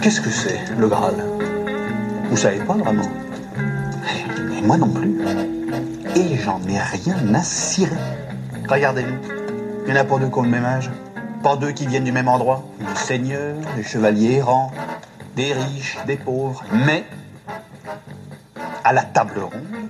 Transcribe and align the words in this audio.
Qu'est-ce 0.00 0.20
que 0.20 0.30
c'est, 0.30 0.60
le 0.78 0.86
Graal? 0.86 1.14
Vous 2.30 2.36
savez 2.36 2.58
pas 2.58 2.74
vraiment? 2.74 3.02
Et 4.56 4.62
moi 4.62 4.76
non 4.76 4.88
plus. 4.88 5.18
Et 6.14 6.36
j'en 6.36 6.60
ai 6.68 6.78
rien 6.78 7.34
à 7.34 7.42
cirer. 7.42 7.90
Regardez-nous. 8.68 9.18
Il 9.86 9.94
y 9.94 9.98
en 9.98 10.00
a 10.00 10.04
pas 10.04 10.18
deux 10.18 10.28
qui 10.28 10.38
ont 10.38 10.42
le 10.42 10.48
même 10.50 10.64
âge. 10.64 10.90
Pas 11.42 11.56
deux 11.56 11.72
qui 11.72 11.86
viennent 11.86 12.04
du 12.04 12.12
même 12.12 12.28
endroit. 12.28 12.64
Des 12.78 13.00
seigneurs, 13.00 13.56
des 13.76 13.82
chevaliers 13.82 14.36
errants, 14.36 14.70
des 15.36 15.52
riches, 15.52 15.96
des 16.06 16.16
pauvres. 16.16 16.64
Mais, 16.86 17.04
à 18.84 18.92
la 18.92 19.02
table 19.02 19.40
ronde, 19.40 19.88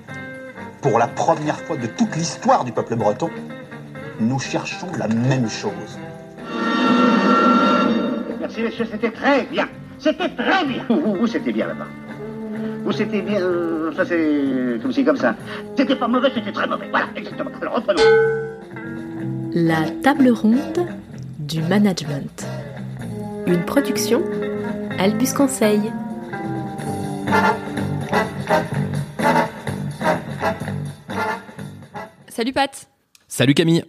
pour 0.80 0.98
la 0.98 1.08
première 1.08 1.58
fois 1.60 1.76
de 1.76 1.86
toute 1.86 2.14
l'histoire 2.16 2.64
du 2.64 2.72
peuple 2.72 2.96
breton, 2.96 3.30
nous 4.20 4.38
cherchons 4.38 4.88
la 4.98 5.08
même 5.08 5.48
chose. 5.48 5.98
Merci, 8.40 8.62
monsieur, 8.62 8.86
c'était 8.90 9.10
très 9.10 9.44
bien. 9.44 9.68
C'était 9.98 10.28
très 10.28 10.64
bien. 10.64 10.84
Vous, 10.88 11.14
vous, 11.14 11.26
c'était 11.26 11.52
bien 11.52 11.66
là-bas. 11.68 11.86
Vous, 12.84 12.92
c'était 12.92 13.22
bien. 13.22 13.40
Ça, 13.96 14.04
c'est 14.04 14.78
comme 14.82 14.92
si, 14.92 15.04
comme 15.04 15.16
ça. 15.16 15.34
C'était 15.76 15.96
pas 15.96 16.08
mauvais, 16.08 16.30
c'était 16.34 16.52
très 16.52 16.66
mauvais. 16.66 16.88
Voilà, 16.90 17.06
exactement. 17.16 17.50
Alors, 17.60 17.76
reprenons. 17.76 18.02
La 19.54 19.88
table 20.02 20.28
ronde 20.30 20.86
du 21.38 21.62
management. 21.62 22.46
Une 23.46 23.64
production 23.64 24.22
Albus 24.98 25.32
Conseil. 25.32 25.92
Salut 32.28 32.52
Pat 32.52 32.88
Salut 33.26 33.54
Camille. 33.54 33.84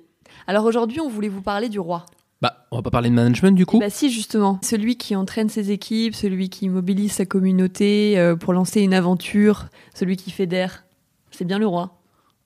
Alors 0.48 0.66
aujourd'hui, 0.66 1.00
on 1.00 1.10
voulait 1.10 1.30
vous 1.30 1.42
parler 1.42 1.70
du 1.70 1.80
roi. 1.80 2.06
Bah, 2.42 2.68
on 2.72 2.78
va 2.78 2.82
pas 2.82 2.90
parler 2.90 3.10
de 3.10 3.16
management 3.16 3.56
du 3.56 3.66
coup. 3.66 3.80
Bah 3.80 3.90
si, 3.90 4.12
justement. 4.12 4.60
Celui 4.64 4.98
qui 4.98 5.16
entraîne 5.16 5.50
ses 5.50 5.72
équipes, 5.72 6.16
celui 6.16 6.50
qui 6.50 6.70
mobilise 6.70 7.14
sa 7.14 7.26
communauté 7.26 8.18
euh, 8.18 8.36
pour 8.36 8.54
lancer 8.54 8.82
une 8.82 8.94
aventure, 8.94 9.66
celui 9.94 10.18
qui 10.18 10.32
fédère. 10.32 10.86
C'est 11.32 11.46
bien 11.46 11.60
le 11.60 11.68
roi. 11.68 12.02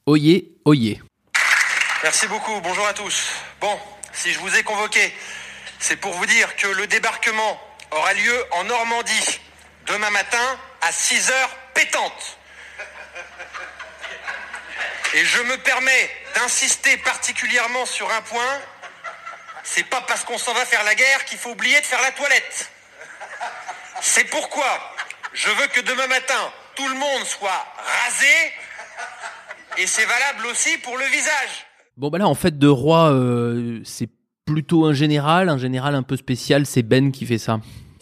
Oyez, 0.06 0.58
oyez. 0.66 1.02
Merci 2.04 2.28
beaucoup, 2.28 2.60
bonjour 2.64 2.86
à 2.88 2.94
tous. 2.94 3.30
Bon, 3.62 3.76
si 4.12 4.32
je 4.32 4.40
vous 4.40 4.56
ai 4.56 4.64
convoqué, 4.64 5.14
c'est 5.80 5.98
pour 5.98 6.12
vous 6.12 6.26
dire 6.26 6.56
que 6.56 6.68
le 6.68 6.88
débarquement 6.88 7.58
aura 7.92 8.14
lieu 8.14 8.46
en 8.52 8.64
Normandie 8.66 9.40
demain 9.88 10.10
matin 10.12 10.60
à 10.82 10.92
6 10.92 11.32
heures 11.32 11.56
pétantes. 11.74 12.38
Et 15.16 15.26
je 15.26 15.42
me 15.42 15.58
permets 15.58 16.10
d'insister 16.36 16.98
particulièrement 16.98 17.86
sur 17.86 18.10
un 18.12 18.22
point. 18.22 18.60
C'est 19.64 19.84
pas 19.84 20.02
parce 20.02 20.24
qu'on 20.24 20.38
s'en 20.38 20.54
va 20.54 20.66
faire 20.66 20.84
la 20.84 20.96
guerre 20.96 21.26
qu'il 21.26 21.38
faut 21.38 21.52
oublier 21.52 21.80
de 21.82 21.86
faire 21.86 22.02
la 22.02 22.12
toilette. 22.12 22.72
C'est 24.02 24.26
pourquoi 24.26 24.96
je 25.34 25.50
veux 25.50 25.68
que 25.68 25.82
demain 25.82 26.08
matin, 26.08 26.52
tout 26.76 26.88
le 26.88 26.96
monde 26.96 27.26
soit 27.26 27.66
rasé. 28.04 28.26
Et 29.78 29.88
c'est 29.88 30.06
valable 30.06 30.46
aussi 30.48 30.78
pour 30.80 30.98
le 30.98 31.06
visage. 31.06 31.66
Bon 31.98 32.10
bah 32.10 32.18
là 32.18 32.28
en 32.28 32.36
fait 32.36 32.58
de 32.58 32.68
roi 32.68 33.12
euh, 33.12 33.82
c'est 33.84 34.10
plutôt 34.46 34.86
un 34.86 34.94
général, 34.94 35.50
un 35.50 35.58
général 35.58 35.96
un 35.96 36.04
peu 36.04 36.18
spécial, 36.18 36.66
c'est 36.66 36.82
Ben 36.82 37.12
qui 37.12 37.26
fait 37.26 37.38
ça. 37.38 37.60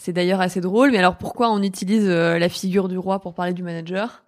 C'est 0.07 0.13
d'ailleurs 0.13 0.39
assez 0.39 0.61
drôle, 0.61 0.91
mais 0.91 0.99
alors 0.99 1.17
pourquoi 1.17 1.51
on 1.51 1.61
utilise 1.61 2.05
euh, 2.07 2.39
la 2.39 2.47
figure 2.47 2.87
du 2.87 2.97
roi 2.97 3.19
pour 3.19 3.33
parler 3.33 3.51
du 3.51 3.61
manager? 3.61 4.23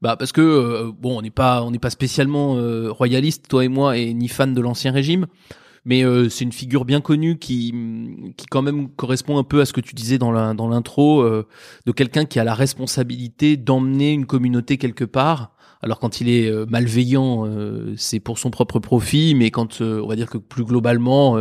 Bah 0.00 0.16
parce 0.16 0.32
que 0.32 0.40
euh, 0.40 0.92
bon 0.98 1.18
on 1.18 1.20
n'est 1.20 1.28
pas 1.28 1.62
on 1.62 1.70
n'est 1.70 1.78
pas 1.78 1.90
spécialement 1.90 2.56
euh, 2.56 2.90
royaliste 2.90 3.46
toi 3.46 3.62
et 3.62 3.68
moi 3.68 3.98
et 3.98 4.14
ni 4.14 4.28
fan 4.28 4.54
de 4.54 4.60
l'ancien 4.62 4.92
régime. 4.92 5.26
Mais 5.84 6.04
euh, 6.04 6.28
c'est 6.28 6.44
une 6.44 6.52
figure 6.52 6.84
bien 6.84 7.00
connue 7.00 7.38
qui, 7.38 7.74
qui 8.36 8.46
quand 8.46 8.62
même 8.62 8.88
correspond 8.90 9.38
un 9.38 9.44
peu 9.44 9.60
à 9.60 9.64
ce 9.66 9.72
que 9.72 9.80
tu 9.80 9.94
disais 9.94 10.18
dans 10.18 10.30
la, 10.30 10.54
dans 10.54 10.68
l'intro, 10.68 11.22
euh, 11.22 11.46
de 11.86 11.92
quelqu'un 11.92 12.24
qui 12.24 12.38
a 12.38 12.44
la 12.44 12.54
responsabilité 12.54 13.56
d'emmener 13.56 14.12
une 14.12 14.26
communauté 14.26 14.76
quelque 14.76 15.04
part. 15.04 15.52
Alors 15.82 15.98
quand 15.98 16.20
il 16.20 16.28
est 16.28 16.50
euh, 16.50 16.66
malveillant, 16.68 17.48
c'est 17.96 18.20
pour 18.20 18.38
son 18.38 18.50
propre 18.50 18.78
profit, 18.78 19.34
mais 19.34 19.50
quand 19.50 19.80
on 19.80 20.06
va 20.06 20.16
dire 20.16 20.28
que 20.28 20.36
plus 20.36 20.64
globalement, 20.64 21.38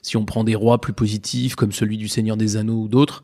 si 0.00 0.16
on 0.16 0.24
prend 0.24 0.44
des 0.44 0.54
rois 0.54 0.80
plus 0.80 0.94
positifs 0.94 1.56
comme 1.56 1.72
celui 1.72 1.98
du 1.98 2.08
Seigneur 2.08 2.38
des 2.38 2.56
Anneaux 2.56 2.84
ou 2.84 2.88
d'autres, 2.88 3.22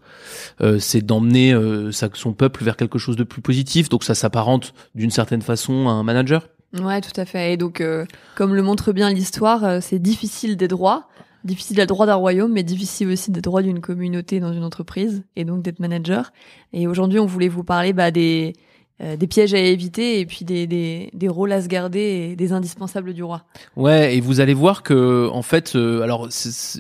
c'est 0.79 1.05
d'emmener 1.05 1.59
son 1.91 2.35
peuple 2.35 2.65
vers 2.65 2.77
quelque 2.77 2.99
chose 2.99 3.17
de 3.17 3.25
plus 3.25 3.41
positif. 3.41 3.89
Donc 3.89 4.05
ça 4.05 4.15
s'apparente 4.15 4.75
d'une 4.95 5.11
certaine 5.11 5.43
façon 5.43 5.89
à 5.89 5.93
un 5.93 6.03
manager. 6.03 6.49
Ouais, 6.75 7.01
tout 7.01 7.19
à 7.19 7.25
fait. 7.25 7.55
Et 7.55 7.57
donc, 7.57 7.81
euh, 7.81 8.05
comme 8.35 8.55
le 8.55 8.63
montre 8.63 8.93
bien 8.93 9.11
l'histoire, 9.11 9.65
euh, 9.65 9.79
c'est 9.81 9.99
difficile 9.99 10.57
d'être 10.57 10.75
roi, 10.75 11.09
difficile 11.45 11.77
d'être 11.77 11.95
roi 11.95 12.05
d'un 12.07 12.17
royaume, 12.17 12.53
mais 12.53 12.63
difficile 12.63 13.09
aussi 13.09 13.31
d'être 13.31 13.49
roi 13.49 13.63
d'une 13.63 13.81
communauté 13.81 14.39
dans 14.39 14.53
une 14.53 14.65
entreprise, 14.65 15.25
et 15.35 15.45
donc 15.45 15.63
d'être 15.63 15.81
manager. 15.81 16.33
Et 16.75 16.87
aujourd'hui, 16.87 17.21
on 17.21 17.27
voulait 17.27 17.49
vous 17.49 17.65
parler 17.65 17.95
bah, 17.95 18.11
des, 18.11 18.53
euh, 19.01 19.17
des 19.17 19.27
pièges 19.27 19.55
à 19.55 19.59
éviter 19.59 20.19
et 20.21 20.27
puis 20.27 20.45
des, 20.45 20.67
des, 20.67 21.11
des 21.15 21.29
rôles 21.29 21.53
à 21.53 21.63
se 21.63 21.69
garder 21.69 22.29
et 22.33 22.37
des 22.37 22.53
indispensables 22.53 23.15
du 23.15 23.23
roi. 23.23 23.45
Ouais, 23.77 24.17
et 24.17 24.21
vous 24.21 24.41
allez 24.41 24.55
voir 24.55 24.83
que 24.83 25.29
en 25.33 25.43
fait, 25.43 25.77
euh, 25.77 26.03
alors 26.03 26.29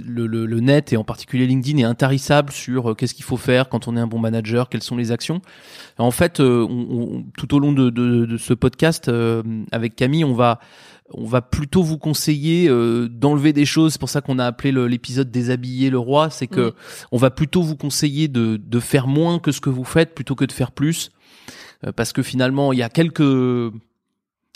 le, 0.04 0.26
le- 0.26 0.46
le 0.46 0.60
net 0.60 0.92
et 0.92 0.96
en 0.96 1.04
particulier 1.04 1.46
LinkedIn 1.46 1.78
est 1.78 1.84
intarissable 1.84 2.52
sur 2.52 2.90
euh, 2.90 2.94
qu'est-ce 2.94 3.14
qu'il 3.14 3.24
faut 3.24 3.36
faire 3.36 3.68
quand 3.68 3.86
on 3.88 3.96
est 3.96 4.00
un 4.00 4.06
bon 4.08 4.18
manager, 4.18 4.68
quelles 4.68 4.82
sont 4.82 4.96
les 4.96 5.12
actions. 5.12 5.40
En 5.98 6.10
fait, 6.10 6.40
euh, 6.40 6.66
on- 6.68 6.86
on- 7.18 7.24
tout 7.36 7.54
au 7.54 7.58
long 7.60 7.72
de, 7.72 7.90
de- 7.90 8.24
de 8.26 8.36
ce 8.36 8.54
podcast 8.54 9.08
euh, 9.08 9.42
avec 9.72 9.94
Camille, 9.96 10.24
on 10.24 10.34
va 10.34 10.58
on 11.14 11.24
va 11.24 11.40
plutôt 11.40 11.82
vous 11.82 11.96
conseiller 11.96 12.68
euh, 12.68 13.08
d'enlever 13.08 13.54
des 13.54 13.64
choses. 13.64 13.92
C'est 13.92 13.98
pour 13.98 14.10
ça 14.10 14.20
qu'on 14.20 14.38
a 14.38 14.44
appelé 14.44 14.72
l'épisode 14.72 15.30
déshabiller 15.30 15.88
le 15.88 15.98
roi. 15.98 16.28
C'est 16.28 16.46
que 16.46 16.74
on 17.12 17.16
va 17.16 17.30
plutôt 17.30 17.62
vous 17.62 17.76
conseiller 17.76 18.28
de, 18.28 18.58
de 18.62 18.78
faire 18.78 19.06
moins 19.06 19.38
que 19.38 19.50
ce 19.50 19.62
que 19.62 19.70
vous 19.70 19.84
faites 19.84 20.14
plutôt 20.14 20.34
que 20.34 20.44
de 20.44 20.52
faire 20.52 20.70
plus, 20.70 21.10
parce 21.96 22.12
que 22.12 22.22
finalement 22.22 22.72
il 22.72 22.78
y 22.78 22.82
a 22.82 22.88
quelques 22.88 23.72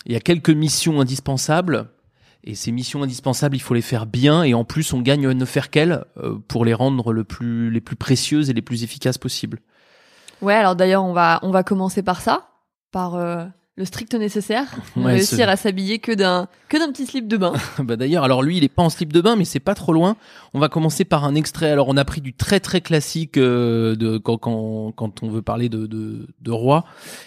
il 0.05 0.11
y 0.11 0.15
a 0.15 0.19
quelques 0.19 0.49
missions 0.49 0.99
indispensables. 0.99 1.89
Et 2.45 2.55
ces 2.55 2.71
missions 2.71 3.03
indispensables, 3.03 3.55
il 3.55 3.61
faut 3.61 3.73
les 3.73 3.81
faire 3.81 4.05
bien. 4.05 4.43
Et 4.43 4.53
en 4.53 4.65
plus, 4.65 4.91
on 4.91 5.01
gagne 5.01 5.25
à 5.27 5.33
ne 5.33 5.45
faire 5.45 5.69
qu'elles 5.69 6.03
euh, 6.17 6.37
pour 6.47 6.65
les 6.65 6.73
rendre 6.73 7.13
le 7.13 7.23
plus, 7.23 7.71
les 7.71 7.79
plus 7.79 7.95
précieuses 7.95 8.49
et 8.49 8.53
les 8.53 8.61
plus 8.61 8.83
efficaces 8.83 9.17
possibles. 9.17 9.59
Ouais, 10.41 10.55
alors 10.55 10.75
d'ailleurs, 10.75 11.05
on 11.05 11.13
va, 11.13 11.39
on 11.43 11.51
va 11.51 11.63
commencer 11.63 12.03
par 12.03 12.19
ça, 12.19 12.49
par 12.91 13.15
euh, 13.15 13.45
le 13.75 13.85
strict 13.85 14.13
nécessaire, 14.13 14.67
Ouais, 14.95 15.13
réussir 15.13 15.37
c'est- 15.37 15.43
à 15.43 15.55
s'habiller 15.55 15.97
que 15.99 16.11
d'un 16.11 16.47
que 16.69 16.77
d'un 16.77 16.91
petit 16.91 17.05
slip 17.07 17.27
de 17.27 17.37
bain. 17.37 17.53
bah 17.79 17.95
D'ailleurs, 17.95 18.23
alors 18.23 18.43
lui, 18.43 18.57
il 18.57 18.63
est 18.63 18.69
pas 18.69 18.83
en 18.83 18.89
slip 18.89 19.11
de 19.11 19.19
bain, 19.19 19.35
mais 19.35 19.45
c'est 19.45 19.59
pas 19.59 19.73
trop 19.75 19.93
loin. 19.93 20.15
On 20.53 20.59
va 20.59 20.69
commencer 20.69 21.05
par 21.05 21.23
un 21.23 21.33
extrait. 21.35 21.71
Alors, 21.71 21.87
on 21.87 21.97
a 21.97 22.05
pris 22.05 22.21
du 22.21 22.33
très 22.33 22.59
très 22.59 22.81
classique 22.81 23.37
euh, 23.37 23.95
de 23.95 24.17
quand, 24.19 24.37
quand, 24.37 24.91
quand 24.95 25.23
on 25.23 25.29
veut 25.29 25.41
parler 25.41 25.69
de, 25.69 25.87
de, 25.87 26.27
de 26.41 26.51
roi. 26.51 26.85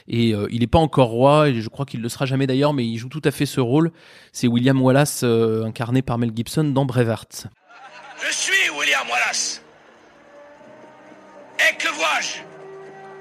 Et 0.08 0.34
euh, 0.34 0.46
il 0.50 0.62
est 0.62 0.68
pas 0.68 0.78
encore 0.78 1.08
roi, 1.08 1.48
et 1.48 1.60
je 1.60 1.68
crois 1.68 1.84
qu'il 1.86 2.00
le 2.00 2.08
sera 2.08 2.26
jamais 2.26 2.46
d'ailleurs, 2.46 2.72
mais 2.74 2.86
il 2.86 2.96
joue 2.96 3.08
tout 3.08 3.22
à 3.24 3.30
fait 3.32 3.46
ce 3.46 3.60
rôle. 3.60 3.90
C'est 4.32 4.46
William 4.46 4.80
Wallace, 4.80 5.22
euh, 5.24 5.64
incarné 5.64 6.02
par 6.02 6.18
Mel 6.18 6.30
Gibson 6.34 6.64
dans 6.64 6.84
Braveheart. 6.84 7.48
Je 8.24 8.32
suis 8.32 8.70
William 8.78 9.02
Wallace. 9.10 9.62
Et 11.58 11.76
que 11.76 11.88
vois-je? 11.88 12.42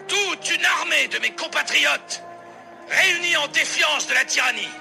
Toute 0.07 0.55
une 0.55 0.63
armée 0.79 1.07
de 1.11 1.19
mes 1.21 1.31
compatriotes 1.35 2.21
réunis 2.89 3.37
en 3.37 3.47
défiance 3.47 4.07
de 4.07 4.13
la 4.13 4.25
tyrannie. 4.25 4.71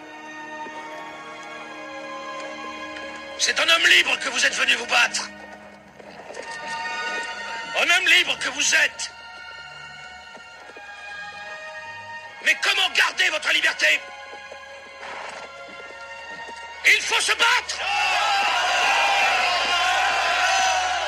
C'est 3.38 3.59
un 3.59 3.69
homme 3.69 3.87
libre 3.87 4.19
que 4.20 4.28
vous 4.28 4.47
êtes 4.47 4.54
venu 4.54 4.75
vous 4.75 4.87
battre. 4.87 5.28
Un 7.81 7.91
homme 7.91 8.06
libre 8.06 8.38
que 8.38 8.48
vous 8.50 8.75
êtes. 8.75 9.10
Mais 12.45 12.56
comment 12.62 12.89
garder 12.95 13.28
votre 13.30 13.53
liberté? 13.53 14.01
Il 16.86 17.03
faut 17.03 17.21
se 17.21 17.33
battre! 17.33 17.78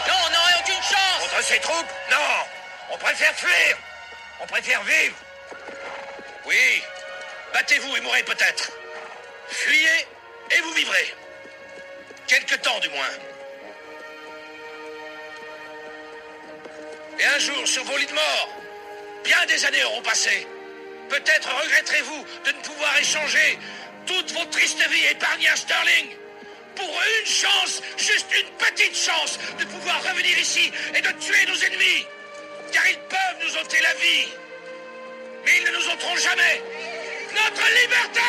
Non, 0.09 0.15
on 0.27 0.31
n'aurait 0.31 0.61
aucune 0.61 0.83
chance. 0.83 1.21
Contre 1.21 1.45
ces 1.45 1.61
troupes? 1.61 1.93
Non. 2.11 2.47
On 2.93 2.99
préfère 2.99 3.35
fuir. 3.35 3.79
On 4.41 4.47
préfère 4.47 4.83
vivre 4.83 5.17
Oui, 6.47 6.83
battez-vous 7.53 7.97
et 7.97 8.01
mourrez 8.01 8.23
peut-être. 8.23 8.71
Fuyez 9.49 10.07
et 10.53 10.61
vous 10.61 10.73
vivrez. 10.75 11.15
Quelque 12.29 12.55
temps 12.57 12.79
du 12.79 12.89
moins. 12.91 13.11
Et 17.19 17.25
un 17.25 17.39
jour, 17.39 17.67
sur 17.67 17.83
vos 17.85 17.97
lits 17.97 18.07
de 18.07 18.13
mort, 18.13 18.49
bien 19.25 19.45
des 19.47 19.65
années 19.65 19.83
auront 19.85 20.03
passé. 20.03 20.47
Peut-être 21.09 21.49
regretterez-vous 21.63 22.25
de 22.45 22.51
ne 22.53 22.63
pouvoir 22.63 22.97
échanger 22.99 23.59
toute 24.07 24.33
votre 24.33 24.51
triste 24.51 24.79
vie 24.89 25.07
épargnée 25.07 25.49
à 25.49 25.57
Sterling 25.57 26.15
pour 26.77 26.89
une 26.89 27.27
chance, 27.27 27.83
juste 27.97 28.27
une 28.39 28.51
petite 28.57 28.97
chance, 28.97 29.39
de 29.59 29.65
pouvoir 29.65 30.01
revenir 30.03 30.39
ici 30.39 30.71
et 30.95 31.01
de 31.01 31.11
tuer 31.13 31.47
nos 31.47 31.57
ennemis. 31.57 32.07
Car 32.73 32.85
il 35.47 36.23
jamais 36.23 36.63
notre 37.33 37.67
liberté 37.81 38.21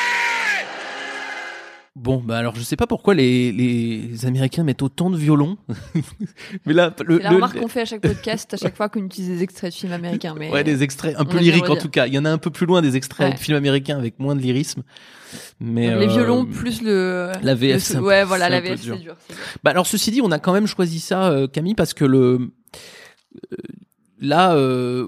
Bon, 1.96 2.22
bah 2.24 2.38
alors 2.38 2.56
je 2.56 2.62
sais 2.62 2.76
pas 2.76 2.86
pourquoi 2.86 3.16
les, 3.16 3.52
les 3.52 4.26
Américains 4.28 4.64
mettent 4.64 4.84
autant 4.84 5.10
de 5.10 5.18
violons. 5.18 5.58
mais 6.68 6.74
là, 6.74 6.94
le, 7.04 7.18
C'est 7.18 7.24
la 7.24 7.30
le- 7.32 7.36
remarque 7.38 7.58
qu'on 7.60 7.68
fait 7.68 7.82
à 7.82 7.86
chaque 7.86 8.02
podcast, 8.02 8.54
à 8.54 8.58
chaque 8.58 8.78
fois 8.78 8.88
qu'on 8.88 9.04
utilise 9.04 9.30
des 9.30 9.42
extraits 9.44 9.74
de 9.74 9.76
films 9.76 9.94
américains. 9.94 10.36
Mais 10.38 10.52
ouais, 10.52 10.64
des 10.64 10.84
extraits 10.84 11.16
un 11.18 11.26
peu 11.26 11.40
lyriques 11.40 11.70
en 11.72 11.76
tout 11.76 11.90
cas. 11.90 12.06
Il 12.06 12.14
y 12.14 12.20
en 12.20 12.26
a 12.26 12.30
un 12.30 12.38
peu 12.38 12.52
plus 12.52 12.68
loin 12.68 12.84
des 12.84 12.96
extraits 12.96 13.30
Ouais. 13.30 13.34
de 13.34 13.40
films 13.40 13.58
américains 13.58 13.98
avec 13.98 14.20
moins 14.20 14.36
de 14.36 14.42
lyrisme. 14.42 14.84
Mais 15.60 15.88
les 15.88 16.06
euh, 16.06 16.08
violons 16.08 16.46
plus 16.46 16.84
le. 16.84 17.32
la 17.42 17.56
VF, 17.56 17.96
le- 17.96 18.02
ouais, 18.02 18.24
voilà, 18.24 18.48
la 18.48 18.62
VF, 18.62 18.80
c'est 18.80 18.96
dur. 18.98 19.16
Bah 19.64 19.72
alors 19.72 19.88
ceci 19.88 20.12
dit, 20.12 20.22
on 20.22 20.32
a 20.32 20.38
quand 20.38 20.54
même 20.54 20.68
choisi 20.68 21.00
ça, 21.00 21.30
euh, 21.32 21.48
Camille, 21.48 21.74
parce 21.76 21.96
que 21.96 22.06
le 22.06 22.52
euh, 23.52 23.58
là, 24.22 24.54
euh, 24.54 25.08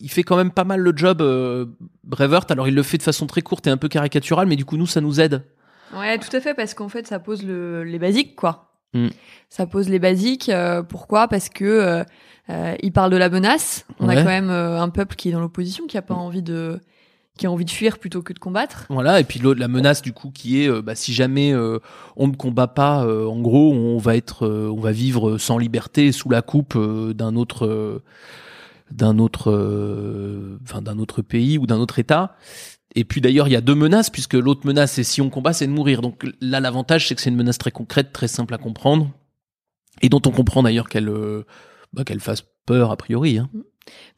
il 0.00 0.10
fait 0.10 0.22
quand 0.22 0.36
même 0.36 0.50
pas 0.50 0.64
mal 0.64 0.80
le 0.80 0.92
job, 0.94 1.20
euh, 1.20 1.66
Brevert. 2.04 2.46
Alors 2.50 2.68
il 2.68 2.74
le 2.74 2.82
fait 2.82 2.98
de 2.98 3.02
façon 3.02 3.26
très 3.26 3.42
courte 3.42 3.66
et 3.66 3.70
un 3.70 3.76
peu 3.76 3.88
caricaturale, 3.88 4.46
mais 4.46 4.56
du 4.56 4.64
coup 4.64 4.76
nous 4.76 4.86
ça 4.86 5.00
nous 5.00 5.20
aide. 5.20 5.42
Ouais, 5.96 6.18
tout 6.18 6.34
à 6.36 6.40
fait, 6.40 6.52
parce 6.54 6.74
qu'en 6.74 6.88
fait, 6.88 7.06
ça 7.06 7.20
pose 7.20 7.44
le, 7.44 7.84
les 7.84 7.98
basiques, 8.00 8.34
quoi. 8.34 8.72
Mm. 8.92 9.08
Ça 9.48 9.66
pose 9.66 9.88
les 9.88 10.00
basiques. 10.00 10.48
euh, 10.48 10.82
pourquoi? 10.82 11.28
Parce 11.28 11.48
que 11.48 11.64
euh, 11.64 12.04
euh, 12.50 12.74
il 12.82 12.92
parle 12.92 13.12
de 13.12 13.16
la 13.16 13.28
menace. 13.28 13.86
On 14.00 14.08
a 14.08 14.16
quand 14.16 14.24
même 14.24 14.50
euh, 14.50 14.80
un 14.80 14.88
peuple 14.88 15.14
qui 15.14 15.28
est 15.28 15.32
dans 15.32 15.40
l'opposition, 15.40 15.86
qui 15.86 15.96
a 15.96 16.02
pas 16.02 16.14
envie 16.14 16.42
de, 16.42 16.80
qui 17.38 17.46
a 17.46 17.52
envie 17.52 17.64
de 17.64 17.70
fuir 17.70 17.98
plutôt 17.98 18.20
que 18.22 18.32
de 18.32 18.40
combattre. 18.40 18.86
Voilà, 18.88 19.20
et 19.20 19.24
puis 19.24 19.38
l'autre, 19.38 19.60
la 19.60 19.68
menace 19.68 20.02
du 20.02 20.12
coup 20.12 20.30
qui 20.30 20.62
est, 20.62 20.68
euh, 20.68 20.82
bah, 20.82 20.96
si 20.96 21.12
jamais 21.14 21.52
euh, 21.52 21.78
on 22.16 22.26
ne 22.26 22.34
combat 22.34 22.66
pas, 22.66 23.04
euh, 23.04 23.26
en 23.26 23.40
gros, 23.40 23.72
on 23.72 23.98
va 23.98 24.16
être, 24.16 24.44
euh, 24.44 24.68
on 24.76 24.80
va 24.80 24.90
vivre 24.90 25.38
sans 25.38 25.56
liberté 25.56 26.10
sous 26.10 26.30
la 26.30 26.42
coupe 26.42 26.76
d'un 26.76 27.36
autre, 27.36 27.66
euh, 27.66 28.02
d'un 28.90 29.18
autre, 29.18 29.50
euh, 29.50 30.58
enfin 30.62 30.82
d'un 30.82 30.98
autre 30.98 31.22
pays 31.22 31.58
ou 31.58 31.66
d'un 31.66 31.78
autre 31.78 31.98
État. 31.98 32.36
Et 32.94 33.04
puis 33.04 33.20
d'ailleurs, 33.20 33.48
il 33.48 33.52
y 33.52 33.56
a 33.56 33.60
deux 33.60 33.74
menaces 33.74 34.10
puisque 34.10 34.34
l'autre 34.34 34.66
menace, 34.66 34.92
c'est 34.92 35.04
si 35.04 35.20
on 35.20 35.28
combat, 35.28 35.52
c'est 35.52 35.66
de 35.66 35.72
mourir. 35.72 36.00
Donc 36.02 36.24
là, 36.40 36.60
l'avantage, 36.60 37.08
c'est 37.08 37.14
que 37.14 37.20
c'est 37.20 37.30
une 37.30 37.36
menace 37.36 37.58
très 37.58 37.70
concrète, 37.72 38.12
très 38.12 38.28
simple 38.28 38.54
à 38.54 38.58
comprendre, 38.58 39.10
et 40.02 40.08
dont 40.08 40.22
on 40.26 40.30
comprend 40.30 40.62
d'ailleurs 40.62 40.88
qu'elle, 40.88 41.08
euh, 41.08 41.44
bah, 41.92 42.04
qu'elle 42.04 42.20
fasse 42.20 42.44
peur 42.64 42.90
a 42.90 42.96
priori. 42.96 43.38
Hein. 43.38 43.48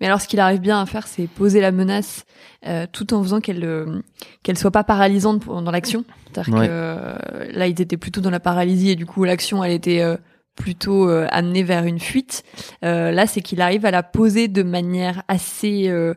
Mais 0.01 0.07
alors, 0.07 0.21
ce 0.21 0.29
qu'il 0.29 0.41
arrive 0.41 0.61
bien 0.61 0.81
à 0.81 0.87
faire, 0.87 1.07
c'est 1.07 1.27
poser 1.27 1.61
la 1.61 1.73
menace 1.73 2.25
euh, 2.67 2.87
tout 2.91 3.13
en 3.13 3.23
faisant 3.23 3.41
qu'elle 3.41 3.65
euh, 3.65 4.01
qu'elle 4.43 4.57
soit 4.57 4.71
pas 4.71 4.85
paralysante 4.85 5.43
pour- 5.43 5.61
dans 5.61 5.71
l'action. 5.71 6.05
C'est-à-dire 6.33 6.55
Ouais. 6.55 6.67
que 6.69 6.73
euh, 6.73 7.53
là, 7.53 7.67
ils 7.67 7.79
étaient 7.81 7.97
plutôt 7.99 8.21
dans 8.23 8.31
la 8.31 8.41
paralysie 8.41 8.91
et 8.91 8.97
du 8.97 9.05
coup, 9.07 9.25
l'action, 9.25 9.63
elle 9.63 9.73
était 9.73 10.01
euh, 10.01 10.17
plutôt 10.59 11.09
euh, 11.09 11.27
amenée 11.31 11.63
vers 11.63 11.85
une 11.85 12.01
fuite. 12.01 12.43
Euh, 12.85 13.11
là, 13.13 13.27
c'est 13.27 13.41
qu'il 13.41 13.61
arrive 13.61 13.87
à 13.87 13.91
la 13.91 14.03
poser 14.03 14.49
de 14.49 14.63
manière 14.63 15.23
assez 15.29 15.89
euh, 15.89 16.15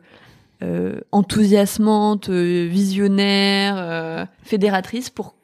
enthousiasmante, 1.12 2.28
visionnaire, 2.28 4.28
fédératrice 4.42 5.10
pour 5.10 5.34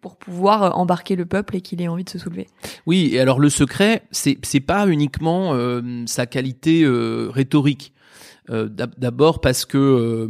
pour 0.00 0.16
pouvoir 0.16 0.78
embarquer 0.78 1.16
le 1.16 1.26
peuple 1.26 1.56
et 1.56 1.60
qu'il 1.60 1.82
ait 1.82 1.88
envie 1.88 2.04
de 2.04 2.10
se 2.10 2.18
soulever. 2.18 2.46
Oui, 2.86 3.10
et 3.12 3.20
alors 3.20 3.40
le 3.40 3.50
secret, 3.50 4.02
c'est 4.12 4.38
c'est 4.42 4.60
pas 4.60 4.86
uniquement 4.86 5.52
sa 6.06 6.26
qualité 6.26 6.84
rhétorique. 6.86 7.92
D'ab- 8.48 8.94
D'abord 8.96 9.40
parce 9.40 9.64
que, 9.66 10.28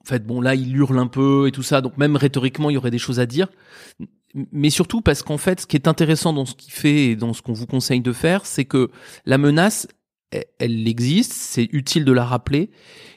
en 0.00 0.04
fait, 0.04 0.26
bon 0.26 0.40
là, 0.40 0.56
il 0.56 0.76
hurle 0.76 0.98
un 0.98 1.06
peu 1.06 1.46
et 1.46 1.52
tout 1.52 1.62
ça, 1.62 1.80
donc 1.80 1.96
même 1.96 2.16
rhétoriquement, 2.16 2.68
il 2.70 2.74
y 2.74 2.76
aurait 2.76 2.90
des 2.90 2.98
choses 2.98 3.20
à 3.20 3.26
dire. 3.26 3.46
Mais 4.34 4.70
surtout 4.70 5.00
parce 5.00 5.22
qu'en 5.22 5.38
fait, 5.38 5.60
ce 5.60 5.66
qui 5.66 5.76
est 5.76 5.86
intéressant 5.86 6.32
dans 6.32 6.44
ce 6.44 6.54
qu'il 6.54 6.72
fait 6.72 7.06
et 7.06 7.16
dans 7.16 7.32
ce 7.32 7.42
qu'on 7.42 7.52
vous 7.52 7.66
conseille 7.66 8.00
de 8.00 8.12
faire, 8.12 8.46
c'est 8.46 8.64
que 8.64 8.90
la 9.26 9.38
menace, 9.38 9.86
elle, 10.30 10.44
elle 10.58 10.88
existe, 10.88 11.32
c'est 11.32 11.68
utile 11.72 12.04
de 12.04 12.12
la 12.12 12.24
rappeler, 12.24 12.70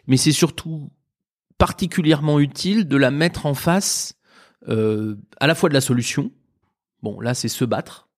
mais 0.05 0.17
c'est 0.17 0.31
surtout 0.31 0.91
particulièrement 1.57 2.39
utile 2.39 2.87
de 2.87 2.97
la 2.97 3.11
mettre 3.11 3.45
en 3.45 3.53
face 3.53 4.15
euh, 4.67 5.15
à 5.39 5.47
la 5.47 5.55
fois 5.55 5.69
de 5.69 5.73
la 5.73 5.81
solution, 5.81 6.31
bon 7.01 7.19
là 7.19 7.33
c'est 7.33 7.47
se 7.47 7.65
battre, 7.65 8.09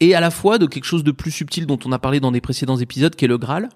et 0.00 0.14
à 0.14 0.20
la 0.20 0.30
fois 0.30 0.58
de 0.58 0.66
quelque 0.66 0.84
chose 0.84 1.04
de 1.04 1.12
plus 1.12 1.30
subtil 1.30 1.66
dont 1.66 1.78
on 1.84 1.92
a 1.92 1.98
parlé 1.98 2.20
dans 2.20 2.32
des 2.32 2.40
précédents 2.40 2.76
épisodes, 2.76 3.14
qui 3.14 3.24
est 3.24 3.28
le 3.28 3.38
Graal, 3.38 3.68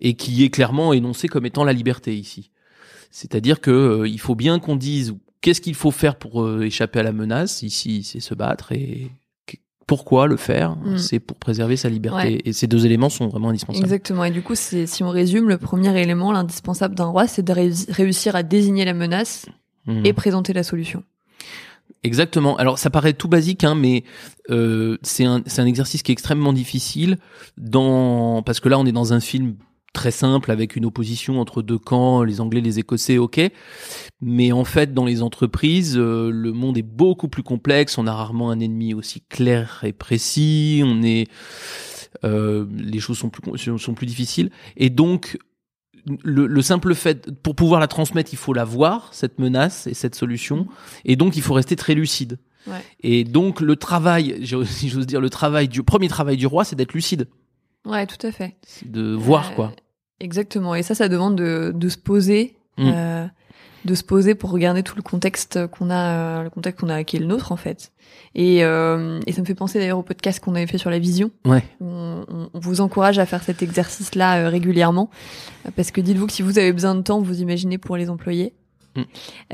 et 0.00 0.14
qui 0.14 0.42
est 0.44 0.50
clairement 0.50 0.92
énoncé 0.92 1.28
comme 1.28 1.46
étant 1.46 1.64
la 1.64 1.72
liberté 1.72 2.16
ici. 2.16 2.50
C'est-à-dire 3.10 3.60
que 3.60 3.70
euh, 3.70 4.08
il 4.08 4.20
faut 4.20 4.34
bien 4.34 4.58
qu'on 4.58 4.76
dise 4.76 5.16
qu'est-ce 5.40 5.60
qu'il 5.60 5.74
faut 5.74 5.90
faire 5.90 6.16
pour 6.16 6.42
euh, 6.42 6.62
échapper 6.62 6.98
à 7.00 7.02
la 7.02 7.12
menace. 7.12 7.62
Ici, 7.62 8.02
c'est 8.04 8.20
se 8.20 8.34
battre 8.34 8.72
et 8.72 9.10
qu- 9.46 9.58
pourquoi 9.86 10.26
le 10.26 10.36
faire? 10.36 10.76
Mm. 10.76 10.98
C'est 10.98 11.18
pour 11.20 11.36
préserver 11.36 11.76
sa 11.76 11.88
liberté. 11.88 12.34
Ouais. 12.34 12.42
Et 12.44 12.52
ces 12.52 12.66
deux 12.66 12.86
éléments 12.86 13.08
sont 13.10 13.28
vraiment 13.28 13.48
indispensables. 13.50 13.84
Exactement. 13.84 14.24
Et 14.24 14.30
du 14.30 14.42
coup, 14.42 14.54
si 14.54 15.02
on 15.02 15.08
résume, 15.10 15.48
le 15.48 15.58
premier 15.58 15.98
élément, 16.00 16.32
l'indispensable 16.32 16.94
d'un 16.94 17.06
roi, 17.06 17.26
c'est 17.26 17.42
de 17.42 17.52
réussir 17.92 18.36
à 18.36 18.42
désigner 18.42 18.84
la 18.84 18.94
menace 18.94 19.46
Mhm. 19.86 20.04
et 20.04 20.12
présenter 20.12 20.52
la 20.52 20.62
solution. 20.62 21.02
Exactement. 22.02 22.56
Alors 22.56 22.78
ça 22.78 22.88
paraît 22.90 23.12
tout 23.14 23.28
basique, 23.28 23.64
hein, 23.64 23.74
mais 23.74 24.04
euh, 24.50 24.96
c'est 25.02 25.24
un, 25.24 25.42
c'est 25.46 25.60
un 25.62 25.66
exercice 25.66 26.02
qui 26.02 26.12
est 26.12 26.14
extrêmement 26.14 26.52
difficile 26.52 27.18
dans 27.58 28.42
parce 28.42 28.60
que 28.60 28.68
là 28.68 28.78
on 28.78 28.86
est 28.86 28.92
dans 28.92 29.12
un 29.12 29.20
film 29.20 29.56
très 29.92 30.10
simple 30.10 30.50
avec 30.50 30.76
une 30.76 30.86
opposition 30.86 31.40
entre 31.40 31.62
deux 31.62 31.78
camps, 31.78 32.22
les 32.22 32.40
Anglais, 32.40 32.60
les 32.60 32.78
Écossais, 32.78 33.18
ok. 33.18 33.40
Mais 34.20 34.52
en 34.52 34.64
fait, 34.64 34.94
dans 34.94 35.04
les 35.04 35.22
entreprises, 35.22 35.96
euh, 35.96 36.30
le 36.30 36.52
monde 36.52 36.78
est 36.78 36.82
beaucoup 36.82 37.28
plus 37.28 37.42
complexe. 37.42 37.98
On 37.98 38.06
a 38.06 38.14
rarement 38.14 38.50
un 38.50 38.60
ennemi 38.60 38.94
aussi 38.94 39.22
clair 39.28 39.80
et 39.84 39.92
précis. 39.92 40.82
On 40.84 41.02
est, 41.02 41.28
euh, 42.24 42.66
les 42.76 43.00
choses 43.00 43.18
sont 43.18 43.30
plus 43.30 43.78
sont 43.78 43.94
plus 43.94 44.06
difficiles. 44.06 44.50
Et 44.76 44.90
donc, 44.90 45.38
le, 46.22 46.46
le 46.46 46.62
simple 46.62 46.94
fait, 46.94 47.30
pour 47.42 47.54
pouvoir 47.54 47.80
la 47.80 47.88
transmettre, 47.88 48.32
il 48.32 48.38
faut 48.38 48.54
la 48.54 48.64
voir 48.64 49.08
cette 49.12 49.38
menace 49.38 49.86
et 49.86 49.94
cette 49.94 50.14
solution. 50.14 50.66
Et 51.04 51.16
donc, 51.16 51.36
il 51.36 51.42
faut 51.42 51.54
rester 51.54 51.76
très 51.76 51.94
lucide. 51.94 52.38
Ouais. 52.66 52.82
Et 53.00 53.24
donc, 53.24 53.60
le 53.60 53.76
travail, 53.76 54.46
si 54.66 54.88
j'ose 54.88 55.06
dire, 55.06 55.20
le 55.20 55.30
travail 55.30 55.68
du 55.68 55.82
premier 55.82 56.08
travail 56.08 56.36
du 56.36 56.46
roi, 56.46 56.64
c'est 56.64 56.76
d'être 56.76 56.92
lucide, 56.92 57.28
Ouais, 57.86 58.06
tout 58.06 58.24
à 58.26 58.32
fait. 58.32 58.56
de 58.84 59.14
voir 59.14 59.50
Euh, 59.52 59.54
quoi. 59.54 59.72
Exactement. 60.20 60.74
Et 60.74 60.82
ça, 60.82 60.94
ça 60.94 61.08
demande 61.08 61.36
de, 61.36 61.72
de 61.74 61.88
se 61.88 61.96
poser, 61.98 62.56
Mm. 62.76 62.90
euh, 62.94 63.26
de 63.86 63.94
se 63.94 64.04
poser 64.04 64.34
pour 64.34 64.50
regarder 64.50 64.82
tout 64.82 64.94
le 64.96 65.02
contexte 65.02 65.66
qu'on 65.68 65.88
a, 65.90 66.40
euh, 66.40 66.42
le 66.44 66.50
contexte 66.50 66.80
qu'on 66.80 66.90
a, 66.90 67.02
qui 67.04 67.16
est 67.16 67.20
le 67.20 67.24
nôtre 67.26 67.52
en 67.52 67.56
fait. 67.56 67.92
Et, 68.34 68.62
euh, 68.64 69.18
et 69.26 69.32
ça 69.32 69.40
me 69.40 69.46
fait 69.46 69.54
penser 69.54 69.78
d'ailleurs 69.78 69.98
au 69.98 70.02
podcast 70.02 70.38
qu'on 70.40 70.54
avait 70.54 70.66
fait 70.66 70.76
sur 70.78 70.90
la 70.90 70.98
vision. 70.98 71.30
Ouais. 71.46 71.62
On, 71.80 72.24
on- 72.28 72.50
on 72.52 72.58
vous 72.58 72.80
encourage 72.82 73.18
à 73.18 73.24
faire 73.26 73.42
cet 73.42 73.62
exercice-là 73.62 74.40
euh, 74.44 74.48
régulièrement, 74.50 75.08
parce 75.76 75.90
que 75.90 76.00
dites-vous 76.02 76.26
que 76.26 76.32
si 76.34 76.42
vous 76.42 76.58
avez 76.58 76.72
besoin 76.74 76.94
de 76.94 77.00
temps, 77.02 77.20
vous 77.22 77.40
imaginez 77.40 77.78
pour 77.78 77.96
les 77.96 78.10
employés. 78.10 78.52
Mm. 78.96 79.02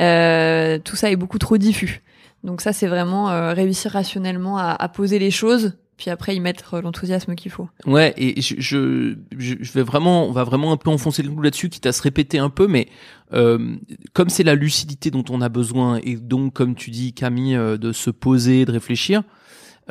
Euh, 0.00 0.78
tout 0.78 0.96
ça 0.96 1.10
est 1.10 1.16
beaucoup 1.16 1.38
trop 1.38 1.58
diffus. 1.58 2.02
Donc 2.44 2.60
ça, 2.60 2.72
c'est 2.72 2.86
vraiment 2.86 3.26
réussir 3.54 3.92
rationnellement 3.92 4.58
à, 4.58 4.70
à 4.70 4.88
poser 4.88 5.18
les 5.18 5.30
choses, 5.30 5.78
puis 5.96 6.10
après 6.10 6.36
y 6.36 6.40
mettre 6.40 6.80
l'enthousiasme 6.80 7.34
qu'il 7.34 7.50
faut. 7.50 7.68
Ouais, 7.86 8.12
et 8.16 8.40
je, 8.40 8.54
je, 8.58 9.16
je 9.38 9.72
vais 9.72 9.82
vraiment, 9.82 10.26
on 10.26 10.32
va 10.32 10.44
vraiment 10.44 10.72
un 10.72 10.76
peu 10.76 10.90
enfoncer 10.90 11.22
le 11.22 11.30
clou 11.30 11.42
là-dessus, 11.42 11.68
quitte 11.68 11.86
à 11.86 11.92
se 11.92 12.02
répéter 12.02 12.38
un 12.38 12.50
peu, 12.50 12.66
mais 12.66 12.88
euh, 13.32 13.76
comme 14.12 14.28
c'est 14.28 14.44
la 14.44 14.54
lucidité 14.54 15.10
dont 15.10 15.24
on 15.30 15.40
a 15.40 15.48
besoin, 15.48 15.98
et 16.02 16.16
donc 16.16 16.52
comme 16.52 16.74
tu 16.74 16.90
dis 16.90 17.12
Camille, 17.12 17.56
euh, 17.56 17.76
de 17.76 17.92
se 17.92 18.10
poser, 18.10 18.64
de 18.64 18.72
réfléchir, 18.72 19.22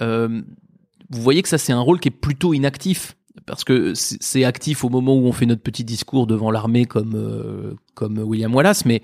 euh, 0.01 0.41
vous 1.09 1.21
voyez 1.21 1.41
que 1.41 1.50
ça 1.50 1.57
c'est 1.57 1.74
un 1.74 1.81
rôle 1.81 2.00
qui 2.00 2.09
est 2.09 2.12
plutôt 2.12 2.53
inactif. 2.53 3.15
Parce 3.45 3.65
que 3.65 3.93
c'est 3.95 4.45
actif 4.45 4.85
au 4.85 4.89
moment 4.89 5.13
où 5.13 5.25
on 5.25 5.33
fait 5.33 5.45
notre 5.45 5.62
petit 5.62 5.83
discours 5.83 6.25
devant 6.25 6.51
l'armée 6.51 6.85
comme 6.85 7.13
euh, 7.15 7.74
comme 7.93 8.17
William 8.17 8.55
Wallace, 8.55 8.85
mais 8.85 9.03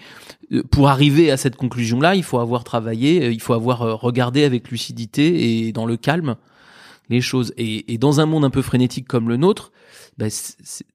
euh, 0.53 0.63
pour 0.63 0.87
arriver 0.87 1.29
à 1.29 1.37
cette 1.37 1.57
conclusion-là, 1.57 2.15
il 2.15 2.23
faut 2.23 2.39
avoir 2.39 2.63
travaillé, 2.63 3.29
il 3.29 3.41
faut 3.41 3.53
avoir 3.53 3.79
regardé 4.01 4.45
avec 4.45 4.71
lucidité 4.71 5.67
et 5.67 5.73
dans 5.73 5.85
le 5.85 5.97
calme 5.97 6.37
les 7.11 7.21
choses. 7.21 7.53
Et, 7.57 7.93
et 7.93 7.97
dans 7.97 8.19
un 8.19 8.25
monde 8.25 8.43
un 8.45 8.49
peu 8.49 8.61
frénétique 8.61 9.07
comme 9.07 9.29
le 9.29 9.37
nôtre, 9.37 9.71
ben, 10.17 10.29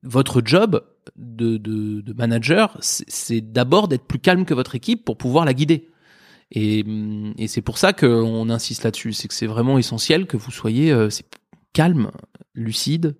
votre 0.02 0.42
job 0.44 0.84
de, 1.16 1.56
de, 1.56 2.00
de 2.00 2.12
manager, 2.12 2.76
c'est 2.80 3.40
d'abord 3.40 3.88
d'être 3.88 4.04
plus 4.04 4.18
calme 4.18 4.44
que 4.44 4.54
votre 4.54 4.74
équipe 4.74 5.04
pour 5.04 5.16
pouvoir 5.16 5.44
la 5.44 5.54
guider. 5.54 5.88
Et, 6.52 6.84
hum, 6.86 7.34
et 7.38 7.48
c'est 7.48 7.62
pour 7.62 7.78
ça 7.78 7.92
qu'on 7.92 8.50
insiste 8.50 8.84
là-dessus, 8.84 9.12
c'est 9.12 9.28
que 9.28 9.34
c'est 9.34 9.46
vraiment 9.46 9.78
essentiel 9.78 10.26
que 10.26 10.36
vous 10.36 10.50
soyez 10.50 10.92
euh, 10.92 11.08
calme, 11.72 12.10
lucide. 12.54 13.16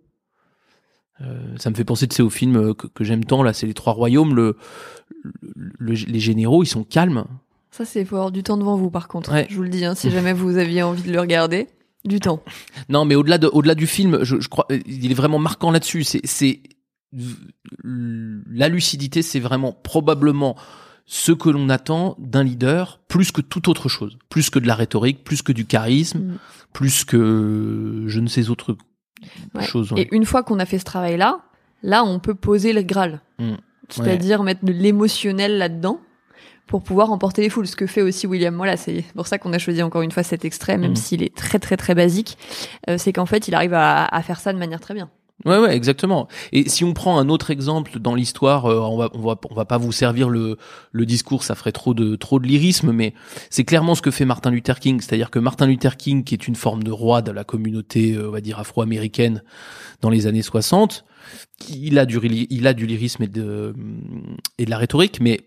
Euh, 1.22 1.56
ça 1.58 1.70
me 1.70 1.74
fait 1.74 1.84
penser 1.84 2.06
sais, 2.10 2.22
au 2.22 2.30
film 2.30 2.56
euh, 2.56 2.74
que, 2.74 2.86
que 2.88 3.02
j'aime 3.02 3.24
tant 3.24 3.42
là, 3.42 3.52
c'est 3.54 3.66
les 3.66 3.74
Trois 3.74 3.94
Royaumes. 3.94 4.34
Le, 4.34 4.56
le- 5.40 5.42
le- 5.78 5.94
les 5.94 6.20
généraux, 6.20 6.62
ils 6.62 6.68
sont 6.68 6.84
calmes. 6.84 7.24
Ça, 7.70 7.84
c'est 7.84 8.04
faut 8.04 8.16
avoir 8.16 8.32
du 8.32 8.42
temps 8.42 8.56
devant 8.56 8.76
vous, 8.76 8.90
par 8.90 9.08
contre. 9.08 9.32
Ouais. 9.32 9.46
Je 9.50 9.56
vous 9.56 9.62
le 9.62 9.68
dis, 9.68 9.84
hein, 9.84 9.94
si 9.94 10.10
jamais 10.10 10.32
vous 10.32 10.56
aviez 10.56 10.82
envie 10.82 11.02
de 11.02 11.12
le 11.12 11.20
regarder, 11.20 11.68
du 12.06 12.20
temps. 12.20 12.42
Non, 12.88 13.04
mais 13.04 13.14
au-delà 13.14 13.38
de, 13.38 13.46
au-delà 13.46 13.74
du 13.74 13.86
film, 13.86 14.20
je, 14.22 14.40
je 14.40 14.48
crois, 14.48 14.66
euh, 14.70 14.78
il 14.86 15.10
est 15.10 15.14
vraiment 15.14 15.38
marquant 15.38 15.70
là-dessus. 15.70 16.04
C'est, 16.04 16.20
c'est 16.24 16.60
la 17.84 18.68
lucidité, 18.68 19.22
c'est 19.22 19.40
vraiment 19.40 19.72
probablement 19.72 20.56
ce 21.06 21.32
que 21.32 21.48
l'on 21.48 21.68
attend 21.68 22.16
d'un 22.18 22.42
leader, 22.42 23.00
plus 23.08 23.30
que 23.30 23.40
toute 23.40 23.68
autre 23.68 23.88
chose, 23.88 24.18
plus 24.28 24.50
que 24.50 24.58
de 24.58 24.66
la 24.66 24.74
rhétorique, 24.74 25.22
plus 25.24 25.42
que 25.42 25.52
du 25.52 25.64
charisme, 25.64 26.18
Mm. 26.18 26.38
plus 26.72 27.04
que 27.04 28.04
je 28.06 28.20
ne 28.20 28.26
sais 28.26 28.48
autre 28.50 28.76
Ouais. 29.54 29.64
chose. 29.64 29.92
ouais. 29.92 30.02
Et 30.02 30.08
une 30.14 30.24
fois 30.24 30.42
qu'on 30.42 30.58
a 30.58 30.66
fait 30.66 30.78
ce 30.78 30.84
travail-là, 30.84 31.40
là, 31.82 32.04
on 32.04 32.18
peut 32.18 32.34
poser 32.34 32.72
le 32.72 32.82
Graal. 32.82 33.20
Mm. 33.38 33.54
c'est-à-dire 33.88 34.42
mettre 34.42 34.64
de 34.64 34.72
l'émotionnel 34.72 35.58
là-dedans 35.58 36.00
pour 36.66 36.82
pouvoir 36.82 37.12
emporter 37.12 37.42
les 37.42 37.48
foules. 37.48 37.66
Ce 37.66 37.76
que 37.76 37.86
fait 37.86 38.02
aussi 38.02 38.26
William 38.26 38.54
Voilà, 38.56 38.76
c'est 38.76 39.04
pour 39.14 39.26
ça 39.26 39.38
qu'on 39.38 39.52
a 39.52 39.58
choisi 39.58 39.82
encore 39.82 40.02
une 40.02 40.10
fois 40.10 40.22
cet 40.22 40.44
extrait, 40.44 40.76
même 40.78 40.90
Mhm. 40.90 40.96
s'il 40.96 41.22
est 41.22 41.34
très 41.34 41.58
très 41.58 41.76
très 41.76 41.94
basique. 41.94 42.36
Euh, 42.88 42.98
c'est 42.98 43.12
qu'en 43.12 43.26
fait, 43.26 43.48
il 43.48 43.54
arrive 43.54 43.74
à, 43.74 44.04
à 44.04 44.22
faire 44.22 44.40
ça 44.40 44.52
de 44.52 44.58
manière 44.58 44.80
très 44.80 44.94
bien. 44.94 45.08
Ouais, 45.44 45.58
ouais, 45.58 45.76
exactement. 45.76 46.28
Et 46.52 46.66
si 46.68 46.82
on 46.82 46.94
prend 46.94 47.18
un 47.18 47.28
autre 47.28 47.50
exemple 47.50 47.98
dans 48.00 48.14
l'histoire, 48.14 48.64
euh, 48.64 48.80
on 48.80 48.96
va, 48.96 49.10
on 49.12 49.20
va, 49.20 49.38
on 49.50 49.54
va 49.54 49.64
pas 49.66 49.76
vous 49.76 49.92
servir 49.92 50.30
le, 50.30 50.56
le 50.92 51.06
discours, 51.06 51.44
ça 51.44 51.54
ferait 51.54 51.72
trop 51.72 51.92
de, 51.92 52.16
trop 52.16 52.40
de 52.40 52.46
lyrisme, 52.46 52.90
mais 52.90 53.12
c'est 53.50 53.64
clairement 53.64 53.94
ce 53.94 54.00
que 54.00 54.10
fait 54.10 54.24
Martin 54.24 54.50
Luther 54.50 54.80
King. 54.80 54.98
C'est-à-dire 55.00 55.30
que 55.30 55.38
Martin 55.38 55.66
Luther 55.66 55.98
King, 55.98 56.24
qui 56.24 56.32
est 56.34 56.48
une 56.48 56.56
forme 56.56 56.82
de 56.82 56.90
roi 56.90 57.20
de 57.20 57.30
la 57.32 57.44
communauté, 57.44 58.14
euh, 58.14 58.28
on 58.28 58.30
va 58.32 58.40
dire 58.40 58.58
afro-américaine 58.58 59.42
dans 60.00 60.08
les 60.08 60.26
années 60.26 60.40
60, 60.42 61.04
il 61.68 61.98
a 61.98 62.06
du, 62.06 62.18
il 62.50 62.66
a 62.66 62.72
du 62.72 62.86
lyrisme 62.86 63.22
et 63.24 63.28
de, 63.28 63.74
et 64.58 64.64
de 64.64 64.70
la 64.70 64.78
rhétorique, 64.78 65.20
mais 65.20 65.40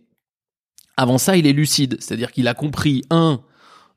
avant 0.99 1.17
ça, 1.17 1.37
il 1.37 1.47
est 1.47 1.53
lucide. 1.53 1.95
C'est-à-dire 2.01 2.31
qu'il 2.31 2.47
a 2.49 2.53
compris 2.53 3.03
un, 3.09 3.39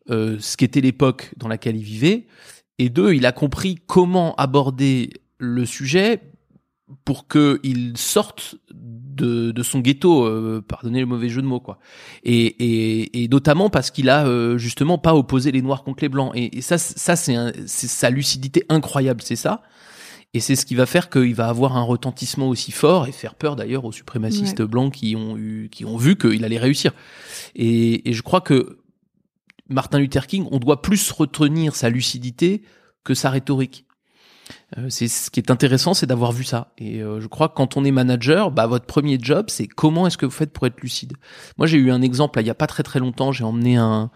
euh, 0.08 0.36
ce 0.38 0.56
qu'était 0.56 0.80
l'époque 0.80 1.32
dans 1.36 1.48
laquelle 1.48 1.76
il 1.76 1.82
vivait, 1.82 2.26
et 2.78 2.90
deux, 2.90 3.14
il 3.14 3.26
a 3.26 3.32
compris 3.32 3.76
comment 3.86 4.36
aborder 4.36 5.10
le 5.38 5.66
sujet 5.66 6.20
pour 7.04 7.26
que 7.26 7.58
il 7.64 7.96
sorte 7.96 8.54
de, 8.72 9.62
son 9.62 9.80
ghetto, 9.80 10.24
euh, 10.24 10.64
pardonnez 10.66 11.00
le 11.00 11.06
mauvais 11.06 11.28
jeu 11.28 11.42
de 11.42 11.46
mots 11.46 11.60
quoi. 11.60 11.78
Et, 12.24 13.28
notamment 13.30 13.68
parce 13.68 13.90
qu'il 13.90 14.08
a 14.08 14.26
euh, 14.26 14.56
justement 14.56 14.96
pas 14.96 15.14
opposé 15.14 15.50
les 15.50 15.62
noirs 15.62 15.82
contre 15.82 16.02
les 16.02 16.08
blancs. 16.08 16.32
Et, 16.36 16.58
et 16.58 16.60
ça, 16.60 16.78
ça 16.78 17.16
c'est 17.16 17.34
sa 17.66 18.10
lucidité 18.10 18.64
incroyable, 18.68 19.22
c'est 19.22 19.36
ça. 19.36 19.62
Et 20.34 20.40
c'est 20.40 20.56
ce 20.56 20.64
qui 20.64 20.74
va 20.74 20.86
faire 20.86 21.10
qu'il 21.10 21.34
va 21.34 21.48
avoir 21.48 21.76
un 21.76 21.82
retentissement 21.82 22.48
aussi 22.48 22.72
fort 22.72 23.06
et 23.06 23.12
faire 23.12 23.34
peur 23.34 23.54
d'ailleurs 23.54 23.84
aux 23.84 23.92
suprémacistes 23.92 24.62
blancs 24.62 24.94
qui 24.94 25.14
ont 25.14 25.36
eu, 25.36 25.68
qui 25.70 25.84
ont 25.84 25.98
vu 25.98 26.16
qu'il 26.16 26.44
allait 26.44 26.58
réussir. 26.58 26.92
Et, 27.54 28.08
et 28.08 28.14
je 28.14 28.22
crois 28.22 28.40
que 28.40 28.78
Martin 29.68 29.98
Luther 29.98 30.26
King, 30.26 30.46
on 30.50 30.58
doit 30.58 30.80
plus 30.80 31.10
retenir 31.10 31.76
sa 31.76 31.90
lucidité 31.90 32.62
que 33.04 33.14
sa 33.14 33.30
rhétorique. 33.30 33.84
Euh, 34.78 34.88
c'est 34.88 35.08
ce 35.08 35.30
qui 35.30 35.40
est 35.40 35.50
intéressant, 35.50 35.94
c'est 35.94 36.06
d'avoir 36.06 36.32
vu 36.32 36.44
ça. 36.44 36.72
Et 36.78 37.02
euh, 37.02 37.20
je 37.20 37.26
crois 37.26 37.48
que 37.48 37.54
quand 37.54 37.76
on 37.76 37.84
est 37.84 37.90
manager, 37.90 38.50
bah, 38.50 38.66
votre 38.66 38.86
premier 38.86 39.18
job, 39.20 39.46
c'est 39.48 39.66
comment 39.66 40.06
est-ce 40.06 40.18
que 40.18 40.26
vous 40.26 40.32
faites 40.32 40.52
pour 40.52 40.66
être 40.66 40.80
lucide? 40.80 41.14
Moi, 41.58 41.66
j'ai 41.66 41.78
eu 41.78 41.90
un 41.90 42.02
exemple 42.02 42.38
là, 42.38 42.42
il 42.42 42.46
y 42.46 42.50
a 42.50 42.54
pas 42.54 42.66
très 42.66 42.82
très 42.82 42.98
longtemps. 42.98 43.32
J'ai 43.32 43.44
emmené 43.44 43.76
un, 43.76 44.10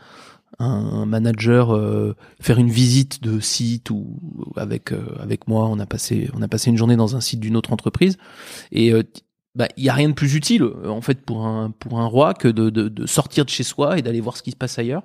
un 0.58 1.06
manager 1.06 1.74
euh, 1.74 2.16
faire 2.40 2.58
une 2.58 2.70
visite 2.70 3.22
de 3.22 3.40
site 3.40 3.90
ou 3.90 4.18
avec 4.56 4.92
euh, 4.92 5.04
avec 5.20 5.48
moi. 5.48 5.66
On 5.66 5.78
a 5.78 5.86
passé 5.86 6.30
on 6.34 6.42
a 6.42 6.48
passé 6.48 6.70
une 6.70 6.76
journée 6.76 6.96
dans 6.96 7.16
un 7.16 7.20
site 7.20 7.40
d'une 7.40 7.56
autre 7.56 7.72
entreprise. 7.72 8.16
Et 8.72 8.92
euh, 8.92 9.02
bah, 9.54 9.68
il 9.76 9.84
y 9.84 9.88
a 9.88 9.94
rien 9.94 10.08
de 10.08 10.14
plus 10.14 10.34
utile 10.34 10.64
en 10.64 11.00
fait 11.00 11.20
pour 11.22 11.46
un 11.46 11.70
pour 11.70 12.00
un 12.00 12.06
roi 12.06 12.34
que 12.34 12.48
de, 12.48 12.70
de, 12.70 13.06
sortir 13.06 13.44
de 13.44 13.50
chez 13.50 13.62
soi 13.62 13.98
et 13.98 14.02
d'aller 14.02 14.20
voir 14.20 14.36
ce 14.36 14.42
qui 14.42 14.50
se 14.50 14.56
passe 14.56 14.78
ailleurs 14.78 15.02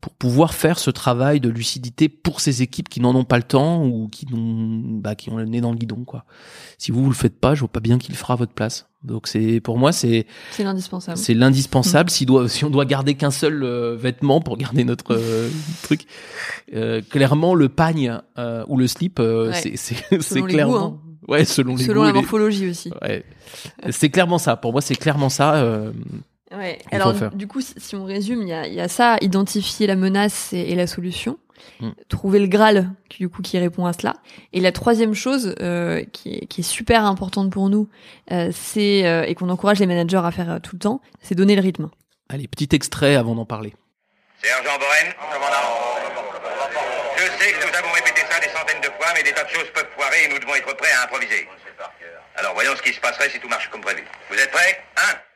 pour 0.00 0.14
pouvoir 0.14 0.54
faire 0.54 0.78
ce 0.78 0.90
travail 0.90 1.40
de 1.40 1.48
lucidité 1.48 2.08
pour 2.08 2.40
ces 2.40 2.62
équipes 2.62 2.88
qui 2.88 3.00
n'en 3.00 3.14
ont 3.14 3.24
pas 3.24 3.36
le 3.36 3.44
temps 3.44 3.84
ou 3.84 4.08
qui 4.08 4.26
n'ont 4.26 4.98
bah, 5.00 5.14
qui 5.14 5.30
ont 5.30 5.36
le 5.36 5.44
nez 5.44 5.60
dans 5.60 5.70
le 5.72 5.78
guidon 5.78 6.04
quoi. 6.04 6.24
Si 6.78 6.90
vous 6.90 7.02
vous 7.04 7.10
le 7.10 7.14
faites 7.16 7.38
pas, 7.38 7.54
je 7.54 7.60
vois 7.60 7.68
pas 7.68 7.80
bien 7.80 7.98
qui 7.98 8.10
le 8.10 8.16
fera 8.16 8.34
à 8.34 8.36
votre 8.36 8.52
place. 8.52 8.86
Donc 9.04 9.28
c'est 9.28 9.60
pour 9.60 9.78
moi 9.78 9.92
c'est 9.92 10.26
C'est 10.50 10.64
l'indispensable. 10.64 11.16
c'est 11.18 11.34
l'indispensable 11.34 12.10
si 12.16 12.26
doit 12.26 12.48
si 12.48 12.64
on 12.64 12.70
doit 12.70 12.84
garder 12.86 13.14
qu'un 13.14 13.30
seul 13.30 13.62
euh, 13.62 13.96
vêtement 13.96 14.40
pour 14.40 14.56
garder 14.56 14.82
notre 14.84 15.14
euh, 15.14 15.48
truc. 15.82 16.06
Euh, 16.74 17.00
clairement 17.08 17.54
le 17.54 17.68
pagne 17.68 18.18
euh, 18.38 18.64
ou 18.68 18.76
le 18.76 18.86
slip 18.88 19.20
euh, 19.20 19.50
Ouais. 19.52 19.76
c'est 19.76 19.76
c'est 20.20 20.42
clairement 20.42 20.88
goûts, 20.90 21.00
ouais 21.28 21.44
selon 21.44 21.76
les 21.76 21.84
Selon 21.84 22.00
goûts 22.00 22.06
la 22.06 22.12
les- 22.12 22.18
morphologie 22.20 22.68
aussi. 22.70 22.90
Ouais. 23.02 23.24
C'est 23.90 24.10
clairement 24.10 24.38
ça. 24.38 24.56
Pour 24.56 24.72
moi, 24.72 24.80
c'est 24.80 24.94
clairement 24.96 25.28
ça. 25.28 25.54
Ouais. 26.56 26.78
Alors, 26.90 27.12
du 27.34 27.46
coup, 27.46 27.60
si 27.60 27.94
on 27.96 28.04
résume, 28.04 28.42
il 28.42 28.48
y 28.48 28.52
a, 28.52 28.66
il 28.66 28.74
y 28.74 28.80
a 28.80 28.88
ça, 28.88 29.16
identifier 29.20 29.86
la 29.86 29.96
menace 29.96 30.52
et, 30.52 30.60
et 30.70 30.74
la 30.74 30.86
solution, 30.86 31.38
Mm. 31.80 31.90
trouver 32.08 32.38
le 32.38 32.46
Graal, 32.46 32.90
qui, 33.08 33.18
du 33.18 33.28
coup, 33.28 33.42
qui 33.42 33.58
répond 33.58 33.86
à 33.86 33.92
cela. 33.92 34.14
Et 34.52 34.60
la 34.60 34.72
troisième 34.72 35.14
chose 35.14 35.54
euh, 35.60 36.04
qui, 36.12 36.34
est, 36.34 36.46
qui 36.46 36.60
est 36.60 36.64
super 36.64 37.04
importante 37.04 37.50
pour 37.50 37.68
nous, 37.68 37.88
euh, 38.32 38.50
c'est 38.52 39.06
euh, 39.06 39.24
et 39.24 39.34
qu'on 39.34 39.48
encourage 39.48 39.78
les 39.80 39.86
managers 39.86 40.22
à 40.24 40.30
faire 40.30 40.50
euh, 40.50 40.58
tout 40.58 40.76
le 40.76 40.80
temps, 40.80 41.00
c'est 41.20 41.34
donner 41.34 41.56
le 41.56 41.62
rythme. 41.62 41.90
Allez, 42.28 42.48
petit 42.48 42.68
extrait 42.74 43.16
avant 43.16 43.34
d'en 43.34 43.46
parler. 43.46 43.74
Sergent 44.42 44.78
Boren 44.78 45.14
Je 47.16 47.22
sais 47.24 47.52
que 47.52 47.66
nous 47.66 47.76
avons 47.76 47.92
répété 47.92 48.20
ça 48.30 48.38
des 48.40 48.48
centaines 48.48 48.80
de 48.80 48.90
fois, 48.96 49.08
mais 49.14 49.22
des 49.22 49.32
tas 49.32 49.44
de 49.44 49.48
choses 49.48 49.66
peuvent 49.74 49.88
foirer 49.96 50.24
et 50.26 50.28
nous 50.32 50.38
devons 50.38 50.54
être 50.54 50.76
prêts 50.76 50.92
à 51.00 51.04
improviser. 51.04 51.48
Alors 52.36 52.54
voyons 52.54 52.76
ce 52.76 52.82
qui 52.82 52.92
se 52.92 53.00
passerait 53.00 53.30
si 53.30 53.40
tout 53.40 53.48
marche 53.48 53.68
comme 53.70 53.80
prévu. 53.80 54.04
Vous 54.30 54.36
êtes 54.38 54.50
prêts? 54.52 54.84
Un. 54.96 55.27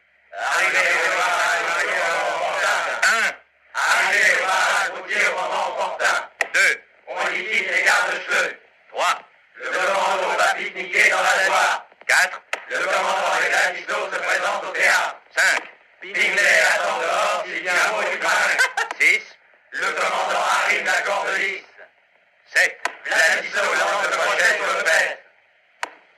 Sept. 22.55 22.79
La 23.07 23.37
lance 23.37 24.05
le 24.05 24.11
crochet 24.11 24.57
sur 24.59 24.77
le 24.77 24.85
père. 24.85 25.17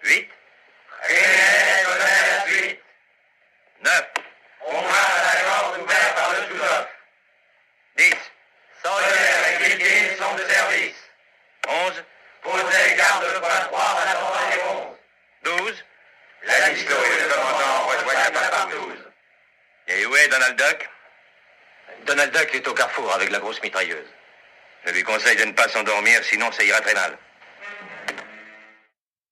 Huit. 0.02 0.28
Rien 1.02 1.84
connaît 1.84 2.26
la 2.26 2.46
suite. 2.46 2.80
Neuf. 3.84 4.04
On 4.66 4.80
va 4.80 4.88
à 4.88 5.34
la 5.34 5.40
corde 5.42 5.80
ouverte 5.80 6.14
par 6.16 6.32
le 6.32 6.38
sous-off. 6.48 6.88
Dix. 7.96 8.16
Sawyer 8.82 9.38
et 9.48 9.64
Gilkin 9.64 10.24
sont 10.24 10.34
de 10.34 10.44
service. 10.44 10.96
Onze. 11.68 12.04
Posez 12.42 12.96
garde 12.96 13.24
le 13.32 13.40
point 13.40 13.60
3 13.70 13.80
en 13.80 14.10
attendant 14.10 14.40
les 14.40 14.56
réponses. 14.56 14.96
Douze. 15.44 15.84
La 16.74 16.80
disco 16.80 16.92
et 16.92 17.22
le 17.22 17.28
commandant 17.30 17.86
rejoignent 17.86 18.34
la 18.34 18.48
partouze. 18.50 19.02
Et 19.86 20.06
où 20.06 20.16
est 20.16 20.28
Donald 20.28 20.56
Duck 20.58 20.88
Donald 22.06 22.32
Duck 22.32 22.50
est 22.52 22.66
au 22.68 22.74
carrefour 22.74 23.12
avec 23.14 23.30
la 23.30 23.38
grosse 23.38 23.62
mitrailleuse. 23.62 24.08
Je 24.86 24.92
lui 24.92 25.02
conseille 25.04 25.36
de 25.38 25.44
ne 25.44 25.52
pas 25.52 25.68
s'endormir, 25.68 26.18
sinon 26.24 26.46
ça 26.50 26.64
ira 26.64 26.80
très 26.80 26.94
mal. 26.94 27.12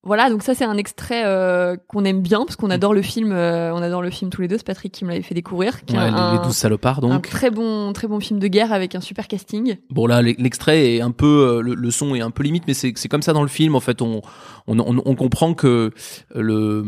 Voilà, 0.04 0.30
donc 0.30 0.42
ça 0.42 0.54
c'est 0.56 0.64
un 0.64 0.76
extrait 0.76 1.22
euh, 1.24 1.76
qu'on 1.86 2.04
aime 2.04 2.22
bien 2.22 2.40
parce 2.44 2.56
qu'on 2.56 2.70
adore 2.70 2.92
le 2.92 3.02
film, 3.02 3.30
euh, 3.30 3.72
on 3.72 3.80
adore 3.82 4.02
le 4.02 4.10
film 4.10 4.30
tous 4.32 4.40
les 4.42 4.48
deux. 4.48 4.56
C'est 4.58 4.66
Patrick 4.66 4.90
qui 4.92 5.04
me 5.04 5.10
l'avait 5.10 5.22
fait 5.22 5.34
découvrir. 5.34 5.84
qui 5.84 5.94
est 5.94 5.98
Ouais, 5.98 6.10
les- 6.10 6.16
un, 6.16 6.32
les 6.32 6.38
douze 6.40 6.56
salopards, 6.56 6.98
un 6.98 7.08
donc. 7.08 7.28
très 7.30 7.50
bon, 7.50 7.92
très 7.92 8.08
bon 8.08 8.18
film 8.18 8.40
de 8.40 8.48
guerre 8.48 8.72
avec 8.72 8.96
un 8.96 9.00
super 9.00 9.28
casting. 9.28 9.76
Bon 9.90 10.08
là, 10.08 10.20
l'e- 10.20 10.34
l'extrait 10.38 10.94
est 10.96 11.00
un 11.02 11.12
peu, 11.12 11.58
euh, 11.58 11.60
le, 11.62 11.74
le 11.74 11.90
son 11.92 12.16
est 12.16 12.20
un 12.20 12.32
peu 12.32 12.42
limite, 12.42 12.64
mais 12.66 12.74
c'est 12.74 12.92
c'est 12.96 13.08
comme 13.08 13.22
ça 13.22 13.32
dans 13.32 13.42
le 13.42 13.48
film. 13.48 13.76
En 13.76 13.80
fait, 13.80 14.02
on 14.02 14.22
on, 14.66 15.14
comprend 15.14 15.54
que 15.54 15.90
le, 16.34 16.84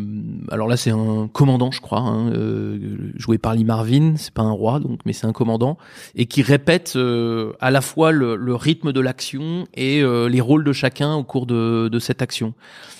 alors 0.50 0.69
là, 0.69 0.76
c'est 0.76 0.90
un 0.90 1.28
commandant, 1.33 1.71
je 1.71 1.81
crois, 1.81 2.00
hein, 2.00 2.33
euh, 2.33 3.12
joué 3.16 3.38
par 3.38 3.54
Lee 3.54 3.64
Marvin. 3.64 4.14
C'est 4.16 4.33
pas 4.35 4.43
un 4.43 4.52
roi, 4.52 4.81
donc, 4.81 5.00
mais 5.04 5.12
c'est 5.12 5.26
un 5.26 5.33
commandant 5.33 5.76
et 6.14 6.26
qui 6.26 6.43
répète 6.43 6.95
euh, 6.97 7.52
à 7.61 7.71
la 7.71 7.81
fois 7.81 8.12
le, 8.12 8.54
rythme 8.54 8.93
de 8.93 9.00
l'action 9.00 9.66
et 9.75 10.02
euh, 10.02 10.28
les 10.28 10.40
rôles 10.40 10.64
de 10.64 10.73
chacun 10.73 11.14
au 11.14 11.25
cours 11.25 11.47
de, 11.47 11.99
cette 11.99 12.23
action. 12.23 12.54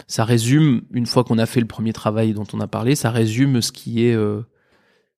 Ça 0.07 0.25
résume, 0.25 0.83
une 0.93 1.07
fois 1.07 1.25
qu'on 1.25 1.38
a 1.38 1.47
fait 1.47 1.61
le 1.61 1.66
premier 1.66 1.93
travail 1.93 2.33
dont 2.33 2.47
on 2.52 2.61
a 2.61 2.66
parlé, 2.66 2.95
ça 2.95 3.11
résume 3.11 3.61
ce 3.62 3.73
qui 3.73 4.07
est 4.07 4.14
euh, 4.14 4.43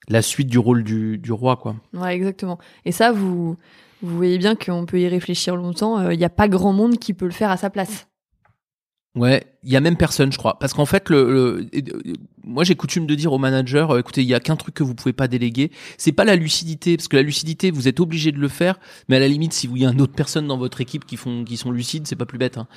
la 0.09 0.23
suite 0.23 0.49
du 0.49 0.59
rôle 0.59 0.85
du, 0.85 1.33
roi, 1.33 1.57
quoi. 1.57 1.77
Ouais, 1.95 2.15
exactement. 2.15 2.59
Et 2.85 2.93
ça, 2.93 3.13
vous, 3.13 3.57
vous 4.03 4.17
voyez 4.17 4.39
bien 4.39 4.55
qu'on 4.55 4.87
peut 4.87 5.01
y 5.01 5.09
réfléchir 5.09 5.57
longtemps. 5.57 5.99
euh, 5.99 6.15
Il 6.15 6.19
n'y 6.19 6.25
a 6.25 6.31
pas 6.31 6.49
grand 6.49 6.73
monde 6.73 6.99
qui 6.99 7.15
peut 7.15 7.27
le 7.27 7.33
faire 7.33 7.51
à 7.51 7.57
sa 7.57 7.71
place. 7.71 8.06
Ouais, 9.17 9.47
il 9.63 9.71
y 9.73 9.77
a 9.77 9.81
même 9.81 9.97
personne, 9.97 10.31
je 10.31 10.37
crois, 10.37 10.59
parce 10.59 10.75
qu'en 10.75 10.85
fait, 10.85 11.09
le, 11.09 11.67
le- 11.73 12.15
moi 12.45 12.65
j'ai 12.65 12.75
coutume 12.75 13.07
de 13.07 13.15
dire 13.15 13.33
aux 13.33 13.39
managers, 13.39 13.87
euh, 13.89 13.99
écoutez, 13.99 14.21
il 14.21 14.29
y 14.29 14.35
a 14.35 14.41
qu'un 14.41 14.57
truc 14.57 14.75
que 14.75 14.83
vous 14.85 14.95
pouvez 14.95 15.15
pas 15.15 15.27
déléguer, 15.27 15.71
c'est 15.97 16.13
pas 16.13 16.25
la 16.27 16.37
lucidité, 16.37 16.99
parce 16.99 17.09
que 17.09 17.17
la 17.17 17.23
lucidité, 17.23 17.71
vous 17.71 17.89
êtes 17.89 17.99
obligé 17.99 18.31
de 18.31 18.39
le 18.39 18.49
faire, 18.49 18.79
mais 19.09 19.17
à 19.17 19.19
la 19.19 19.27
limite, 19.29 19.55
si 19.55 19.67
vous 19.69 19.79
y 19.79 19.87
a 19.87 19.91
une 19.91 20.03
autre 20.03 20.13
personne 20.13 20.47
dans 20.47 20.59
votre 20.59 20.83
équipe 20.83 21.07
qui 21.07 21.17
font, 21.17 21.45
qui 21.45 21.57
sont 21.57 21.71
lucides, 21.71 22.07
c'est 22.07 22.15
pas 22.15 22.27
plus 22.27 22.37
bête. 22.37 22.59
Hein. 22.59 22.69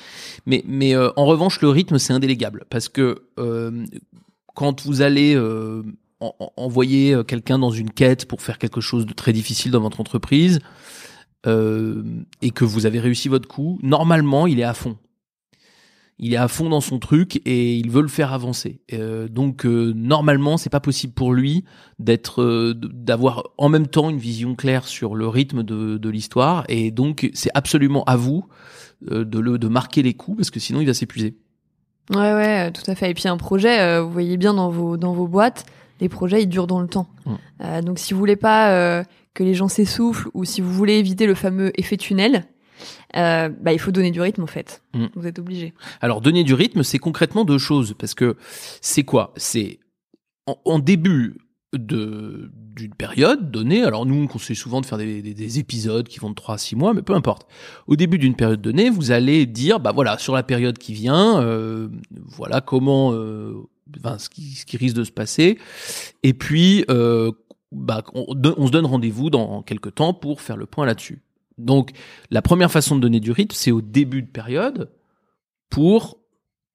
Mais, 0.45 0.63
mais 0.65 0.95
euh, 0.95 1.09
en 1.17 1.25
revanche, 1.25 1.59
le 1.59 1.67
rythme, 1.67 1.97
c'est 1.99 2.13
indélégable, 2.13 2.63
parce 2.69 2.87
que 2.87 3.23
euh, 3.37 3.85
quand 4.55 4.85
vous 4.85 5.01
allez 5.01 5.35
euh, 5.35 5.83
en- 6.21 6.35
envoyer 6.55 7.15
euh, 7.15 7.23
quelqu'un 7.23 7.59
dans 7.59 7.71
une 7.71 7.91
quête 7.91 8.25
pour 8.29 8.41
faire 8.41 8.59
quelque 8.59 8.79
chose 8.79 9.05
de 9.05 9.11
très 9.13 9.33
difficile 9.33 9.71
dans 9.73 9.81
votre 9.81 9.99
entreprise, 9.99 10.59
euh, 11.47 12.01
et 12.41 12.51
que 12.51 12.63
vous 12.63 12.85
avez 12.85 13.01
réussi 13.01 13.27
votre 13.27 13.49
coup, 13.49 13.77
normalement, 13.83 14.47
il 14.47 14.59
est 14.61 14.63
à 14.63 14.73
fond 14.73 14.97
il 16.19 16.33
est 16.33 16.37
à 16.37 16.49
fond 16.49 16.69
dans 16.69 16.81
son 16.81 16.99
truc 16.99 17.41
et 17.45 17.75
il 17.75 17.89
veut 17.89 18.01
le 18.01 18.09
faire 18.09 18.33
avancer. 18.33 18.81
Euh, 18.93 19.29
donc 19.29 19.65
euh, 19.65 19.93
normalement, 19.95 20.57
c'est 20.57 20.69
pas 20.69 20.81
possible 20.81 21.13
pour 21.13 21.33
lui 21.33 21.63
d'être, 21.97 22.41
euh, 22.41 22.73
d'avoir 22.75 23.43
en 23.57 23.69
même 23.69 23.87
temps 23.87 24.09
une 24.09 24.17
vision 24.17 24.53
claire 24.53 24.85
sur 24.85 25.15
le 25.15 25.27
rythme 25.27 25.63
de, 25.63 25.97
de 25.97 26.09
l'histoire. 26.09 26.65
Et 26.67 26.91
donc 26.91 27.29
c'est 27.33 27.51
absolument 27.53 28.03
à 28.03 28.17
vous 28.17 28.45
de 29.01 29.39
le 29.39 29.57
de 29.57 29.67
marquer 29.69 30.01
les 30.01 30.13
coups 30.13 30.35
parce 30.35 30.51
que 30.51 30.59
sinon 30.59 30.81
il 30.81 30.85
va 30.85 30.93
s'épuiser. 30.93 31.37
Ouais, 32.13 32.33
ouais, 32.33 32.69
tout 32.71 32.83
à 32.87 32.95
fait. 32.95 33.09
Et 33.09 33.13
puis 33.13 33.29
un 33.29 33.37
projet, 33.37 34.01
vous 34.01 34.11
voyez 34.11 34.35
bien 34.35 34.53
dans 34.53 34.69
vos 34.69 34.97
dans 34.97 35.13
vos 35.13 35.25
boîtes, 35.25 35.65
les 36.01 36.09
projets 36.09 36.43
ils 36.43 36.49
durent 36.49 36.67
dans 36.67 36.81
le 36.81 36.87
temps. 36.89 37.07
Donc 37.85 37.97
si 37.97 38.13
vous 38.13 38.19
voulez 38.19 38.35
pas 38.35 39.05
que 39.33 39.43
les 39.43 39.53
gens 39.53 39.69
s'essoufflent 39.69 40.27
ou 40.33 40.43
si 40.43 40.59
vous 40.59 40.73
voulez 40.73 40.95
éviter 40.95 41.27
le 41.27 41.33
fameux 41.33 41.71
effet 41.79 41.95
tunnel, 41.95 42.43
euh, 43.15 43.49
bah 43.49 43.73
il 43.73 43.79
faut 43.79 43.91
donner 43.91 44.11
du 44.11 44.21
rythme 44.21 44.43
en 44.43 44.47
fait. 44.47 44.81
Mm. 44.93 45.05
Vous 45.15 45.27
êtes 45.27 45.39
obligé. 45.39 45.73
Alors 46.01 46.21
donner 46.21 46.43
du 46.43 46.53
rythme, 46.53 46.83
c'est 46.83 46.99
concrètement 46.99 47.45
deux 47.45 47.57
choses 47.57 47.93
parce 47.97 48.13
que 48.13 48.35
c'est 48.81 49.03
quoi? 49.03 49.33
C'est 49.37 49.79
en, 50.45 50.57
en 50.65 50.79
début 50.79 51.37
de 51.73 52.51
d'une 52.75 52.93
période 52.95 53.51
donnée. 53.51 53.83
Alors 53.83 54.05
nous, 54.05 54.15
on 54.23 54.27
conseille 54.27 54.55
souvent 54.55 54.79
de 54.79 54.85
faire 54.85 54.97
des, 54.97 55.21
des- 55.21 55.33
des 55.33 55.59
épisodes 55.59 56.07
qui 56.07 56.19
vont 56.19 56.29
de 56.29 56.35
3 56.35 56.55
à 56.55 56.57
6 56.57 56.75
mois, 56.77 56.93
mais 56.93 57.01
peu 57.01 57.13
importe. 57.13 57.45
Au 57.87 57.95
début 57.97 58.17
d'une 58.17 58.35
période 58.35 58.61
donnée, 58.61 58.89
vous 58.89 59.11
allez 59.11 59.45
dire, 59.45 59.79
bah 59.81 59.91
voilà, 59.91 60.17
sur 60.17 60.33
la 60.33 60.43
période 60.43 60.77
qui 60.77 60.93
vient, 60.93 61.41
euh, 61.41 61.89
voilà 62.11 62.61
comment, 62.61 63.11
euh, 63.13 63.53
enfin, 63.97 64.17
ce 64.17 64.29
qui, 64.29 64.55
ce 64.55 64.65
qui 64.65 64.77
risque 64.77 64.95
de 64.95 65.03
se 65.03 65.11
passer. 65.11 65.57
Et 66.23 66.33
puis, 66.33 66.85
euh, 66.89 67.31
bah, 67.73 68.01
on, 68.13 68.25
on 68.57 68.67
se 68.67 68.71
donne 68.71 68.85
rendez-vous 68.85 69.29
dans 69.29 69.61
quelques 69.61 69.93
temps 69.95 70.13
pour 70.13 70.39
faire 70.41 70.55
le 70.57 70.65
point 70.65 70.85
là-dessus. 70.85 71.21
Donc, 71.59 71.91
la 72.31 72.41
première 72.41 72.71
façon 72.71 72.95
de 72.95 73.01
donner 73.01 73.19
du 73.19 73.31
rythme, 73.31 73.55
c'est 73.55 73.71
au 73.71 73.81
début 73.81 74.21
de 74.21 74.27
période 74.27 74.91
pour 75.69 76.19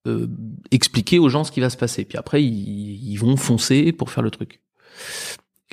euh, 0.07 0.29
expliquer 0.71 1.19
aux 1.19 1.29
gens 1.29 1.45
ce 1.45 1.51
qui 1.53 1.61
va 1.61 1.71
se 1.71 1.77
passer. 1.77 2.05
Puis 2.05 2.19
après, 2.19 2.45
ils, 2.45 3.17
vont 3.17 3.37
foncer 3.37 3.93
pour 3.93 4.11
faire 4.11 4.23
le 4.23 4.31
truc. 4.31 4.61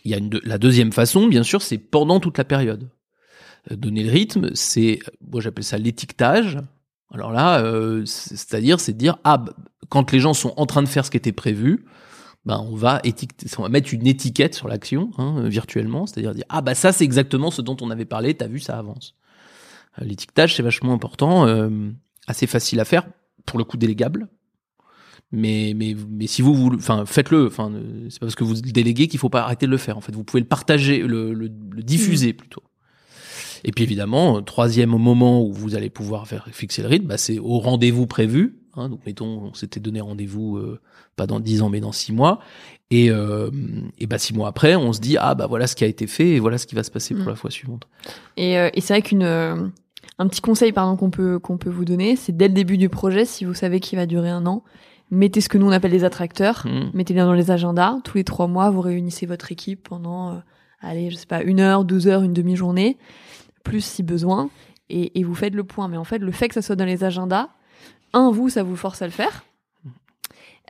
Il 0.03 0.11
y 0.11 0.13
a 0.13 0.17
une 0.17 0.39
la 0.43 0.57
deuxième 0.57 0.91
façon, 0.91 1.27
bien 1.27 1.43
sûr, 1.43 1.61
c'est 1.61 1.77
pendant 1.77 2.19
toute 2.19 2.37
la 2.37 2.45
période. 2.45 2.89
Euh, 3.71 3.75
Donner 3.75 4.03
le 4.03 4.11
rythme, 4.11 4.51
c'est, 4.55 4.99
moi 5.29 5.41
j'appelle 5.41 5.63
ça 5.63 5.77
l'étiquetage. 5.77 6.59
Alors 7.13 7.31
là, 7.31 7.59
euh, 7.61 8.05
c'est- 8.05 8.37
c'est-à-dire, 8.37 8.79
c'est 8.79 8.93
de 8.93 8.97
dire, 8.97 9.17
ah, 9.25 9.43
quand 9.89 10.11
les 10.11 10.19
gens 10.19 10.33
sont 10.33 10.53
en 10.55 10.65
train 10.65 10.81
de 10.81 10.87
faire 10.87 11.05
ce 11.05 11.11
qui 11.11 11.17
était 11.17 11.33
prévu, 11.33 11.85
ben 12.45 12.59
on 12.67 12.75
va 12.75 12.99
étiqueter, 13.03 13.47
on 13.57 13.63
va 13.63 13.69
mettre 13.69 13.93
une 13.93 14.07
étiquette 14.07 14.55
sur 14.55 14.67
l'action 14.67 15.11
hein, 15.17 15.47
virtuellement, 15.47 16.05
c'est-à-dire 16.05 16.33
dire, 16.33 16.45
ah 16.49 16.61
bah 16.61 16.75
ça 16.75 16.91
c'est 16.91 17.03
exactement 17.03 17.51
ce 17.51 17.61
dont 17.61 17.77
on 17.81 17.91
avait 17.91 18.05
parlé, 18.05 18.33
t'as 18.33 18.47
vu, 18.47 18.59
ça 18.59 18.77
avance. 18.77 19.15
Euh, 19.99 20.05
L'étiquetage 20.05 20.55
c'est 20.55 20.63
vachement 20.63 20.93
important, 20.93 21.45
euh, 21.47 21.69
assez 22.27 22.47
facile 22.47 22.79
à 22.79 22.85
faire, 22.85 23.07
pour 23.45 23.59
le 23.59 23.65
coup 23.65 23.77
délégable. 23.77 24.27
Mais, 25.33 25.73
mais, 25.77 25.95
mais 26.09 26.27
si 26.27 26.41
vous 26.41 26.53
voulez, 26.53 26.75
enfin, 26.75 27.05
faites-le. 27.05 27.47
Enfin, 27.47 27.71
c'est 28.09 28.19
pas 28.19 28.25
parce 28.25 28.35
que 28.35 28.43
vous 28.43 28.55
le 28.55 28.71
déléguez 28.71 29.07
qu'il 29.07 29.17
faut 29.17 29.29
pas 29.29 29.43
arrêter 29.43 29.65
de 29.65 29.71
le 29.71 29.77
faire. 29.77 29.97
En 29.97 30.01
fait, 30.01 30.13
vous 30.13 30.25
pouvez 30.25 30.41
le 30.41 30.47
partager, 30.47 30.99
le, 30.99 31.33
le, 31.33 31.47
le 31.47 31.83
diffuser 31.83 32.33
plutôt. 32.33 32.63
Et 33.63 33.71
puis 33.71 33.83
évidemment, 33.83 34.37
euh, 34.37 34.41
troisième 34.41 34.89
moment 34.89 35.41
où 35.41 35.53
vous 35.53 35.75
allez 35.75 35.89
pouvoir 35.89 36.27
faire 36.27 36.47
fixer 36.51 36.81
le 36.81 36.89
rythme, 36.89 37.07
bah, 37.07 37.17
c'est 37.17 37.39
au 37.39 37.59
rendez-vous 37.59 38.07
prévu. 38.07 38.60
Hein, 38.75 38.89
donc 38.89 39.01
mettons, 39.05 39.25
on 39.51 39.53
s'était 39.53 39.79
donné 39.79 39.99
rendez-vous 40.01 40.57
euh, 40.57 40.79
pas 41.15 41.27
dans 41.27 41.39
dix 41.39 41.61
ans 41.61 41.69
mais 41.69 41.79
dans 41.81 41.91
six 41.91 42.13
mois. 42.13 42.39
Et, 42.89 43.09
euh, 43.09 43.49
et 43.99 44.07
bah 44.07 44.17
six 44.17 44.33
mois 44.33 44.47
après, 44.49 44.75
on 44.75 44.93
se 44.93 44.99
dit 44.99 45.17
ah 45.19 45.35
bah 45.35 45.47
voilà 45.47 45.67
ce 45.67 45.75
qui 45.75 45.83
a 45.83 45.87
été 45.87 46.07
fait 46.07 46.29
et 46.29 46.39
voilà 46.39 46.57
ce 46.57 46.67
qui 46.67 46.75
va 46.75 46.83
se 46.83 46.91
passer 46.91 47.13
pour 47.15 47.25
Mm. 47.25 47.29
la 47.29 47.35
fois 47.35 47.51
suivante. 47.51 47.87
Et, 48.37 48.57
euh, 48.57 48.69
et 48.73 48.81
c'est 48.81 48.93
vrai 48.93 49.01
qu'une 49.01 49.23
un 49.23 50.27
petit 50.27 50.41
conseil 50.41 50.71
pardon 50.71 50.95
qu'on 50.97 51.09
peut 51.09 51.39
qu'on 51.39 51.57
peut 51.57 51.69
vous 51.69 51.85
donner, 51.85 52.15
c'est 52.15 52.35
dès 52.35 52.47
le 52.47 52.53
début 52.53 52.77
du 52.77 52.89
projet, 52.89 53.25
si 53.25 53.45
vous 53.45 53.53
savez 53.53 53.79
qu'il 53.79 53.97
va 53.97 54.05
durer 54.05 54.29
un 54.29 54.45
an, 54.45 54.63
mettez 55.09 55.41
ce 55.41 55.49
que 55.49 55.57
nous 55.57 55.67
on 55.67 55.71
appelle 55.71 55.91
des 55.91 56.03
attracteurs. 56.03 56.65
Mm. 56.65 56.91
Mettez 56.93 57.13
bien 57.13 57.25
dans 57.25 57.33
les 57.33 57.51
agendas. 57.51 57.97
Tous 58.03 58.17
les 58.17 58.23
trois 58.23 58.47
mois, 58.47 58.69
vous 58.71 58.81
réunissez 58.81 59.25
votre 59.25 59.51
équipe 59.51 59.87
pendant, 59.87 60.41
allez, 60.81 61.09
je 61.11 61.15
sais 61.15 61.25
pas, 61.27 61.43
une 61.43 61.59
heure, 61.59 61.85
deux 61.85 62.07
heures, 62.07 62.23
une 62.23 62.33
demi-journée, 62.33 62.97
plus 63.63 63.83
si 63.83 64.03
besoin, 64.03 64.49
et, 64.89 65.19
et 65.19 65.23
vous 65.23 65.35
faites 65.35 65.53
le 65.55 65.63
point. 65.63 65.87
Mais 65.87 65.97
en 65.97 66.03
fait, 66.03 66.19
le 66.19 66.31
fait 66.31 66.47
que 66.49 66.53
ça 66.55 66.61
soit 66.61 66.75
dans 66.75 66.85
les 66.85 67.03
agendas, 67.03 67.49
un, 68.13 68.31
vous, 68.31 68.49
ça 68.49 68.63
vous 68.63 68.75
force 68.75 69.01
à 69.01 69.05
le 69.05 69.11
faire. 69.11 69.43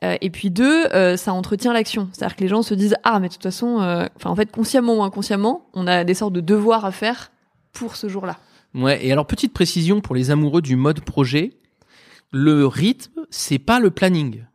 Euh, 0.03 0.17
et 0.21 0.29
puis 0.29 0.49
deux, 0.49 0.85
euh, 0.93 1.15
ça 1.15 1.33
entretient 1.33 1.73
l'action. 1.73 2.09
C'est-à-dire 2.11 2.35
que 2.35 2.41
les 2.41 2.47
gens 2.47 2.63
se 2.63 2.73
disent 2.73 2.95
ah 3.03 3.19
mais 3.19 3.27
de 3.27 3.33
toute 3.33 3.43
façon, 3.43 3.81
euh, 3.81 4.07
enfin 4.15 4.31
en 4.31 4.35
fait 4.35 4.51
consciemment 4.51 4.95
ou 4.95 5.03
inconsciemment, 5.03 5.67
on 5.73 5.85
a 5.87 6.03
des 6.03 6.15
sortes 6.15 6.33
de 6.33 6.41
devoirs 6.41 6.85
à 6.85 6.91
faire 6.91 7.31
pour 7.71 7.95
ce 7.95 8.09
jour-là. 8.09 8.37
Ouais, 8.73 9.05
et 9.05 9.11
alors 9.11 9.27
petite 9.27 9.53
précision 9.53 10.01
pour 10.01 10.15
les 10.15 10.31
amoureux 10.31 10.61
du 10.61 10.75
mode 10.75 11.01
projet, 11.01 11.57
le 12.31 12.65
rythme, 12.65 13.25
c'est 13.29 13.59
pas 13.59 13.79
le 13.79 13.91
planning. 13.91 14.45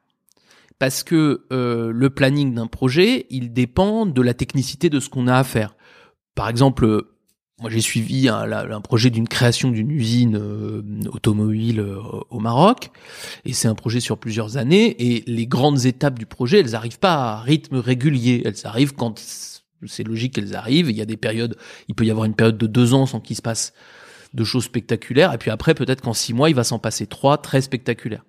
Parce 0.78 1.04
que 1.04 1.46
le 1.50 2.10
planning 2.10 2.52
d'un 2.52 2.66
projet, 2.66 3.26
il 3.30 3.52
dépend 3.54 4.04
de 4.04 4.20
la 4.20 4.34
technicité 4.34 4.90
de 4.90 5.00
ce 5.00 5.08
qu'on 5.08 5.26
a 5.26 5.36
à 5.36 5.44
faire. 5.44 5.74
Par 6.34 6.50
exemple, 6.50 7.04
moi 7.60 7.70
j'ai 7.70 7.80
suivi 7.80 8.28
un, 8.28 8.80
projet 8.82 9.08
d'une 9.08 9.28
création 9.28 9.70
d'une 9.70 9.90
usine 9.90 10.36
euh, 10.36 10.82
automobile 11.10 11.80
euh, 11.80 11.98
au 12.28 12.38
Maroc, 12.38 12.90
et 13.44 13.54
c'est 13.54 13.68
un 13.68 13.74
projet 13.74 14.00
sur 14.00 14.18
plusieurs 14.18 14.58
années, 14.58 14.94
et 14.98 15.24
les 15.26 15.46
grandes 15.46 15.86
étapes 15.86 16.18
du 16.18 16.26
projet, 16.26 16.60
elles 16.60 16.74
arrivent 16.74 16.98
pas 16.98 17.14
à 17.14 17.40
rythme 17.40 17.76
régulier, 17.76 18.42
elles 18.44 18.66
arrivent 18.66 18.94
quand 18.94 19.18
c'est 19.86 20.04
logique 20.04 20.34
qu'elles 20.34 20.54
arrivent, 20.54 20.90
il 20.90 20.96
y 20.96 21.02
a 21.02 21.06
des 21.06 21.16
périodes, 21.16 21.56
il 21.88 21.94
peut 21.94 22.04
y 22.04 22.10
avoir 22.10 22.26
une 22.26 22.34
période 22.34 22.58
de 22.58 22.66
deux 22.66 22.92
ans 22.92 23.06
sans 23.06 23.20
qu'il 23.20 23.36
se 23.36 23.42
passe 23.42 23.72
de 24.34 24.44
choses 24.44 24.64
spectaculaires. 24.64 25.32
Et 25.32 25.38
puis 25.38 25.50
après, 25.50 25.74
peut-être 25.74 26.00
qu'en 26.00 26.14
six 26.14 26.34
mois, 26.34 26.50
il 26.50 26.56
va 26.56 26.64
s'en 26.64 26.78
passer 26.78 27.06
trois 27.06 27.38
très 27.38 27.60
spectaculaires. 27.60 28.24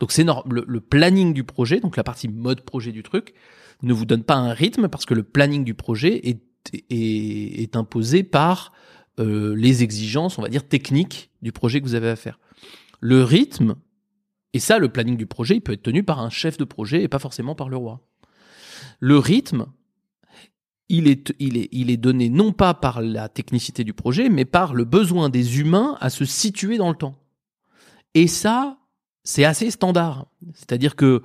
Donc 0.00 0.12
c'est 0.12 0.24
le, 0.24 0.64
le 0.66 0.80
planning 0.80 1.32
du 1.32 1.44
projet, 1.44 1.80
donc 1.80 1.96
la 1.96 2.04
partie 2.04 2.28
mode 2.28 2.60
projet 2.60 2.92
du 2.92 3.02
truc, 3.02 3.34
ne 3.82 3.92
vous 3.92 4.04
donne 4.04 4.24
pas 4.24 4.34
un 4.34 4.52
rythme 4.52 4.88
parce 4.88 5.06
que 5.06 5.14
le 5.14 5.22
planning 5.22 5.64
du 5.64 5.74
projet 5.74 6.28
est, 6.28 6.40
est, 6.72 7.76
imposé 7.76 8.22
par 8.22 8.72
euh, 9.18 9.54
les 9.56 9.82
exigences, 9.82 10.38
on 10.38 10.42
va 10.42 10.48
dire, 10.48 10.66
techniques 10.66 11.30
du 11.42 11.52
projet 11.52 11.80
que 11.80 11.86
vous 11.86 11.94
avez 11.94 12.08
à 12.08 12.16
faire. 12.16 12.38
Le 13.00 13.22
rythme, 13.22 13.76
et 14.52 14.58
ça, 14.58 14.78
le 14.78 14.88
planning 14.88 15.16
du 15.16 15.26
projet, 15.26 15.56
il 15.56 15.60
peut 15.60 15.72
être 15.72 15.82
tenu 15.82 16.02
par 16.02 16.20
un 16.20 16.30
chef 16.30 16.56
de 16.56 16.64
projet 16.64 17.02
et 17.02 17.08
pas 17.08 17.18
forcément 17.18 17.54
par 17.54 17.68
le 17.68 17.76
roi. 17.76 18.00
Le 19.00 19.18
rythme, 19.18 19.66
il 20.88 21.06
est, 21.06 21.34
il 21.38 21.56
est, 21.56 21.68
il 21.72 21.90
est 21.90 21.96
donné 21.96 22.28
non 22.28 22.52
pas 22.52 22.74
par 22.74 23.02
la 23.02 23.28
technicité 23.28 23.84
du 23.84 23.92
projet, 23.92 24.28
mais 24.28 24.44
par 24.44 24.74
le 24.74 24.84
besoin 24.84 25.28
des 25.28 25.60
humains 25.60 25.96
à 26.00 26.10
se 26.10 26.24
situer 26.24 26.78
dans 26.78 26.88
le 26.88 26.96
temps. 26.96 27.18
Et 28.14 28.26
ça, 28.26 28.78
c'est 29.22 29.44
assez 29.44 29.70
standard. 29.70 30.26
C'est-à-dire 30.54 30.96
que 30.96 31.22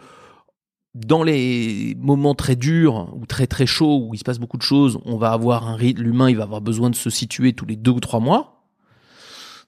dans 0.95 1.23
les 1.23 1.95
moments 1.99 2.36
très 2.36 2.56
durs 2.56 3.10
ou 3.15 3.25
très 3.25 3.47
très 3.47 3.65
chauds 3.65 4.08
où 4.08 4.13
il 4.13 4.17
se 4.17 4.23
passe 4.23 4.39
beaucoup 4.39 4.58
de 4.58 4.63
choses, 4.63 4.99
on 5.06 5.17
va 5.17 5.32
avoir 5.32 5.67
un 5.67 5.75
rythme, 5.75 6.03
l'humain, 6.03 6.29
il 6.29 6.38
va 6.38 6.43
avoir 6.43 6.62
besoin 6.62 6.89
de 6.89 6.95
se 6.95 7.10
situer 7.10 7.53
tous 7.53 7.65
les 7.65 7.75
deux 7.75 7.91
ou 7.91 7.99
trois 7.99 8.19
mois. 8.19 8.67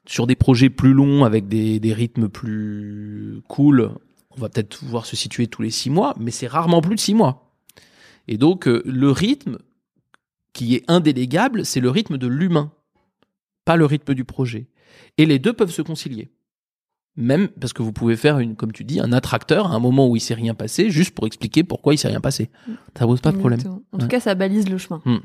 Sur 0.08 0.28
des 0.28 0.36
projets 0.36 0.70
plus 0.70 0.94
longs 0.94 1.24
avec 1.24 1.48
des, 1.48 1.80
des 1.80 1.94
rythmes 1.94 2.30
plus 2.30 3.42
cool, 3.48 3.92
on 4.38 4.40
va 4.40 4.50
peut-être 4.50 4.78
pouvoir 4.78 5.08
se 5.08 5.16
situer 5.16 5.48
tous 5.48 5.64
les 5.64 5.72
six 5.72 5.90
mois, 5.90 6.14
mais 6.20 6.30
c'est 6.30 6.48
rarement 6.48 6.82
plus 6.82 6.96
de 6.96 7.00
six 7.00 7.16
mois. 7.16 7.54
Et 8.28 8.38
donc, 8.38 8.68
euh, 8.68 8.84
le 8.86 9.10
rythme 9.10 9.58
qui 10.54 10.76
est 10.76 10.84
indélégable, 10.88 11.66
c'est 11.66 11.80
le 11.80 11.90
rythme 11.90 12.18
de 12.18 12.28
l'humain, 12.28 12.72
pas 13.66 13.76
le 13.76 13.86
rythme 13.86 14.14
du 14.14 14.26
projet. 14.26 14.68
Et 15.18 15.26
les 15.26 15.40
deux 15.40 15.54
peuvent 15.54 15.72
se 15.72 15.82
concilier. 15.82 16.30
Même 17.18 17.48
parce 17.48 17.72
que 17.72 17.82
vous 17.82 17.94
pouvez 17.94 18.18
faire, 18.18 18.40
une, 18.40 18.56
comme 18.56 18.74
tu 18.74 18.84
dis, 18.84 19.00
un 19.00 19.14
attracteur 19.14 19.72
à 19.72 19.76
un 19.76 19.80
moment 19.80 20.08
où 20.10 20.16
il 20.16 20.20
s'est 20.20 20.34
rien 20.34 20.54
passé, 20.54 20.90
juste 20.90 21.12
pour 21.16 21.26
expliquer 21.28 21.64
pourquoi 21.64 21.94
il 21.94 21.98
s'est 21.98 22.10
rien 22.10 22.20
passé. 22.20 22.50
Ça 22.98 23.06
pose 23.06 23.22
pas 23.22 23.32
de 23.32 23.38
problème. 23.38 23.60
Exactement. 23.60 23.84
En 23.94 23.98
tout 23.98 24.08
cas, 24.08 24.20
ça 24.20 24.36
balise 24.36 24.68
le 24.70 24.78
chemin. 24.78 25.02
Hmm. 25.06 25.20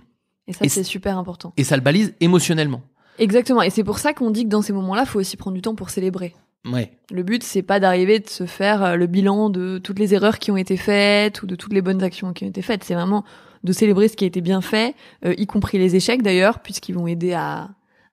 Et 0.46 0.52
ça, 0.52 0.68
c'est- 0.68 0.84
super 0.84 1.18
important. 1.18 1.52
Et 1.56 1.64
ça 1.64 1.76
le 1.76 1.82
balise 1.82 2.14
émotionnellement. 2.20 2.82
Exactement. 3.18 3.62
Et 3.62 3.70
c'est 3.70 3.84
pour 3.84 3.98
ça 3.98 4.12
qu'on 4.14 4.30
dit 4.30 4.44
que 4.44 4.48
dans 4.48 4.62
ces 4.62 4.72
moments-là, 4.72 5.04
faut 5.04 5.18
aussi 5.18 5.36
prendre 5.36 5.54
du 5.56 5.62
temps 5.62 5.74
pour 5.74 5.90
célébrer. 5.90 6.34
Ouais. 6.70 6.92
Le 7.10 7.22
but, 7.22 7.42
c'est 7.42 7.62
pas 7.62 7.80
d'arriver 7.80 8.18
de 8.20 8.28
se 8.28 8.46
faire 8.46 8.82
euh, 8.82 8.94
le 8.96 9.06
bilan 9.06 9.50
de 9.50 9.78
toutes 9.78 9.98
les 9.98 10.14
erreurs 10.14 10.38
qui 10.38 10.50
ont 10.50 10.56
été 10.56 10.76
faites 10.76 11.42
ou 11.42 11.46
de 11.46 11.56
toutes 11.56 11.72
les 11.72 11.82
bonnes 11.82 12.02
actions 12.02 12.32
qui 12.32 12.44
ont 12.44 12.48
été 12.48 12.62
faites. 12.62 12.84
C'est 12.84 12.94
vraiment 12.94 13.24
de 13.64 13.72
célébrer 13.72 14.08
ce 14.08 14.16
qui 14.16 14.24
a 14.24 14.26
été 14.26 14.40
bien 14.40 14.60
fait, 14.60 14.94
euh, 15.24 15.34
y 15.36 15.46
compris 15.46 15.78
les 15.78 15.96
échecs 15.96 16.22
d'ailleurs, 16.22 16.60
puisqu'ils 16.60 16.94
vont 16.94 17.06
aider 17.06 17.32
à, 17.32 17.70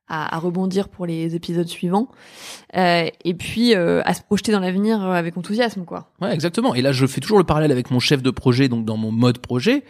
à, 0.07 0.35
à 0.35 0.39
rebondir 0.39 0.89
pour 0.89 1.05
les 1.05 1.35
épisodes 1.35 1.67
suivants. 1.67 2.09
Euh, 2.75 3.07
et 3.23 3.33
puis 3.33 3.75
euh, 3.75 4.01
à 4.05 4.13
se 4.13 4.21
projeter 4.21 4.51
dans 4.51 4.59
l'avenir 4.59 5.03
euh, 5.03 5.11
avec 5.13 5.37
enthousiasme, 5.37 5.85
quoi. 5.85 6.11
Ouais, 6.21 6.33
exactement. 6.33 6.75
Et 6.75 6.81
là, 6.81 6.91
je 6.91 7.05
fais 7.05 7.21
toujours 7.21 7.37
le 7.37 7.43
parallèle 7.43 7.71
avec 7.71 7.91
mon 7.91 7.99
chef 7.99 8.21
de 8.21 8.31
projet, 8.31 8.67
donc 8.69 8.85
dans 8.85 8.97
mon 8.97 9.11
mode 9.11 9.39
projet. 9.39 9.83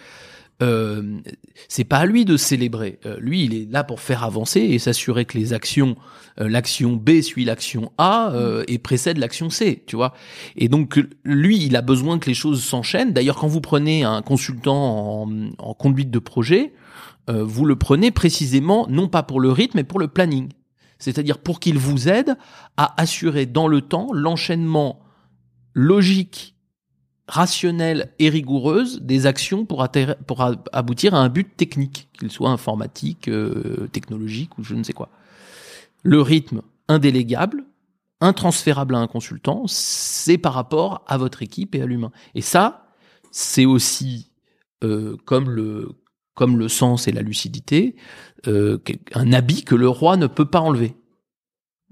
Euh, 0.64 1.20
c'est 1.68 1.84
pas 1.84 1.98
à 1.98 2.06
lui 2.08 2.26
de 2.26 2.36
célébrer. 2.36 2.98
Euh, 3.06 3.18
lui, 3.20 3.44
il 3.44 3.54
est 3.54 3.72
là 3.72 3.84
pour 3.84 4.00
faire 4.00 4.24
avancer 4.24 4.60
et 4.60 4.80
s'assurer 4.80 5.26
que 5.26 5.38
les 5.38 5.54
actions, 5.54 5.96
euh, 6.42 6.50
l'action 6.50 6.94
B 6.94 7.22
suit 7.22 7.46
l'action 7.46 7.92
A 8.00 8.32
euh, 8.32 8.64
et 8.68 8.80
précède 8.80 9.20
l'action 9.20 9.52
C, 9.52 9.84
tu 9.86 9.96
vois. 9.96 10.16
Et 10.56 10.68
donc 10.68 11.00
lui, 11.24 11.64
il 11.64 11.76
a 11.76 11.84
besoin 11.84 12.18
que 12.18 12.26
les 12.26 12.34
choses 12.34 12.64
s'enchaînent. 12.64 13.14
D'ailleurs, 13.14 13.36
quand 13.36 13.48
vous 13.48 13.62
prenez 13.62 14.04
un 14.04 14.24
consultant 14.24 15.22
en, 15.22 15.30
en 15.60 15.74
conduite 15.76 16.10
de 16.10 16.20
projet, 16.20 16.74
euh, 17.30 17.44
vous 17.44 17.66
le 17.66 17.76
prenez 17.76 18.12
précisément 18.12 18.88
non 18.90 19.08
pas 19.08 19.24
pour 19.24 19.40
le 19.40 19.52
rythme, 19.52 19.78
mais 19.78 19.84
pour 19.84 20.00
le 20.00 20.08
planning. 20.08 20.50
C'est-à-dire 21.00 21.38
pour 21.38 21.60
qu'il 21.60 21.78
vous 21.78 22.08
aide 22.08 22.38
à 22.76 23.00
assurer 23.00 23.46
dans 23.46 23.68
le 23.68 23.82
temps 23.82 24.12
l'enchaînement 24.14 25.00
logique, 25.74 26.56
rationnelle 27.28 28.14
et 28.20 28.30
rigoureuse 28.30 29.02
des 29.02 29.26
actions 29.26 29.66
pour, 29.66 29.86
aboutir 30.72 31.14
à 31.14 31.20
un 31.20 31.30
but 31.30 31.56
technique, 31.56 32.08
qu'il 32.18 32.32
soit 32.32 32.50
informatique, 32.50 33.28
euh, 33.28 33.88
technologique 33.92 34.58
ou 34.58 34.64
je 34.64 34.76
ne 34.76 34.84
sais 34.84 34.94
quoi. 34.94 35.10
Le 36.04 36.22
rythme 36.22 36.62
indélégable, 36.88 37.66
intransférable 38.22 38.96
à 38.96 39.00
un 39.00 39.08
consultant, 39.08 39.66
c'est 39.68 40.38
par 40.38 40.54
rapport 40.54 41.04
à 41.08 41.18
votre 41.18 41.44
équipe 41.44 41.76
et 41.76 41.82
à 41.82 41.86
l'humain. 41.86 42.12
Et 42.34 42.42
ça, 42.42 42.88
c'est 43.32 43.66
aussi 43.66 44.32
euh, 44.84 45.18
comme 45.26 45.50
le 45.50 45.90
comme 46.38 46.58
le 46.58 46.68
sens 46.70 47.08
et 47.08 47.12
la 47.12 47.22
lucidité, 47.24 47.96
euh, 48.48 48.78
un 49.16 49.34
habit 49.34 49.64
que 49.64 49.76
le 49.76 49.90
roi 49.90 50.16
ne 50.18 50.28
peut 50.28 50.46
pas 50.46 50.62
enlever. 50.62 50.96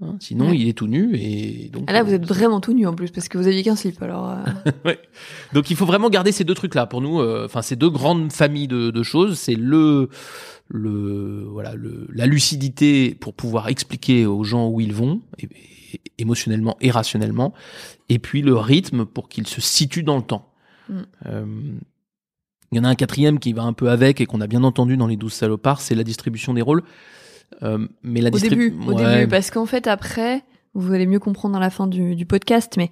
Hein, 0.02 0.16
sinon, 0.20 0.50
Ouais. 0.50 0.58
il 0.58 0.68
est 0.68 0.74
tout 0.74 0.86
nu 0.88 1.16
et 1.16 1.70
donc. 1.72 1.84
Ah 1.88 1.92
là, 1.94 2.00
euh, 2.00 2.02
vous 2.04 2.12
êtes 2.12 2.26
vraiment 2.26 2.60
tout 2.60 2.72
nu 2.74 2.86
en 2.86 2.94
plus 2.94 3.10
parce 3.10 3.28
que 3.28 3.38
vous 3.38 3.46
aviez 3.46 3.62
qu'un 3.62 3.76
slip. 3.76 4.00
Alors, 4.02 4.30
euh, 4.30 4.36
Ouais. 4.84 4.98
Donc 5.54 5.70
il 5.70 5.76
faut 5.76 5.86
vraiment 5.86 6.10
garder 6.10 6.32
ces 6.32 6.44
deux 6.44 6.54
trucs-là 6.54 6.86
pour 6.86 7.00
nous. 7.00 7.18
euh, 7.20 7.46
Enfin, 7.46 7.62
ces 7.62 7.76
deux 7.76 7.88
grandes 7.90 8.30
familles 8.32 8.68
de, 8.68 8.90
de 8.90 9.02
choses, 9.02 9.38
c'est 9.38 9.54
le 9.54 10.08
le 10.68 11.44
voilà 11.48 11.74
le 11.74 12.06
la 12.12 12.26
lucidité 12.26 13.14
pour 13.14 13.32
pouvoir 13.34 13.68
expliquer 13.68 14.26
aux 14.26 14.44
gens 14.44 14.68
où 14.68 14.80
ils 14.80 14.92
vont 14.92 15.22
et- 15.38 15.48
et- 15.94 16.00
émotionnellement 16.18 16.76
et 16.82 16.90
rationnellement, 16.90 17.54
et 18.10 18.18
puis 18.18 18.42
le 18.42 18.54
rythme 18.54 19.06
pour 19.06 19.28
qu'ils 19.30 19.46
se 19.46 19.60
situent 19.60 20.02
dans 20.02 20.16
le 20.16 20.22
temps. 20.24 20.52
Mm. 20.90 20.94
Euh, 21.26 21.46
il 22.72 22.78
y 22.78 22.80
en 22.80 22.84
a 22.84 22.88
un 22.88 22.94
quatrième 22.94 23.38
qui 23.38 23.52
va 23.52 23.62
un 23.62 23.72
peu 23.72 23.90
avec 23.90 24.20
et 24.20 24.26
qu'on 24.26 24.40
a 24.40 24.46
bien 24.46 24.64
entendu 24.64 24.96
dans 24.96 25.06
les 25.06 25.16
douze 25.16 25.32
salopards, 25.32 25.80
c'est 25.80 25.94
la 25.94 26.04
distribution 26.04 26.54
des 26.54 26.62
rôles. 26.62 26.82
Euh, 27.62 27.86
mais 28.02 28.20
la 28.20 28.30
au 28.30 28.38
début, 28.38 28.74
au 28.86 28.94
début, 28.94 29.28
parce 29.28 29.50
qu'en 29.50 29.66
fait 29.66 29.86
après, 29.86 30.42
vous 30.74 30.92
allez 30.92 31.06
mieux 31.06 31.20
comprendre 31.20 31.56
à 31.56 31.60
la 31.60 31.70
fin 31.70 31.86
du, 31.86 32.16
du 32.16 32.26
podcast, 32.26 32.74
mais 32.76 32.90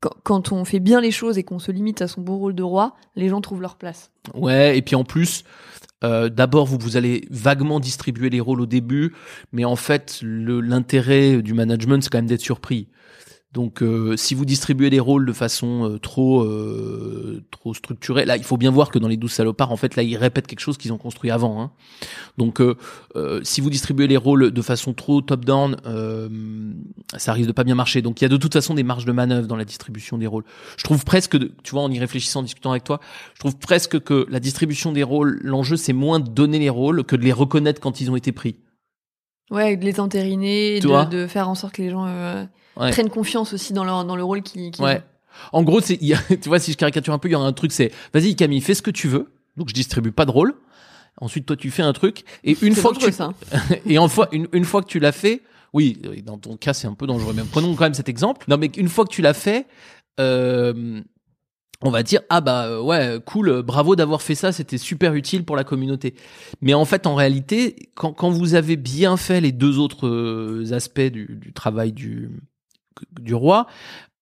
quand, 0.00 0.12
quand 0.22 0.52
on 0.52 0.64
fait 0.64 0.80
bien 0.80 1.00
les 1.00 1.10
choses 1.10 1.38
et 1.38 1.42
qu'on 1.42 1.58
se 1.58 1.72
limite 1.72 2.02
à 2.02 2.08
son 2.08 2.20
beau 2.20 2.36
rôle 2.36 2.54
de 2.54 2.62
roi, 2.62 2.94
les 3.16 3.28
gens 3.28 3.40
trouvent 3.40 3.60
leur 3.62 3.76
place. 3.76 4.12
Ouais, 4.34 4.78
et 4.78 4.82
puis 4.82 4.94
en 4.94 5.04
plus, 5.04 5.44
euh, 6.04 6.28
d'abord, 6.28 6.66
vous, 6.66 6.78
vous 6.78 6.96
allez 6.96 7.26
vaguement 7.30 7.80
distribuer 7.80 8.30
les 8.30 8.40
rôles 8.40 8.60
au 8.60 8.66
début, 8.66 9.14
mais 9.52 9.64
en 9.64 9.76
fait, 9.76 10.20
l'intérêt 10.22 11.42
du 11.42 11.54
management, 11.54 12.02
c'est 12.02 12.10
quand 12.10 12.18
même 12.18 12.26
d'être 12.26 12.40
surpris. 12.40 12.88
Donc, 13.54 13.82
euh, 13.82 14.16
si 14.16 14.34
vous 14.34 14.44
distribuez 14.44 14.90
les 14.90 14.98
rôles 14.98 15.24
de 15.24 15.32
façon 15.32 15.88
euh, 15.88 15.98
trop 15.98 16.42
euh, 16.42 17.40
trop 17.52 17.72
structurée, 17.72 18.24
là, 18.24 18.36
il 18.36 18.42
faut 18.42 18.56
bien 18.56 18.72
voir 18.72 18.90
que 18.90 18.98
dans 18.98 19.06
les 19.06 19.16
douze 19.16 19.30
salopards, 19.30 19.70
en 19.70 19.76
fait, 19.76 19.94
là, 19.94 20.02
ils 20.02 20.16
répètent 20.16 20.48
quelque 20.48 20.58
chose 20.60 20.76
qu'ils 20.76 20.92
ont 20.92 20.98
construit 20.98 21.30
avant. 21.30 21.62
Hein. 21.62 21.70
Donc, 22.36 22.60
euh, 22.60 22.74
euh, 23.14 23.40
si 23.44 23.60
vous 23.60 23.70
distribuez 23.70 24.08
les 24.08 24.16
rôles 24.16 24.50
de 24.50 24.62
façon 24.62 24.92
trop 24.92 25.20
top-down, 25.20 25.76
euh, 25.86 26.28
ça 27.16 27.32
risque 27.32 27.46
de 27.46 27.52
pas 27.52 27.62
bien 27.62 27.76
marcher. 27.76 28.02
Donc, 28.02 28.20
il 28.20 28.24
y 28.24 28.26
a 28.26 28.28
de 28.28 28.36
toute 28.36 28.52
façon 28.52 28.74
des 28.74 28.82
marges 28.82 29.04
de 29.04 29.12
manœuvre 29.12 29.46
dans 29.46 29.56
la 29.56 29.64
distribution 29.64 30.18
des 30.18 30.26
rôles. 30.26 30.44
Je 30.76 30.82
trouve 30.82 31.04
presque, 31.04 31.36
de- 31.36 31.52
tu 31.62 31.70
vois, 31.70 31.82
en 31.82 31.90
y 31.92 31.98
réfléchissant, 32.00 32.40
en 32.40 32.42
discutant 32.42 32.72
avec 32.72 32.82
toi, 32.82 32.98
je 33.34 33.38
trouve 33.38 33.56
presque 33.56 34.00
que 34.00 34.26
la 34.28 34.40
distribution 34.40 34.90
des 34.90 35.04
rôles, 35.04 35.38
l'enjeu, 35.44 35.76
c'est 35.76 35.92
moins 35.92 36.18
de 36.18 36.28
donner 36.28 36.58
les 36.58 36.70
rôles 36.70 37.04
que 37.04 37.14
de 37.14 37.22
les 37.22 37.32
reconnaître 37.32 37.80
quand 37.80 38.00
ils 38.00 38.10
ont 38.10 38.16
été 38.16 38.32
pris. 38.32 38.56
Ouais, 39.52 39.76
de 39.76 39.84
les 39.84 40.00
entériner, 40.00 40.80
de, 40.80 41.08
de 41.08 41.26
faire 41.28 41.48
en 41.48 41.54
sorte 41.54 41.74
que 41.74 41.82
les 41.82 41.90
gens 41.90 42.06
euh, 42.08 42.44
Ouais. 42.76 42.90
prennent 42.90 43.10
confiance 43.10 43.52
aussi 43.52 43.72
dans, 43.72 43.84
leur, 43.84 44.04
dans 44.04 44.16
le 44.16 44.24
rôle 44.24 44.42
qu'ils 44.42 44.70
qu'ils 44.70 44.84
Ouais. 44.84 45.02
En 45.52 45.62
gros, 45.62 45.80
c'est, 45.80 45.94
a- 46.12 46.36
tu 46.40 46.48
vois, 46.48 46.58
si 46.58 46.72
je 46.72 46.76
caricature 46.76 47.12
un 47.12 47.18
peu, 47.18 47.28
il 47.28 47.32
y 47.32 47.34
aura 47.34 47.46
un 47.46 47.52
truc, 47.52 47.72
c'est, 47.72 47.92
vas-y 48.12 48.36
Camille, 48.36 48.60
fais 48.60 48.74
ce 48.74 48.82
que 48.82 48.90
tu 48.90 49.08
veux. 49.08 49.32
Donc, 49.56 49.68
je 49.68 49.74
distribue 49.74 50.12
pas 50.12 50.24
de 50.24 50.30
rôle. 50.30 50.54
Ensuite, 51.20 51.46
toi, 51.46 51.56
tu 51.56 51.70
fais 51.70 51.82
un 51.82 51.92
truc. 51.92 52.24
Et 52.42 52.56
une 52.62 52.74
fois 52.74 52.92
que 52.92 52.98
tu, 52.98 53.12
ça. 53.12 53.32
et 53.86 53.98
en 53.98 54.08
fois, 54.08 54.28
une, 54.32 54.48
une 54.52 54.64
fois 54.64 54.82
que 54.82 54.88
tu 54.88 54.98
l'as 54.98 55.12
fait, 55.12 55.42
oui, 55.72 56.00
dans 56.24 56.38
ton 56.38 56.56
cas, 56.56 56.72
c'est 56.72 56.86
un 56.86 56.94
peu 56.94 57.06
dangereux. 57.06 57.32
Mais 57.34 57.42
prenons 57.50 57.74
quand 57.74 57.84
même 57.84 57.94
cet 57.94 58.08
exemple. 58.08 58.44
Non, 58.48 58.56
mais 58.56 58.70
une 58.76 58.88
fois 58.88 59.04
que 59.04 59.10
tu 59.10 59.22
l'as 59.22 59.34
fait, 59.34 59.66
euh, 60.20 61.00
on 61.82 61.90
va 61.90 62.02
dire 62.02 62.20
ah 62.30 62.40
bah 62.40 62.66
euh, 62.66 62.80
ouais 62.80 63.18
cool 63.26 63.62
bravo 63.62 63.96
d'avoir 63.96 64.22
fait 64.22 64.36
ça 64.36 64.52
c'était 64.52 64.78
super 64.78 65.14
utile 65.14 65.44
pour 65.44 65.56
la 65.56 65.64
communauté 65.64 66.14
mais 66.60 66.72
en 66.72 66.84
fait 66.84 67.04
en 67.08 67.16
réalité 67.16 67.90
quand, 67.96 68.12
quand 68.12 68.30
vous 68.30 68.54
avez 68.54 68.76
bien 68.76 69.16
fait 69.16 69.40
les 69.40 69.50
deux 69.50 69.80
autres 69.80 70.06
euh, 70.06 70.72
aspects 70.72 71.00
du, 71.00 71.36
du 71.40 71.52
travail 71.52 71.92
du 71.92 72.30
du 73.20 73.34
roi 73.34 73.66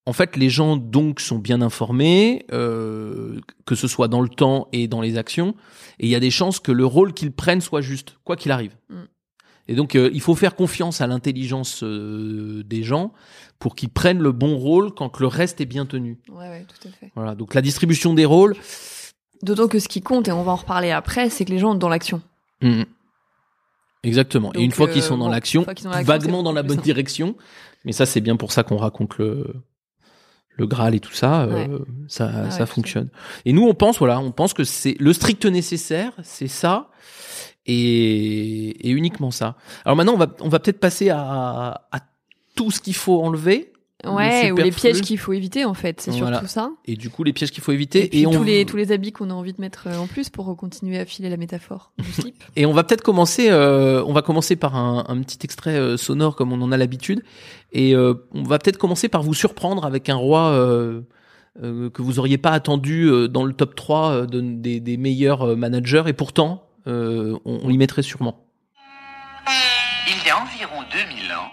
en 0.05 0.13
fait 0.13 0.35
les 0.35 0.49
gens 0.49 0.75
donc 0.77 1.19
sont 1.19 1.39
bien 1.39 1.61
informés 1.61 2.45
euh, 2.51 3.39
que 3.65 3.75
ce 3.75 3.87
soit 3.87 4.07
dans 4.07 4.21
le 4.21 4.29
temps 4.29 4.67
et 4.73 4.87
dans 4.87 5.01
les 5.01 5.17
actions 5.17 5.55
et 5.99 6.05
il 6.07 6.09
y 6.09 6.15
a 6.15 6.19
des 6.19 6.31
chances 6.31 6.59
que 6.59 6.71
le 6.71 6.85
rôle 6.85 7.13
qu'ils 7.13 7.31
prennent 7.31 7.61
soit 7.61 7.81
juste 7.81 8.17
quoi 8.23 8.35
qu'il 8.35 8.51
arrive 8.51 8.75
Mm. 8.89 8.95
et 9.69 9.75
donc 9.75 9.95
euh, 9.95 10.09
il 10.13 10.21
faut 10.21 10.35
faire 10.35 10.55
confiance 10.55 10.99
à 11.01 11.07
l'intelligence 11.07 11.83
euh, 11.83 12.63
des 12.65 12.83
gens 12.83 13.13
pour 13.59 13.75
qu'ils 13.75 13.89
prennent 13.89 14.19
le 14.19 14.31
bon 14.33 14.57
rôle 14.57 14.91
quand 14.93 15.19
le 15.21 15.27
reste 15.27 15.61
est 15.61 15.65
bien 15.65 15.85
tenu 15.85 16.19
Ouais, 16.29 16.49
ouais, 16.49 16.65
tout 16.67 16.87
à 16.87 16.91
fait. 16.91 17.11
voilà, 17.15 17.33
donc 17.35 17.53
la 17.53 17.61
distribution 17.61 18.13
des 18.13 18.25
rôles. 18.25 18.55
D'autant 19.41 19.67
que 19.69 19.79
ce 19.79 19.87
qui 19.87 20.01
compte, 20.01 20.27
et 20.27 20.31
on 20.33 20.43
va 20.43 20.51
en 20.53 20.55
reparler 20.57 20.91
après, 20.91 21.29
c'est 21.29 21.45
que 21.45 21.51
les 21.51 21.59
gens 21.59 21.71
sont 21.73 21.77
dans 21.77 21.87
l'action. 21.89 22.21
Mhm. 22.61 22.85
Exactement. 24.03 24.51
et 24.53 24.61
une 24.61 24.71
fois 24.71 24.89
euh, 24.89 24.91
qu'ils 24.93 25.01
sont 25.01 25.17
dans 25.17 25.25
bon, 25.25 25.31
l'action, 25.31 25.65
vaguement 26.03 26.43
dans 26.43 26.51
la 26.51 26.61
bonne 26.63 26.71
simple. 26.77 26.83
direction. 26.83 27.35
Mais 27.85 27.91
ça, 27.91 28.05
c'est 28.05 28.21
bien 28.21 28.35
pour 28.35 28.51
ça 28.51 28.63
qu'on 28.63 28.77
raconte 28.77 29.17
le 29.17 29.53
le 30.55 30.67
Graal 30.67 30.93
et 30.93 30.99
tout 30.99 31.13
ça. 31.13 31.43
euh, 31.43 31.79
ça, 32.07 32.31
Ah 32.45 32.51
ça 32.51 32.65
fonctionne. 32.67 33.09
Et 33.43 33.53
nous, 33.53 33.63
on 33.67 33.73
pense, 33.73 33.97
voilà, 33.97 34.19
on 34.19 34.31
pense 34.31 34.53
que 34.53 34.63
c'est 34.63 34.95
le 34.99 35.11
strict 35.11 35.45
nécessaire, 35.47 36.13
c'est 36.21 36.47
ça. 36.47 36.91
Et, 37.65 38.87
et 38.87 38.91
uniquement 38.91 39.31
ça. 39.31 39.55
Alors 39.83 39.95
maintenant, 39.95 40.13
on 40.13 40.17
va, 40.17 40.27
on 40.41 40.49
va 40.49 40.59
peut-être 40.59 40.79
passer 40.79 41.09
à, 41.09 41.87
à 41.91 41.99
tout 42.55 42.69
ce 42.71 42.79
qu'il 42.79 42.93
faut 42.93 43.23
enlever. 43.23 43.72
Ouais, 44.05 44.47
Le 44.47 44.53
ou 44.53 44.57
les 44.57 44.71
pièges 44.71 45.01
qu'il 45.01 45.17
faut 45.17 45.33
éviter, 45.33 45.63
en 45.65 45.73
fait. 45.73 46.01
C'est 46.01 46.11
Voilà. 46.11 46.37
surtout 46.37 46.51
ça. 46.51 46.71
Et 46.85 46.95
du 46.95 47.09
coup, 47.09 47.23
les 47.23 47.31
pièges 47.33 47.51
qu'il 47.51 47.63
faut 47.63 47.71
éviter. 47.71 48.05
Et 48.05 48.09
puis 48.09 48.27
on, 48.27 48.31
tous, 48.31 48.43
les, 48.43 48.65
tous 48.65 48.75
les 48.77 48.91
habits 48.91 49.11
qu'on 49.11 49.29
a 49.29 49.33
envie 49.33 49.53
de 49.53 49.61
mettre 49.61 49.87
euh, 49.87 49.97
en 49.97 50.07
plus 50.07 50.29
pour 50.29 50.55
continuer 50.57 50.99
à 50.99 51.05
filer 51.05 51.29
la 51.29 51.37
métaphore 51.37 51.91
du 51.97 52.11
slip. 52.11 52.43
Et 52.55 52.65
on 52.65 52.73
va 52.73 52.83
peut-être 52.83 53.01
commencer, 53.03 53.49
euh, 53.49 54.03
on 54.05 54.13
va 54.13 54.21
commencer 54.21 54.55
par 54.55 54.75
un, 54.75 55.05
un 55.07 55.21
petit 55.21 55.39
extrait 55.43 55.75
euh, 55.77 55.95
sonore 55.97 56.35
comme 56.35 56.51
on 56.51 56.61
en 56.61 56.71
a 56.71 56.77
l'habitude, 56.77 57.23
et 57.71 57.95
euh, 57.95 58.13
on 58.33 58.43
va 58.43 58.59
peut-être 58.59 58.77
commencer 58.77 59.07
par 59.09 59.23
vous 59.23 59.33
surprendre 59.33 59.85
avec 59.85 60.09
un 60.09 60.15
roi 60.15 60.49
euh, 60.51 61.01
euh, 61.63 61.89
que 61.89 62.01
vous 62.01 62.19
auriez 62.19 62.37
pas 62.37 62.51
attendu 62.51 63.05
euh, 63.05 63.27
dans 63.27 63.43
le 63.45 63.53
top 63.53 63.75
3 63.75 64.11
euh, 64.11 64.25
de- 64.25 64.41
des, 64.41 64.79
des 64.79 64.97
meilleurs 64.97 65.43
euh, 65.43 65.55
managers, 65.55 66.03
et 66.07 66.13
pourtant 66.13 66.67
euh, 66.87 67.37
on, 67.45 67.59
on 67.63 67.69
l'y 67.69 67.77
mettrait 67.77 68.01
sûrement. 68.03 68.45
Il 70.07 70.27
y 70.27 70.29
a 70.29 70.41
environ 70.41 70.83
2000 70.91 71.31
ans, 71.33 71.49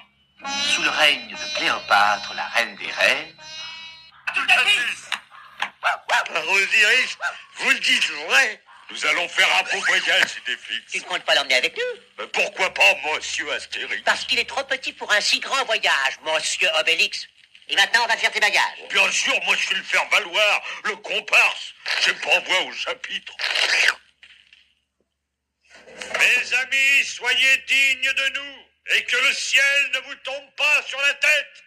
sous 0.49 0.83
le 0.83 0.91
règne 0.91 1.29
de 1.29 1.57
Cléopâtre, 1.57 2.35
la 2.35 2.47
reine 2.49 2.77
des 2.77 2.91
reines, 2.91 3.35
Osiris, 6.51 7.19
vous 7.57 7.71
le 7.71 7.79
dites 7.79 8.11
vrai 8.29 8.63
Nous 8.91 9.07
allons 9.07 9.29
faire 9.29 9.49
un 9.59 9.63
beau 9.63 9.85
voyage, 9.85 10.31
Idéfix. 10.43 10.93
Tu 10.93 10.99
ne 10.99 11.05
comptes 11.05 11.23
pas 11.25 11.35
l'emmener 11.35 11.57
avec 11.57 11.77
nous 11.77 12.01
Mais 12.19 12.27
pourquoi 12.29 12.73
pas 12.73 12.95
Monsieur 13.15 13.51
Astérix? 13.53 14.03
Parce 14.05 14.25
qu'il 14.25 14.39
est 14.39 14.49
trop 14.49 14.65
petit 14.65 14.93
pour 14.93 15.13
un 15.13 15.21
si 15.21 15.41
grand 15.41 15.65
voyage, 15.65 16.19
monsieur 16.25 16.69
Obélix. 16.79 17.27
Et 17.69 17.77
maintenant, 17.77 18.01
on 18.05 18.09
va 18.09 18.17
faire 18.17 18.33
tes 18.33 18.41
bagages. 18.41 18.89
Bien 18.91 19.11
sûr, 19.13 19.35
moi 19.45 19.55
je 19.57 19.67
suis 19.67 19.75
le 19.77 19.83
faire 19.83 20.09
valoir, 20.09 20.63
le 20.85 20.97
comparse. 20.97 21.75
J'ai 22.05 22.15
pas 22.15 22.41
voix 22.41 22.63
au 22.63 22.73
chapitre. 22.73 23.33
Mes 26.19 26.55
amis, 26.55 27.05
soyez 27.05 27.59
dignes 27.69 28.13
de 28.13 28.29
nous 28.35 28.70
et 28.87 29.05
que 29.05 29.17
le 29.29 29.35
ciel 29.35 29.63
ne 29.95 29.99
vous 30.09 30.17
tombe 30.25 30.49
pas 30.57 30.83
sur 30.87 30.99
la 30.99 31.15
tête. 31.15 31.65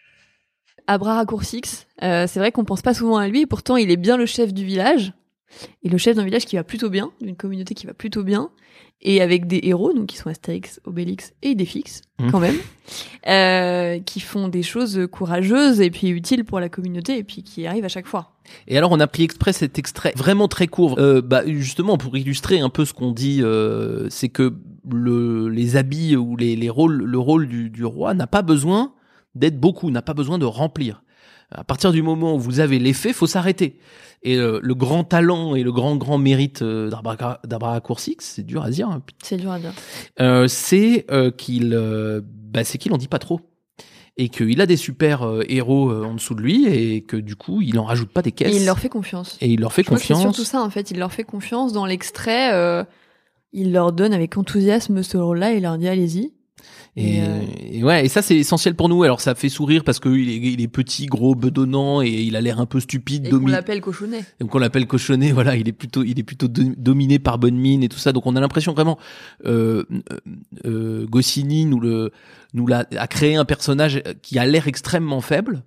À 0.88 0.98
bras 0.98 1.16
raccourcix, 1.16 1.86
euh, 2.02 2.28
c'est 2.28 2.40
vrai 2.40 2.52
qu'on 2.52 2.66
pense 2.66 2.82
pas 2.82 2.94
souvent 2.94 3.18
à 3.18 3.28
lui, 3.28 3.42
et 3.42 3.46
pourtant 3.46 3.78
il 3.78 3.90
est 3.92 3.98
bien 3.98 4.18
le 4.18 4.26
chef 4.26 4.54
du 4.54 4.66
village. 4.66 5.14
Et 5.84 5.90
le 5.90 5.98
chef 6.00 6.16
d'un 6.16 6.26
village 6.26 6.46
qui 6.46 6.56
va 6.56 6.64
plutôt 6.64 6.90
bien, 6.90 7.12
d'une 7.22 7.36
communauté 7.36 7.76
qui 7.76 7.86
va 7.86 7.94
plutôt 7.94 8.24
bien, 8.24 8.50
et 9.02 9.22
avec 9.22 9.46
des 9.48 9.60
héros, 9.64 9.94
donc 9.94 10.08
qui 10.08 10.18
sont 10.18 10.30
Astérix, 10.30 10.82
Obélix 10.86 11.34
et 11.44 11.50
Idéfix, 11.52 12.02
Mhm. 12.20 12.32
quand 12.32 12.40
même, 12.40 12.58
euh, 13.28 14.00
qui 14.00 14.20
font 14.20 14.48
des 14.48 14.64
choses 14.64 15.08
courageuses 15.12 15.80
et 15.80 15.92
puis 15.92 16.10
utiles 16.10 16.44
pour 16.44 16.60
la 16.60 16.70
communauté, 16.70 17.18
et 17.18 17.24
puis 17.24 17.44
qui 17.44 17.68
arrivent 17.68 17.86
à 17.86 17.90
chaque 17.90 18.08
fois. 18.08 18.32
Et 18.68 18.78
alors 18.78 18.92
on 18.92 19.00
a 19.00 19.08
pris 19.08 19.24
exprès 19.24 19.54
cet 19.54 19.78
extrait 19.78 20.14
vraiment 20.16 20.48
très 20.48 20.68
court, 20.68 20.98
euh, 21.00 21.22
bah, 21.22 21.44
justement 21.46 21.98
pour 21.98 22.18
illustrer 22.18 22.60
un 22.60 22.70
peu 22.70 22.84
ce 22.86 22.94
qu'on 22.94 23.12
dit, 23.12 23.42
euh, 23.42 24.10
c'est 24.10 24.30
que 24.30 24.54
le, 24.92 25.50
les 25.50 25.76
habits 25.78 26.16
ou 26.16 26.36
les, 26.36 26.56
les 26.56 26.70
rôles, 26.70 27.04
le 27.04 27.18
rôle 27.20 27.48
du, 27.48 27.70
du 27.70 27.86
roi 27.86 28.14
n'a 28.14 28.28
pas 28.28 28.42
besoin 28.42 28.94
d'être 29.36 29.60
beaucoup, 29.60 29.90
n'a 29.92 30.02
pas 30.02 30.14
besoin 30.14 30.38
de 30.38 30.46
remplir. 30.46 31.04
À 31.52 31.64
partir 31.64 31.92
du 31.92 32.02
moment 32.02 32.36
où 32.36 32.40
vous 32.40 32.60
avez 32.60 32.80
l'effet, 32.80 33.14
faut 33.14 33.28
s'arrêter. 33.28 33.78
Et 34.24 34.38
euh, 34.38 34.60
le 34.64 34.74
grand 34.76 35.04
talent 35.04 35.54
et 35.56 35.64
le 35.64 35.72
grand 35.72 35.96
grand 35.98 36.18
mérite 36.18 36.62
euh, 36.62 36.90
d'Abra- 36.90 37.40
d'Abracoursix, 37.46 38.16
c'est 38.22 38.46
dur 38.46 38.64
à 38.64 38.70
dire, 38.70 38.88
hein, 38.90 39.02
C'est 39.22 39.38
dur 39.38 39.52
à 39.52 39.60
dire. 39.60 39.74
euh, 40.22 40.48
c'est 40.48 41.06
euh, 41.12 41.30
qu'il 41.30 41.74
euh, 41.74 42.22
bah, 42.26 42.64
c'est 42.64 42.78
qu'il 42.78 42.94
en 42.94 42.98
dit 42.98 43.08
pas 43.10 43.20
trop 43.20 43.42
et 44.18 44.30
qu'il 44.30 44.62
a 44.62 44.66
des 44.68 44.78
super 44.78 45.28
héros 45.50 45.92
en 45.92 46.14
dessous 46.14 46.36
de 46.36 46.42
lui 46.42 46.68
et 46.68 47.02
que 47.02 47.18
du 47.18 47.36
coup 47.36 47.62
il 47.64 47.80
en 47.80 47.84
rajoute 47.84 48.10
pas 48.10 48.22
des 48.22 48.32
caisses 48.32 48.54
Et 48.54 48.58
il 48.58 48.66
leur 48.66 48.78
fait 48.80 48.88
confiance. 48.90 49.38
et 49.42 49.48
il 49.52 49.60
leur 49.60 49.74
fait 49.74 49.82
Je 49.84 49.90
que 49.90 49.96
c'est 49.98 50.14
confiance 50.14 50.22
surtout 50.22 50.44
ça, 50.44 50.62
en 50.62 50.70
fait. 50.70 50.92
Il 50.92 51.00
leur 51.00 51.12
fait 51.12 51.24
confiance 51.24 51.74
dans 51.74 51.86
l'extrait. 51.88 52.52
Il 53.54 53.72
leur 53.72 53.94
donne 53.94 54.14
avec 54.14 54.38
enthousiasme 54.38 55.04
ce 55.04 55.18
rôle-là 55.18 55.54
et 55.54 55.58
il 55.58 55.62
leur 55.64 55.78
dit 55.78 55.88
allez-y. 55.88 56.34
Et, 56.96 57.18
Et, 57.18 57.22
euh, 57.24 57.40
et 57.72 57.84
ouais, 57.84 58.06
et 58.06 58.08
ça 58.08 58.22
c'est 58.22 58.38
essentiel 58.38 58.76
pour 58.76 58.88
nous. 58.88 59.02
Alors 59.04 59.20
ça 59.20 59.34
fait 59.36 59.50
sourire 59.50 59.84
parce 59.84 60.00
que 60.00 60.10
il 60.10 60.30
est, 60.30 60.36
il 60.54 60.62
est 60.62 60.68
petit, 60.68 61.08
gros, 61.08 61.34
bedonnant 61.36 62.02
et 62.04 62.08
il 62.10 62.36
a 62.36 62.42
l'air 62.42 62.60
un 62.60 62.66
peu 62.68 62.80
stupide. 62.80 63.26
Et 63.28 63.30
qu'on 63.32 63.38
domi- 63.38 63.52
l'appelle 63.52 63.82
cochonnet. 63.82 64.24
donc 64.40 64.54
on 64.54 64.60
l'appelle 64.60 64.86
cochonnet. 64.88 65.32
Voilà, 65.32 65.56
il 65.56 65.68
est 65.68 65.72
plutôt, 65.74 66.04
il 66.04 66.20
est 66.20 66.24
plutôt 66.24 66.48
do- 66.48 66.74
dominé 66.78 67.18
par 67.20 67.40
bonne 67.40 67.56
mine 67.58 67.84
et 67.84 67.90
tout 67.90 67.98
ça. 67.98 68.12
Donc 68.14 68.28
on 68.28 68.36
a 68.36 68.40
l'impression 68.40 68.74
vraiment, 68.74 68.98
euh, 69.46 69.84
euh, 70.66 71.06
Goscinny 71.08 71.66
nous 71.66 71.80
le, 71.80 72.12
nous 72.54 72.68
l'a 72.68 72.86
a 72.96 73.08
créé 73.08 73.36
un 73.36 73.46
personnage 73.46 74.02
qui 74.22 74.38
a 74.40 74.46
l'air 74.46 74.68
extrêmement 74.68 75.22
faible. 75.22 75.64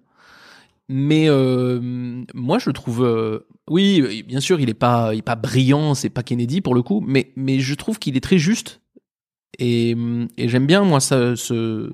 Mais 0.88 1.28
euh, 1.28 2.24
moi 2.34 2.58
je 2.58 2.70
trouve, 2.70 3.04
euh, 3.04 3.40
oui, 3.68 4.22
bien 4.22 4.38
sûr, 4.40 4.60
il 4.60 4.68
est 4.68 4.74
pas, 4.74 5.14
il 5.14 5.18
est 5.18 5.22
pas 5.22 5.34
brillant, 5.34 5.94
c'est 5.94 6.10
pas 6.10 6.22
Kennedy 6.22 6.60
pour 6.60 6.74
le 6.74 6.82
coup, 6.82 7.02
mais 7.06 7.32
mais 7.36 7.58
je 7.58 7.74
trouve 7.74 7.98
qu'il 7.98 8.16
est 8.16 8.20
très 8.20 8.38
juste 8.38 8.80
et, 9.58 9.96
et 10.36 10.48
j'aime 10.48 10.66
bien 10.66 10.82
moi 10.84 11.00
ça, 11.00 11.34
ce 11.34 11.92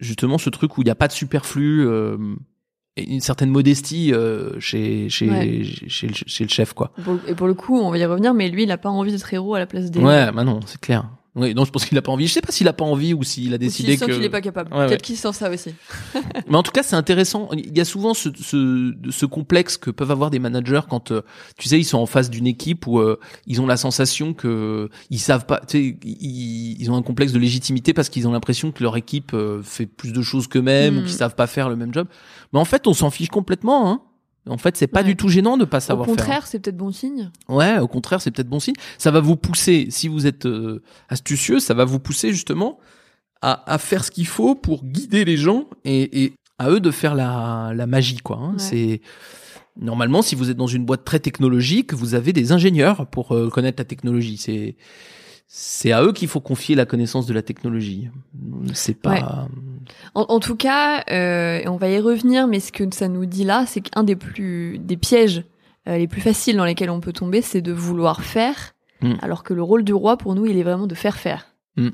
justement 0.00 0.38
ce 0.38 0.50
truc 0.50 0.76
où 0.78 0.82
il 0.82 0.86
n'y 0.86 0.90
a 0.90 0.94
pas 0.96 1.08
de 1.08 1.12
superflu. 1.12 1.86
Euh, 1.86 2.16
et 2.96 3.08
une 3.12 3.20
certaine 3.20 3.50
modestie 3.50 4.12
euh, 4.12 4.58
chez 4.58 5.08
chez, 5.08 5.30
Ouais. 5.30 5.62
chez 5.62 6.08
le, 6.08 6.14
chez 6.14 6.42
le 6.44 6.48
chef 6.50 6.72
quoi. 6.72 6.92
Et 7.28 7.34
pour 7.36 7.46
le 7.46 7.54
coup, 7.54 7.78
on 7.78 7.90
va 7.92 7.98
y 7.98 8.04
revenir, 8.04 8.34
mais 8.34 8.48
lui, 8.48 8.64
il 8.64 8.72
a 8.72 8.76
pas 8.76 8.88
envie 8.88 9.12
d'être 9.12 9.32
héros 9.32 9.54
à 9.54 9.60
la 9.60 9.66
place 9.66 9.92
des. 9.92 10.00
Ouais, 10.00 10.32
bah 10.32 10.42
non, 10.42 10.58
c'est 10.66 10.80
clair. 10.80 11.08
Oui, 11.38 11.54
non, 11.54 11.64
je 11.64 11.70
pense 11.70 11.84
qu'il 11.86 11.96
a 11.96 12.02
pas 12.02 12.12
envie. 12.12 12.26
Je 12.26 12.32
sais 12.32 12.40
pas 12.40 12.52
s'il 12.52 12.66
a 12.68 12.72
pas 12.72 12.84
envie 12.84 13.14
ou 13.14 13.22
s'il 13.22 13.54
a 13.54 13.58
décidé 13.58 13.96
qu'il 13.96 14.22
est 14.24 14.28
pas 14.28 14.40
capable. 14.40 14.72
Ouais, 14.72 14.80
ouais. 14.80 14.86
Peut-être 14.88 15.02
qu'il 15.02 15.16
sent 15.16 15.32
ça 15.32 15.50
aussi. 15.50 15.72
Mais 16.48 16.56
en 16.56 16.62
tout 16.62 16.72
cas, 16.72 16.82
c'est 16.82 16.96
intéressant. 16.96 17.48
Il 17.52 17.76
y 17.76 17.80
a 17.80 17.84
souvent 17.84 18.12
ce, 18.12 18.28
ce, 18.40 18.92
ce 19.10 19.24
complexe 19.26 19.76
que 19.76 19.90
peuvent 19.90 20.10
avoir 20.10 20.30
des 20.30 20.38
managers 20.40 20.80
quand, 20.90 21.12
euh, 21.12 21.22
tu 21.56 21.68
sais, 21.68 21.78
ils 21.78 21.84
sont 21.84 21.98
en 21.98 22.06
face 22.06 22.28
d'une 22.28 22.46
équipe 22.46 22.86
où 22.86 22.98
euh, 22.98 23.18
ils 23.46 23.60
ont 23.60 23.66
la 23.66 23.76
sensation 23.76 24.34
que 24.34 24.90
ils 25.10 25.18
savent 25.20 25.46
pas. 25.46 25.60
Tu 25.66 25.78
sais, 25.78 25.98
ils, 26.04 26.76
ils 26.80 26.90
ont 26.90 26.96
un 26.96 27.02
complexe 27.02 27.32
de 27.32 27.38
légitimité 27.38 27.94
parce 27.94 28.08
qu'ils 28.08 28.26
ont 28.26 28.32
l'impression 28.32 28.72
que 28.72 28.82
leur 28.82 28.96
équipe 28.96 29.32
euh, 29.34 29.62
fait 29.62 29.86
plus 29.86 30.12
de 30.12 30.22
choses 30.22 30.46
qu'eux-mêmes 30.48 30.94
Mm. 30.94 30.98
ou 30.98 31.02
qu'ils 31.02 31.12
savent 31.12 31.34
pas 31.34 31.46
faire 31.46 31.68
le 31.68 31.76
même 31.76 31.92
job. 31.92 32.06
Mais 32.52 32.58
en 32.58 32.64
fait, 32.64 32.86
on 32.86 32.94
s'en 32.94 33.10
fiche 33.10 33.28
complètement. 33.28 33.90
Hein. 33.90 34.00
En 34.48 34.58
fait, 34.58 34.76
c'est 34.76 34.86
pas 34.86 35.00
Ouais. 35.00 35.06
du 35.06 35.16
tout 35.16 35.28
gênant 35.28 35.56
de 35.56 35.64
pas 35.64 35.76
Au 35.76 35.80
savoir 35.80 36.06
faire. 36.06 36.16
contraire, 36.16 36.46
c'est 36.46 36.58
peut-être 36.58 36.76
bon 36.76 36.92
signe. 36.92 37.30
Ouais, 37.48 37.78
au 37.78 37.88
contraire, 37.88 38.20
c'est 38.20 38.30
peut-être 38.30 38.48
bon 38.48 38.60
signe. 38.60 38.74
Ça 38.98 39.10
va 39.10 39.20
vous 39.20 39.36
pousser, 39.36 39.88
si 39.90 40.08
vous 40.08 40.26
êtes 40.26 40.46
euh, 40.46 40.82
astucieux, 41.08 41.60
ça 41.60 41.74
va 41.74 41.84
vous 41.84 41.98
pousser 41.98 42.32
justement 42.32 42.78
à, 43.42 43.72
à 43.72 43.78
faire 43.78 44.04
ce 44.04 44.10
qu'il 44.10 44.26
faut 44.26 44.54
pour 44.54 44.84
guider 44.84 45.24
les 45.24 45.36
gens 45.36 45.66
et, 45.84 46.24
et 46.24 46.32
à 46.58 46.70
eux 46.70 46.80
de 46.80 46.90
faire 46.90 47.14
la, 47.14 47.72
la 47.74 47.86
magie, 47.86 48.16
quoi. 48.18 48.38
hein. 48.38 48.50
Ouais. 48.52 48.58
C'est 48.58 49.00
normalement, 49.80 50.22
si 50.22 50.34
vous 50.34 50.50
êtes 50.50 50.56
dans 50.56 50.66
une 50.66 50.84
boîte 50.84 51.04
très 51.04 51.20
technologique, 51.20 51.92
vous 51.94 52.14
avez 52.14 52.32
des 52.32 52.50
ingénieurs 52.52 53.06
pour 53.06 53.32
euh, 53.32 53.48
connaître 53.48 53.80
la 53.80 53.84
technologie. 53.84 54.36
C'est 54.38 54.74
c'est 55.48 55.92
à 55.92 56.04
eux 56.04 56.12
qu'il 56.12 56.28
faut 56.28 56.40
confier 56.40 56.74
la 56.74 56.86
connaissance 56.86 57.26
de 57.26 57.32
la 57.34 57.42
technologie. 57.42 58.10
C'est 58.74 58.94
pas. 58.94 59.10
Ouais. 59.10 59.22
En, 60.14 60.26
en 60.28 60.40
tout 60.40 60.56
cas, 60.56 61.02
euh, 61.10 61.62
on 61.66 61.76
va 61.76 61.88
y 61.88 61.98
revenir, 61.98 62.46
mais 62.46 62.60
ce 62.60 62.70
que 62.70 62.84
ça 62.94 63.08
nous 63.08 63.26
dit 63.26 63.44
là, 63.44 63.64
c'est 63.66 63.80
qu'un 63.80 64.04
des 64.04 64.14
plus 64.14 64.78
des 64.78 64.96
pièges 64.96 65.44
euh, 65.88 65.96
les 65.96 66.06
plus 66.06 66.20
faciles 66.20 66.56
dans 66.56 66.66
lesquels 66.66 66.90
on 66.90 67.00
peut 67.00 67.14
tomber, 67.14 67.40
c'est 67.40 67.62
de 67.62 67.72
vouloir 67.72 68.22
faire, 68.22 68.74
Mm. 69.00 69.14
alors 69.22 69.42
que 69.42 69.54
le 69.54 69.62
rôle 69.62 69.84
du 69.84 69.94
roi 69.94 70.16
pour 70.16 70.34
nous, 70.34 70.46
il 70.46 70.58
est 70.58 70.62
vraiment 70.62 70.86
de 70.86 70.94
faire 70.94 71.16
faire. 71.16 71.46
Mm. 71.76 71.88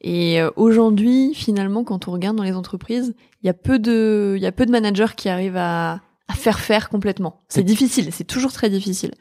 Et 0.00 0.40
euh, 0.40 0.50
aujourd'hui, 0.56 1.32
finalement, 1.34 1.84
quand 1.84 2.08
on 2.08 2.12
regarde 2.12 2.36
dans 2.36 2.42
les 2.42 2.54
entreprises, 2.54 3.14
il 3.42 3.46
y 3.46 3.50
a 3.50 3.54
peu 3.54 3.78
de, 3.78 4.34
il 4.36 4.42
y 4.42 4.46
a 4.46 4.52
peu 4.52 4.66
de 4.66 4.70
managers 4.70 5.14
qui 5.16 5.28
arrivent 5.28 5.56
à, 5.56 6.00
à 6.28 6.34
faire 6.34 6.58
faire 6.58 6.88
complètement. 6.88 7.42
C'est 7.48 7.62
difficile, 7.62 8.08
c'est 8.12 8.24
toujours 8.24 8.52
très 8.52 8.70
difficile. 8.70 9.12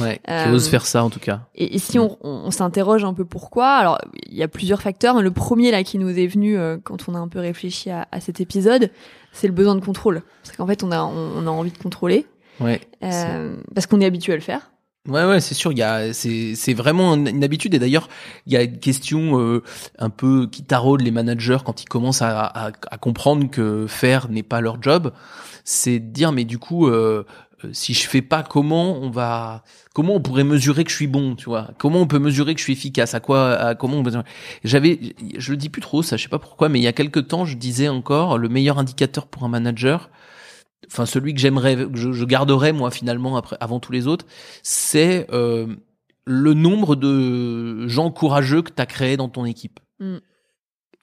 Ouais, 0.00 0.16
qui 0.24 0.30
Euh, 0.32 0.58
faire 0.60 0.86
ça 0.86 1.04
en 1.04 1.10
tout 1.10 1.20
cas. 1.20 1.42
Et, 1.54 1.76
et 1.76 1.78
si 1.78 1.98
on, 1.98 2.18
on, 2.22 2.42
on 2.46 2.50
s'interroge 2.50 3.04
un 3.04 3.14
peu 3.14 3.24
pourquoi, 3.24 3.68
alors 3.76 3.98
il 4.26 4.36
y 4.36 4.42
a 4.42 4.48
plusieurs 4.48 4.82
facteurs. 4.82 5.22
Le 5.22 5.30
premier 5.30 5.70
là 5.70 5.82
qui 5.84 5.98
nous 5.98 6.10
est 6.18 6.26
venu 6.26 6.58
euh, 6.58 6.76
quand 6.82 7.08
on 7.08 7.14
a 7.14 7.18
un 7.18 7.28
peu 7.28 7.38
réfléchi 7.38 7.90
à, 7.90 8.08
à 8.10 8.20
cet 8.20 8.40
épisode, 8.40 8.90
c'est 9.32 9.46
le 9.46 9.52
besoin 9.52 9.76
de 9.76 9.80
contrôle. 9.84 10.22
Parce 10.42 10.56
qu'en 10.56 10.66
fait, 10.66 10.82
on 10.82 10.90
a, 10.90 11.02
on, 11.02 11.32
on 11.36 11.46
a 11.46 11.50
envie 11.50 11.70
de 11.72 11.78
contrôler 11.78 12.26
Ouais. 12.60 12.80
euh, 13.04 13.56
parce 13.74 13.86
qu'on 13.86 14.00
est 14.00 14.04
habitué 14.06 14.32
à 14.32 14.36
le 14.36 14.42
faire. 14.42 14.72
Ouais, 15.08 15.24
ouais, 15.24 15.40
c'est 15.40 15.54
sûr. 15.54 15.72
Il 15.72 15.78
y 15.78 15.82
a, 15.82 16.12
c'est, 16.12 16.54
c'est 16.54 16.74
vraiment 16.74 17.14
une, 17.14 17.42
habitude. 17.42 17.74
Et 17.74 17.78
d'ailleurs, 17.78 18.08
il 18.46 18.52
y 18.52 18.56
a 18.56 18.62
une 18.62 18.78
question 18.78 19.40
euh, 19.40 19.62
un 19.98 20.10
peu 20.10 20.46
qui 20.50 20.62
taraude 20.62 21.00
les 21.00 21.10
managers 21.10 21.58
quand 21.64 21.82
ils 21.82 21.88
commencent 21.88 22.22
à, 22.22 22.44
à, 22.44 22.70
à 22.90 22.98
comprendre 22.98 23.50
que 23.50 23.86
faire 23.88 24.28
n'est 24.28 24.42
pas 24.42 24.60
leur 24.60 24.82
job. 24.82 25.12
C'est 25.64 25.98
de 25.98 26.12
dire, 26.12 26.32
mais 26.32 26.44
du 26.44 26.58
coup, 26.58 26.88
euh, 26.88 27.24
euh, 27.64 27.70
si 27.72 27.94
je 27.94 28.06
fais 28.06 28.22
pas, 28.22 28.42
comment 28.42 28.98
on 28.98 29.10
va, 29.10 29.64
comment 29.94 30.14
on 30.14 30.20
pourrait 30.20 30.44
mesurer 30.44 30.84
que 30.84 30.90
je 30.90 30.96
suis 30.96 31.06
bon, 31.06 31.34
tu 31.34 31.46
vois? 31.46 31.70
Comment 31.78 32.00
on 32.00 32.06
peut 32.06 32.18
mesurer 32.18 32.54
que 32.54 32.60
je 32.60 32.64
suis 32.64 32.72
efficace? 32.72 33.14
À 33.14 33.20
quoi 33.20 33.54
à 33.54 33.74
Comment 33.74 33.96
on 33.96 34.02
peut... 34.02 34.12
J'avais, 34.62 35.14
je 35.36 35.50
le 35.50 35.56
dis 35.56 35.68
plus 35.68 35.82
trop, 35.82 36.02
ça, 36.02 36.16
je 36.16 36.22
sais 36.22 36.28
pas 36.28 36.38
pourquoi, 36.38 36.68
mais 36.68 36.78
il 36.78 36.82
y 36.82 36.88
a 36.88 36.92
quelque 36.92 37.20
temps, 37.20 37.44
je 37.44 37.56
disais 37.56 37.88
encore, 37.88 38.38
le 38.38 38.48
meilleur 38.48 38.78
indicateur 38.78 39.26
pour 39.26 39.44
un 39.44 39.48
manager, 39.48 40.10
enfin 40.90 41.06
celui 41.06 41.34
que 41.34 41.40
j'aimerais, 41.40 41.76
que 41.76 41.96
je, 41.96 42.12
je 42.12 42.24
garderais 42.24 42.72
moi 42.72 42.90
finalement 42.90 43.36
après, 43.36 43.56
avant 43.60 43.80
tous 43.80 43.92
les 43.92 44.06
autres, 44.06 44.26
c'est 44.62 45.26
euh, 45.32 45.66
le 46.26 46.54
nombre 46.54 46.96
de 46.96 47.86
gens 47.88 48.10
courageux 48.10 48.62
que 48.62 48.70
tu 48.72 48.82
as 48.82 48.86
créé 48.86 49.16
dans 49.16 49.28
ton 49.28 49.44
équipe. 49.44 49.80
Mm. 50.00 50.16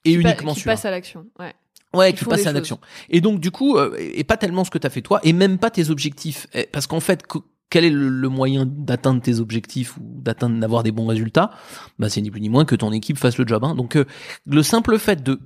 Et 0.03 0.11
Qui 0.17 0.21
pa- 0.23 0.29
uniquement 0.29 0.53
qui 0.53 0.59
celui-là. 0.59 0.73
passe 0.73 0.85
à 0.85 0.91
l'action. 0.91 1.25
Ouais. 1.39 1.53
Ouais, 1.93 2.11
qui 2.11 2.19
tu 2.19 2.23
font 2.25 2.29
passes 2.31 2.41
des 2.43 2.47
à 2.47 2.51
l'action. 2.51 2.79
Et 3.09 3.21
donc 3.21 3.39
du 3.39 3.51
coup, 3.51 3.77
euh, 3.77 3.95
et 3.97 4.23
pas 4.23 4.37
tellement 4.37 4.63
ce 4.65 4.69
que 4.69 4.77
tu 4.77 4.85
as 4.85 4.89
fait 4.89 5.01
toi, 5.01 5.19
et 5.23 5.33
même 5.33 5.57
pas 5.57 5.71
tes 5.71 5.89
objectifs. 5.89 6.45
Parce 6.71 6.87
qu'en 6.87 6.99
fait, 6.99 7.25
que- 7.25 7.39
quel 7.71 7.83
est 7.85 7.89
le, 7.89 8.09
le 8.09 8.29
moyen 8.29 8.65
d'atteindre 8.67 9.21
tes 9.21 9.39
objectifs 9.39 9.97
ou 9.97 10.21
d'atteindre 10.21 10.59
d'avoir 10.59 10.83
des 10.83 10.91
bons 10.91 11.07
résultats? 11.07 11.49
Bah, 11.97 12.09
C'est 12.09 12.21
ni 12.21 12.29
plus 12.29 12.39
ni 12.41 12.49
moins 12.49 12.65
que 12.65 12.75
ton 12.75 12.91
équipe 12.91 13.17
fasse 13.17 13.37
le 13.37 13.47
job. 13.47 13.63
Hein. 13.63 13.73
Donc 13.75 13.95
euh, 13.95 14.05
le 14.45 14.61
simple 14.61 14.99
fait 14.99 15.23
de, 15.23 15.39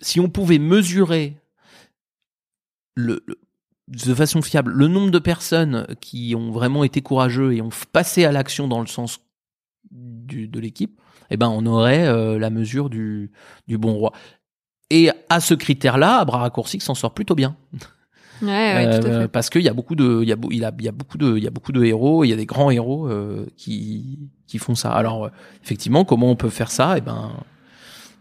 si 0.00 0.20
on 0.20 0.28
pouvait 0.28 0.58
mesurer 0.58 1.36
le, 2.96 3.22
le- 3.26 3.38
de 3.88 4.14
façon 4.14 4.40
fiable 4.42 4.72
le 4.72 4.88
nombre 4.88 5.10
de 5.10 5.18
personnes 5.18 5.86
qui 6.00 6.34
ont 6.36 6.50
vraiment 6.50 6.84
été 6.84 7.02
courageux 7.02 7.54
et 7.54 7.60
ont 7.60 7.68
passé 7.92 8.24
à 8.24 8.32
l'action 8.32 8.66
dans 8.68 8.80
le 8.80 8.86
sens 8.86 9.20
du, 9.90 10.48
de 10.48 10.58
l'équipe, 10.60 10.98
eh 11.30 11.36
ben 11.36 11.48
on 11.48 11.66
aurait 11.66 12.06
euh, 12.06 12.38
la 12.38 12.50
mesure 12.50 12.88
du, 12.90 13.30
du 13.68 13.76
bon 13.78 13.92
roi. 13.94 14.12
Et 14.90 15.10
à 15.28 15.40
ce 15.40 15.54
critère-là, 15.54 16.24
bras 16.24 16.38
raccourcis, 16.38 16.80
s'en 16.80 16.94
sort 16.94 17.12
plutôt 17.14 17.34
bien. 17.34 17.56
Ouais, 18.42 18.48
ouais, 18.48 19.00
tout 19.00 19.06
à 19.06 19.10
Euh, 19.10 19.20
fait. 19.22 19.28
parce 19.28 19.48
qu'il 19.50 19.62
y 19.62 19.68
a 19.68 19.72
beaucoup 19.74 19.94
de, 19.94 20.20
il 20.22 20.28
y 20.28 20.32
a, 20.32 20.36
il 20.50 20.64
a, 20.64 20.72
il 20.78 20.84
y 20.84 20.88
a 20.88 20.92
beaucoup 20.92 21.18
de, 21.18 21.36
il 21.36 21.44
y 21.44 21.46
a 21.46 21.50
beaucoup 21.50 21.72
de 21.72 21.84
héros, 21.84 22.24
il 22.24 22.28
y 22.28 22.32
a 22.32 22.36
des 22.36 22.46
grands 22.46 22.70
héros 22.70 23.08
euh, 23.08 23.46
qui, 23.56 24.18
qui 24.46 24.58
font 24.58 24.74
ça. 24.74 24.92
Alors 24.92 25.26
euh, 25.26 25.28
effectivement, 25.62 26.04
comment 26.04 26.30
on 26.30 26.36
peut 26.36 26.50
faire 26.50 26.70
ça? 26.70 26.96
Eh 26.98 27.00
ben, 27.00 27.32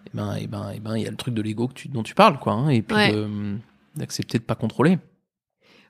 eh 0.08 0.10
ben, 0.16 0.36
eh 0.40 0.48
ben, 0.48 0.72
eh 0.76 0.80
ben, 0.80 0.96
il 0.98 1.04
y 1.04 1.08
a 1.08 1.12
le 1.12 1.18
truc 1.18 1.34
de 1.34 1.42
l'ego 1.42 1.68
que 1.68 1.74
tu, 1.74 1.88
dont 1.88 2.04
tu 2.04 2.16
parles, 2.16 2.38
quoi. 2.40 2.54
hein, 2.54 2.70
et 2.70 2.82
puis 2.82 2.96
Ouais. 2.96 3.12
de- 3.12 3.58
d'accepter 3.96 4.38
de 4.40 4.44
pas 4.44 4.56
contrôler. 4.56 5.00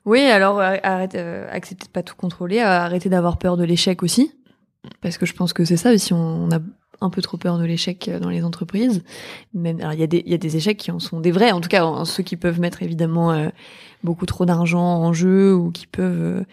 Oui, 0.06 0.20
alors 0.20 0.60
euh, 0.60 0.76
arrête, 0.82 1.14
euh, 1.14 1.46
acceptez 1.50 1.86
de 1.86 1.90
pas 1.90 2.02
tout 2.02 2.14
contrôler, 2.16 2.58
euh, 2.58 2.66
arrêtez 2.66 3.08
d'avoir 3.08 3.38
peur 3.38 3.56
de 3.56 3.64
l'échec 3.64 4.02
aussi, 4.02 4.32
parce 5.00 5.16
que 5.18 5.24
je 5.26 5.32
pense 5.34 5.52
que 5.52 5.64
c'est 5.64 5.76
ça 5.78 5.92
aussi. 5.92 6.12
On, 6.12 6.44
on 6.44 6.50
a 6.50 6.58
un 7.00 7.10
peu 7.10 7.22
trop 7.22 7.36
peur 7.38 7.58
de 7.58 7.64
l'échec 7.64 8.08
euh, 8.08 8.18
dans 8.20 8.28
les 8.28 8.44
entreprises. 8.44 9.02
Même, 9.54 9.80
alors 9.80 9.92
il 9.94 10.00
y 10.00 10.02
a 10.02 10.06
des, 10.06 10.22
il 10.26 10.30
y 10.30 10.34
a 10.34 10.38
des 10.38 10.56
échecs 10.56 10.76
qui 10.78 10.90
en 10.90 10.98
sont 10.98 11.20
des 11.20 11.32
vrais, 11.32 11.52
en 11.52 11.60
tout 11.60 11.68
cas 11.68 11.84
en- 11.84 12.04
ceux 12.04 12.22
qui 12.22 12.36
peuvent 12.36 12.60
mettre 12.60 12.82
évidemment 12.82 13.32
euh, 13.32 13.48
beaucoup 14.02 14.26
trop 14.26 14.44
d'argent 14.44 14.82
en 14.84 15.12
jeu 15.14 15.54
ou 15.54 15.70
qui 15.70 15.86
peuvent 15.86 16.44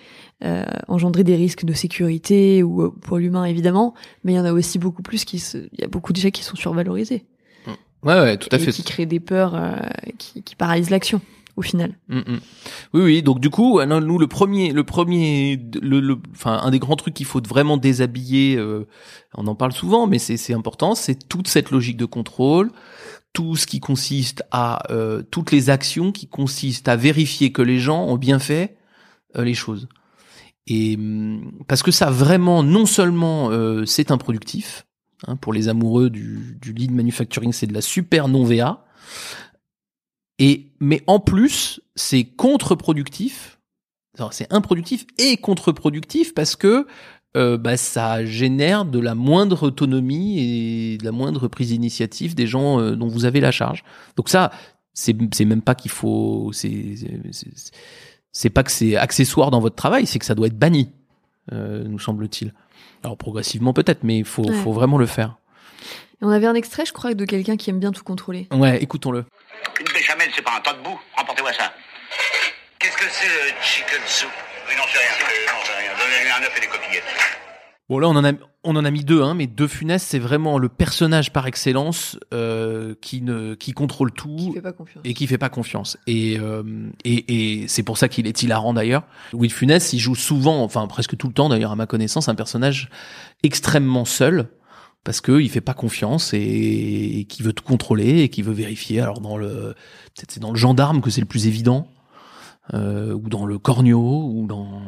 euh, 0.43 0.63
engendrer 0.87 1.23
des 1.25 1.35
risques 1.35 1.65
de 1.65 1.73
sécurité 1.73 2.63
ou 2.63 2.89
pour 2.89 3.17
l'humain 3.17 3.43
évidemment. 3.43 3.93
Mais 4.23 4.31
il 4.31 4.35
y 4.35 4.39
en 4.39 4.45
a 4.45 4.53
aussi 4.53 4.79
beaucoup 4.79 5.01
plus 5.03 5.25
qui, 5.25 5.37
il 5.73 5.79
y 5.79 5.83
a 5.83 5.87
beaucoup 5.87 6.13
d'échecs 6.13 6.33
qui 6.33 6.43
sont 6.43 6.55
survalorisés 6.55 7.25
Ouais, 8.03 8.15
ouais, 8.19 8.37
tout 8.37 8.49
à 8.51 8.55
et 8.55 8.59
fait. 8.59 8.71
qui 8.71 8.81
créent 8.83 9.05
des 9.05 9.19
peurs 9.19 9.53
euh, 9.55 9.73
qui, 10.17 10.41
qui 10.41 10.55
paralysent 10.55 10.89
l'action 10.89 11.21
au 11.57 11.61
final. 11.61 11.97
Mm, 12.07 12.17
mm. 12.19 12.39
Oui, 12.93 13.01
oui. 13.01 13.21
Donc 13.23 13.39
du 13.39 13.49
coup, 13.49 13.79
euh, 13.79 13.85
nous 13.85 14.17
le 14.17 14.27
premier, 14.27 14.71
le 14.73 14.83
premier, 14.83 15.59
le, 15.81 16.17
enfin 16.31 16.59
un 16.63 16.71
des 16.71 16.79
grands 16.79 16.95
trucs 16.95 17.13
qu'il 17.13 17.25
faut 17.25 17.41
vraiment 17.47 17.77
déshabiller. 17.77 18.57
euh, 18.57 18.87
on 19.35 19.47
en 19.47 19.55
parle 19.55 19.71
souvent, 19.73 20.07
mais 20.07 20.19
c'est 20.19 20.53
important. 20.53 20.95
C'est 20.95 21.27
toute 21.27 21.47
cette 21.47 21.71
logique 21.71 21.97
de 21.97 22.05
contrôle, 22.05 22.71
tout 23.33 23.55
ce 23.55 23.65
qui 23.67 23.79
consiste 23.79 24.43
à 24.51 24.91
euh, 24.91 25.23
toutes 25.31 25.51
les 25.51 25.69
actions 25.69 26.11
qui 26.11 26.27
consistent 26.27 26.87
à 26.89 26.95
vérifier 26.95 27.51
que 27.51 27.61
les 27.61 27.79
gens 27.79 28.05
ont 28.05 28.17
bien 28.17 28.39
fait 28.39 28.77
euh, 29.37 29.43
les 29.43 29.53
choses. 29.53 29.87
Et 30.67 30.95
hum, 30.97 31.51
parce 31.67 31.83
que 31.83 31.91
ça 31.91 32.09
vraiment, 32.11 32.63
non 32.63 32.85
seulement 32.85 33.49
c'est 33.85 34.11
improductif. 34.11 34.85
hein, 35.27 35.35
pour 35.35 35.53
les 35.53 35.67
amoureux 35.69 36.09
du, 36.09 36.57
du 36.61 36.73
lead 36.73 36.91
manufacturing, 36.91 37.51
c'est 37.53 37.67
de 37.67 37.73
la 37.73 37.81
super 37.81 38.27
non 38.27 38.43
VA. 38.43 38.85
Et 40.41 40.71
mais 40.79 41.03
en 41.05 41.19
plus, 41.19 41.79
c'est 41.95 42.23
contre-productif. 42.23 43.59
C'est 44.31 44.51
improductif 44.51 45.05
et 45.17 45.37
contre-productif 45.37 46.33
parce 46.33 46.55
que 46.55 46.85
euh, 47.37 47.57
bah, 47.57 47.77
ça 47.77 48.25
génère 48.25 48.85
de 48.85 48.99
la 48.99 49.15
moindre 49.15 49.63
autonomie 49.63 50.39
et 50.39 50.97
de 50.97 51.05
la 51.05 51.11
moindre 51.11 51.47
prise 51.47 51.69
d'initiative 51.69 52.35
des 52.35 52.45
gens 52.45 52.79
euh, 52.79 52.95
dont 52.95 53.07
vous 53.07 53.25
avez 53.25 53.39
la 53.39 53.51
charge. 53.51 53.83
Donc 54.17 54.29
ça, 54.29 54.51
c'est 54.93 55.13
même 55.45 55.61
pas 55.61 55.75
qu'il 55.75 55.91
faut, 55.91 56.51
c'est 56.53 58.49
pas 58.49 58.63
que 58.63 58.71
c'est 58.71 58.95
accessoire 58.97 59.49
dans 59.49 59.59
votre 59.59 59.75
travail, 59.77 60.05
c'est 60.05 60.19
que 60.19 60.25
ça 60.25 60.35
doit 60.35 60.47
être 60.47 60.59
banni, 60.59 60.89
euh, 61.53 61.83
nous 61.85 61.99
semble-t-il. 61.99 62.53
Alors 63.03 63.17
progressivement 63.17 63.73
peut-être, 63.73 64.03
mais 64.03 64.17
il 64.19 64.25
faut 64.25 64.43
Ouais. 64.43 64.53
faut 64.53 64.73
vraiment 64.73 64.97
le 64.97 65.05
faire. 65.05 65.37
Et 66.21 66.25
on 66.25 66.29
avait 66.29 66.47
un 66.47 66.53
extrait, 66.55 66.85
je 66.85 66.93
crois, 66.93 67.13
de 67.13 67.25
quelqu'un 67.25 67.57
qui 67.57 67.69
aime 67.69 67.79
bien 67.79 67.91
tout 67.91 68.03
contrôler. 68.03 68.47
Ouais, 68.51 68.77
écoutons-le. 68.81 69.25
Une 69.79 69.93
béchamel, 69.93 70.29
c'est 70.35 70.43
pas 70.43 70.55
un 70.57 70.61
tas 70.61 70.73
de 70.73 70.83
boue. 70.83 70.99
Rapportez-moi 71.17 71.51
ça. 71.53 71.73
Qu'est-ce 72.79 72.97
que 72.97 73.05
c'est 73.09 73.25
le 73.27 73.53
chicken 73.61 73.99
soup? 74.05 74.29
Oui, 74.69 74.75
non, 74.77 74.83
c'est 74.91 74.99
rien. 74.99 75.07
Euh, 75.09 75.47
non, 75.47 75.59
c'est 75.65 75.73
rien. 75.79 75.91
Donnez-lui 75.97 76.31
un 76.31 76.45
œuf 76.47 76.57
et 76.57 76.61
des 76.61 76.67
coquillettes. 76.67 77.03
Bon 77.89 77.99
là 77.99 78.07
on 78.07 78.15
en 78.15 78.23
a 78.23 78.31
on 78.63 78.77
en 78.77 78.85
a 78.85 78.91
mis 78.91 79.03
deux 79.03 79.21
hein, 79.21 79.33
mais 79.33 79.47
deux 79.47 79.67
Funès 79.67 80.01
c'est 80.01 80.17
vraiment 80.19 80.57
le 80.57 80.69
personnage 80.69 81.33
par 81.33 81.45
excellence 81.45 82.17
euh, 82.33 82.95
qui 83.01 83.21
ne 83.21 83.53
qui 83.53 83.73
contrôle 83.73 84.13
tout 84.13 84.33
Qui 84.37 84.53
fait 84.53 84.61
pas 84.61 84.71
confiance. 84.71 85.01
et 85.03 85.13
qui 85.13 85.27
fait 85.27 85.37
pas 85.37 85.49
confiance 85.49 85.97
et 86.07 86.37
euh, 86.39 86.63
et, 87.03 87.59
et 87.63 87.67
c'est 87.67 87.83
pour 87.83 87.97
ça 87.97 88.07
qu'il 88.07 88.27
est 88.27 88.43
hilarant 88.43 88.73
d'ailleurs. 88.73 89.03
Louis 89.33 89.49
de 89.49 89.53
Funès 89.53 89.91
il 89.91 89.99
joue 89.99 90.15
souvent 90.15 90.63
enfin 90.63 90.87
presque 90.87 91.17
tout 91.17 91.27
le 91.27 91.33
temps 91.33 91.49
d'ailleurs 91.49 91.71
à 91.71 91.75
ma 91.75 91.85
connaissance 91.85 92.29
un 92.29 92.35
personnage 92.35 92.89
extrêmement 93.43 94.05
seul 94.05 94.47
parce 95.03 95.21
que 95.21 95.39
il 95.41 95.49
fait 95.49 95.61
pas 95.61 95.73
confiance 95.73 96.33
et, 96.33 97.19
et 97.19 97.25
qui 97.25 97.43
veut 97.43 97.53
tout 97.53 97.63
contrôler 97.63 98.19
et 98.21 98.29
qui 98.29 98.41
veut 98.41 98.53
vérifier 98.53 99.01
alors 99.01 99.19
dans 99.21 99.37
le 99.37 99.75
peut-être 100.15 100.31
c'est 100.31 100.39
dans 100.39 100.51
le 100.51 100.57
gendarme 100.57 101.01
que 101.01 101.09
c'est 101.09 101.21
le 101.21 101.27
plus 101.27 101.47
évident 101.47 101.87
euh, 102.73 103.13
ou 103.13 103.27
dans 103.27 103.45
le 103.45 103.57
Cornio, 103.57 103.99
ou 103.99 104.45
dans 104.47 104.81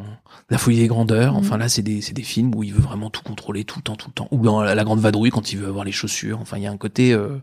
La 0.49 0.57
Folie 0.57 0.77
des 0.77 0.87
Grandeurs. 0.87 1.33
Mhm. 1.33 1.39
Enfin 1.39 1.57
là, 1.57 1.67
c'est 1.67 1.81
des, 1.81 2.01
c'est 2.01 2.13
des 2.13 2.23
films 2.23 2.53
où 2.55 2.63
il 2.63 2.73
veut 2.73 2.81
vraiment 2.81 3.09
tout 3.09 3.23
contrôler 3.23 3.65
tout 3.65 3.79
le 3.79 3.83
temps, 3.83 3.95
tout 3.95 4.07
le 4.07 4.13
temps. 4.13 4.27
Ou 4.31 4.37
dans 4.41 4.61
La, 4.61 4.83
Grande 4.83 4.99
Vadrouille 4.99 5.31
quand 5.31 5.51
il 5.51 5.57
veut 5.59 5.67
avoir 5.67 5.83
les 5.83 5.91
chaussures. 5.91 6.39
Enfin, 6.39 6.57
il 6.57 6.63
y 6.63 6.67
a 6.67 6.71
un 6.71 6.77
côté. 6.77 7.13
euh, 7.13 7.39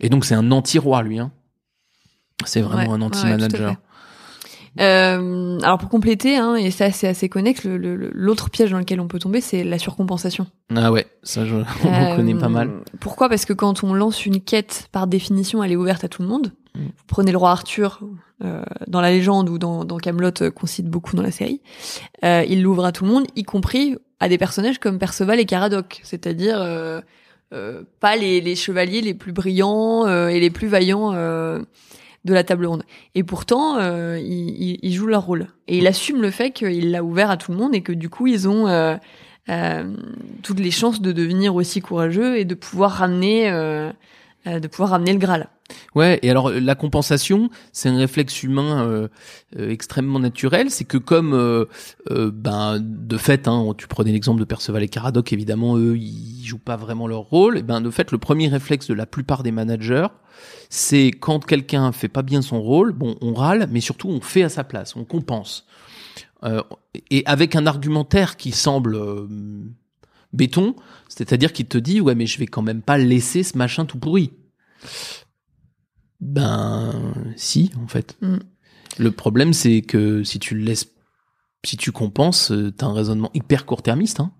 Et 0.00 0.08
donc 0.08 0.24
c'est 0.24 0.34
un 0.34 0.50
anti-roi 0.50 1.02
lui. 1.02 1.18
Hein. 1.20 1.30
C'est 2.44 2.60
vraiment 2.60 2.92
Ouais, 2.92 2.98
un 2.98 3.02
anti-manager. 3.02 3.76
Euh, 4.80 5.58
alors 5.62 5.78
pour 5.78 5.88
compléter, 5.90 6.36
hein, 6.36 6.54
et 6.54 6.70
ça 6.70 6.90
c'est 6.90 7.06
assez 7.08 7.28
connexe, 7.28 7.64
le- 7.64 7.76
le- 7.76 7.94
le- 7.96 8.10
l'autre 8.14 8.48
piège 8.50 8.70
dans 8.70 8.78
lequel 8.78 9.00
on 9.00 9.06
peut 9.08 9.18
tomber, 9.18 9.40
c'est 9.42 9.64
la 9.64 9.78
surcompensation. 9.78 10.46
ah 10.74 10.90
ouais, 10.90 11.06
ça 11.22 11.44
je, 11.44 11.56
on 11.84 11.92
Euh, 11.92 12.16
connaît 12.16 12.34
pas 12.34 12.48
mal. 12.48 12.70
Pourquoi? 13.00 13.28
Parce 13.28 13.44
que 13.44 13.52
quand 13.52 13.84
on 13.84 13.92
lance 13.92 14.24
une 14.24 14.40
quête, 14.40 14.88
par 14.92 15.06
définition, 15.06 15.62
elle 15.62 15.72
est 15.72 15.76
ouverte 15.76 16.04
à 16.04 16.08
tout 16.08 16.22
le 16.22 16.28
monde. 16.28 16.52
Mm. 16.74 16.80
Vous 16.84 17.04
prenez 17.06 17.32
le 17.32 17.38
roi 17.38 17.50
Arthur 17.50 18.00
euh, 18.44 18.62
dans 18.88 19.02
la 19.02 19.10
légende 19.10 19.50
ou 19.50 19.58
dans, 19.58 19.84
dans 19.84 19.98
Camelot 19.98 20.30
euh, 20.40 20.50
qu'on 20.50 20.66
cite 20.66 20.86
beaucoup 20.88 21.16
dans 21.16 21.22
la 21.22 21.30
série. 21.32 21.60
Il 22.22 22.62
l'ouvre 22.62 22.86
à 22.86 22.92
tout 22.92 23.04
le 23.04 23.10
monde, 23.10 23.26
y 23.36 23.42
compris 23.42 23.96
à 24.20 24.28
des 24.30 24.38
personnages 24.38 24.78
comme 24.78 24.98
Perceval 24.98 25.38
et 25.38 25.44
Caradoc, 25.44 26.00
c'est-à-dire 26.04 26.58
pas 28.00 28.16
les, 28.16 28.40
les 28.40 28.56
chevaliers 28.56 29.00
les 29.02 29.12
plus 29.14 29.32
brillants 29.32 30.08
et 30.28 30.40
les 30.40 30.50
plus 30.50 30.68
vaillants 30.68 31.12
de 32.24 32.34
la 32.34 32.44
table 32.44 32.66
ronde. 32.66 32.84
Et 33.14 33.24
pourtant, 33.24 33.78
euh, 33.78 34.18
ils, 34.20 34.78
ils- 34.82 34.92
jouent 34.94 35.06
leur 35.08 35.24
rôle. 35.26 35.48
Et 35.68 35.78
il 35.78 35.86
assume 35.86 36.22
le 36.22 36.30
fait 36.30 36.50
qu'il 36.52 36.90
l'a 36.90 37.02
ouvert 37.02 37.30
à 37.30 37.36
tout 37.36 37.50
le 37.52 37.58
monde 37.58 37.74
et 37.74 37.80
que 37.80 37.92
du 37.92 38.08
coup, 38.08 38.26
ils 38.26 38.48
ont 38.48 38.68
euh, 38.68 38.96
euh, 39.48 39.92
toutes 40.42 40.60
les 40.60 40.70
chances 40.70 41.00
de 41.00 41.10
devenir 41.12 41.54
aussi 41.54 41.80
courageux 41.80 42.38
et 42.38 42.44
de 42.44 42.54
pouvoir 42.54 42.92
ramener, 42.92 43.50
euh, 43.50 43.90
euh, 44.46 44.60
de 44.60 44.68
pouvoir 44.68 44.90
ramener 44.90 45.12
le 45.12 45.18
Graal. 45.18 45.48
Ouais, 45.94 46.18
et 46.22 46.30
alors 46.30 46.50
la 46.50 46.74
compensation, 46.74 47.50
c'est 47.72 47.88
un 47.88 47.96
réflexe 47.96 48.42
humain 48.42 48.86
euh, 48.86 49.08
euh, 49.58 49.70
extrêmement 49.70 50.18
naturel. 50.18 50.70
C'est 50.70 50.84
que 50.84 50.98
comme, 50.98 51.34
euh, 51.34 51.66
euh, 52.10 52.30
ben, 52.32 52.78
de 52.80 53.16
fait, 53.16 53.48
hein, 53.48 53.74
tu 53.76 53.86
prenais 53.86 54.12
l'exemple 54.12 54.40
de 54.40 54.44
Perceval 54.44 54.82
et 54.82 54.88
Caradoc, 54.88 55.32
évidemment, 55.32 55.76
eux, 55.76 55.96
ils 55.96 56.44
jouent 56.44 56.58
pas 56.58 56.76
vraiment 56.76 57.06
leur 57.06 57.20
rôle. 57.20 57.58
Et 57.58 57.62
ben, 57.62 57.80
de 57.80 57.90
fait, 57.90 58.10
le 58.12 58.18
premier 58.18 58.48
réflexe 58.48 58.86
de 58.88 58.94
la 58.94 59.06
plupart 59.06 59.42
des 59.42 59.52
managers, 59.52 60.08
c'est 60.68 61.10
quand 61.10 61.44
quelqu'un 61.44 61.92
fait 61.92 62.08
pas 62.08 62.22
bien 62.22 62.42
son 62.42 62.60
rôle, 62.60 62.92
bon, 62.92 63.16
on 63.20 63.34
râle, 63.34 63.68
mais 63.70 63.80
surtout 63.80 64.08
on 64.08 64.20
fait 64.20 64.42
à 64.42 64.48
sa 64.48 64.64
place, 64.64 64.96
on 64.96 65.04
compense. 65.04 65.66
Euh, 66.44 66.62
et 67.10 67.22
avec 67.26 67.54
un 67.56 67.66
argumentaire 67.66 68.36
qui 68.36 68.52
semble 68.52 68.96
euh, 68.96 69.26
béton, 70.32 70.74
c'est-à-dire 71.08 71.52
qu'il 71.52 71.66
te 71.66 71.78
dit, 71.78 72.00
ouais, 72.00 72.14
mais 72.14 72.26
je 72.26 72.38
vais 72.38 72.46
quand 72.46 72.62
même 72.62 72.82
pas 72.82 72.98
laisser 72.98 73.42
ce 73.42 73.56
machin 73.56 73.84
tout 73.84 73.98
pourri. 73.98 74.32
Ben, 76.22 77.12
si, 77.36 77.72
en 77.82 77.88
fait. 77.88 78.16
Mm. 78.22 78.36
Le 78.98 79.10
problème, 79.10 79.52
c'est 79.52 79.82
que 79.82 80.22
si 80.22 80.38
tu 80.38 80.54
le 80.54 80.62
laisses, 80.62 80.88
si 81.64 81.76
tu 81.76 81.90
compenses, 81.90 82.52
euh, 82.52 82.70
t'as 82.70 82.86
un 82.86 82.92
raisonnement 82.92 83.30
hyper 83.34 83.66
court-termiste, 83.66 84.20
hein. 84.20 84.32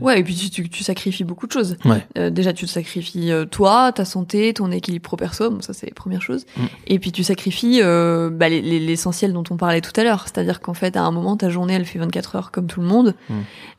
Ouais, 0.00 0.20
et 0.20 0.24
puis 0.24 0.34
tu, 0.34 0.50
tu, 0.50 0.68
tu 0.68 0.82
sacrifies 0.84 1.24
beaucoup 1.24 1.46
de 1.46 1.52
choses. 1.52 1.76
Ouais. 1.84 2.06
Euh, 2.18 2.30
déjà, 2.30 2.52
tu 2.52 2.66
te 2.66 2.70
sacrifies 2.70 3.30
euh, 3.30 3.44
toi, 3.44 3.92
ta 3.92 4.04
santé, 4.04 4.52
ton 4.54 4.70
équilibre 4.70 5.02
pro-perso, 5.04 5.50
bon, 5.50 5.60
ça 5.60 5.72
c'est 5.72 5.86
la 5.86 5.94
première 5.94 6.20
chose. 6.22 6.44
Mm. 6.56 6.60
Et 6.88 6.98
puis 6.98 7.12
tu 7.12 7.22
sacrifies 7.24 7.80
euh, 7.82 8.30
bah, 8.30 8.48
les- 8.48 8.60
les- 8.60 8.80
l'essentiel 8.80 9.32
dont 9.32 9.44
on 9.50 9.56
parlait 9.56 9.80
tout 9.80 9.98
à 9.98 10.04
l'heure, 10.04 10.22
c'est-à-dire 10.24 10.60
qu'en 10.60 10.74
fait, 10.74 10.96
à 10.96 11.02
un 11.02 11.10
moment, 11.10 11.36
ta 11.36 11.48
journée, 11.50 11.74
elle 11.74 11.84
fait 11.86 11.98
24 11.98 12.36
heures 12.36 12.50
comme 12.50 12.66
tout 12.66 12.80
le 12.80 12.86
monde. 12.86 13.14
Mm. 13.30 13.34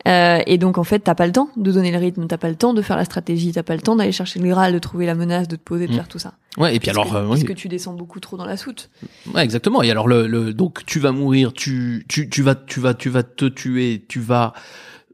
Euh, 0.07 0.39
et 0.47 0.57
donc, 0.57 0.77
en 0.77 0.83
fait, 0.83 0.99
t'as 0.99 1.15
pas 1.15 1.25
le 1.27 1.31
temps 1.33 1.49
de 1.57 1.71
donner 1.71 1.91
le 1.91 1.97
rythme, 1.97 2.27
t'as 2.27 2.37
pas 2.37 2.49
le 2.49 2.55
temps 2.55 2.73
de 2.73 2.81
faire 2.81 2.97
la 2.97 3.05
stratégie, 3.05 3.51
t'as 3.51 3.63
pas 3.63 3.75
le 3.75 3.81
temps 3.81 3.95
d'aller 3.95 4.11
chercher 4.11 4.39
le 4.39 4.47
Graal, 4.49 4.73
de 4.73 4.79
trouver 4.79 5.05
la 5.05 5.15
menace, 5.15 5.47
de 5.47 5.55
te 5.55 5.61
poser, 5.63 5.87
de 5.87 5.91
Mm. 5.91 5.95
faire 5.95 6.07
tout 6.07 6.19
ça. 6.19 6.33
Ouais, 6.57 6.75
et 6.75 6.79
puis 6.79 6.87
Parce 6.91 6.97
alors, 6.97 7.11
que, 7.11 7.17
euh, 7.17 7.27
parce 7.29 7.39
oui. 7.41 7.45
que 7.47 7.53
tu 7.53 7.67
descends 7.67 7.93
beaucoup 7.93 8.19
trop 8.19 8.37
dans 8.37 8.45
la 8.45 8.57
soute. 8.57 8.89
Ouais, 9.33 9.43
exactement. 9.43 9.81
Et 9.81 9.89
alors 9.91 10.07
le, 10.07 10.27
le 10.27 10.53
donc 10.53 10.85
tu 10.85 10.99
vas 10.99 11.11
mourir, 11.11 11.51
tu 11.51 12.05
tu 12.07 12.29
tu 12.29 12.41
vas 12.43 12.53
tu 12.55 12.79
vas 12.79 12.93
tu 12.93 13.09
vas 13.09 13.23
te 13.23 13.45
tuer, 13.45 14.05
tu 14.07 14.19
vas 14.19 14.53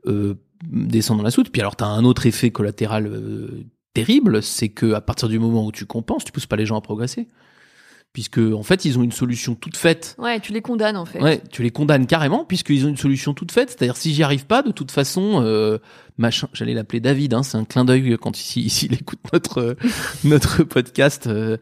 euh, 0.08 0.34
descendre 0.64 1.20
dans 1.20 1.26
la 1.26 1.32
soute. 1.32 1.50
Puis 1.52 1.62
alors 1.62 1.76
t'as 1.76 1.86
un 1.88 2.04
autre 2.06 2.26
effet 2.26 2.52
collatéral 2.52 3.08
euh, 3.08 3.66
terrible, 3.94 4.44
c'est 4.44 4.70
que 4.70 4.94
à 4.94 5.02
partir 5.02 5.30
du 5.30 5.40
moment 5.40 5.66
où 5.66 5.72
tu 5.72 5.86
compenses, 5.86 6.24
tu 6.26 6.32
pousses 6.32 6.46
pas 6.46 6.56
les 6.56 6.66
gens 6.66 6.78
à 6.78 6.82
progresser, 6.82 7.28
puisque 8.14 8.40
en 8.40 8.64
fait 8.64 8.86
ils 8.86 8.98
ont 8.98 9.04
une 9.04 9.12
solution 9.12 9.56
toute 9.56 9.78
faite. 9.78 10.16
Ouais, 10.18 10.40
tu 10.40 10.52
les 10.54 10.62
condamnes 10.62 10.98
en 10.98 11.06
fait. 11.06 11.22
Ouais, 11.22 11.42
tu 11.52 11.64
les 11.64 11.72
condamnes 11.72 12.08
carrément 12.08 12.44
puisqu'ils 12.46 12.86
ont 12.86 12.90
une 12.90 12.98
solution 12.98 13.34
toute 13.34 13.52
faite. 13.52 13.70
C'est-à-dire 13.70 13.98
si 13.98 14.14
j'y 14.14 14.24
arrive 14.24 14.46
pas, 14.46 14.62
de 14.62 14.72
toute 14.72 14.92
façon, 14.92 15.42
euh, 15.44 15.78
machin, 16.18 16.50
j'allais 16.54 16.74
l'appeler 16.74 17.00
David. 17.00 17.34
Hein, 17.34 17.44
c'est 17.44 17.58
un 17.58 17.66
clin 17.66 17.86
d'œil 17.86 18.18
quand 18.20 18.38
ici, 18.38 18.62
ici 18.62 18.88
il 18.88 18.94
écoute 18.94 19.20
notre 19.32 19.60
euh, 19.60 19.74
notre 20.24 20.64
podcast. 20.64 21.28
euh, 21.28 21.58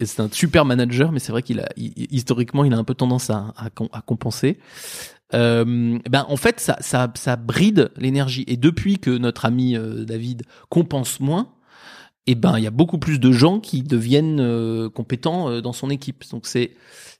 c'est 0.00 0.20
un 0.20 0.28
super 0.32 0.64
manager, 0.64 1.12
mais 1.12 1.18
c'est 1.18 1.32
vrai 1.32 1.42
qu'il 1.42 1.60
a 1.60 1.68
il- 1.76 1.92
historiquement 2.10 2.64
il 2.64 2.72
a 2.72 2.78
un 2.78 2.84
peu 2.84 2.94
tendance 2.94 3.30
à 3.30 3.52
à, 3.56 3.66
à 3.92 4.00
compenser. 4.02 4.58
Euh, 5.34 5.98
ben 6.08 6.24
en 6.28 6.36
fait 6.36 6.60
ça 6.60 6.76
ça 6.80 7.12
ça 7.14 7.36
bride 7.36 7.90
l'énergie 7.96 8.44
et 8.46 8.56
depuis 8.56 8.98
que 8.98 9.10
notre 9.10 9.44
ami 9.46 9.76
euh, 9.76 10.04
David 10.04 10.42
compense 10.68 11.18
moins 11.18 11.48
eh 12.26 12.34
ben 12.34 12.56
il 12.56 12.64
y 12.64 12.66
a 12.66 12.70
beaucoup 12.70 12.98
plus 12.98 13.18
de 13.18 13.32
gens 13.32 13.58
qui 13.60 13.82
deviennent 13.82 14.38
euh, 14.40 14.88
compétents 14.88 15.60
dans 15.60 15.72
son 15.72 15.90
équipe 15.90 16.24
donc 16.30 16.46
c'est 16.46 16.70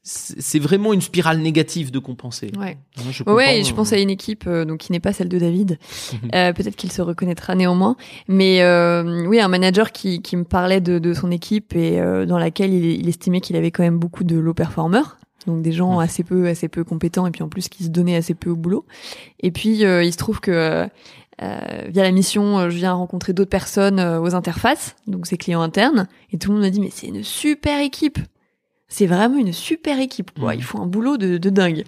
c'est 0.03 0.59
vraiment 0.59 0.93
une 0.93 1.01
spirale 1.01 1.39
négative 1.39 1.91
de 1.91 1.99
compenser 1.99 2.53
Ouais. 2.59 2.77
Je 3.11 3.23
Ouais, 3.25 3.33
ouais, 3.33 3.45
comprends, 3.45 3.51
et 3.53 3.65
je 3.65 3.75
pense 3.75 3.93
à 3.95 3.99
une 3.99 4.11
équipe 4.11 4.47
donc 4.49 4.79
qui 4.81 4.93
n'est 4.93 5.01
pas 5.01 5.15
celle 5.15 5.31
de 5.31 5.39
David. 5.39 5.79
Peut-être 6.31 6.77
qu'il 6.77 6.93
se 6.93 7.01
reconnaîtra 7.01 7.55
néanmoins. 7.55 7.97
Mais 8.29 8.63
oui, 9.27 9.41
un 9.41 9.49
manager 9.49 9.93
qui, 9.93 10.21
qui 10.21 10.37
me 10.37 10.45
parlait 10.45 10.83
de, 10.83 10.99
de 10.99 11.15
son 11.15 11.31
équipe 11.31 11.75
et 11.75 11.99
dans 12.27 12.39
laquelle 12.39 12.75
il, 12.75 12.85
il 12.85 13.09
estimait 13.09 13.41
qu'il 13.41 13.57
avait 13.57 13.71
quand 13.71 13.83
même 13.83 13.99
beaucoup 13.99 14.25
de 14.25 14.37
low 14.37 14.53
performers. 14.53 15.17
Donc 15.47 15.63
des 15.63 15.73
gens 15.73 15.99
assez 15.99 16.25
peu 16.25 16.49
assez 16.49 16.69
peu 16.69 16.85
compétents 16.85 17.27
et 17.27 17.31
puis 17.31 17.43
en 17.43 17.49
plus 17.49 17.69
qui 17.69 17.85
se 17.85 17.89
donnaient 17.89 18.17
assez 18.17 18.35
peu 18.35 18.51
au 18.51 18.57
boulot. 18.57 18.87
Et 19.41 19.51
puis 19.51 19.85
euh, 19.85 20.03
il 20.03 20.13
se 20.13 20.17
trouve 20.19 20.41
que 20.41 20.89
euh, 21.43 21.59
via 21.89 22.03
la 22.03 22.13
mission, 22.13 22.59
euh, 22.59 22.71
je 22.71 22.77
viens 22.77 22.93
rencontrer 22.93 23.33
d'autres 23.33 23.51
personnes 23.51 23.99
euh, 23.99 24.21
aux 24.21 24.35
interfaces, 24.35 24.95
donc 25.09 25.27
ses 25.27 25.37
clients 25.37 25.63
internes, 25.63 26.07
et 26.33 26.39
tout 26.39 26.49
le 26.49 26.55
monde 26.55 26.65
m'a 26.65 26.71
dit 26.71 26.81
mais 26.81 26.91
c'est 26.93 27.09
une 27.09 27.25
super 27.25 27.81
équipe. 27.81 28.19
C'est 28.87 29.07
vraiment 29.07 29.39
une 29.39 29.53
super 29.53 29.99
équipe. 29.99 30.31
Quoi. 30.39 30.53
Mhm. 30.53 30.59
Ils 30.61 30.63
font 30.63 30.81
un 30.83 30.87
boulot 30.87 31.17
de, 31.17 31.39
de 31.39 31.51
dingue. 31.51 31.85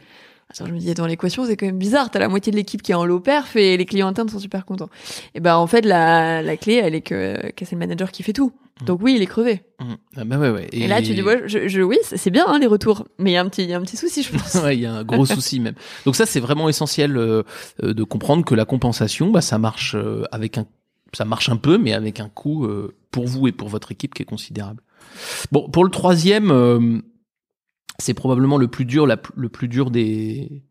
Alors 0.59 0.69
je 0.69 0.75
me 0.75 0.79
dis 0.79 0.93
dans 0.95 1.07
l'équation 1.07 1.45
c'est 1.45 1.57
quand 1.57 1.67
même 1.67 1.79
bizarre. 1.79 2.11
T'as 2.11 2.19
la 2.19 2.29
moitié 2.29 2.51
de 2.51 2.57
l'équipe 2.57 2.83
qui 2.83 2.93
est 2.93 2.95
en 2.95 3.05
low 3.05 3.21
perf 3.21 3.55
et 3.57 3.77
les 3.77 3.85
clients 3.85 4.09
internes 4.09 4.29
sont 4.29 4.39
super 4.39 4.65
contents. 4.65 4.89
Et 5.35 5.41
ben 5.41 5.57
en 5.57 5.67
fait 5.67 5.85
la, 5.85 6.43
la 6.43 6.57
clé 6.57 6.75
elle 6.75 6.95
est 6.95 7.01
que, 7.01 7.51
que 7.53 7.65
c'est 7.65 7.75
le 7.75 7.81
manager 7.81 8.11
qui 8.11 8.23
fait 8.23 8.33
tout. 8.33 8.53
Donc 8.85 9.01
oui 9.03 9.15
il 9.17 9.23
est 9.23 9.27
crevé. 9.27 9.63
Mhm. 9.81 9.97
Ah 10.17 10.25
bah 10.25 10.39
ouais, 10.39 10.51
ouais. 10.51 10.69
Et, 10.73 10.87
là 10.87 11.01
tu 11.01 11.15
dis 11.15 11.23
ouais, 11.23 11.45
je, 11.47 11.67
je- 11.67 11.81
oui 11.81 11.97
c'est 12.03 12.31
bien 12.31 12.45
hein, 12.47 12.59
les 12.59 12.67
retours, 12.67 13.07
mais 13.19 13.31
il 13.31 13.35
y 13.35 13.37
a 13.37 13.41
un 13.41 13.49
petit 13.49 13.63
il 13.63 13.71
y 13.71 13.73
a 13.73 13.79
un 13.79 13.83
petit 13.83 13.97
souci 13.97 14.23
je 14.23 14.33
pense. 14.37 14.55
Ouais, 14.57 14.77
il 14.77 14.83
y 14.83 14.87
a 14.87 14.93
un 14.93 15.05
gros 15.05 15.25
souci 15.27 15.61
même. 15.61 15.75
Donc 16.05 16.15
ça, 16.15 16.27
c'est 16.27 16.41
vraiment 16.41 16.69
essentiel 16.69 17.17
euh, 17.17 17.43
de 17.83 18.05
comprendre 18.05 18.45
que 18.45 18.55
la 18.55 18.67
compensation, 18.67 19.31
bah, 19.31 19.41
ça 19.41 19.57
marche 19.59 19.95
euh, 19.95 20.25
avec 20.31 20.59
un, 20.59 20.67
ça 21.15 21.25
marche 21.25 21.49
un 21.49 21.57
peu, 21.57 21.79
mais 21.79 21.95
avec 21.95 22.21
un 22.21 22.29
coût 22.29 22.67
euh, 22.67 22.95
pour 23.11 23.27
vous 23.27 23.49
et 23.49 23.53
pour 23.53 23.69
votre 23.69 23.93
équipe 23.93 24.13
qui 24.13 24.23
est 24.23 24.27
considérable. 24.27 24.83
Bon, 25.53 25.71
pour 25.71 25.83
le 25.85 25.91
troisième, 25.91 26.51
euh, 26.51 26.99
c'est 27.99 28.13
probablement 28.15 28.59
le 28.59 28.69
plus 28.69 28.85
dur, 28.85 29.07
la, 29.07 29.17
le 29.37 29.49
plus 29.49 29.69
dur 29.69 29.91
des, 29.91 30.63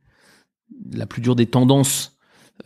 la 0.92 1.08
plus 1.08 1.22
dure 1.22 1.36
des 1.36 1.48
tendances 1.48 2.15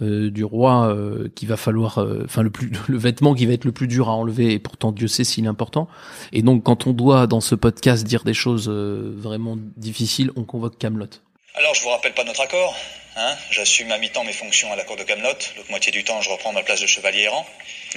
euh, 0.01 0.29
du 0.29 0.43
roi 0.43 0.87
euh, 0.87 1.29
qu'il 1.35 1.47
va 1.47 1.57
falloir, 1.57 1.97
euh, 1.97 2.23
enfin 2.25 2.41
le 2.41 2.49
plus, 2.49 2.71
le 2.87 2.97
vêtement 2.97 3.33
qui 3.33 3.45
va 3.45 3.53
être 3.53 3.65
le 3.65 3.71
plus 3.71 3.87
dur 3.87 4.09
à 4.09 4.13
enlever. 4.13 4.53
Et 4.53 4.59
pourtant, 4.59 4.91
Dieu 4.91 5.07
sait 5.07 5.23
s'il 5.23 5.45
est 5.45 5.49
important. 5.49 5.87
Et 6.31 6.41
donc, 6.41 6.63
quand 6.63 6.87
on 6.87 6.91
doit 6.91 7.27
dans 7.27 7.41
ce 7.41 7.55
podcast 7.55 8.05
dire 8.05 8.23
des 8.23 8.33
choses 8.33 8.69
euh, 8.69 9.13
vraiment 9.15 9.57
difficiles, 9.77 10.31
on 10.35 10.43
convoque 10.43 10.77
Camelot. 10.77 11.09
Alors, 11.55 11.73
je 11.75 11.81
vous 11.81 11.89
rappelle 11.89 12.13
pas 12.13 12.23
notre 12.23 12.41
accord, 12.41 12.75
hein 13.17 13.35
J'assume 13.51 13.91
à 13.91 13.97
mi-temps 13.97 14.23
mes 14.23 14.33
fonctions 14.33 14.71
à 14.71 14.75
la 14.75 14.83
cour 14.83 14.95
de 14.95 15.03
Camelot. 15.03 15.27
L'autre 15.57 15.69
moitié 15.69 15.91
du 15.91 16.03
temps, 16.03 16.21
je 16.21 16.29
reprends 16.29 16.53
ma 16.53 16.63
place 16.63 16.81
de 16.81 16.87
chevalier 16.87 17.23
errant. 17.23 17.45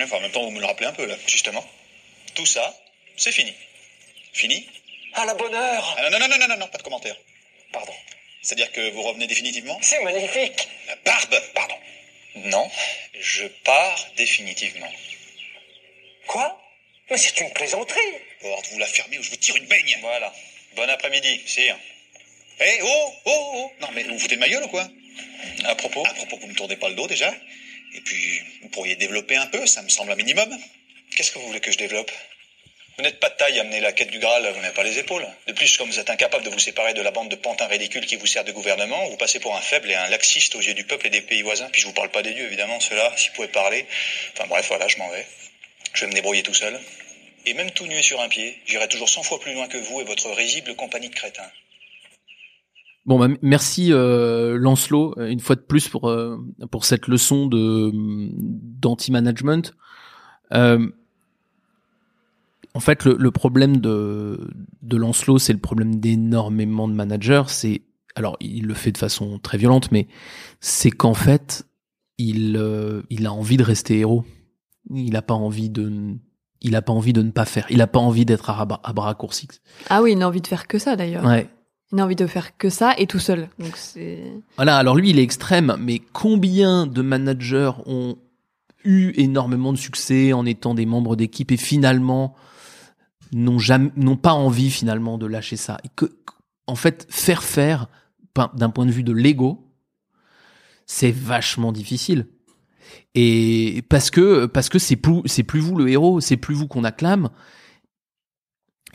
Enfin, 0.01 0.17
en 0.17 0.21
même 0.21 0.33
temps, 0.33 0.43
vous 0.43 0.51
me 0.51 0.61
le 0.61 0.67
rappelez 0.67 0.87
un 0.89 0.93
peu, 0.93 1.07
là. 1.07 1.15
Justement. 1.27 1.65
Tout 2.35 2.47
ça, 2.47 2.75
c'est 3.17 3.33
fini. 3.33 3.53
Fini 4.33 4.67
À 5.15 5.27
la 5.27 5.35
bonne 5.35 5.55
heure 5.55 5.97
Ah, 5.99 6.11
non, 6.11 6.19
non, 6.19 6.29
non, 6.29 6.39
non, 6.41 6.49
non, 6.49 6.59
non, 6.59 6.67
pas 6.69 6.79
de 6.79 6.83
commentaire. 6.83 7.17
Pardon. 7.73 7.93
C'est-à-dire 8.43 8.73
que 8.73 8.91
vous 8.91 9.03
revenez 9.03 9.27
définitivement? 9.27 9.79
C'est 9.83 10.03
magnifique 10.03 10.69
La 10.89 10.97
barbe, 10.97 11.41
pardon. 11.55 11.77
Non, 12.35 12.71
je 13.21 13.47
pars 13.47 14.07
définitivement. 14.17 14.91
Quoi? 16.27 16.59
Mais 17.11 17.17
c'est 17.17 17.41
une 17.41 17.53
plaisanterie. 17.53 18.01
Bon, 18.43 18.57
vous 18.73 18.79
la 18.79 18.87
fermez 18.87 19.19
ou 19.19 19.23
je 19.23 19.31
vous 19.31 19.37
tire 19.37 19.57
une 19.57 19.67
baigne. 19.67 19.99
Voilà. 20.01 20.33
Bon 20.75 20.89
après-midi, 20.89 21.41
sire. 21.47 21.79
Eh, 22.61 22.79
oh, 22.83 23.15
oh, 23.25 23.51
oh. 23.55 23.73
Non, 23.81 23.89
mais 23.95 24.03
vous 24.05 24.19
foutez 24.19 24.37
de 24.37 24.41
ma 24.41 24.49
gueule 24.49 24.65
ou 24.65 24.69
quoi? 24.69 24.89
À 25.65 25.75
propos 25.75 26.05
À 26.07 26.15
propos 26.15 26.39
vous 26.39 26.47
me 26.47 26.55
tournez 26.55 26.77
pas 26.77 26.89
le 26.89 26.95
dos 26.95 27.07
déjà. 27.07 27.33
Et 27.95 28.01
puis, 28.01 28.41
vous 28.63 28.69
pourriez 28.71 28.97
développer 28.97 29.37
un 29.37 29.47
peu, 29.47 29.67
ça 29.67 29.83
me 29.83 29.89
semble 29.89 30.13
un 30.13 30.17
minimum. 30.17 30.59
Qu'est-ce 31.15 31.31
que 31.31 31.39
vous 31.39 31.47
voulez 31.47 31.61
que 31.61 31.71
je 31.71 31.79
développe? 31.79 32.11
Vous 32.97 33.05
n'êtes 33.05 33.21
pas 33.21 33.31
de 33.31 33.37
taille 33.37 33.59
à 33.59 33.65
mener 33.65 33.81
la 33.81 33.93
quête 33.93 34.11
du 34.11 34.19
Graal, 34.19 34.47
vous 34.55 34.61
n'avez 34.61 34.75
pas 34.75 34.83
les 34.83 34.99
épaules. 34.99 35.27
De 35.47 35.53
plus, 35.53 35.77
comme 35.79 35.89
vous 35.89 35.99
êtes 35.99 36.11
incapable 36.11 36.45
de 36.45 36.51
vous 36.51 36.59
séparer 36.59 36.93
de 36.93 37.01
la 37.01 37.11
bande 37.11 37.31
de 37.31 37.37
pantins 37.37 37.67
ridicules 37.67 38.05
qui 38.05 38.17
vous 38.17 38.27
sert 38.27 38.45
de 38.45 38.53
gouvernement, 38.53 39.09
vous 39.09 39.17
passez 39.17 39.41
pour 39.41 39.57
un 39.57 39.61
faible 39.61 39.91
et 39.91 39.95
un 39.95 40.09
laxiste 40.11 40.55
aux 40.57 40.61
yeux 40.61 40.75
du 40.75 40.85
peuple 40.85 41.07
et 41.07 41.11
des 41.11 41.23
pays 41.23 41.43
voisins. 41.43 41.69
Puis 41.73 41.81
je 41.81 41.87
vous 41.87 41.95
parle 41.95 42.11
pas 42.11 42.23
des 42.23 42.35
dieux, 42.35 42.45
évidemment, 42.45 42.79
ceux-là, 42.81 43.13
s'ils 43.17 43.33
pouvaient 43.33 43.49
parler. 43.49 43.87
Enfin 44.35 44.47
bref, 44.49 44.67
voilà, 44.69 44.89
je 44.89 44.99
m'en 44.99 45.09
vais. 45.09 45.27
Je 45.95 46.03
vais 46.03 46.11
me 46.11 46.15
débrouiller 46.15 46.43
tout 46.43 46.55
seul. 46.55 46.79
Et 47.47 47.55
même 47.55 47.71
tout 47.71 47.87
nu 47.87 48.03
sur 48.03 48.21
un 48.21 48.29
pied, 48.29 48.59
j'irai 48.67 48.89
toujours 48.89 49.09
100 49.09 49.23
fois 49.23 49.41
plus 49.41 49.55
loin 49.55 49.69
que 49.69 49.79
vous 49.79 50.01
et 50.01 50.05
votre 50.05 50.31
risible 50.31 50.75
compagnie 50.77 51.09
de 51.09 51.15
crétins. 51.15 51.51
Bon, 53.05 53.19
bah, 53.19 53.29
merci 53.43 53.93
euh, 53.93 54.57
Lancelot 54.59 55.19
une 55.19 55.41
fois 55.41 55.57
de 55.57 55.61
plus 55.61 55.89
pour 55.89 56.09
euh, 56.09 56.39
pour 56.71 56.85
cette 56.85 57.09
leçon 57.09 57.47
de 57.47 57.91
d'anti-management. 57.93 59.75
Euh, 60.53 60.89
en 62.75 62.81
fait, 62.81 63.05
le, 63.05 63.17
le, 63.19 63.31
problème 63.31 63.79
de 63.79 64.51
de 64.83 64.97
Lancelot, 64.97 65.39
c'est 65.39 65.53
le 65.53 65.59
problème 65.59 65.97
d'énormément 65.97 66.89
de 66.89 66.95
managers. 66.95 67.45
C'est 67.49 67.83
alors 68.15 68.37
il 68.41 68.67
le 68.67 68.75
fait 68.75 68.93
de 68.93 68.99
façon 68.99 69.39
très 69.39 69.59
violente, 69.59 69.93
mais 69.93 70.07
c'est 70.61 70.91
qu'en 70.91 71.15
fait 71.15 71.67
il 72.19 72.57
euh, 72.57 73.03
il 73.11 73.27
a 73.27 73.33
envie 73.33 73.57
de 73.57 73.63
rester 73.63 73.99
héros. 73.99 74.25
Il 74.91 75.17
a 75.17 75.23
pas 75.23 75.35
envie 75.35 75.71
de 75.71 76.17
il 76.61 76.77
a 76.77 76.83
pas 76.83 76.93
envie 76.93 77.13
de 77.13 77.23
ne 77.23 77.31
pas 77.31 77.45
faire. 77.45 77.67
Il 77.71 77.81
a 77.81 77.87
pas 77.87 77.99
envie 77.99 78.25
d'être 78.25 78.51
à, 78.51 78.61
à 78.61 78.93
bras 78.93 79.07
raccourcis. 79.07 79.49
Ah 79.91 80.03
oui, 80.03 80.13
il 80.13 80.19
n'a 80.19 80.29
envie 80.29 80.41
de 80.41 80.47
faire 80.47 80.67
que 80.67 80.79
ça 80.79 80.97
d'ailleurs. 80.97 81.25
Ouais. 81.25 81.49
Il 81.91 81.97
n'a 81.97 82.05
envie 82.05 82.17
de 82.17 82.27
faire 82.27 82.57
que 82.57 82.71
ça 82.71 82.95
et 82.97 83.07
tout 83.07 83.19
seul. 83.19 83.49
Donc 83.59 83.77
c'est. 83.77 84.33
Voilà. 84.57 84.77
Alors 84.77 84.97
lui, 84.97 85.11
il 85.11 85.19
est 85.19 85.23
extrême, 85.23 85.77
mais 85.79 86.01
combien 86.13 86.87
de 86.87 87.03
managers 87.03 87.73
ont 87.87 88.17
eu 88.85 89.13
énormément 89.17 89.73
de 89.73 89.79
succès 89.79 90.33
en 90.33 90.47
étant 90.47 90.75
des 90.75 90.87
membres 90.87 91.17
d'équipe 91.17 91.53
et 91.53 91.57
finalement 91.57 92.35
n'ont 93.33 93.59
jamais, 93.59 93.91
n'ont 93.97 94.17
pas 94.17 94.33
envie 94.33 94.71
finalement 94.71 95.19
de 95.19 95.27
lâcher 95.27 95.57
ça. 95.57 95.79
Et 95.85 95.89
que, 95.95 96.17
en 96.67 96.75
fait, 96.75 97.07
faire 97.11 97.43
faire 97.43 97.89
d'un 98.55 98.71
point 98.71 98.87
de 98.87 98.91
vue 98.93 99.03
de 99.03 99.13
l'ego, 99.13 99.73
c'est 100.87 101.11
vachement 101.11 101.73
difficile. 101.73 102.27
Et 103.15 103.83
parce 103.89 104.11
que 104.11 104.47
parce 104.47 104.69
que 104.69 104.79
c'est 104.79 104.97
plus 104.97 105.23
c'est 105.27 105.43
plus 105.43 105.61
vous 105.61 105.77
le 105.77 105.89
héros, 105.89 106.21
c'est 106.21 106.37
plus 106.37 106.55
vous 106.55 106.67
qu'on 106.67 106.85
acclame. 106.85 107.31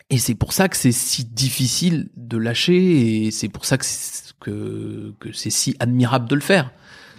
Et 0.10 0.18
c'est 0.18 0.36
pour 0.36 0.54
ça 0.54 0.70
que 0.70 0.78
c'est 0.78 0.94
si 0.94 1.26
difficile 1.26 2.10
de 2.16 2.38
lâcher 2.38 3.26
et 3.26 3.32
c'est 3.32 3.50
pour 3.50 3.66
ça 3.66 3.78
que 3.78 3.84
c'est, 3.86 4.34
que, 4.40 5.14
que 5.20 5.34
c'est 5.34 5.50
si 5.50 5.76
admirable 5.80 6.30
de 6.30 6.36
le 6.36 6.42
faire. 6.42 6.72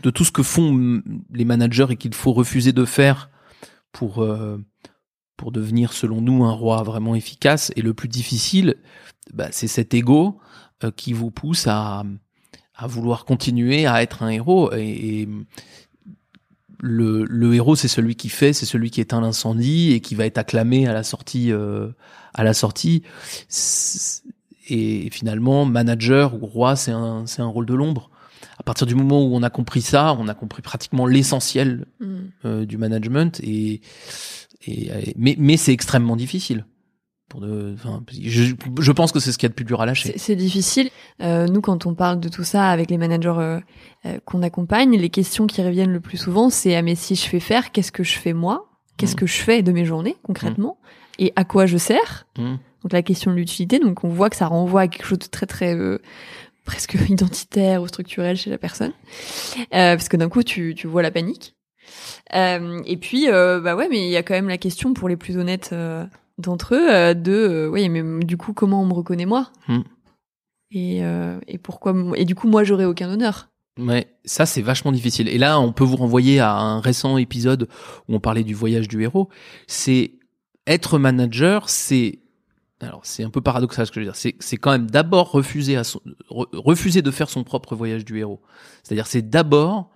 De 0.03 0.11
tout 0.11 0.25
ce 0.25 0.33
que 0.33 0.43
font 0.43 1.03
les 1.33 1.45
managers 1.45 1.87
et 1.91 1.97
qu'il 1.97 2.15
faut 2.15 2.33
refuser 2.33 2.73
de 2.73 2.85
faire 2.85 3.31
pour 3.93 4.23
euh, 4.23 4.59
pour 5.39 5.51
devenir 5.51 5.95
selon 5.95 6.21
nous 6.21 6.45
un 6.45 6.53
roi 6.53 6.83
vraiment 6.83 7.15
efficace 7.15 7.73
et 7.77 7.81
le 7.81 7.95
plus 7.95 8.09
difficile, 8.09 8.75
bah, 9.33 9.49
c'est 9.51 9.69
cet 9.69 9.95
ego 9.95 10.39
euh, 10.85 10.91
qui 10.95 11.15
vous 11.15 11.31
pousse 11.31 11.67
à 11.67 12.05
à 12.81 12.87
vouloir 12.87 13.25
continuer 13.25 13.87
à 13.87 14.05
être 14.05 14.23
un 14.23 14.29
héros 14.29 14.73
et, 14.73 15.23
et 15.23 15.29
le, 16.81 17.25
le, 17.25 17.55
héros, 17.55 17.75
c'est 17.75 17.89
celui 17.89 18.15
qui 18.15 18.29
fait, 18.29 18.53
c'est 18.53 18.67
celui 18.67 18.93
qui 18.93 19.01
éteint 19.01 19.21
l'incendie 19.21 19.91
et 19.91 20.01
qui 20.01 20.15
va 20.15 20.27
être 20.27 20.39
acclamé 20.39 20.87
à 20.87 20.93
la 20.93 21.03
sortie. 21.03 21.51
Euh, 21.51 21.89
à 22.35 22.45
la 22.45 22.55
sortie. 22.55 23.03
Et 24.69 25.09
finalement, 25.11 25.65
manager 25.65 26.35
ou 26.41 26.47
roi, 26.47 26.77
c'est 26.77 26.93
un, 26.93 27.27
c'est 27.27 27.43
un 27.43 27.47
rôle 27.47 27.67
de 27.67 27.75
l'ombre. 27.75 28.11
À 28.59 28.63
partir 28.63 28.87
du 28.87 28.95
moment 28.95 29.23
où 29.25 29.35
on 29.35 29.43
a 29.43 29.51
compris 29.51 29.83
ça, 29.83 30.15
on 30.19 30.29
a 30.29 30.35
compris 30.35 30.63
pratiquement 30.63 31.07
l'essentiel 31.07 31.87
mm. 32.01 32.17
euh, 32.45 32.67
du 32.67 32.77
management. 32.77 33.41
Et, 33.43 33.81
et 34.67 35.15
mais, 35.17 35.37
mais 35.39 35.57
c'est 35.57 35.73
extrêmement 35.73 36.17
difficile. 36.17 36.65
Pour 37.29 37.41
de, 37.41 37.75
enfin, 37.75 38.03
je, 38.23 38.55
je, 38.81 38.93
pense 38.93 39.13
que 39.13 39.21
c'est 39.21 39.33
ce 39.33 39.39
qu'il 39.39 39.47
y 39.47 39.49
a 39.49 39.51
de 39.51 39.55
plus 39.55 39.67
dur 39.67 39.83
à 39.83 39.87
lâcher. 39.87 40.15
C'est 40.17 40.35
difficile. 40.35 40.89
Euh, 41.21 41.47
nous, 41.47 41.61
quand 41.61 41.85
on 41.85 41.95
parle 41.95 42.21
de 42.21 42.31
tout 42.31 42.45
ça 42.45 42.71
avec 42.71 42.91
les 42.91 42.97
managers 42.97 43.35
euh, 43.37 43.61
euh, 44.07 44.19
qu'on 44.25 44.43
accompagne, 44.43 44.97
les 44.97 45.11
questions 45.11 45.47
qui 45.47 45.63
reviennent 45.63 45.93
le 45.93 46.01
plus 46.01 46.17
souvent, 46.17 46.49
c'est 46.49 46.75
ah 46.75 46.81
mais 46.81 46.95
si 46.95 47.17
je 47.17 47.29
fais 47.29 47.41
faire, 47.41 47.71
qu'est-ce 47.71 47.93
que 47.93 48.03
je 48.03 48.19
fais 48.19 48.33
moi? 48.33 48.71
Qu'est-ce 48.97 49.13
mm. 49.13 49.19
que 49.19 49.27
je 49.27 49.37
fais 49.37 49.63
de 49.63 49.73
mes 49.73 49.85
journées 49.85 50.17
concrètement? 50.23 50.79
Et 51.19 51.35
à 51.37 51.45
quoi 51.45 51.67
je 51.67 51.77
sers? 51.77 52.27
Mm. 52.39 52.55
Donc 52.83 52.93
la 52.93 53.03
question 53.03 53.31
de 53.31 53.37
l'utilité. 53.37 53.79
Donc 53.79 54.05
on 54.05 54.09
voit 54.09 54.31
que 54.31 54.37
ça 54.37 54.47
renvoie 54.47 54.83
à 54.83 54.89
quelque 54.89 55.05
chose 55.05 55.19
de 55.19 55.27
très 55.27 55.45
très 55.45 55.77
euh, 55.77 55.99
presque 56.65 56.97
identitaire 57.11 57.83
ou 57.83 57.89
structurel 57.89 58.39
chez 58.39 58.49
la 58.49 58.57
personne, 58.57 58.93
parce 59.71 60.09
que 60.09 60.17
d'un 60.17 60.31
coup 60.31 60.43
tu 60.43 60.75
tu 60.75 60.87
vois 60.87 61.03
la 61.03 61.11
panique. 61.11 61.58
Et 62.33 62.97
puis 63.01 63.27
bah 63.29 63.77
ouais, 63.77 63.89
mais 63.89 64.07
il 64.07 64.11
y 64.11 64.17
a 64.17 64.23
quand 64.23 64.35
même 64.35 64.49
la 64.49 64.59
question 64.59 64.95
pour 64.95 65.09
les 65.09 65.17
plus 65.17 65.37
honnêtes 65.37 65.75
d'entre 66.39 66.75
eux 66.75 66.91
euh, 66.91 67.15
de 67.15 67.33
euh, 67.33 67.69
oui 67.69 67.89
mais 67.89 68.25
du 68.25 68.37
coup 68.37 68.53
comment 68.53 68.83
on 68.83 68.87
me 68.87 68.95
reconnaît 68.95 69.27
moi? 69.27 69.51
Hmm. 69.67 69.81
et 70.71 71.05
euh, 71.05 71.39
et 71.47 71.59
pourquoi 71.59 71.95
et 72.17 72.25
du 72.25 72.35
coup 72.35 72.49
moi 72.49 72.65
j'aurais 72.65 72.85
aucun 72.85 73.11
honneur 73.11 73.49
Ouais, 73.81 74.09
ça 74.25 74.45
c'est 74.45 74.61
vachement 74.61 74.91
difficile. 74.91 75.29
Et 75.29 75.39
là, 75.39 75.61
on 75.61 75.73
peut 75.73 75.85
vous 75.85 75.95
renvoyer 75.95 76.41
à 76.41 76.53
un 76.53 76.81
récent 76.81 77.17
épisode 77.17 77.69
où 78.09 78.17
on 78.17 78.19
parlait 78.19 78.43
du 78.43 78.53
voyage 78.53 78.89
du 78.89 79.05
héros. 79.05 79.29
C'est 79.69 80.15
être 80.67 80.99
manager, 80.99 81.69
c'est 81.69 82.19
alors 82.81 83.03
c'est 83.05 83.23
un 83.23 83.31
peu 83.31 83.41
paradoxal 83.41 83.87
ce 83.87 83.93
que 83.93 84.01
je 84.01 84.01
veux 84.01 84.07
dire. 84.07 84.17
C'est 84.17 84.35
c'est 84.41 84.57
quand 84.57 84.73
même 84.73 84.91
d'abord 84.91 85.31
refuser 85.31 85.77
à 85.77 85.85
son, 85.85 86.01
refuser 86.29 87.03
de 87.03 87.11
faire 87.13 87.31
son 87.31 87.45
propre 87.45 87.77
voyage 87.77 88.05
du 88.05 88.19
héros. 88.19 88.41
C'est-à-dire 88.83 89.07
c'est 89.07 89.31
d'abord 89.31 89.91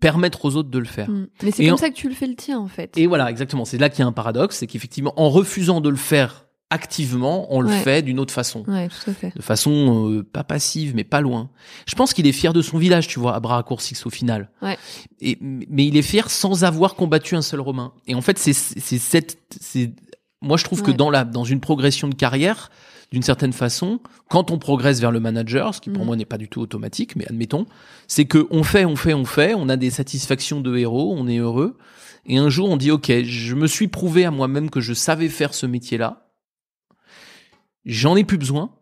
permettre 0.00 0.44
aux 0.44 0.56
autres 0.56 0.70
de 0.70 0.78
le 0.78 0.84
faire. 0.84 1.10
Mm. 1.10 1.26
Mais 1.42 1.50
c'est 1.50 1.66
comme 1.66 1.78
ça 1.78 1.90
que 1.90 1.94
tu 1.94 2.08
le 2.08 2.14
fais 2.14 2.26
le 2.26 2.34
tien 2.34 2.58
en 2.58 2.68
fait. 2.68 2.96
Et 2.96 3.06
voilà, 3.06 3.30
exactement. 3.30 3.64
C'est 3.64 3.78
là 3.78 3.88
qu'il 3.88 4.00
y 4.00 4.02
a 4.02 4.06
un 4.06 4.12
paradoxe, 4.12 4.58
c'est 4.58 4.66
qu'effectivement, 4.66 5.12
en 5.16 5.30
refusant 5.30 5.80
de 5.80 5.88
le 5.88 5.96
faire 5.96 6.46
activement, 6.72 7.54
on 7.54 7.60
le 7.60 7.68
fait 7.68 8.00
d'une 8.00 8.18
autre 8.18 8.32
façon. 8.32 8.64
Ouais, 8.66 8.88
tout 8.88 9.10
à 9.10 9.12
fait. 9.12 9.32
De 9.36 9.42
façon 9.42 10.10
euh, 10.10 10.22
pas 10.22 10.42
passive, 10.42 10.94
mais 10.94 11.04
pas 11.04 11.20
loin. 11.20 11.50
Je 11.86 11.94
pense 11.94 12.14
qu'il 12.14 12.26
est 12.26 12.32
fier 12.32 12.54
de 12.54 12.62
son 12.62 12.78
village, 12.78 13.08
tu 13.08 13.20
vois, 13.20 13.34
à 13.34 13.40
bras 13.40 13.62
au 13.68 14.10
final. 14.10 14.50
Ouais. 14.62 14.78
Et, 15.20 15.36
mais 15.40 15.84
il 15.84 15.98
est 15.98 16.02
fier 16.02 16.30
sans 16.30 16.64
avoir 16.64 16.94
combattu 16.94 17.36
un 17.36 17.42
seul 17.42 17.60
Romain. 17.60 17.92
Et 18.06 18.14
en 18.14 18.22
fait, 18.22 18.38
c'est 18.38 18.54
c'est 18.54 18.98
cette 18.98 19.38
c'est 19.60 19.92
moi 20.40 20.56
je 20.56 20.64
trouve 20.64 20.82
que 20.82 20.90
dans 20.90 21.10
la 21.10 21.24
dans 21.24 21.44
une 21.44 21.60
progression 21.60 22.08
de 22.08 22.14
carrière, 22.14 22.70
d'une 23.12 23.22
certaine 23.22 23.52
façon, 23.52 24.00
quand 24.28 24.50
on 24.50 24.58
progresse 24.58 25.00
vers 25.00 25.12
le 25.12 25.20
manager, 25.20 25.74
ce 25.74 25.80
qui 25.80 25.90
pour 25.90 26.04
mm. 26.04 26.06
moi 26.06 26.16
n'est 26.16 26.24
pas 26.24 26.38
du 26.38 26.48
tout 26.48 26.60
automatique, 26.60 27.14
mais 27.14 27.26
admettons, 27.28 27.66
c'est 28.08 28.24
que 28.24 28.46
on 28.50 28.62
fait, 28.62 28.86
on 28.86 28.96
fait, 28.96 29.14
on 29.14 29.26
fait, 29.26 29.54
on 29.54 29.68
a 29.68 29.76
des 29.76 29.90
satisfactions 29.90 30.60
de 30.60 30.76
héros, 30.76 31.14
on 31.14 31.28
est 31.28 31.38
heureux, 31.38 31.76
et 32.24 32.38
un 32.38 32.48
jour 32.48 32.70
on 32.70 32.76
dit 32.78 32.90
ok, 32.90 33.12
je 33.22 33.54
me 33.54 33.66
suis 33.66 33.88
prouvé 33.88 34.24
à 34.24 34.30
moi-même 34.30 34.70
que 34.70 34.80
je 34.80 34.94
savais 34.94 35.28
faire 35.28 35.52
ce 35.52 35.66
métier-là, 35.66 36.30
j'en 37.84 38.16
ai 38.16 38.24
plus 38.24 38.38
besoin, 38.38 38.74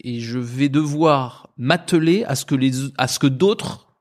et 0.00 0.18
je 0.18 0.38
vais 0.38 0.68
devoir 0.68 1.50
m'atteler 1.56 2.24
à 2.24 2.34
ce 2.34 2.44
que 2.44 2.56
les, 2.56 2.72
à 2.98 3.06
ce 3.06 3.20
que 3.20 3.28
d'autres 3.28 3.96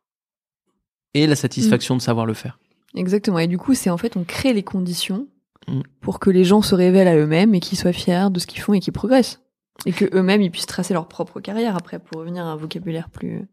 aient 1.14 1.28
la 1.28 1.36
satisfaction 1.36 1.96
de 1.96 2.02
savoir 2.02 2.26
le 2.26 2.34
faire. 2.34 2.60
Exactement. 2.96 3.40
Et 3.40 3.48
du 3.48 3.58
coup, 3.58 3.76
c'est 3.76 3.90
en 3.90 3.98
fait, 3.98 4.18
on 4.18 4.24
crée 4.24 4.54
les 4.54 4.64
conditions 4.64 5.28
Mm. 5.70 5.82
pour 6.02 6.20
que 6.20 6.30
les 6.30 6.44
gens 6.44 6.62
se 6.62 6.76
révèlent 6.76 7.08
à 7.08 7.16
eux-mêmes 7.16 7.54
et 7.56 7.60
qu'ils 7.60 7.78
soient 7.78 7.94
fiers 7.94 8.30
de 8.32 8.40
ce 8.40 8.48
qu'ils 8.48 8.62
font 8.62 8.74
et 8.74 8.80
qu'ils 8.80 8.94
progressent. 8.94 9.42
Et 9.86 9.94
que 9.94 10.06
eux-mêmes, 10.14 10.42
ils 10.42 10.52
puissent 10.52 10.66
tracer 10.66 10.94
leur 10.94 11.08
propre 11.08 11.40
carrière 11.40 11.76
après 11.76 12.00
pour 12.00 12.20
revenir 12.20 12.46
à 12.46 12.50
un 12.50 12.56
vocabulaire 12.56 13.10
plus, 13.10 13.48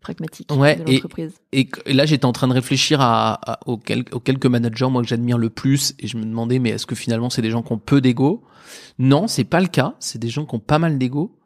pragmatique 0.00 0.52
ouais, 0.52 0.76
de 0.76 0.92
l'entreprise. 0.92 1.34
Et, 1.52 1.68
et, 1.86 1.92
là, 1.92 2.06
j'étais 2.06 2.24
en 2.24 2.32
train 2.32 2.48
de 2.48 2.52
réfléchir 2.52 3.00
à, 3.00 3.58
aux, 3.66 3.78
quelques 3.78 4.46
managers, 4.46 4.88
moi, 4.88 5.02
que 5.02 5.08
j'admire 5.08 5.38
le 5.38 5.50
plus, 5.50 5.94
et 5.98 6.06
je 6.06 6.16
me 6.16 6.24
demandais, 6.24 6.58
mais 6.58 6.70
est-ce 6.70 6.86
que 6.86 6.94
finalement, 6.94 7.30
c'est 7.30 7.42
des 7.42 7.50
gens 7.50 7.62
qui 7.62 7.72
ont 7.72 7.78
peu 7.78 8.00
d'ego? 8.00 8.44
Non, 8.98 9.26
c'est 9.26 9.44
pas 9.44 9.60
le 9.60 9.66
cas. 9.66 9.96
C'est 9.98 10.18
des 10.18 10.28
gens 10.28 10.46
qui 10.46 10.54
ont 10.54 10.60
pas 10.60 10.78
mal 10.78 10.98
d'ego, 10.98 11.38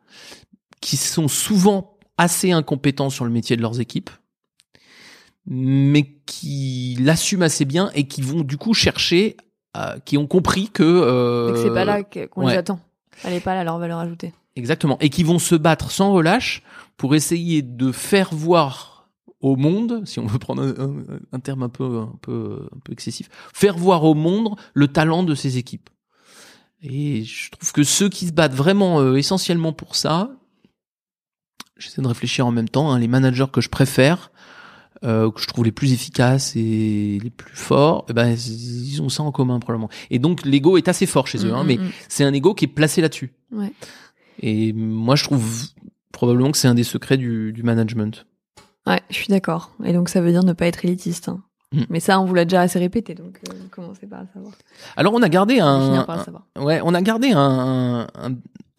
qui 0.80 0.96
sont 0.96 1.28
souvent 1.28 1.98
assez 2.18 2.52
incompétents 2.52 3.10
sur 3.10 3.24
le 3.24 3.30
métier 3.30 3.56
de 3.56 3.62
leurs 3.62 3.80
équipes, 3.80 4.10
mais 5.46 6.18
qui 6.26 6.96
l'assument 7.00 7.44
assez 7.44 7.64
bien 7.64 7.90
et 7.94 8.06
qui 8.06 8.20
vont 8.20 8.42
du 8.42 8.58
coup 8.58 8.74
chercher 8.74 9.36
qui 10.04 10.18
ont 10.18 10.26
compris 10.26 10.68
que, 10.68 10.82
euh, 10.82 11.56
c'est 11.56 11.70
pas 11.70 11.84
là 11.84 12.02
qu'on 12.02 12.46
les 12.46 12.56
attend. 12.56 12.80
Elle 13.24 13.34
est 13.34 13.40
pas 13.40 13.54
là 13.54 13.64
leur 13.64 13.78
valeur 13.78 13.98
ajoutée. 13.98 14.32
Exactement. 14.56 14.98
Et 15.00 15.08
qui 15.08 15.22
vont 15.22 15.38
se 15.38 15.54
battre 15.54 15.90
sans 15.90 16.12
relâche 16.12 16.62
pour 16.96 17.14
essayer 17.14 17.62
de 17.62 17.92
faire 17.92 18.34
voir 18.34 19.08
au 19.40 19.56
monde, 19.56 20.02
si 20.04 20.20
on 20.20 20.26
veut 20.26 20.38
prendre 20.38 20.62
un, 21.32 21.40
terme 21.40 21.64
un 21.64 21.68
peu, 21.68 22.00
un 22.00 22.18
peu, 22.20 22.68
un 22.74 22.78
peu 22.84 22.92
excessif, 22.92 23.28
faire 23.52 23.76
voir 23.76 24.04
au 24.04 24.14
monde 24.14 24.56
le 24.74 24.88
talent 24.88 25.22
de 25.24 25.34
ces 25.34 25.58
équipes. 25.58 25.90
Et 26.82 27.24
je 27.24 27.50
trouve 27.50 27.72
que 27.72 27.82
ceux 27.82 28.08
qui 28.08 28.26
se 28.26 28.32
battent 28.32 28.54
vraiment 28.54 29.00
euh, 29.00 29.16
essentiellement 29.16 29.72
pour 29.72 29.96
ça, 29.96 30.30
j'essaie 31.76 32.02
de 32.02 32.08
réfléchir 32.08 32.46
en 32.46 32.52
même 32.52 32.68
temps, 32.68 32.92
hein, 32.92 32.98
les 32.98 33.08
managers 33.08 33.46
que 33.52 33.60
je 33.60 33.68
préfère, 33.68 34.30
euh, 35.04 35.30
que 35.30 35.40
je 35.40 35.46
trouve 35.46 35.64
les 35.64 35.72
plus 35.72 35.92
efficaces 35.92 36.54
et 36.56 37.18
les 37.22 37.30
plus 37.30 37.56
forts, 37.56 38.04
eh 38.08 38.12
ben 38.12 38.28
ils 38.30 39.00
ont 39.02 39.08
ça 39.08 39.22
en 39.22 39.32
commun 39.32 39.58
probablement. 39.60 39.88
Et 40.10 40.18
donc 40.18 40.44
l'ego 40.44 40.76
est 40.76 40.88
assez 40.88 41.06
fort 41.06 41.26
chez 41.26 41.44
eux, 41.44 41.52
hein, 41.54 41.64
Mm, 41.64 41.66
mais 41.66 41.76
mm, 41.76 41.82
mm. 41.84 41.90
c'est 42.08 42.24
un 42.24 42.32
ego 42.32 42.54
qui 42.54 42.66
est 42.66 42.68
placé 42.68 43.00
là-dessus. 43.00 43.32
Ouais. 43.50 43.72
Et 44.40 44.72
moi 44.72 45.16
je 45.16 45.24
trouve 45.24 45.66
probablement 46.12 46.50
que 46.52 46.58
c'est 46.58 46.68
un 46.68 46.74
des 46.74 46.84
secrets 46.84 47.16
du, 47.16 47.52
du 47.52 47.62
management. 47.62 48.26
Ouais, 48.86 49.00
je 49.10 49.14
suis 49.16 49.28
d'accord. 49.28 49.70
Et 49.84 49.92
donc 49.92 50.08
ça 50.08 50.20
veut 50.20 50.30
dire 50.30 50.42
ne 50.44 50.52
pas 50.52 50.66
être 50.66 50.84
élitiste. 50.84 51.28
hein. 51.28 51.42
Mm. 51.72 51.82
Mais 51.88 52.00
ça, 52.00 52.20
on 52.20 52.24
vous 52.24 52.34
l'a 52.34 52.44
déjà 52.44 52.60
assez 52.60 52.78
répété, 52.78 53.14
donc 53.14 53.38
euh, 53.48 53.54
commencez 53.70 54.06
par 54.06 54.20
le 54.20 54.26
savoir. 54.32 54.52
Alors 54.96 55.14
on 55.14 55.22
a 55.22 55.28
gardé 55.28 55.58
un, 55.60 56.04
ouais, 56.60 56.80
on 56.84 56.94
a 56.94 57.02
gardé 57.02 57.32
un, 57.32 58.06
un, 58.14 58.30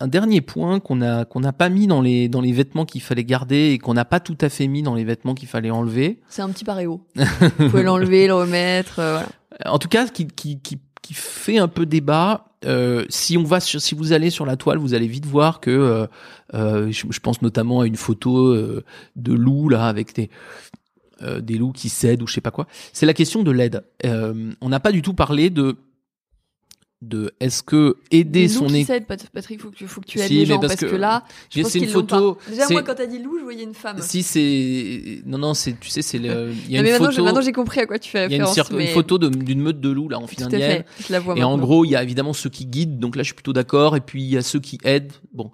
un 0.03 0.07
dernier 0.07 0.41
point 0.41 0.79
qu'on 0.79 1.01
a 1.01 1.25
qu'on 1.25 1.39
n'a 1.39 1.53
pas 1.53 1.69
mis 1.69 1.87
dans 1.87 2.01
les 2.01 2.27
dans 2.27 2.41
les 2.41 2.51
vêtements 2.51 2.85
qu'il 2.85 3.01
fallait 3.01 3.23
garder 3.23 3.71
et 3.71 3.77
qu'on 3.79 3.93
n'a 3.93 4.05
pas 4.05 4.19
tout 4.19 4.37
à 4.41 4.49
fait 4.49 4.67
mis 4.67 4.83
dans 4.83 4.95
les 4.95 5.05
vêtements 5.05 5.33
qu'il 5.33 5.47
fallait 5.47 5.71
enlever. 5.71 6.21
C'est 6.27 6.41
un 6.41 6.49
petit 6.49 6.65
paréo. 6.65 7.01
Vous 7.15 7.69
pouvez 7.69 7.83
l'enlever, 7.83 8.27
le 8.27 8.35
remettre, 8.35 8.99
euh, 8.99 9.13
voilà. 9.13 9.73
En 9.73 9.79
tout 9.79 9.87
cas, 9.87 10.07
qui 10.07 10.27
qui 10.27 10.59
qui, 10.59 10.79
qui 11.01 11.13
fait 11.13 11.57
un 11.57 11.67
peu 11.69 11.85
débat. 11.85 12.45
Euh, 12.65 13.05
si 13.09 13.37
on 13.37 13.43
va 13.43 13.59
sur, 13.59 13.81
si 13.81 13.93
vous 13.93 14.13
allez 14.13 14.29
sur 14.29 14.45
la 14.45 14.55
toile, 14.55 14.77
vous 14.77 14.93
allez 14.93 15.07
vite 15.07 15.25
voir 15.25 15.59
que 15.59 16.07
euh, 16.53 16.91
je, 16.91 17.05
je 17.09 17.19
pense 17.19 17.41
notamment 17.41 17.81
à 17.81 17.87
une 17.87 17.97
photo 17.97 18.55
de 18.55 19.33
loup 19.33 19.67
là 19.67 19.87
avec 19.87 20.15
des 20.15 20.29
des 21.41 21.57
loups 21.57 21.71
qui 21.71 21.89
cèdent 21.89 22.21
ou 22.21 22.27
je 22.27 22.33
sais 22.33 22.41
pas 22.41 22.51
quoi. 22.51 22.67
C'est 22.91 23.05
la 23.05 23.13
question 23.13 23.43
de 23.43 23.51
l'aide. 23.51 23.83
Euh, 24.05 24.51
on 24.61 24.69
n'a 24.69 24.79
pas 24.79 24.91
du 24.91 25.01
tout 25.01 25.13
parlé 25.13 25.49
de 25.49 25.77
de 27.07 27.31
est-ce 27.39 27.63
que 27.63 27.97
aider 28.11 28.47
son 28.47 28.67
équipe 28.73 29.05
Patrick, 29.33 29.61
faut 29.61 29.69
que 29.71 29.85
faut 29.85 30.01
que 30.01 30.05
tu 30.07 30.19
aides 30.19 30.27
Si, 30.27 30.33
les 30.33 30.39
mais 30.41 30.45
gens 30.45 30.59
parce 30.59 30.73
parce, 30.75 30.81
que, 30.81 30.85
que- 30.87 30.95
là, 30.95 31.23
je 31.49 31.61
pense 31.61 31.71
c'est 31.71 31.79
une 31.79 31.87
photo-. 31.87 32.37
Déjà, 32.49 32.67
moi, 32.69 32.81
quand 32.83 32.95
t'as 32.95 33.05
dit 33.05 33.19
loup, 33.19 33.37
je 33.39 33.43
voyais 33.43 33.63
une 33.63 33.73
femme. 33.73 33.97
Si 34.01 34.23
c'est 34.23 35.21
non 35.25 35.37
non 35.37 35.53
c'est 35.53 35.79
tu 35.79 35.89
sais 35.89 36.01
c'est 36.01 36.17
le 36.17 36.51
il 36.67 36.71
y 36.71 36.77
a 36.77 36.81
Non, 36.81 36.83
mais 36.83 36.89
une 36.89 36.91
maintenant, 36.93 37.05
photo 37.11 37.23
maintenant, 37.23 37.41
j'ai 37.41 37.51
compris 37.51 37.79
à 37.81 37.85
quoi 37.85 37.99
tu 37.99 38.09
fais 38.09 38.25
il 38.25 38.31
y 38.31 38.33
a 38.33 38.37
une, 38.37 38.43
référence. 38.43 38.69
cir- 38.69 38.71
une 38.71 38.77
mais 38.77 38.87
photo 38.87 39.17
d'une 39.17 39.61
meute 39.61 39.79
de 39.79 39.89
loups 39.89 40.09
là 40.09 40.17
en 40.19 40.25
la 41.09 41.19
vois 41.19 41.37
Et 41.37 41.43
en 41.43 41.51
maintenant. 41.51 41.57
gros, 41.65 41.85
il 41.85 41.89
y 41.91 41.95
a 41.95 42.03
évidemment 42.03 42.33
ceux 42.33 42.49
qui 42.49 42.65
guident, 42.65 42.99
donc 42.99 43.15
là 43.15 43.23
je 43.23 43.27
suis 43.27 43.33
plutôt 43.35 43.53
d'accord, 43.53 43.95
et 43.95 44.01
puis 44.01 44.23
il 44.23 44.29
y 44.29 44.37
a 44.37 44.41
ceux 44.41 44.59
qui 44.59 44.77
aident. 44.83 45.11
Bon, 45.33 45.51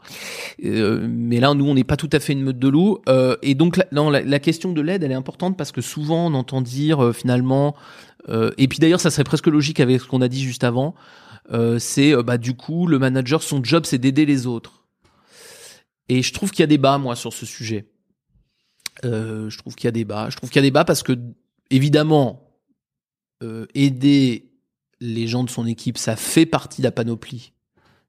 Euh, 0.64 1.08
mais 1.10 1.40
là 1.40 1.54
nous 1.54 1.66
on 1.68 1.74
n'est 1.74 1.84
pas 1.84 1.98
tout 1.98 2.10
à 2.12 2.20
fait 2.20 2.34
une 2.34 2.42
meute 2.44 2.60
de 2.60 2.68
loups. 2.68 3.00
Euh, 3.10 3.36
et 3.42 3.56
donc 3.56 3.80
non, 3.92 4.10
la, 4.10 4.22
la 4.22 4.40
question 4.40 4.72
de 4.72 4.82
l'aide, 4.82 5.04
elle 5.04 5.12
est 5.12 5.16
importante 5.16 5.58
parce 5.58 5.72
que 5.72 5.82
souvent 5.82 6.28
on 6.28 6.34
entend 6.34 6.62
dire 6.62 7.04
euh, 7.04 7.14
finalement, 7.14 7.76
euh, 8.30 8.52
et 8.58 8.68
puis 8.68 8.80
d'ailleurs 8.80 9.00
ça 9.00 9.10
serait 9.12 9.24
presque 9.24 9.48
logique 9.48 9.80
avec 9.80 10.02
ce 10.02 10.06
qu'on 10.08 10.22
a 10.22 10.28
dit 10.28 10.42
juste 10.44 10.64
avant, 10.64 10.96
euh, 11.52 11.80
c'est 11.80 12.14
euh, 12.14 12.24
bah 12.24 12.38
du 12.38 12.56
coup 12.56 12.86
le 12.88 13.00
manager 13.00 13.42
son 13.42 13.64
job 13.64 13.86
c'est 13.86 13.98
d'aider 13.98 14.26
les 14.26 14.46
autres. 14.48 14.86
Et 16.10 16.24
je 16.24 16.34
trouve 16.34 16.52
qu'il 16.52 16.62
y 16.62 16.64
a 16.64 16.68
débat 16.68 16.98
moi 16.98 17.16
sur 17.16 17.34
ce 17.34 17.46
sujet. 17.46 17.92
Euh, 19.06 19.50
je 19.50 19.58
trouve 19.58 19.76
qu'il 19.76 19.86
y 19.86 19.90
a 19.90 19.92
débat. 19.92 20.30
Je 20.30 20.38
trouve 20.38 20.50
qu'il 20.50 20.58
y 20.58 20.66
a 20.66 20.68
débat 20.68 20.84
parce 20.84 21.04
que 21.04 21.18
évidemment 21.70 22.60
euh, 23.44 23.66
aider 23.74 24.52
les 25.00 25.28
gens 25.28 25.44
de 25.44 25.50
son 25.50 25.66
équipe, 25.66 25.98
ça 25.98 26.16
fait 26.16 26.46
partie 26.46 26.82
de 26.82 26.88
la 26.88 26.92
panoplie 26.92 27.54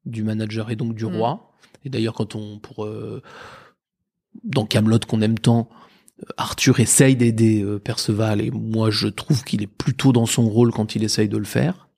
du 0.07 0.25
manager 0.25 0.71
et 0.71 0.77
donc 0.77 0.95
du 0.95 1.05
Mm. 1.05 1.17
roi. 1.17 1.53
Et 1.85 1.91
d'ailleurs, 1.91 2.15
quand 2.15 2.35
on 2.35 2.59
pour 2.59 2.85
euh, 2.85 3.23
dans 4.43 4.67
Camelot 4.67 4.99
qu'on 5.07 5.21
aime 5.21 5.39
tant, 5.39 5.69
Arthur 6.37 6.81
essaye 6.81 7.17
d'aider 7.17 7.65
Perceval 7.83 8.41
et 8.41 8.51
moi 8.51 8.91
je 8.91 9.09
trouve 9.09 9.45
qu'il 9.45 9.63
est 9.63 9.67
plutôt 9.67 10.13
dans 10.13 10.27
son 10.27 10.49
rôle 10.49 10.73
quand 10.73 10.95
il 10.95 11.05
essaye 11.05 11.29
de 11.29 11.39
le 11.39 11.45
faire. 11.45 11.90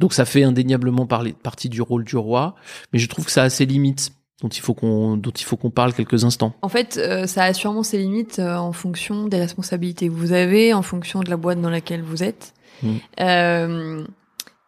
Donc 0.00 0.14
ça 0.14 0.24
fait 0.24 0.42
indéniablement 0.42 1.06
parler, 1.06 1.34
partie 1.34 1.68
du 1.68 1.82
rôle 1.82 2.04
du 2.04 2.16
roi, 2.16 2.54
mais 2.92 2.98
je 2.98 3.06
trouve 3.06 3.26
que 3.26 3.30
ça 3.30 3.42
a 3.42 3.50
ses 3.50 3.66
limites 3.66 4.12
dont 4.40 4.48
il 4.48 4.60
faut 4.62 4.72
qu'on 4.72 5.18
dont 5.18 5.30
il 5.30 5.44
faut 5.44 5.58
qu'on 5.58 5.70
parle 5.70 5.92
quelques 5.92 6.24
instants. 6.24 6.54
En 6.62 6.70
fait, 6.70 6.96
euh, 6.96 7.26
ça 7.26 7.44
a 7.44 7.52
sûrement 7.52 7.82
ses 7.82 7.98
limites 7.98 8.38
euh, 8.38 8.56
en 8.56 8.72
fonction 8.72 9.28
des 9.28 9.36
responsabilités 9.38 10.08
que 10.08 10.12
vous 10.12 10.32
avez, 10.32 10.72
en 10.72 10.80
fonction 10.80 11.20
de 11.20 11.28
la 11.28 11.36
boîte 11.36 11.60
dans 11.60 11.68
laquelle 11.68 12.02
vous 12.02 12.22
êtes. 12.22 12.54
Mm. 12.82 12.94
Euh, 13.20 14.04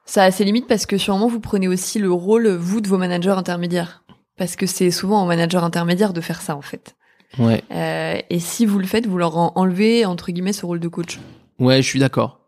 ça 0.04 0.24
a 0.24 0.30
ses 0.30 0.44
limites 0.44 0.66
parce 0.68 0.84
que 0.84 0.98
sûrement 0.98 1.28
vous 1.28 1.40
prenez 1.40 1.66
aussi 1.66 1.98
le 1.98 2.12
rôle, 2.12 2.48
vous, 2.48 2.82
de 2.82 2.88
vos 2.88 2.98
managers 2.98 3.30
intermédiaires. 3.30 4.04
Parce 4.36 4.54
que 4.54 4.66
c'est 4.66 4.90
souvent 4.90 5.22
aux 5.22 5.26
managers 5.26 5.58
intermédiaires 5.58 6.12
de 6.12 6.20
faire 6.20 6.42
ça, 6.42 6.56
en 6.56 6.62
fait. 6.62 6.94
Ouais. 7.38 7.62
Et 8.28 8.40
si 8.40 8.66
vous 8.66 8.78
le 8.78 8.86
faites, 8.86 9.06
vous 9.06 9.16
leur 9.16 9.38
en- 9.38 9.52
enlevez, 9.54 10.04
entre 10.04 10.30
guillemets, 10.32 10.52
ce 10.52 10.66
rôle 10.66 10.80
de 10.80 10.88
coach. 10.88 11.18
Ouais, 11.58 11.80
je 11.80 11.86
suis 11.88 11.98
d'accord. 11.98 12.41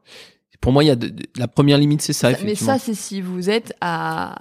Pour 0.60 0.72
moi, 0.72 0.82
il 0.84 0.86
y 0.86 0.90
a 0.90 0.96
de- 0.96 1.08
de- 1.08 1.22
la 1.36 1.48
première 1.48 1.78
limite, 1.78 2.00
c'est 2.02 2.12
ça. 2.12 2.30
mais 2.44 2.54
ça, 2.54 2.78
c'est 2.78 2.94
si 2.94 3.20
vous 3.20 3.50
êtes 3.50 3.74
à, 3.80 4.34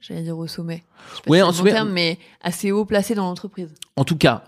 j'allais 0.00 0.22
dire 0.22 0.36
au 0.38 0.46
sommet. 0.46 0.82
Si 1.26 1.42
en 1.42 1.52
sommet- 1.52 1.70
terme, 1.70 1.90
mais 1.90 2.18
assez 2.40 2.72
haut 2.72 2.84
placé 2.84 3.14
dans 3.14 3.24
l'entreprise. 3.24 3.72
En 3.96 4.04
tout 4.04 4.16
cas, 4.16 4.44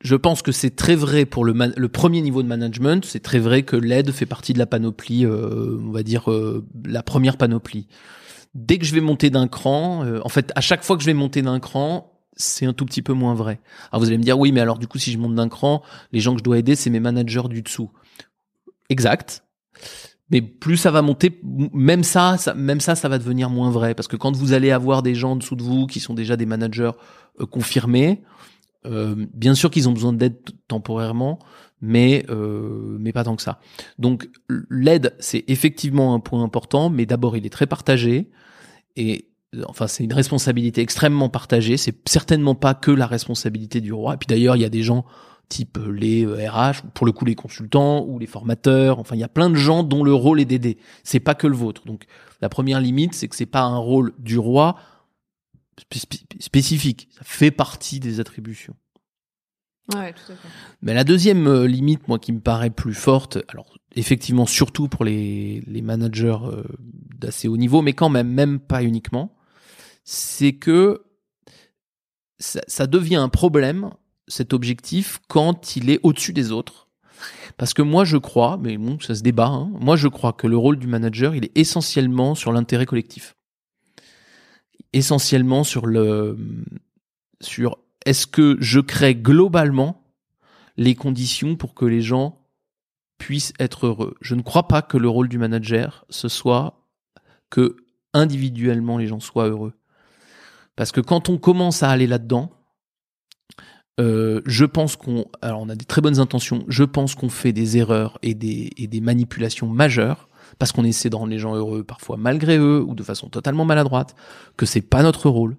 je 0.00 0.16
pense 0.16 0.42
que 0.42 0.52
c'est 0.52 0.74
très 0.74 0.94
vrai 0.96 1.24
pour 1.26 1.44
le, 1.44 1.54
le 1.76 1.88
premier 1.88 2.20
niveau 2.22 2.42
de 2.42 2.48
management. 2.48 3.04
C'est 3.04 3.20
très 3.20 3.38
vrai 3.38 3.62
que 3.62 3.76
l'aide 3.76 4.10
fait 4.10 4.26
partie 4.26 4.52
de 4.52 4.58
la 4.58 4.66
panoplie, 4.66 5.24
euh, 5.24 5.78
on 5.86 5.90
va 5.92 6.02
dire 6.02 6.30
euh, 6.30 6.66
la 6.84 7.02
première 7.02 7.36
panoplie. 7.36 7.86
Dès 8.54 8.78
que 8.78 8.84
je 8.84 8.94
vais 8.94 9.00
monter 9.00 9.30
d'un 9.30 9.48
cran, 9.48 10.04
euh, 10.04 10.20
en 10.24 10.28
fait, 10.28 10.52
à 10.56 10.60
chaque 10.60 10.82
fois 10.82 10.96
que 10.96 11.02
je 11.02 11.06
vais 11.06 11.14
monter 11.14 11.40
d'un 11.40 11.58
cran, 11.60 12.12
c'est 12.36 12.66
un 12.66 12.72
tout 12.72 12.84
petit 12.84 13.02
peu 13.02 13.12
moins 13.12 13.34
vrai. 13.34 13.60
Alors 13.92 14.00
vous 14.02 14.08
allez 14.08 14.18
me 14.18 14.22
dire, 14.24 14.38
oui, 14.38 14.52
mais 14.52 14.60
alors 14.60 14.78
du 14.78 14.88
coup, 14.88 14.98
si 14.98 15.12
je 15.12 15.18
monte 15.18 15.34
d'un 15.34 15.48
cran, 15.48 15.82
les 16.12 16.20
gens 16.20 16.32
que 16.32 16.38
je 16.38 16.44
dois 16.44 16.58
aider, 16.58 16.74
c'est 16.74 16.90
mes 16.90 17.00
managers 17.00 17.48
du 17.48 17.62
dessous. 17.62 17.90
Exact. 18.92 19.42
Mais 20.30 20.42
plus 20.42 20.76
ça 20.76 20.90
va 20.90 21.00
monter, 21.00 21.40
même 21.72 22.04
ça, 22.04 22.36
ça, 22.36 22.52
même 22.52 22.80
ça, 22.80 22.94
ça 22.94 23.08
va 23.08 23.18
devenir 23.18 23.48
moins 23.48 23.70
vrai. 23.70 23.94
Parce 23.94 24.06
que 24.06 24.16
quand 24.16 24.36
vous 24.36 24.52
allez 24.52 24.70
avoir 24.70 25.02
des 25.02 25.14
gens 25.14 25.32
en 25.32 25.36
dessous 25.36 25.56
de 25.56 25.62
vous 25.62 25.86
qui 25.86 25.98
sont 25.98 26.12
déjà 26.12 26.36
des 26.36 26.44
managers 26.44 26.90
euh, 27.40 27.46
confirmés, 27.46 28.22
euh, 28.84 29.14
bien 29.32 29.54
sûr 29.54 29.70
qu'ils 29.70 29.88
ont 29.88 29.92
besoin 29.92 30.12
d'aide 30.12 30.36
temporairement, 30.68 31.38
mais 31.80 32.26
euh, 32.28 32.98
mais 33.00 33.12
pas 33.12 33.24
tant 33.24 33.34
que 33.34 33.42
ça. 33.42 33.60
Donc 33.98 34.28
l'aide, 34.68 35.14
c'est 35.20 35.44
effectivement 35.48 36.14
un 36.14 36.20
point 36.20 36.42
important, 36.42 36.90
mais 36.90 37.06
d'abord 37.06 37.36
il 37.36 37.46
est 37.46 37.50
très 37.50 37.66
partagé 37.66 38.30
et 38.96 39.30
enfin 39.66 39.86
c'est 39.86 40.04
une 40.04 40.12
responsabilité 40.12 40.82
extrêmement 40.82 41.30
partagée. 41.30 41.78
C'est 41.78 41.96
certainement 42.06 42.54
pas 42.54 42.74
que 42.74 42.90
la 42.90 43.06
responsabilité 43.06 43.80
du 43.80 43.94
roi. 43.94 44.14
Et 44.14 44.16
puis 44.18 44.26
d'ailleurs 44.26 44.56
il 44.56 44.60
y 44.60 44.66
a 44.66 44.70
des 44.70 44.82
gens 44.82 45.06
type 45.48 45.78
euh, 45.78 45.90
les 45.90 46.24
euh, 46.24 46.48
RH, 46.50 46.82
pour 46.94 47.06
le 47.06 47.12
coup 47.12 47.24
les 47.24 47.34
consultants 47.34 48.04
ou 48.06 48.18
les 48.18 48.26
formateurs. 48.26 48.98
Enfin 48.98 49.14
il 49.16 49.20
y 49.20 49.24
a 49.24 49.28
plein 49.28 49.50
de 49.50 49.54
gens 49.54 49.82
dont 49.82 50.02
le 50.04 50.14
rôle 50.14 50.40
est 50.40 50.44
d'aider. 50.44 50.78
C'est 51.04 51.20
pas 51.20 51.34
que 51.34 51.46
le 51.46 51.56
vôtre. 51.56 51.84
Donc 51.86 52.04
la 52.40 52.48
première 52.48 52.80
limite, 52.80 53.14
c'est 53.14 53.28
que 53.28 53.36
c'est 53.36 53.46
pas 53.46 53.62
un 53.62 53.76
rôle 53.78 54.12
du 54.18 54.38
roi 54.38 54.76
spé- 55.78 55.98
spé- 56.00 56.26
spécifique. 56.40 57.08
Ça 57.12 57.24
fait 57.24 57.50
partie 57.50 58.00
des 58.00 58.20
attributions. 58.20 58.74
Ouais, 59.94 60.12
tout 60.12 60.32
à 60.32 60.36
fait. 60.36 60.48
Mais 60.80 60.94
la 60.94 61.02
deuxième 61.04 61.46
euh, 61.48 61.66
limite, 61.66 62.06
moi, 62.06 62.18
qui 62.20 62.32
me 62.32 62.40
paraît 62.40 62.70
plus 62.70 62.94
forte, 62.94 63.38
alors 63.48 63.74
effectivement, 63.96 64.46
surtout 64.46 64.86
pour 64.88 65.04
les, 65.04 65.60
les 65.66 65.82
managers 65.82 66.38
euh, 66.44 66.62
d'assez 67.18 67.48
haut 67.48 67.56
niveau, 67.56 67.82
mais 67.82 67.92
quand 67.92 68.08
même, 68.08 68.28
même 68.28 68.60
pas 68.60 68.84
uniquement, 68.84 69.34
c'est 70.04 70.52
que 70.52 71.02
ça, 72.38 72.60
ça 72.68 72.86
devient 72.86 73.16
un 73.16 73.28
problème, 73.28 73.90
cet 74.28 74.52
objectif, 74.52 75.20
quand 75.28 75.76
il 75.76 75.90
est 75.90 76.00
au-dessus 76.02 76.32
des 76.32 76.52
autres. 76.52 76.88
Parce 77.56 77.74
que 77.74 77.82
moi, 77.82 78.04
je 78.04 78.16
crois, 78.16 78.58
mais 78.60 78.78
bon, 78.78 78.98
ça 79.00 79.14
se 79.14 79.22
débat, 79.22 79.46
hein, 79.46 79.70
moi, 79.78 79.96
je 79.96 80.08
crois 80.08 80.32
que 80.32 80.46
le 80.46 80.56
rôle 80.56 80.78
du 80.78 80.86
manager, 80.86 81.34
il 81.34 81.44
est 81.44 81.56
essentiellement 81.56 82.34
sur 82.34 82.52
l'intérêt 82.52 82.86
collectif. 82.86 83.36
Essentiellement 84.92 85.64
sur 85.64 85.86
le, 85.86 86.36
sur 87.40 87.78
est-ce 88.06 88.26
que 88.26 88.56
je 88.60 88.80
crée 88.80 89.14
globalement 89.14 90.02
les 90.76 90.94
conditions 90.94 91.56
pour 91.56 91.74
que 91.74 91.84
les 91.84 92.00
gens 92.00 92.38
puissent 93.18 93.52
être 93.60 93.86
heureux. 93.86 94.16
Je 94.20 94.34
ne 94.34 94.42
crois 94.42 94.66
pas 94.66 94.82
que 94.82 94.96
le 94.96 95.08
rôle 95.08 95.28
du 95.28 95.38
manager, 95.38 96.04
ce 96.10 96.28
soit 96.28 96.88
que 97.50 97.76
individuellement 98.14 98.98
les 98.98 99.06
gens 99.06 99.20
soient 99.20 99.48
heureux. 99.48 99.74
Parce 100.74 100.90
que 100.92 101.00
quand 101.00 101.28
on 101.28 101.38
commence 101.38 101.82
à 101.82 101.90
aller 101.90 102.06
là-dedans, 102.06 102.50
euh, 104.00 104.40
je 104.46 104.64
pense 104.64 104.96
qu'on, 104.96 105.26
alors 105.42 105.60
on 105.60 105.68
a 105.68 105.74
des 105.74 105.84
très 105.84 106.00
bonnes 106.00 106.18
intentions, 106.18 106.64
je 106.68 106.84
pense 106.84 107.14
qu'on 107.14 107.28
fait 107.28 107.52
des 107.52 107.76
erreurs 107.76 108.18
et 108.22 108.34
des, 108.34 108.70
et 108.76 108.86
des 108.86 109.00
manipulations 109.00 109.66
majeures 109.68 110.28
parce 110.58 110.72
qu'on 110.72 110.84
essaie 110.84 111.10
de 111.10 111.16
rendre 111.16 111.30
les 111.30 111.38
gens 111.38 111.54
heureux 111.54 111.82
parfois 111.84 112.16
malgré 112.16 112.58
eux 112.58 112.82
ou 112.86 112.94
de 112.94 113.02
façon 113.02 113.28
totalement 113.28 113.64
maladroite, 113.64 114.14
que 114.56 114.66
c'est 114.66 114.80
pas 114.82 115.02
notre 115.02 115.28
rôle. 115.28 115.56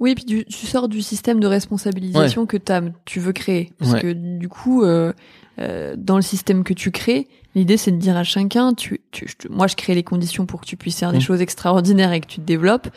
Oui, 0.00 0.10
et 0.12 0.14
puis 0.14 0.24
tu, 0.24 0.44
tu 0.46 0.66
sors 0.66 0.88
du 0.88 1.00
système 1.00 1.38
de 1.38 1.46
responsabilisation 1.46 2.44
que 2.46 2.56
tu 3.04 3.20
veux 3.20 3.32
créer. 3.32 3.72
Parce 3.78 3.92
Ouais. 3.92 4.00
que 4.00 4.12
du 4.12 4.48
coup, 4.48 4.82
euh, 4.82 5.12
euh, 5.60 5.94
dans 5.96 6.16
le 6.16 6.22
système 6.22 6.64
que 6.64 6.72
tu 6.74 6.90
crées, 6.90 7.28
l'idée 7.54 7.76
c'est 7.76 7.92
de 7.92 7.96
dire 7.98 8.16
à 8.16 8.24
chacun, 8.24 8.74
tu, 8.74 9.00
tu, 9.12 9.26
moi 9.48 9.66
je 9.68 9.76
crée 9.76 9.94
les 9.94 10.02
conditions 10.02 10.44
pour 10.46 10.60
que 10.62 10.66
tu 10.66 10.76
puisses 10.76 10.98
faire 10.98 11.12
des 11.12 11.18
Mm. 11.18 11.22
choses 11.22 11.40
extraordinaires 11.40 12.12
et 12.12 12.20
que 12.20 12.26
tu 12.26 12.40
te 12.40 12.46
développes. 12.46 12.88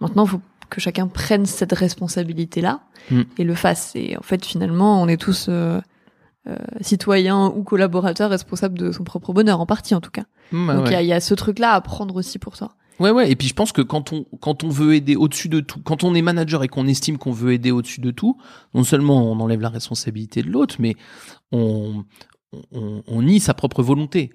Maintenant, 0.00 0.24
faut 0.24 0.40
que 0.72 0.80
chacun 0.80 1.06
prenne 1.08 1.46
cette 1.46 1.72
responsabilité-là 1.72 2.80
Mm. 3.10 3.22
et 3.38 3.44
le 3.44 3.54
fasse. 3.54 3.92
Et 3.96 4.16
en 4.16 4.22
fait, 4.22 4.44
finalement, 4.44 5.02
on 5.02 5.08
est 5.08 5.16
tous 5.20 5.46
euh, 5.48 5.80
euh, 6.48 6.56
citoyens 6.80 7.46
ou 7.54 7.62
collaborateurs 7.64 8.30
responsables 8.30 8.78
de 8.78 8.92
son 8.92 9.04
propre 9.04 9.32
bonheur, 9.32 9.60
en 9.60 9.66
partie 9.66 9.94
en 9.94 10.00
tout 10.00 10.10
cas. 10.12 10.24
Bah 10.52 10.74
Donc 10.74 10.86
il 10.86 10.90
y, 10.90 10.90
ouais. 10.90 10.94
a- 10.96 11.02
il 11.02 11.08
y 11.08 11.12
a 11.12 11.20
ce 11.20 11.34
truc-là 11.34 11.72
à 11.72 11.80
prendre 11.80 12.14
aussi 12.16 12.38
pour 12.38 12.56
toi. 12.56 12.70
Ouais, 13.00 13.10
ouais. 13.10 13.30
Et 13.30 13.36
puis 13.36 13.48
je 13.48 13.54
pense 13.54 13.72
que 13.72 13.82
quand 13.82 14.12
on 14.12 14.24
quand 14.40 14.62
on 14.64 14.68
veut 14.68 14.94
aider 14.94 15.16
au-dessus 15.16 15.48
de 15.48 15.60
tout, 15.60 15.80
quand 15.82 16.04
on 16.04 16.14
est 16.14 16.22
manager 16.22 16.62
et 16.62 16.68
qu'on 16.68 16.86
estime 16.86 17.18
qu'on 17.18 17.32
veut 17.32 17.52
aider 17.54 17.70
au-dessus 17.72 18.00
de 18.00 18.10
tout, 18.12 18.36
non 18.74 18.84
seulement 18.84 19.30
on 19.32 19.40
enlève 19.40 19.60
la 19.62 19.70
responsabilité 19.70 20.42
de 20.42 20.50
l'autre, 20.50 20.76
mais 20.78 20.94
on, 21.50 22.04
on 22.72 23.02
on 23.06 23.22
nie 23.22 23.40
sa 23.40 23.54
propre 23.54 23.82
volonté. 23.82 24.30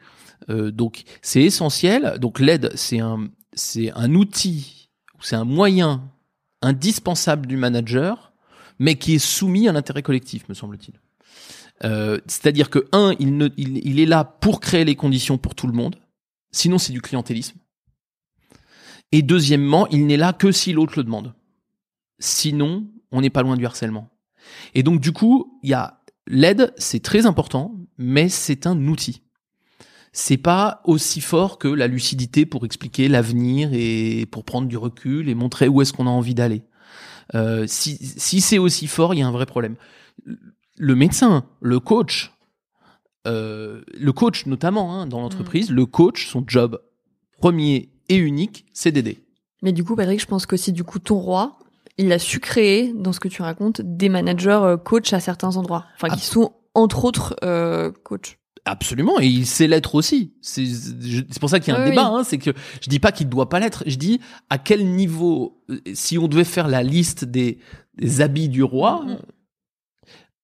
Euh, 0.49 0.71
donc 0.71 1.03
c'est 1.21 1.43
essentiel. 1.43 2.17
Donc 2.19 2.39
l'aide, 2.39 2.71
c'est 2.75 2.99
un 2.99 3.29
c'est 3.53 3.91
un 3.95 4.13
outil, 4.15 4.89
c'est 5.21 5.35
un 5.35 5.45
moyen 5.45 6.09
indispensable 6.62 7.47
du 7.47 7.58
manager, 7.58 8.34
mais 8.80 8.95
qui 8.95 9.16
est 9.16 9.20
soumis 9.20 9.68
à 9.68 9.72
l'intérêt 9.72 10.03
collectif, 10.03 10.47
me 10.49 10.53
semble-t-il. 10.53 10.99
Euh, 11.84 12.20
C'est-à-dire 12.28 12.70
que 12.70 12.88
un, 12.91 13.14
il, 13.20 13.51
il, 13.58 13.88
il 13.88 13.99
est 13.99 14.05
là 14.05 14.24
pour 14.24 14.60
créer 14.60 14.86
les 14.86 14.95
conditions 14.95 15.38
pour 15.38 15.55
tout 15.55 15.68
le 15.68 15.74
monde. 15.74 15.95
Sinon, 16.51 16.78
c'est 16.78 16.93
du 16.93 17.01
clientélisme. 17.01 17.58
Et 19.12 19.22
deuxièmement, 19.22 19.88
il 19.88 20.05
n'est 20.05 20.18
là 20.18 20.34
que 20.34 20.51
si 20.51 20.74
l'autre 20.74 20.93
le 20.97 21.03
demande. 21.03 21.34
Sinon, 22.20 22.88
on 23.12 23.22
n'est 23.22 23.30
pas 23.30 23.43
loin 23.43 23.55
du 23.55 23.66
harcèlement. 23.66 24.10
Et 24.74 24.84
donc, 24.84 24.99
du 24.99 25.12
coup, 25.12 25.60
il 25.64 25.70
y 25.70 25.74
a 25.74 26.01
l'aide, 26.28 26.74
c'est 26.78 27.01
très 27.01 27.26
important, 27.26 27.76
mais 27.97 28.30
c'est 28.30 28.68
un 28.68 28.88
outil. 28.88 29.22
C'est 30.20 30.38
pas 30.38 30.82
aussi 30.84 31.22
fort 31.22 31.59
que 31.59 31.68
la 31.68 31.86
lucidité 31.86 32.47
pour 32.47 32.65
expliquer 32.65 33.07
l'avenir 33.07 33.70
et 33.72 34.26
pour 34.32 34.45
prendre 34.45 34.68
du 34.68 34.76
recul 34.76 35.30
et 35.30 35.36
montrer 35.36 35.68
où 35.68 35.80
est-ce 35.80 35.93
qu'on 35.93 36.07
a 36.07 36.09
envie 36.09 36.34
d'aller. 36.34 36.63
Euh, 37.36 37.65
si 37.68 37.99
si 38.01 38.41
c'est 38.41 38.57
aussi 38.57 38.88
fort, 38.88 39.13
il 39.13 39.20
y 39.20 39.22
a 39.22 39.28
un 39.28 39.32
vrai 39.32 39.45
problème. 39.45 39.76
Le 40.76 40.95
médecin, 40.95 41.45
le 41.61 41.80
coach, 41.80 42.32
euh, 43.28 43.84
le 43.93 44.11
coach 44.11 44.47
notamment 44.47 44.91
hein, 44.91 45.05
dans 45.05 45.22
l'entreprise, 45.22 45.70
le 45.70 45.86
coach, 45.86 46.28
son 46.28 46.43
job 46.47 46.82
premier 47.38 47.91
et 48.09 48.15
unique, 48.15 48.65
c'est 48.74 48.91
d'aider. 48.91 49.24
Mais 49.61 49.72
du 49.72 49.84
coup, 49.84 49.95
Patrick, 49.95 50.20
je 50.20 50.26
pense 50.26 50.47
qu'aussi, 50.47 50.72
du 50.72 50.84
coup, 50.84 50.97
ton 50.97 51.20
roi, 51.20 51.59
il 51.99 52.11
a 52.11 52.18
su 52.18 52.39
créer, 52.39 52.91
dans 52.91 53.13
ce 53.13 53.20
que 53.20 53.28
tu 53.28 53.43
racontes, 53.43 53.82
des 53.84 54.09
managers 54.09 54.49
euh, 54.63 54.78
coach 54.78 55.13
à 55.13 55.20
certains 55.20 55.57
endroits. 55.57 55.86
Enfin, 55.95 56.09
qui 56.09 56.26
sont, 56.26 56.53
entre 56.74 57.05
autres, 57.05 57.36
euh, 57.43 57.91
coach. 58.03 58.39
Absolument, 58.70 59.18
et 59.22 59.26
il 59.28 59.45
sait 59.45 59.65
l'être 59.65 59.95
aussi. 59.95 60.34
C'est 60.41 61.39
pour 61.39 61.49
ça 61.49 61.61
qu'il 61.61 61.74
y 61.74 61.78
a 61.78 61.80
un 61.80 61.84
Oui, 61.86 61.91
débat. 61.91 62.11
oui. 62.11 62.20
Hein, 62.20 62.24
c'est 62.26 62.38
que 62.38 62.51
je 62.82 62.89
dis 62.89 62.99
pas 62.99 63.13
qu'il 63.13 63.28
ne 63.28 63.32
doit 63.32 63.47
pas 63.47 63.59
l'être. 63.61 63.84
Je 63.88 63.95
dis 63.95 64.20
à 64.49 64.57
quel 64.57 64.86
niveau, 64.86 65.63
euh, 65.70 65.80
si 65.93 66.18
on 66.18 66.28
devait 66.28 66.43
faire 66.43 66.68
la 66.68 66.84
liste 66.84 67.24
des, 67.24 67.59
des 67.95 68.20
habits 68.22 68.49
du 68.49 68.63
roi, 68.63 69.03
Mhm. 69.05 69.18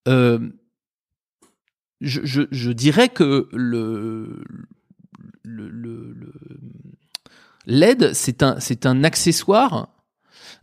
euh, 0.07 0.39
je, 2.01 2.21
je, 2.23 2.41
je 2.51 2.71
dirais 2.71 3.09
que 3.09 3.49
le 3.51 4.43
le- 5.43 5.69
le- 5.69 6.13
le- 6.13 6.33
l'aide, 7.65 8.13
c'est 8.13 8.41
un 8.43 8.59
c'est 8.59 8.85
un 8.85 9.03
accessoire, 9.03 9.89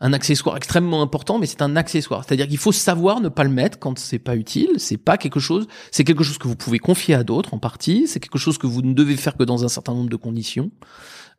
un 0.01 0.13
accessoire 0.13 0.57
extrêmement 0.57 1.03
important, 1.03 1.39
mais 1.39 1.47
c'est 1.47 1.63
un 1.63 1.77
accessoire. 1.77 2.25
C'est-à-dire 2.25 2.49
qu'il 2.49 2.59
faut 2.59 2.73
savoir 2.73 3.21
ne 3.21 3.29
pas 3.29 3.45
le 3.45 3.51
mettre 3.51 3.79
quand 3.79 3.99
c'est 3.99 4.19
pas 4.19 4.37
utile. 4.37 4.71
C'est 4.79 4.97
pas 4.97 5.19
quelque 5.19 5.41
chose. 5.41 5.67
C'est 5.91 6.05
quelque 6.05 6.25
chose 6.25 6.39
que 6.39 6.49
vous 6.49 6.57
pouvez 6.57 6.79
confier 6.79 7.15
à 7.15 7.23
d'autres 7.23 7.53
en 7.55 7.59
partie. 7.59 8.07
C'est 8.07 8.21
quelque 8.21 8.39
chose 8.39 8.57
que 8.57 8.67
vous 8.67 8.83
ne 8.83 8.95
devez 8.95 9.17
faire 9.17 9.37
que 9.37 9.45
dans 9.45 9.65
un 9.65 9.69
certain 9.69 9.95
nombre 9.95 10.11
de 10.11 10.17
conditions. 10.17 10.71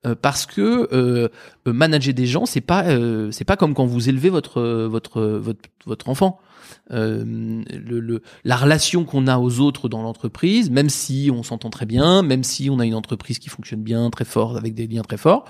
Euh, 0.06 0.16
parce 0.20 0.48
que 0.48 0.90
euh, 0.94 1.30
euh, 1.68 1.74
manager 1.74 2.14
des 2.14 2.26
gens, 2.26 2.48
c'est 2.48 2.62
pas 2.62 2.86
euh, 2.86 3.30
c'est 3.30 3.46
pas 3.46 3.56
comme 3.56 3.76
quand 3.76 3.86
vous 3.86 4.10
élevez 4.10 4.30
votre 4.30 4.60
euh, 4.60 4.88
votre 4.88 5.22
votre 5.22 5.70
votre 5.86 6.10
enfant. 6.10 6.40
Euh, 6.92 7.24
le, 7.70 8.00
le- 8.00 8.22
la 8.44 8.56
relation 8.56 9.04
qu'on 9.06 9.28
a 9.28 9.38
aux 9.40 9.60
autres 9.60 9.90
dans 9.90 10.02
l'entreprise, 10.02 10.70
même 10.70 10.90
si 10.90 11.30
on 11.34 11.44
s'entend 11.44 11.70
très 11.70 11.86
bien, 11.86 12.22
même 12.22 12.44
si 12.44 12.70
on 12.70 12.80
a 12.80 12.86
une 12.86 12.96
entreprise 12.96 13.40
qui 13.40 13.50
fonctionne 13.50 13.82
bien, 13.82 14.10
très 14.10 14.26
fort, 14.26 14.58
avec 14.58 14.74
des 14.74 14.88
liens 14.88 15.02
très 15.04 15.18
forts, 15.18 15.46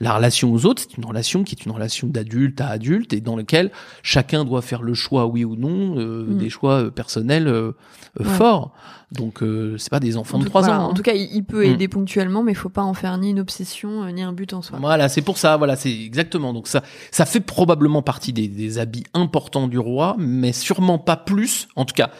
la 0.00 0.14
relation 0.14 0.52
aux 0.52 0.66
autres, 0.66 0.82
c'est 0.82 0.96
une 0.98 1.06
relation 1.06 1.42
qui 1.42 1.54
est 1.58 1.64
une 1.64 1.72
relation 1.72 2.06
d'adulte 2.06 2.60
à 2.60 2.68
adulte 2.68 3.12
et 3.14 3.20
dans 3.22 3.36
laquelle 3.36 3.70
chacun 4.02 4.44
doit 4.44 4.60
faire 4.62 4.82
le 4.82 4.92
choix, 4.94 5.26
oui 5.26 5.44
ou 5.44 5.56
non, 5.56 5.98
euh, 5.98 6.24
Mm. 6.28 6.38
des 6.38 6.50
choix 6.50 6.82
euh, 6.84 6.90
personnels 6.90 7.48
euh, 7.48 7.72
Ouais. 8.18 8.24
forts. 8.24 8.72
Donc 9.12 9.42
euh, 9.42 9.76
c'est 9.78 9.90
pas 9.90 10.00
des 10.00 10.16
enfants 10.16 10.36
En 10.36 10.40
de 10.40 10.44
tout- 10.44 10.50
3 10.50 10.62
voilà, 10.62 10.80
ans. 10.80 10.86
En 10.86 10.90
hein. 10.90 10.94
tout 10.94 11.02
cas, 11.02 11.12
il, 11.14 11.44
peut 11.44 11.60
Mm. 11.66 11.70
aider 11.70 11.88
ponctuellement, 11.88 12.42
mais 12.42 12.52
il 12.52 12.56
faut 12.56 12.68
pas 12.70 12.82
en 12.82 12.92
faire 12.94 13.16
ni 13.18 13.30
une 13.30 13.40
obsession, 13.40 14.02
euh, 14.04 14.10
ni 14.10 14.22
un 14.22 14.32
but 14.32 14.52
en 14.52 14.62
soi. 14.62 14.78
Voilà, 14.80 15.08
c'est 15.08 15.22
pour 15.22 15.38
ça. 15.38 15.56
Voilà, 15.56 15.76
c'est 15.76 15.92
exactement. 15.92 16.52
Donc 16.52 16.66
ça, 16.66 16.82
ça 17.10 17.24
fait 17.24 17.40
probablement 17.40 18.02
partie 18.02 18.32
des, 18.32 18.48
des 18.48 18.78
habits 18.78 19.04
importants 19.14 19.68
du 19.68 19.78
roi, 19.78 20.16
mais 20.18 20.52
sûrement 20.66 20.98
pas 20.98 21.16
plus. 21.16 21.68
En 21.76 21.84
tout 21.84 21.94
cas, 21.94 22.10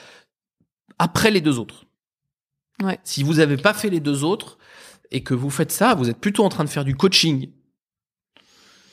après 0.99 1.30
les 1.30 1.40
deux 1.40 1.59
autres. 1.59 1.86
Ouais. 2.82 2.99
Si 3.05 3.22
vous 3.22 3.40
avez 3.40 3.57
pas 3.57 3.74
fait 3.74 3.90
les 3.90 4.01
deux 4.01 4.24
autres 4.24 4.59
et 5.11 5.22
que 5.22 5.34
vous 5.34 5.51
faites 5.51 5.72
ça, 5.72 5.94
vous 5.94 6.09
êtes 6.09 6.18
plutôt 6.18 6.44
en 6.44 6.49
train 6.49 6.64
de 6.64 6.68
faire 6.68 6.84
du 6.84 6.94
coaching 6.94 7.51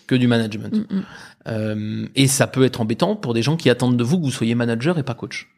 que 0.08 0.16
du 0.16 0.28
management. 0.28 0.76
Mm, 0.76 0.96
mm. 0.96 1.06
Euh, 1.48 2.08
et 2.16 2.28
ça 2.28 2.48
peut 2.48 2.64
être 2.64 2.82
embêtant 2.82 3.16
pour 3.16 3.34
des 3.34 3.42
gens 3.42 3.58
qui 3.58 3.70
attendent 3.70 3.98
de 3.98 4.04
vous 4.04 4.18
que 4.20 4.24
vous 4.24 4.32
soyez 4.32 4.56
manager 4.56 4.98
et 4.98 5.04
pas 5.04 5.14
coach. 5.14 5.50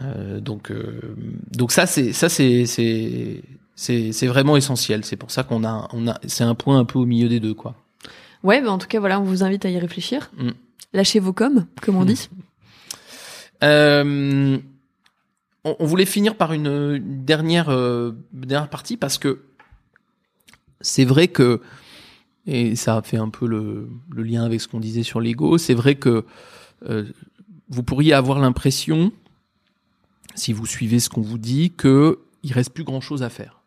Euh, 0.00 0.40
donc, 0.40 0.70
euh, 0.70 1.16
donc 1.52 1.72
ça 1.72 1.86
c'est 1.86 2.12
ça 2.12 2.28
c'est 2.28 2.66
c'est 2.66 3.42
c'est 3.74 4.12
c'est 4.12 4.26
vraiment 4.26 4.56
essentiel. 4.56 5.04
C'est 5.04 5.16
pour 5.16 5.30
ça 5.30 5.42
qu'on 5.42 5.64
a 5.64 5.88
on 5.92 6.06
a 6.08 6.18
c'est 6.26 6.44
un 6.44 6.54
point 6.54 6.78
un 6.78 6.84
peu 6.84 6.98
au 6.98 7.06
milieu 7.06 7.28
des 7.28 7.40
deux 7.40 7.54
quoi. 7.54 7.74
Ouais, 8.42 8.60
bah 8.62 8.70
en 8.70 8.78
tout 8.78 8.86
cas, 8.86 9.00
voilà, 9.00 9.18
on 9.20 9.24
vous 9.24 9.42
invite 9.42 9.64
à 9.64 9.70
y 9.70 9.78
réfléchir. 9.78 10.30
Mm. 10.36 10.50
Lâchez 10.92 11.18
vos 11.18 11.32
coms, 11.32 11.66
comme 11.80 11.96
on 11.96 12.04
dit. 12.12 12.28
Euh, 13.62 14.58
on, 15.64 15.76
on 15.78 15.84
voulait 15.86 16.04
finir 16.06 16.36
par 16.36 16.52
une, 16.52 16.66
une 16.66 17.24
dernière 17.24 17.68
euh, 17.70 18.12
dernière 18.32 18.68
partie 18.70 18.96
parce 18.96 19.18
que 19.18 19.42
c'est 20.80 21.04
vrai 21.04 21.28
que 21.28 21.60
et 22.46 22.76
ça 22.76 23.00
fait 23.02 23.16
un 23.16 23.28
peu 23.30 23.46
le, 23.46 23.88
le 24.10 24.22
lien 24.22 24.44
avec 24.44 24.60
ce 24.60 24.68
qu'on 24.68 24.78
disait 24.80 25.02
sur 25.02 25.20
l'ego. 25.20 25.58
C'est 25.58 25.74
vrai 25.74 25.96
que 25.96 26.24
euh, 26.88 27.04
vous 27.68 27.82
pourriez 27.82 28.12
avoir 28.12 28.38
l'impression, 28.38 29.10
si 30.36 30.52
vous 30.52 30.66
suivez 30.66 31.00
ce 31.00 31.08
qu'on 31.08 31.22
vous 31.22 31.38
dit, 31.38 31.72
que 31.72 32.20
il 32.44 32.52
reste 32.52 32.70
plus 32.70 32.84
grand 32.84 33.00
chose 33.00 33.22
à 33.24 33.30
faire 33.30 33.62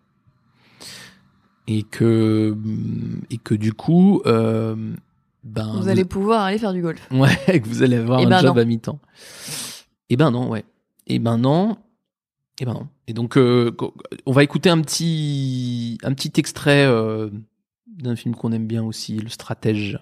et 1.68 1.84
que 1.84 2.56
et 3.30 3.38
que 3.38 3.54
du 3.56 3.74
coup, 3.74 4.22
ben 4.26 5.72
Vous 5.74 5.88
allez 5.88 6.06
pouvoir 6.06 6.44
aller 6.44 6.58
faire 6.58 6.74
du 6.74 6.82
golf. 6.82 7.06
Ouais, 7.12 7.36
que 7.60 7.68
vous 7.68 7.82
allez 7.84 7.98
avoir 7.98 8.20
Eh 8.22 8.26
un 8.26 8.30
ben 8.30 8.40
job 8.40 8.56
non. 8.56 8.62
à 8.62 8.66
mi-temps. 8.66 9.00
Eh 10.10 10.18
ben 10.18 10.32
non, 10.32 10.50
ouais. 10.50 10.66
Eh 11.08 11.20
ben 11.20 11.38
non. 11.38 11.78
Eh 12.60 12.66
ben 12.66 12.74
non. 12.74 12.88
Et 13.08 13.14
donc, 13.14 13.38
euh, 13.38 13.76
on 14.26 14.32
va 14.32 14.44
écouter 14.44 14.70
un 14.70 14.82
petit, 14.82 15.98
un 16.04 16.14
petit 16.14 16.34
extrait 16.38 16.86
euh, 16.86 17.30
d'un 17.88 18.16
film 18.16 18.36
qu'on 18.36 18.52
aime 18.52 18.68
bien 18.68 18.84
aussi, 18.84 19.18
Le 19.18 19.30
Stratège. 19.30 20.00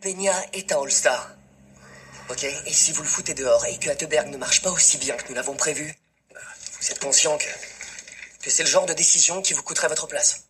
Peña 0.00 0.34
est 0.52 0.72
un 0.72 0.80
All-Star. 0.80 1.36
Ok 2.30 2.44
Et 2.44 2.72
si 2.72 2.92
vous 2.92 3.02
le 3.02 3.08
foutez 3.08 3.34
dehors 3.34 3.64
et 3.66 3.78
que 3.78 3.90
Atterberg 3.90 4.30
ne 4.30 4.36
marche 4.36 4.62
pas 4.62 4.70
aussi 4.70 4.98
bien 4.98 5.16
que 5.16 5.28
nous 5.28 5.34
l'avons 5.34 5.56
prévu, 5.56 5.94
vous 6.80 6.90
êtes 6.90 7.00
conscient 7.00 7.36
que, 7.36 8.42
que 8.42 8.50
c'est 8.50 8.62
le 8.62 8.68
genre 8.68 8.86
de 8.86 8.94
décision 8.94 9.42
qui 9.42 9.52
vous 9.52 9.62
coûterait 9.62 9.88
votre 9.88 10.06
place. 10.06 10.48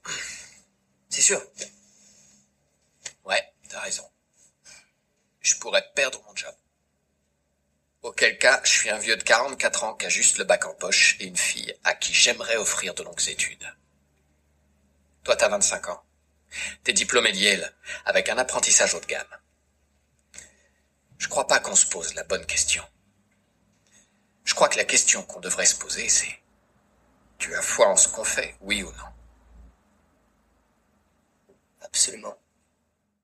C'est 1.08 1.20
sûr. 1.20 1.40
Ouais, 3.24 3.42
t'as 3.68 3.80
raison. 3.80 4.04
Je 5.40 5.54
pourrais 5.56 5.84
perdre 5.94 6.20
mon 6.26 6.34
job. 6.34 6.54
Auquel 8.04 8.36
cas, 8.36 8.60
je 8.64 8.70
suis 8.70 8.90
un 8.90 8.98
vieux 8.98 9.16
de 9.16 9.22
44 9.22 9.84
ans 9.84 9.94
qui 9.94 10.04
a 10.04 10.10
juste 10.10 10.36
le 10.36 10.44
bac 10.44 10.66
en 10.66 10.74
poche 10.74 11.16
et 11.20 11.24
une 11.24 11.38
fille 11.38 11.74
à 11.84 11.94
qui 11.94 12.12
j'aimerais 12.12 12.58
offrir 12.58 12.92
de 12.92 13.02
longues 13.02 13.28
études. 13.28 13.64
Toi, 15.24 15.36
t'as 15.36 15.48
25 15.48 15.88
ans. 15.88 16.02
T'es 16.84 16.92
diplômé 16.92 17.32
de 17.32 17.38
Yale, 17.38 17.72
avec 18.04 18.28
un 18.28 18.36
apprentissage 18.36 18.94
haut 18.94 19.00
de 19.00 19.06
gamme. 19.06 19.24
Je 21.16 21.28
crois 21.28 21.46
pas 21.46 21.60
qu'on 21.60 21.74
se 21.74 21.86
pose 21.86 22.14
la 22.14 22.24
bonne 22.24 22.44
question. 22.44 22.84
Je 24.44 24.54
crois 24.54 24.68
que 24.68 24.76
la 24.76 24.84
question 24.84 25.22
qu'on 25.22 25.40
devrait 25.40 25.64
se 25.64 25.76
poser, 25.76 26.10
c'est 26.10 26.42
Tu 27.38 27.54
as 27.54 27.62
foi 27.62 27.88
en 27.88 27.96
ce 27.96 28.08
qu'on 28.08 28.24
fait, 28.24 28.54
oui 28.60 28.82
ou 28.82 28.92
non? 28.92 29.08
Absolument. 31.80 32.36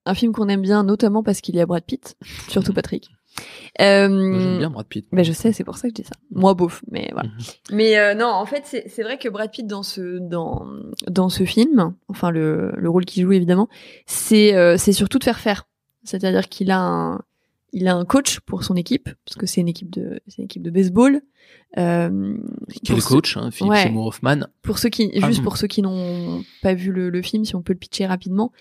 Un 0.07 0.14
film 0.14 0.33
qu'on 0.33 0.49
aime 0.49 0.62
bien, 0.62 0.85
notamment 0.85 1.22
parce 1.22 1.43
qu'il 1.43 1.57
y 1.57 1.61
a 1.61 1.66
Brad 1.66 1.85
Pitt, 1.85 2.16
surtout 2.49 2.72
Patrick. 2.72 3.11
Euh, 3.81 4.09
J'aime 4.39 4.59
bien 4.59 4.70
Brad 4.70 4.87
Pitt. 4.87 5.07
Ben 5.12 5.24
je 5.24 5.33
sais, 5.33 5.53
c'est 5.53 5.64
pour 5.64 5.76
ça 5.76 5.89
que 5.89 5.95
je 5.97 6.03
dis 6.03 6.09
ça. 6.09 6.16
Moi, 6.31 6.55
bof, 6.55 6.83
mais 6.91 7.09
voilà. 7.12 7.28
Mhm. 7.28 7.45
Mais 7.72 7.99
euh, 7.99 8.14
non, 8.14 8.26
en 8.26 8.47
fait, 8.47 8.62
c'est 8.64 8.89
c'est 8.89 9.03
vrai 9.03 9.18
que 9.18 9.28
Brad 9.28 9.51
Pitt 9.51 9.66
dans 9.66 9.83
ce 9.83 10.18
dans 10.18 10.66
dans 11.09 11.28
ce 11.28 11.45
film, 11.45 11.95
enfin 12.09 12.31
le 12.31 12.72
le 12.76 12.91
rôle 12.91 13.05
qu'il 13.05 13.22
joue 13.22 13.33
évidemment, 13.33 13.68
c'est 14.07 14.55
euh, 14.55 14.76
c'est 14.76 14.93
surtout 14.93 15.18
de 15.18 15.24
faire 15.24 15.39
faire. 15.41 15.66
C'est-à-dire 16.03 16.49
qu'il 16.49 16.70
a 16.70 16.81
un 16.81 17.20
il 17.73 17.87
a 17.89 17.95
un 17.95 18.05
coach 18.05 18.41
pour 18.41 18.64
son 18.64 18.75
équipe 18.77 19.09
parce 19.25 19.37
que 19.37 19.47
c'est 19.47 19.61
une 19.61 19.68
équipe 19.68 19.91
de 19.91 20.21
c'est 20.27 20.39
une 20.39 20.45
équipe 20.45 20.62
de 20.62 20.71
baseball. 20.71 21.21
Euh, 21.79 22.37
Quel 22.85 22.97
pour 22.97 23.03
ceux- 23.03 23.14
coach, 23.14 23.37
hein, 23.37 23.51
Philippe 23.51 23.71
Ouais. 23.73 23.83
Seymour 23.85 24.07
Hoffman. 24.07 24.41
Pour 24.62 24.79
ceux 24.79 24.89
qui, 24.89 25.11
Ah, 25.23 25.27
juste 25.29 25.43
pour 25.43 25.57
ceux 25.57 25.66
qui 25.68 25.83
n'ont 25.83 26.43
pas 26.62 26.75
vu 26.75 26.91
le, 26.93 27.11
le 27.11 27.23
film, 27.23 27.45
si 27.45 27.55
on 27.57 27.62
peut 27.62 27.73
le 27.73 27.79
pitcher 27.79 28.07
rapidement, 28.07 28.53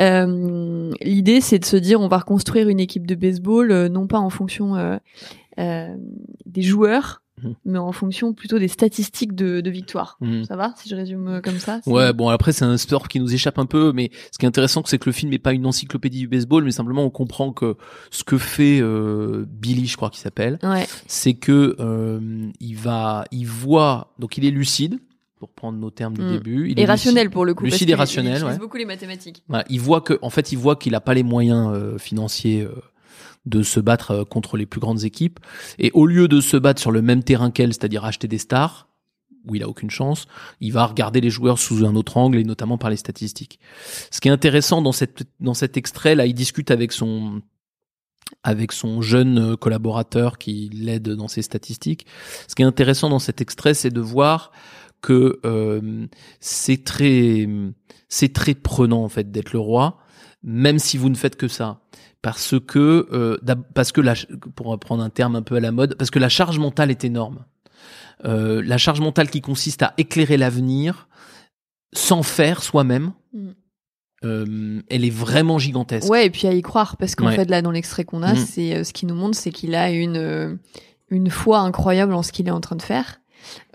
euh, 0.00 0.90
l'idée 1.00 1.40
c'est 1.40 1.58
de 1.58 1.64
se 1.64 1.76
dire 1.76 2.00
on 2.00 2.08
va 2.08 2.18
reconstruire 2.18 2.68
une 2.68 2.80
équipe 2.80 3.06
de 3.06 3.14
baseball, 3.14 3.70
euh, 3.72 3.88
non 3.88 4.06
pas 4.06 4.18
en 4.18 4.30
fonction 4.30 4.76
euh, 4.76 4.96
euh, 5.58 5.94
des 6.46 6.62
joueurs, 6.62 7.22
Mhm. 7.42 7.54
mais 7.64 7.78
en 7.78 7.92
fonction 7.92 8.32
plutôt 8.32 8.58
des 8.58 8.68
statistiques 8.68 9.34
de, 9.34 9.60
de 9.60 9.70
victoire. 9.70 10.16
Mhm. 10.20 10.44
Ça 10.44 10.56
va 10.56 10.72
si 10.76 10.88
je 10.88 10.94
résume 10.94 11.28
euh, 11.28 11.40
comme 11.40 11.58
ça 11.58 11.80
Ouais, 11.86 12.12
bon 12.12 12.28
après 12.28 12.52
c'est 12.52 12.64
un 12.64 12.76
sport 12.76 13.08
qui 13.08 13.20
nous 13.20 13.32
échappe 13.34 13.58
un 13.58 13.66
peu, 13.66 13.92
mais 13.92 14.10
ce 14.32 14.38
qui 14.38 14.44
est 14.44 14.48
intéressant 14.48 14.82
c'est 14.86 14.98
que 14.98 15.06
le 15.08 15.12
film 15.12 15.30
n'est 15.30 15.38
pas 15.38 15.52
une 15.52 15.66
encyclopédie 15.66 16.20
du 16.20 16.28
baseball, 16.28 16.64
mais 16.64 16.70
simplement 16.70 17.04
on 17.04 17.10
comprend 17.10 17.52
que 17.52 17.76
ce 18.10 18.24
que 18.24 18.38
fait 18.38 18.80
euh, 18.80 19.44
Billy, 19.48 19.86
je 19.86 19.96
crois 19.96 20.10
qu'il 20.10 20.20
s'appelle, 20.20 20.58
Ouais. 20.62 20.86
c'est 21.06 21.34
que 21.34 21.76
euh, 21.80 22.48
il 22.60 22.74
va, 22.76 23.24
il 23.30 23.46
voit, 23.46 24.12
donc 24.18 24.38
il 24.38 24.44
est 24.44 24.50
lucide 24.50 24.98
pour 25.38 25.50
prendre 25.50 25.78
nos 25.78 25.90
termes 25.90 26.14
du 26.14 26.22
Mm. 26.22 26.32
début, 26.32 26.70
il 26.70 26.78
Et 26.80 26.82
est 26.82 26.86
rationnel 26.86 27.24
lucide- 27.26 27.32
pour 27.32 27.44
le 27.44 27.54
coup. 27.54 27.62
parce 27.62 27.74
lucide 27.74 27.88
et 27.88 27.92
qu'il- 27.92 27.98
rationnel, 27.98 28.38
Il 28.40 28.44
ouais. 28.44 28.58
beaucoup 28.58 28.76
les 28.76 28.84
mathématiques. 28.84 29.44
Voilà, 29.48 29.64
il 29.70 29.80
voit 29.80 30.00
que, 30.00 30.18
en 30.20 30.30
fait, 30.30 30.50
il 30.50 30.58
voit 30.58 30.74
qu'il 30.74 30.94
a 30.96 31.00
pas 31.00 31.14
les 31.14 31.22
moyens 31.22 31.70
euh, 31.72 31.96
financiers 31.96 32.66
de 33.46 33.62
se 33.62 33.80
battre 33.80 34.10
euh, 34.10 34.24
contre 34.24 34.56
les 34.56 34.66
plus 34.66 34.80
grandes 34.80 35.04
équipes. 35.04 35.40
Et 35.78 35.90
au 35.94 36.06
lieu 36.06 36.28
de 36.28 36.40
se 36.40 36.56
battre 36.56 36.80
sur 36.80 36.90
le 36.90 37.02
même 37.02 37.22
terrain 37.22 37.50
qu'elle, 37.50 37.72
c'est-à-dire 37.72 38.04
acheter 38.04 38.28
des 38.28 38.38
stars, 38.38 38.88
où 39.46 39.54
il 39.54 39.62
a 39.62 39.68
aucune 39.68 39.90
chance, 39.90 40.26
il 40.60 40.72
va 40.72 40.84
regarder 40.86 41.20
les 41.20 41.30
joueurs 41.30 41.58
sous 41.58 41.84
un 41.84 41.94
autre 41.96 42.16
angle 42.16 42.38
et 42.38 42.44
notamment 42.44 42.78
par 42.78 42.90
les 42.90 42.96
statistiques. 42.96 43.58
Ce 44.10 44.20
qui 44.20 44.28
est 44.28 44.32
intéressant 44.32 44.82
dans 44.82 44.92
cette 44.92 45.24
dans 45.40 45.54
cet 45.54 45.76
extrait 45.76 46.14
là, 46.14 46.26
il 46.26 46.34
discute 46.34 46.70
avec 46.70 46.92
son 46.92 47.40
avec 48.42 48.72
son 48.72 49.00
jeune 49.00 49.52
euh, 49.52 49.56
collaborateur 49.56 50.38
qui 50.38 50.70
l'aide 50.72 51.08
dans 51.08 51.28
ses 51.28 51.42
statistiques. 51.42 52.06
Ce 52.46 52.54
qui 52.54 52.62
est 52.62 52.66
intéressant 52.66 53.08
dans 53.08 53.18
cet 53.18 53.40
extrait, 53.40 53.74
c'est 53.74 53.90
de 53.90 54.00
voir 54.00 54.52
que 55.00 55.40
euh, 55.44 56.06
c'est 56.40 56.84
très 56.84 57.48
c'est 58.08 58.32
très 58.32 58.54
prenant 58.54 59.04
en 59.04 59.08
fait 59.08 59.30
d'être 59.30 59.52
le 59.52 59.60
roi, 59.60 59.98
même 60.42 60.78
si 60.78 60.96
vous 60.98 61.08
ne 61.08 61.14
faites 61.16 61.36
que 61.36 61.48
ça, 61.48 61.80
parce 62.22 62.54
que 62.66 63.06
euh, 63.12 63.36
parce 63.74 63.92
que 63.92 64.00
la, 64.00 64.14
pour 64.54 64.66
reprendre 64.66 65.02
un 65.02 65.10
terme 65.10 65.36
un 65.36 65.42
peu 65.42 65.56
à 65.56 65.60
la 65.60 65.72
mode, 65.72 65.94
parce 65.96 66.10
que 66.10 66.18
la 66.18 66.28
charge 66.28 66.58
mentale 66.58 66.90
est 66.90 67.04
énorme. 67.04 67.44
Euh, 68.24 68.62
la 68.64 68.78
charge 68.78 69.00
mentale 69.00 69.30
qui 69.30 69.40
consiste 69.40 69.82
à 69.82 69.94
éclairer 69.98 70.36
l'avenir 70.36 71.08
sans 71.92 72.22
faire 72.22 72.62
soi-même, 72.62 73.12
Mm. 73.32 73.48
euh, 74.24 74.82
elle 74.90 75.04
est 75.04 75.10
vraiment 75.10 75.58
gigantesque. 75.58 76.08
Ouais, 76.10 76.26
et 76.26 76.30
puis 76.30 76.46
à 76.48 76.52
y 76.52 76.62
croire, 76.62 76.96
parce 76.96 77.14
qu'en 77.14 77.26
Ouais. 77.26 77.36
fait, 77.36 77.44
là, 77.48 77.62
dans 77.62 77.70
l'extrait 77.70 78.04
qu'on 78.04 78.22
a, 78.22 78.32
Mhm. 78.34 78.36
c'est 78.46 78.74
euh, 78.74 78.84
ce 78.84 78.92
qui 78.92 79.06
nous 79.06 79.14
montre, 79.14 79.36
c'est 79.36 79.50
qu'il 79.52 79.74
a 79.74 79.90
une 79.90 80.16
euh, 80.16 80.54
une 81.10 81.30
foi 81.30 81.60
incroyable 81.60 82.12
en 82.14 82.22
ce 82.22 82.32
qu'il 82.32 82.48
est 82.48 82.52
en 82.52 82.60
train 82.60 82.76
de 82.76 82.82
faire. 82.82 83.20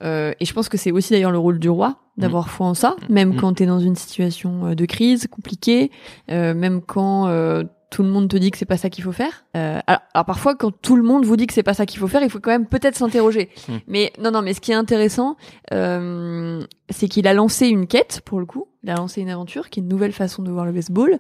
Euh, 0.03 0.33
et 0.39 0.45
je 0.45 0.53
pense 0.53 0.69
que 0.69 0.77
c'est 0.77 0.91
aussi 0.91 1.13
d'ailleurs 1.13 1.31
le 1.31 1.39
rôle 1.39 1.57
du 1.59 1.69
roi 1.69 1.97
d'avoir 2.17 2.49
foi 2.49 2.67
en 2.67 2.73
ça, 2.73 2.95
même 3.09 3.29
Mhm. 3.29 3.35
quand 3.37 3.53
t'es 3.55 3.65
dans 3.65 3.79
une 3.79 3.95
situation 3.95 4.67
euh, 4.67 4.75
de 4.75 4.85
crise 4.85 5.27
compliquée, 5.31 5.89
euh, 6.31 6.53
même 6.53 6.81
quand 6.81 7.27
euh, 7.27 7.63
tout 7.89 8.03
le 8.03 8.09
monde 8.09 8.27
te 8.27 8.37
dit 8.37 8.49
que 8.51 8.57
c'est 8.57 8.65
pas 8.65 8.77
ça 8.77 8.89
qu'il 8.89 9.03
faut 9.03 9.11
faire. 9.11 9.45
Euh, 9.55 9.79
alors, 9.87 10.01
alors 10.13 10.25
parfois, 10.25 10.55
quand 10.55 10.71
tout 10.71 10.95
le 10.95 11.03
monde 11.03 11.25
vous 11.25 11.35
dit 11.37 11.45
que 11.47 11.53
c'est 11.53 11.61
pas 11.63 11.73
ça 11.75 11.85
qu'il 11.85 11.99
faut 11.99 12.07
faire, 12.07 12.23
il 12.23 12.29
faut 12.29 12.39
quand 12.39 12.49
même 12.51 12.65
peut-être 12.67 12.95
s'interroger. 12.95 13.49
Mhm. 13.69 13.79
Mais 13.87 14.13
non, 14.19 14.31
non, 14.31 14.41
mais 14.41 14.53
ce 14.53 14.61
qui 14.61 14.71
est 14.71 14.75
intéressant, 14.75 15.37
euh, 15.73 16.63
c'est 16.89 17.07
qu'il 17.07 17.27
a 17.27 17.33
lancé 17.33 17.67
une 17.67 17.87
quête 17.87 18.21
pour 18.25 18.39
le 18.39 18.45
coup. 18.45 18.67
Il 18.83 18.89
a 18.89 18.95
lancé 18.95 19.21
une 19.21 19.29
aventure 19.29 19.69
qui 19.69 19.79
est 19.79 19.83
une 19.83 19.89
nouvelle 19.89 20.11
façon 20.11 20.43
de 20.43 20.51
voir 20.51 20.65
le 20.65 20.71
baseball. 20.71 21.17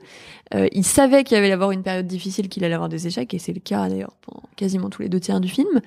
Euh, 0.53 0.67
il 0.73 0.83
savait 0.83 1.23
qu'il 1.23 1.37
allait 1.37 1.51
avoir 1.51 1.71
une 1.71 1.83
période 1.83 2.07
difficile, 2.07 2.49
qu'il 2.49 2.63
allait 2.65 2.73
avoir 2.73 2.89
des 2.89 3.07
échecs, 3.07 3.33
et 3.33 3.39
c'est 3.39 3.53
le 3.53 3.61
cas 3.61 3.87
d'ailleurs 3.87 4.15
pendant 4.21 4.43
quasiment 4.57 4.89
tous 4.89 5.01
les 5.01 5.09
deux 5.09 5.19
tiers 5.19 5.39
du 5.39 5.47
film. 5.47 5.81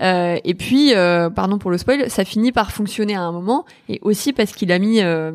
Euh, 0.00 0.38
et 0.42 0.54
puis, 0.54 0.94
euh, 0.94 1.28
pardon 1.28 1.58
pour 1.58 1.70
le 1.70 1.78
spoil, 1.78 2.08
ça 2.10 2.24
finit 2.24 2.52
par 2.52 2.72
fonctionner 2.72 3.14
à 3.14 3.22
un 3.22 3.32
moment, 3.32 3.66
et 3.88 3.98
aussi 4.02 4.32
parce 4.32 4.52
qu'il 4.52 4.72
a 4.72 4.78
mis 4.78 5.02
euh, 5.02 5.32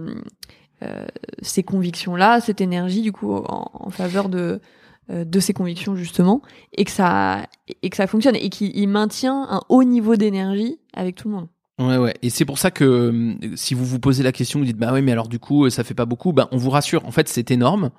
euh, 0.83 1.05
ces 1.41 1.63
convictions-là, 1.63 2.41
cette 2.41 2.59
énergie 2.59 3.01
du 3.01 3.11
coup 3.11 3.33
en, 3.33 3.89
faveur 3.89 4.27
de 4.27 4.59
euh, 5.11 5.23
de 5.23 5.39
ses 5.39 5.53
convictions 5.53 5.95
justement, 5.95 6.41
et 6.73 6.83
que 6.83 6.91
ça 6.91 7.45
et 7.81 7.89
que 7.89 7.95
ça 7.95 8.07
fonctionne, 8.07 8.35
et 8.35 8.49
qu'il 8.49 8.75
il 8.75 8.87
maintient 8.87 9.47
un 9.49 9.61
haut 9.69 9.83
niveau 9.83 10.15
d'énergie 10.15 10.79
avec 10.93 11.15
tout 11.15 11.29
le 11.29 11.35
monde. 11.35 11.47
Ouais, 11.79 11.97
ouais. 11.97 12.13
Et 12.21 12.29
c'est 12.29 12.45
pour 12.45 12.59
ça 12.59 12.69
que 12.69 12.83
euh, 12.83 13.55
si 13.55 13.73
vous 13.73 13.83
vous 13.83 13.99
posez 13.99 14.21
la 14.21 14.31
question, 14.31 14.59
vous 14.59 14.65
dites 14.65 14.77
bah 14.77 14.91
oui, 14.93 15.01
mais 15.01 15.11
alors 15.11 15.27
du 15.27 15.39
coup, 15.39 15.65
euh, 15.65 15.69
ça 15.71 15.83
fait 15.83 15.95
pas 15.95 16.05
beaucoup. 16.05 16.31
Ben, 16.31 16.47
on 16.51 16.57
vous 16.57 16.69
rassure. 16.69 17.03
En 17.07 17.11
fait, 17.11 17.27
c'est 17.27 17.49
énorme. 17.49 17.89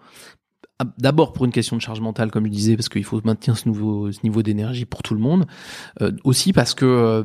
Ah, 0.80 0.86
D'abord 0.98 1.32
pour 1.32 1.44
une 1.44 1.52
question 1.52 1.76
de 1.76 1.80
charge 1.82 2.00
mentale, 2.00 2.32
comme 2.32 2.46
je 2.46 2.50
disais, 2.50 2.74
parce 2.76 2.88
qu'il 2.88 3.04
faut 3.04 3.20
maintenir 3.24 3.56
ce, 3.56 3.68
nouveau, 3.68 4.10
ce 4.10 4.18
niveau 4.24 4.42
d'énergie 4.42 4.84
pour 4.86 5.02
tout 5.04 5.14
le 5.14 5.20
monde. 5.20 5.46
Euh, 6.02 6.10
aussi 6.24 6.52
parce 6.52 6.74
que 6.74 6.84
euh, 6.84 7.22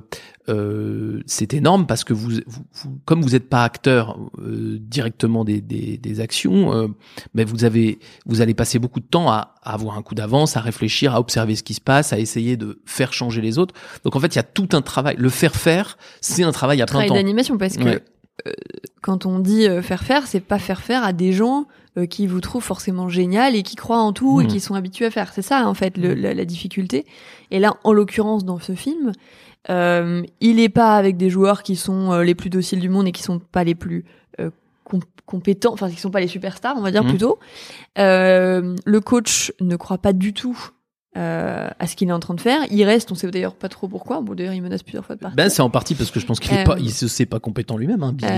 euh, 0.50 1.22
c'est 1.26 1.54
énorme, 1.56 1.88
parce 1.88 2.04
que 2.04 2.14
vous, 2.14 2.30
vous, 2.46 2.62
vous- 2.74 3.00
comme 3.06 3.22
vous 3.24 3.30
n'êtes 3.32 3.50
pas 3.50 3.64
acteur 3.64 4.20
euh, 4.40 4.78
directement 4.80 5.46
des, 5.46 5.62
des, 5.62 5.98
des 5.98 6.20
actions, 6.20 6.74
euh, 6.76 6.88
ben 7.34 7.44
vous 7.46 7.64
avez, 7.64 7.98
vous 8.28 8.42
allez 8.42 8.54
passer 8.54 8.78
beaucoup 8.78 9.00
de 9.00 9.06
temps 9.08 9.32
à, 9.32 9.56
à 9.64 9.74
avoir 9.74 9.98
un 9.98 10.04
coup 10.04 10.14
d'avance, 10.16 10.56
à 10.56 10.62
réfléchir, 10.62 11.16
à 11.16 11.20
observer 11.20 11.56
ce 11.56 11.64
qui 11.64 11.74
se 11.74 11.82
passe, 11.82 12.14
à 12.14 12.20
essayer 12.20 12.56
de 12.56 12.82
faire 12.86 13.14
changer 13.14 13.42
les 13.42 13.58
autres. 13.58 13.74
Donc 14.04 14.16
en 14.16 14.20
fait, 14.20 14.28
il 14.28 14.36
y 14.36 14.40
a 14.40 14.44
tout 14.44 14.70
un 14.74 14.82
travail. 14.84 15.16
Le 15.18 15.30
faire 15.30 15.56
faire, 15.56 15.98
c'est 16.22 16.44
un 16.44 16.52
travail 16.52 16.82
à 16.82 16.86
plein 16.86 16.92
travail 16.92 17.08
temps. 17.10 17.16
d'animation 17.16 17.58
parce 17.58 17.78
que 17.78 17.84
Ouais. 17.84 18.04
euh, 18.48 18.52
quand 19.02 19.26
on 19.26 19.40
dit 19.40 19.66
faire 19.82 20.04
faire, 20.04 20.28
c'est 20.28 20.40
pas 20.40 20.60
faire 20.60 20.82
faire 20.82 21.04
à 21.04 21.14
des 21.14 21.34
gens 21.34 21.66
euh, 22.00 22.06
qui 22.06 22.26
vous 22.28 22.42
trouvent 22.42 22.64
forcément 22.64 23.10
génial 23.10 23.56
et 23.56 23.64
qui 23.64 23.76
croient 23.76 24.02
en 24.02 24.14
tout 24.14 24.42
et 24.42 24.46
Mhm. 24.46 24.50
qui 24.50 24.60
sont 24.60 24.74
habitués 24.76 25.06
à 25.06 25.12
faire. 25.12 25.32
C'est 25.34 25.42
ça 25.44 25.68
en 25.68 25.74
fait 25.74 25.98
le- 25.98 26.14
la, 26.16 26.34
la 26.34 26.46
difficulté. 26.46 27.06
Et 27.52 27.60
là, 27.60 27.76
en 27.84 27.94
l'occurrence 27.94 28.46
dans 28.46 28.60
ce 28.60 28.74
film, 28.74 29.12
euh, 29.70 30.24
il 30.42 30.60
est 30.60 30.70
pas 30.70 30.96
avec 30.96 31.18
des 31.18 31.30
joueurs 31.30 31.64
qui 31.64 31.76
sont 31.76 32.12
euh, 32.14 32.24
les 32.24 32.34
plus 32.36 32.50
dociles 32.50 32.80
du 32.80 32.90
monde 32.90 33.08
et 33.08 33.12
qui 33.12 33.24
sont 33.24 33.40
pas 33.40 33.64
les 33.64 33.76
plus 33.76 34.06
com- 34.86 35.02
compétents, 35.28 35.74
enfin 35.74 35.90
qui 35.92 35.98
sont 35.98 36.10
pas 36.10 36.20
les 36.22 36.28
superstars, 36.28 36.76
on 36.78 36.82
va 36.82 36.90
dire 36.92 37.04
Mhm. 37.04 37.10
plutôt. 37.10 37.38
Le 37.98 39.00
coach 39.00 39.52
ne 39.62 39.76
croit 39.76 39.98
pas 40.00 40.14
du 40.14 40.34
tout. 40.34 40.58
euh, 41.18 41.68
à 41.80 41.88
ce 41.88 41.96
qu'il 41.96 42.08
est 42.08 42.12
en 42.12 42.20
train 42.20 42.36
de 42.36 42.40
faire, 42.40 42.62
il 42.70 42.84
reste, 42.84 43.12
on 43.12 43.16
sait 43.16 43.30
d'ailleurs 43.32 43.56
pas 43.56 43.68
trop 43.68 43.88
pourquoi. 43.88 44.22
Bon, 44.22 44.36
d'ailleurs, 44.36 44.54
il 44.54 44.62
menace 44.62 44.84
plusieurs 44.84 45.04
fois 45.04 45.16
de 45.16 45.20
partir. 45.20 45.36
Ben, 45.36 45.50
c'est 45.50 45.64
en 45.64 45.70
partie 45.72 45.96
parce 45.96 46.12
que 46.12 46.20
je 46.20 46.26
pense 46.28 46.40
qu'il 46.40 46.54
est 46.54 46.62
Euh, 46.62 46.64
pas, 46.64 46.78
il 46.80 46.92
se 46.92 47.08
sait 47.08 47.26
pas 47.26 47.40
compétent 47.40 47.78
lui-même, 47.78 48.04
hein, 48.04 48.14
Billy. 48.14 48.30
hein. 48.32 48.36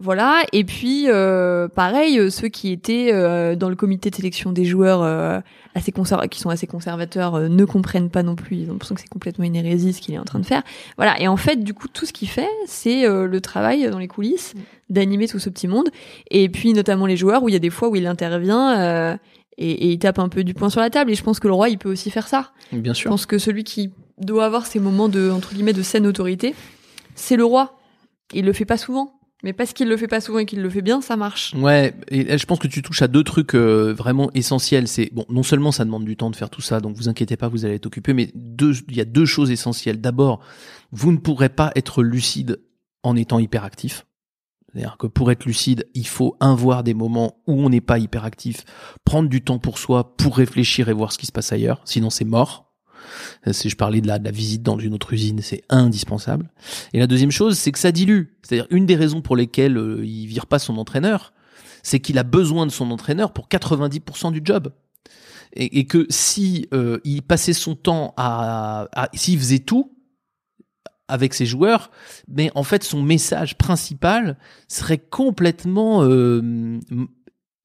Voilà. 0.00 0.42
Et 0.52 0.64
puis, 0.64 1.06
euh, 1.08 1.68
pareil, 1.68 2.18
euh, 2.18 2.30
ceux 2.30 2.48
qui 2.48 2.70
étaient 2.72 3.10
euh, 3.12 3.56
dans 3.56 3.68
le 3.68 3.76
comité 3.76 4.10
de 4.10 4.14
sélection 4.14 4.52
des 4.52 4.64
joueurs 4.64 5.02
euh, 5.02 5.40
assez 5.74 5.92
qui 6.30 6.40
sont 6.40 6.50
assez 6.50 6.66
conservateurs 6.66 7.34
euh, 7.34 7.48
ne 7.48 7.64
comprennent 7.64 8.10
pas 8.10 8.22
non 8.22 8.34
plus. 8.36 8.56
Ils 8.56 8.68
ont 8.68 8.72
l'impression 8.72 8.94
que 8.94 9.00
c'est 9.00 9.08
complètement 9.08 9.44
une 9.44 9.56
hérésie 9.56 9.92
ce 9.92 10.00
qu'il 10.00 10.14
est 10.14 10.18
en 10.18 10.24
train 10.24 10.38
de 10.38 10.46
faire. 10.46 10.62
Voilà. 10.96 11.20
Et 11.20 11.28
en 11.28 11.36
fait, 11.36 11.56
du 11.62 11.74
coup, 11.74 11.88
tout 11.88 12.06
ce 12.06 12.12
qu'il 12.12 12.28
fait, 12.28 12.48
c'est 12.66 13.04
euh, 13.06 13.26
le 13.26 13.40
travail 13.40 13.90
dans 13.90 13.98
les 13.98 14.08
coulisses 14.08 14.54
d'animer 14.88 15.28
tout 15.28 15.38
ce 15.38 15.50
petit 15.50 15.68
monde. 15.68 15.88
Et 16.30 16.48
puis, 16.48 16.72
notamment 16.72 17.06
les 17.06 17.16
joueurs, 17.16 17.42
où 17.42 17.48
il 17.48 17.52
y 17.52 17.56
a 17.56 17.60
des 17.60 17.70
fois 17.70 17.88
où 17.88 17.96
il 17.96 18.06
intervient. 18.06 18.78
euh, 18.78 19.16
et, 19.60 19.70
et 19.72 19.86
il 19.92 19.98
tape 19.98 20.20
un 20.20 20.28
peu 20.28 20.44
du 20.44 20.54
poing 20.54 20.70
sur 20.70 20.80
la 20.80 20.90
table. 20.90 21.10
Et 21.10 21.14
je 21.16 21.24
pense 21.24 21.40
que 21.40 21.48
le 21.48 21.54
roi, 21.54 21.68
il 21.68 21.78
peut 21.78 21.90
aussi 21.90 22.10
faire 22.10 22.28
ça. 22.28 22.52
Bien 22.72 22.92
Je 22.92 22.98
sûr. 23.00 23.10
pense 23.10 23.26
que 23.26 23.38
celui 23.38 23.64
qui 23.64 23.90
doit 24.18 24.44
avoir 24.44 24.66
ces 24.66 24.78
moments 24.78 25.08
de 25.08 25.30
entre 25.30 25.52
guillemets 25.54 25.72
de 25.72 25.82
saine 25.82 26.06
autorité, 26.06 26.54
c'est 27.16 27.34
le 27.36 27.44
roi. 27.44 27.76
Il 28.32 28.44
le 28.44 28.52
fait 28.52 28.64
pas 28.64 28.76
souvent, 28.76 29.17
mais 29.44 29.52
parce 29.52 29.72
qu'il 29.72 29.88
le 29.88 29.96
fait 29.96 30.08
pas 30.08 30.20
souvent 30.20 30.40
et 30.40 30.46
qu'il 30.46 30.60
le 30.60 30.70
fait 30.70 30.82
bien, 30.82 31.00
ça 31.00 31.16
marche. 31.16 31.54
Ouais, 31.54 31.94
et 32.08 32.24
là, 32.24 32.36
je 32.36 32.44
pense 32.44 32.58
que 32.58 32.66
tu 32.66 32.82
touches 32.82 33.02
à 33.02 33.08
deux 33.08 33.22
trucs 33.22 33.54
euh, 33.54 33.92
vraiment 33.92 34.30
essentiels. 34.34 34.88
C'est 34.88 35.10
bon, 35.12 35.24
non 35.28 35.44
seulement 35.44 35.70
ça 35.70 35.84
demande 35.84 36.04
du 36.04 36.16
temps 36.16 36.30
de 36.30 36.36
faire 36.36 36.50
tout 36.50 36.60
ça, 36.60 36.80
donc 36.80 36.96
vous 36.96 37.08
inquiétez 37.08 37.36
pas, 37.36 37.48
vous 37.48 37.64
allez 37.64 37.74
être 37.74 37.86
occupé, 37.86 38.14
mais 38.14 38.30
deux, 38.34 38.74
il 38.88 38.96
y 38.96 39.00
a 39.00 39.04
deux 39.04 39.26
choses 39.26 39.50
essentielles. 39.50 40.00
D'abord, 40.00 40.40
vous 40.90 41.12
ne 41.12 41.18
pourrez 41.18 41.50
pas 41.50 41.70
être 41.76 42.02
lucide 42.02 42.60
en 43.04 43.14
étant 43.14 43.38
hyperactif. 43.38 44.06
C'est-à-dire 44.72 44.96
que 44.98 45.06
pour 45.06 45.30
être 45.30 45.44
lucide, 45.44 45.88
il 45.94 46.06
faut 46.06 46.36
avoir 46.40 46.82
des 46.82 46.94
moments 46.94 47.40
où 47.46 47.54
on 47.54 47.70
n'est 47.70 47.80
pas 47.80 47.98
hyperactif, 47.98 48.64
prendre 49.04 49.28
du 49.28 49.42
temps 49.42 49.58
pour 49.58 49.78
soi, 49.78 50.16
pour 50.16 50.36
réfléchir 50.36 50.88
et 50.88 50.92
voir 50.92 51.12
ce 51.12 51.18
qui 51.18 51.26
se 51.26 51.32
passe 51.32 51.52
ailleurs. 51.52 51.80
Sinon, 51.84 52.10
c'est 52.10 52.24
mort. 52.24 52.67
Si 53.52 53.68
je 53.70 53.76
parlais 53.76 54.00
de 54.00 54.06
la, 54.06 54.18
de 54.18 54.24
la 54.24 54.30
visite 54.30 54.62
dans 54.62 54.78
une 54.78 54.94
autre 54.94 55.12
usine, 55.12 55.40
c'est 55.42 55.62
indispensable. 55.68 56.50
Et 56.92 56.98
la 56.98 57.06
deuxième 57.06 57.30
chose, 57.30 57.58
c'est 57.58 57.72
que 57.72 57.78
ça 57.78 57.92
dilue. 57.92 58.24
C'est-à-dire 58.42 58.66
une 58.70 58.86
des 58.86 58.96
raisons 58.96 59.20
pour 59.22 59.36
lesquelles 59.36 59.76
euh, 59.76 60.04
il 60.04 60.26
vire 60.26 60.46
pas 60.46 60.58
son 60.58 60.76
entraîneur, 60.78 61.32
c'est 61.82 62.00
qu'il 62.00 62.18
a 62.18 62.22
besoin 62.24 62.66
de 62.66 62.70
son 62.72 62.90
entraîneur 62.90 63.32
pour 63.32 63.48
90% 63.48 64.32
du 64.32 64.40
job. 64.44 64.72
Et, 65.54 65.78
et 65.78 65.86
que 65.86 66.06
si 66.10 66.66
euh, 66.74 66.98
il 67.04 67.22
passait 67.22 67.54
son 67.54 67.74
temps 67.74 68.12
à, 68.16 68.88
à 68.94 69.08
s'il 69.14 69.38
faisait 69.38 69.60
tout 69.60 69.94
avec 71.10 71.32
ses 71.32 71.46
joueurs, 71.46 71.90
mais 72.28 72.50
en 72.54 72.64
fait 72.64 72.84
son 72.84 73.02
message 73.02 73.56
principal 73.56 74.36
serait 74.68 74.98
complètement 74.98 76.02
euh, 76.02 76.78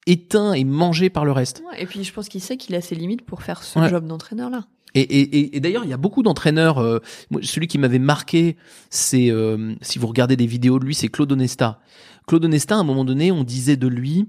éteint 0.06 0.54
et 0.54 0.64
mangé 0.64 1.10
par 1.10 1.26
le 1.26 1.32
reste. 1.32 1.62
Ouais, 1.70 1.82
Et 1.82 1.86
puis 1.86 2.04
je 2.04 2.12
pense 2.12 2.30
qu'il 2.30 2.40
sait 2.40 2.56
qu'il 2.56 2.74
a 2.74 2.80
ses 2.80 2.94
limites 2.94 3.22
pour 3.26 3.42
faire 3.42 3.62
ce 3.62 3.78
Ouais. 3.78 3.90
job 3.90 4.06
d'entraîneur 4.06 4.48
là. 4.48 4.64
Et, 4.94 5.60
d'ailleurs, 5.60 5.84
il 5.84 5.90
y 5.90 5.92
a 5.92 5.98
beaucoup 5.98 6.22
d'entraîneurs. 6.22 6.78
euh, 6.78 7.00
celui 7.42 7.66
qui 7.66 7.78
m'avait 7.78 7.98
marqué, 7.98 8.56
c'est 8.90 9.30
euh, 9.30 9.74
si 9.80 9.98
vous 9.98 10.06
regardez 10.06 10.36
des 10.36 10.46
vidéos 10.46 10.78
de 10.78 10.84
lui, 10.84 10.94
c'est 10.94 11.08
Claude 11.08 11.32
Onesta. 11.32 11.80
Claude 12.26 12.44
Onesta, 12.44 12.76
à 12.76 12.78
un 12.78 12.84
moment 12.84 13.04
donné, 13.04 13.32
on 13.32 13.44
disait 13.44 13.76
de 13.76 13.88
lui. 13.88 14.28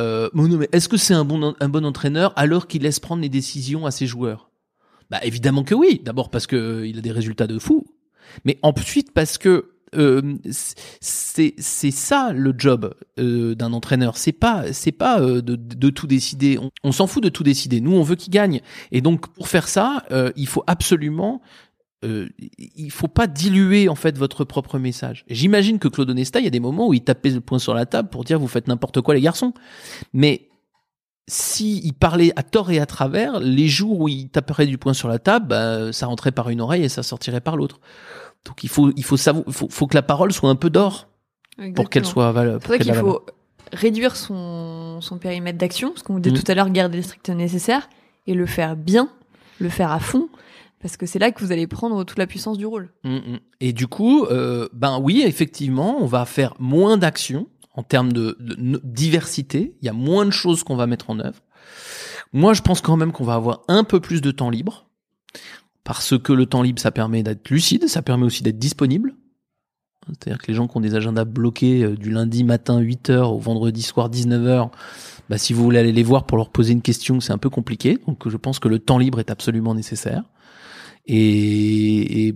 Euh, 0.00 0.28
mais 0.34 0.68
est-ce 0.72 0.88
que 0.88 0.96
c'est 0.96 1.14
un 1.14 1.24
bon 1.24 1.54
un 1.58 1.68
bon 1.68 1.84
entraîneur 1.84 2.32
alors 2.36 2.66
qu'il 2.66 2.82
laisse 2.82 2.98
prendre 2.98 3.22
les 3.22 3.28
décisions 3.28 3.86
à 3.86 3.90
ses 3.90 4.06
joueurs? 4.06 4.50
Bah 5.10 5.20
évidemment 5.22 5.62
que 5.62 5.74
oui. 5.74 6.00
D'abord 6.04 6.30
parce 6.30 6.46
que 6.46 6.56
euh, 6.56 6.86
il 6.86 6.98
a 6.98 7.00
des 7.00 7.12
résultats 7.12 7.46
de 7.46 7.58
fou, 7.58 7.84
mais 8.44 8.58
ensuite 8.62 9.12
parce 9.12 9.38
que 9.38 9.73
euh, 9.96 10.34
c'est 11.00 11.90
ça 11.90 12.32
le 12.32 12.54
job 12.56 12.94
euh, 13.18 13.54
d'un 13.54 13.72
entraîneur. 13.72 14.16
C'est 14.16 14.32
pas 14.32 14.72
c'est 14.72 14.92
pas 14.92 15.20
euh, 15.20 15.40
de, 15.42 15.90
tout 15.90 16.06
décider. 16.06 16.58
On, 16.82 16.92
s'en 16.92 17.06
fout 17.06 17.22
de 17.22 17.28
tout 17.28 17.42
décider. 17.42 17.80
Nous, 17.80 17.92
on 17.92 18.02
veut 18.02 18.16
qu'il 18.16 18.32
gagne. 18.32 18.60
Et 18.92 19.00
donc 19.00 19.28
pour 19.28 19.48
faire 19.48 19.68
ça, 19.68 20.02
il 20.36 20.46
faut 20.46 20.64
absolument 20.66 21.40
euh, 22.04 22.28
il 22.76 22.90
faut 22.90 23.08
pas 23.08 23.26
diluer 23.26 23.88
en 23.88 23.94
fait 23.94 24.18
votre 24.18 24.44
propre 24.44 24.78
message. 24.78 25.24
J'imagine 25.28 25.78
que 25.78 25.88
Claude 25.88 26.10
Onesta, 26.10 26.38
il 26.38 26.44
y 26.44 26.46
a 26.46 26.50
des 26.50 26.60
moments 26.60 26.88
où 26.88 26.94
il 26.94 27.02
tapait 27.02 27.30
le 27.30 27.40
poing 27.40 27.58
sur 27.58 27.72
la 27.72 27.86
table 27.86 28.10
pour 28.10 28.24
dire 28.24 28.38
vous 28.38 28.48
faites 28.48 28.68
n'importe 28.68 29.00
quoi 29.00 29.14
les 29.14 29.22
garçons. 29.22 29.54
Mais 30.12 30.48
si 31.26 31.80
il 31.82 31.94
parlait 31.94 32.32
à 32.36 32.42
tort 32.42 32.70
et 32.70 32.78
à 32.78 32.84
travers, 32.84 33.40
les 33.40 33.68
jours 33.68 34.00
où 34.00 34.08
il 34.08 34.28
taperait 34.28 34.66
du 34.66 34.76
poing 34.76 34.92
sur 34.92 35.08
la 35.08 35.18
table, 35.18 35.46
bah, 35.46 35.92
ça 35.92 36.06
rentrait 36.06 36.32
par 36.32 36.50
une 36.50 36.60
oreille 36.60 36.84
et 36.84 36.90
ça 36.90 37.02
sortirait 37.02 37.40
par 37.40 37.56
l'autre. 37.56 37.80
Donc 38.44 38.62
il 38.62 38.68
faut 38.68 38.92
il 38.96 39.04
faut 39.04 39.16
savoir 39.16 39.44
faut, 39.48 39.68
faut 39.70 39.86
que 39.86 39.94
la 39.94 40.02
parole 40.02 40.32
soit 40.32 40.50
un 40.50 40.56
peu 40.56 40.70
d'or 40.70 41.08
pour 41.74 41.88
qu'elle 41.88 42.04
soit 42.04 42.32
valable. 42.32 42.60
C'est 42.62 42.68
vrai 42.68 42.78
qu'il 42.78 42.94
faut 42.94 43.24
réduire 43.72 44.16
son, 44.16 45.00
son 45.00 45.18
périmètre 45.18 45.58
d'action, 45.58 45.90
parce 45.90 46.02
qu'on 46.02 46.14
vous 46.14 46.20
dit 46.20 46.30
Mm. 46.30 46.34
tout 46.34 46.52
à 46.52 46.54
l'heure, 46.54 46.70
garder 46.70 46.96
le 46.98 47.02
strict 47.02 47.28
nécessaire, 47.30 47.88
et 48.26 48.34
le 48.34 48.46
faire 48.46 48.76
bien, 48.76 49.08
le 49.58 49.68
faire 49.68 49.90
à 49.90 50.00
fond, 50.00 50.28
parce 50.80 50.96
que 50.96 51.06
c'est 51.06 51.18
là 51.18 51.30
que 51.30 51.42
vous 51.42 51.52
allez 51.52 51.66
prendre 51.66 52.04
toute 52.04 52.18
la 52.18 52.26
puissance 52.26 52.58
du 52.58 52.66
rôle. 52.66 52.92
Mm, 53.04 53.16
mm. 53.16 53.38
Et 53.60 53.72
du 53.72 53.86
coup, 53.86 54.24
euh, 54.26 54.68
ben 54.72 54.98
oui, 55.00 55.22
effectivement, 55.26 55.96
on 56.00 56.06
va 56.06 56.24
faire 56.24 56.54
moins 56.58 56.96
d'actions 56.96 57.46
en 57.74 57.82
termes 57.82 58.12
de, 58.12 58.36
de 58.40 58.80
diversité. 58.84 59.76
Il 59.80 59.86
y 59.86 59.88
a 59.88 59.92
moins 59.92 60.26
de 60.26 60.30
choses 60.30 60.62
qu'on 60.62 60.76
va 60.76 60.86
mettre 60.86 61.10
en 61.10 61.18
œuvre. 61.18 61.40
Moi, 62.32 62.52
je 62.52 62.62
pense 62.62 62.80
quand 62.80 62.96
même 62.96 63.12
qu'on 63.12 63.24
va 63.24 63.34
avoir 63.34 63.62
un 63.68 63.84
peu 63.84 64.00
plus 64.00 64.20
de 64.20 64.30
temps 64.30 64.50
libre. 64.50 64.86
Parce 65.84 66.18
que 66.18 66.32
le 66.32 66.46
temps 66.46 66.62
libre, 66.62 66.80
ça 66.80 66.90
permet 66.90 67.22
d'être 67.22 67.48
lucide, 67.50 67.88
ça 67.88 68.02
permet 68.02 68.24
aussi 68.24 68.42
d'être 68.42 68.58
disponible. 68.58 69.14
C'est-à-dire 70.06 70.38
que 70.38 70.46
les 70.48 70.54
gens 70.54 70.66
qui 70.68 70.76
ont 70.76 70.80
des 70.80 70.94
agendas 70.94 71.24
bloqués 71.24 71.82
euh, 71.82 71.96
du 71.96 72.10
lundi 72.10 72.44
matin 72.44 72.80
8h 72.80 73.22
au 73.22 73.38
vendredi 73.38 73.82
soir 73.82 74.10
19h, 74.10 74.70
bah, 75.30 75.38
si 75.38 75.52
vous 75.54 75.62
voulez 75.62 75.78
aller 75.78 75.92
les 75.92 76.02
voir 76.02 76.26
pour 76.26 76.36
leur 76.36 76.50
poser 76.50 76.72
une 76.72 76.82
question, 76.82 77.20
c'est 77.20 77.32
un 77.32 77.38
peu 77.38 77.48
compliqué. 77.48 77.98
Donc 78.06 78.28
je 78.28 78.36
pense 78.36 78.58
que 78.58 78.68
le 78.68 78.78
temps 78.78 78.98
libre 78.98 79.18
est 79.20 79.30
absolument 79.30 79.74
nécessaire. 79.74 80.24
Et, 81.06 82.28
et, 82.28 82.34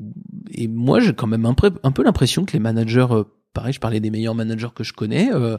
et 0.51 0.69
moi, 0.69 1.01
j'ai 1.01 1.15
quand 1.15 1.27
même 1.27 1.47
un, 1.47 1.55
peu- 1.55 1.73
l'impression 2.03 2.45
que 2.45 2.53
les 2.53 2.59
managers, 2.59 3.07
euh, 3.11 3.25
pareil, 3.55 3.73
je 3.73 3.81
parlais 3.81 4.01
des 4.01 4.11
meilleurs 4.11 4.35
managers 4.35 4.69
que 4.75 4.85
je 4.85 4.93
connais, 4.93 5.33
euh, 5.33 5.57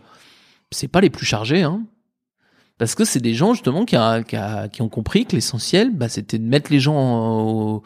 c'est 0.72 0.88
pas 0.88 1.02
les 1.02 1.10
plus 1.10 1.26
chargés, 1.26 1.64
hein. 1.64 1.84
Parce 2.80 2.96
que 2.96 3.06
c'est 3.06 3.20
des 3.20 3.34
gens 3.36 3.54
justement 3.54 3.86
qui, 3.86 3.96
a- 3.96 4.24
qui, 4.24 4.36
a- 4.36 4.68
qui 4.70 4.82
ont 4.82 4.90
compris 4.90 5.26
que 5.26 5.36
l'essentiel, 5.36 5.92
bah, 5.96 6.10
c'était 6.10 6.40
de 6.40 6.46
mettre 6.48 6.72
les 6.72 6.80
gens 6.80 6.96
en- 6.98 7.84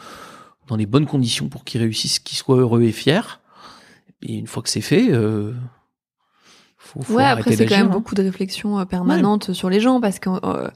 dans 0.68 0.76
les 0.78 0.86
bonnes 0.86 1.08
conditions 1.08 1.50
pour 1.50 1.66
qu'ils 1.66 1.82
réussissent, 1.82 2.20
qu'ils 2.20 2.38
soient 2.38 2.58
heureux 2.58 2.84
et 2.84 2.92
fiers. 2.94 3.40
Et 4.22 4.36
une 4.36 4.48
fois 4.48 4.64
que 4.64 4.70
c'est 4.70 4.80
fait, 4.82 5.12
euh, 5.12 5.52
faut, 6.78 7.02
faut 7.02 7.16
ouais, 7.16 7.24
après, 7.26 7.56
c'est 7.56 7.66
quand 7.66 7.76
même 7.76 7.88
hein. 7.88 7.90
beaucoup 7.90 8.16
de 8.16 8.24
réflexions 8.24 8.80
euh, 8.80 8.86
permanentes 8.86 9.52
sur 9.52 9.70
les 9.70 9.82
gens, 9.82 10.00
parce 10.00 10.20
que 10.20 10.30
euh, 10.46 10.70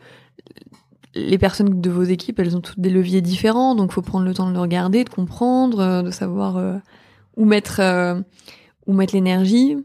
les 1.15 1.37
personnes 1.37 1.79
de 1.79 1.89
vos 1.89 2.03
équipes, 2.03 2.39
elles 2.39 2.57
ont 2.57 2.61
toutes 2.61 2.79
des 2.79 2.89
leviers 2.89 3.21
différents, 3.21 3.75
donc 3.75 3.91
faut 3.91 4.01
prendre 4.01 4.25
le 4.25 4.33
temps 4.33 4.47
de 4.47 4.53
le 4.53 4.59
regarder, 4.59 5.03
de 5.03 5.09
comprendre, 5.09 5.79
euh, 5.79 6.01
de 6.01 6.11
savoir 6.11 6.57
euh, 6.57 6.77
où 7.37 7.45
mettre 7.45 7.81
où 8.87 8.93
mettre 8.93 9.13
l'énergie, 9.13 9.77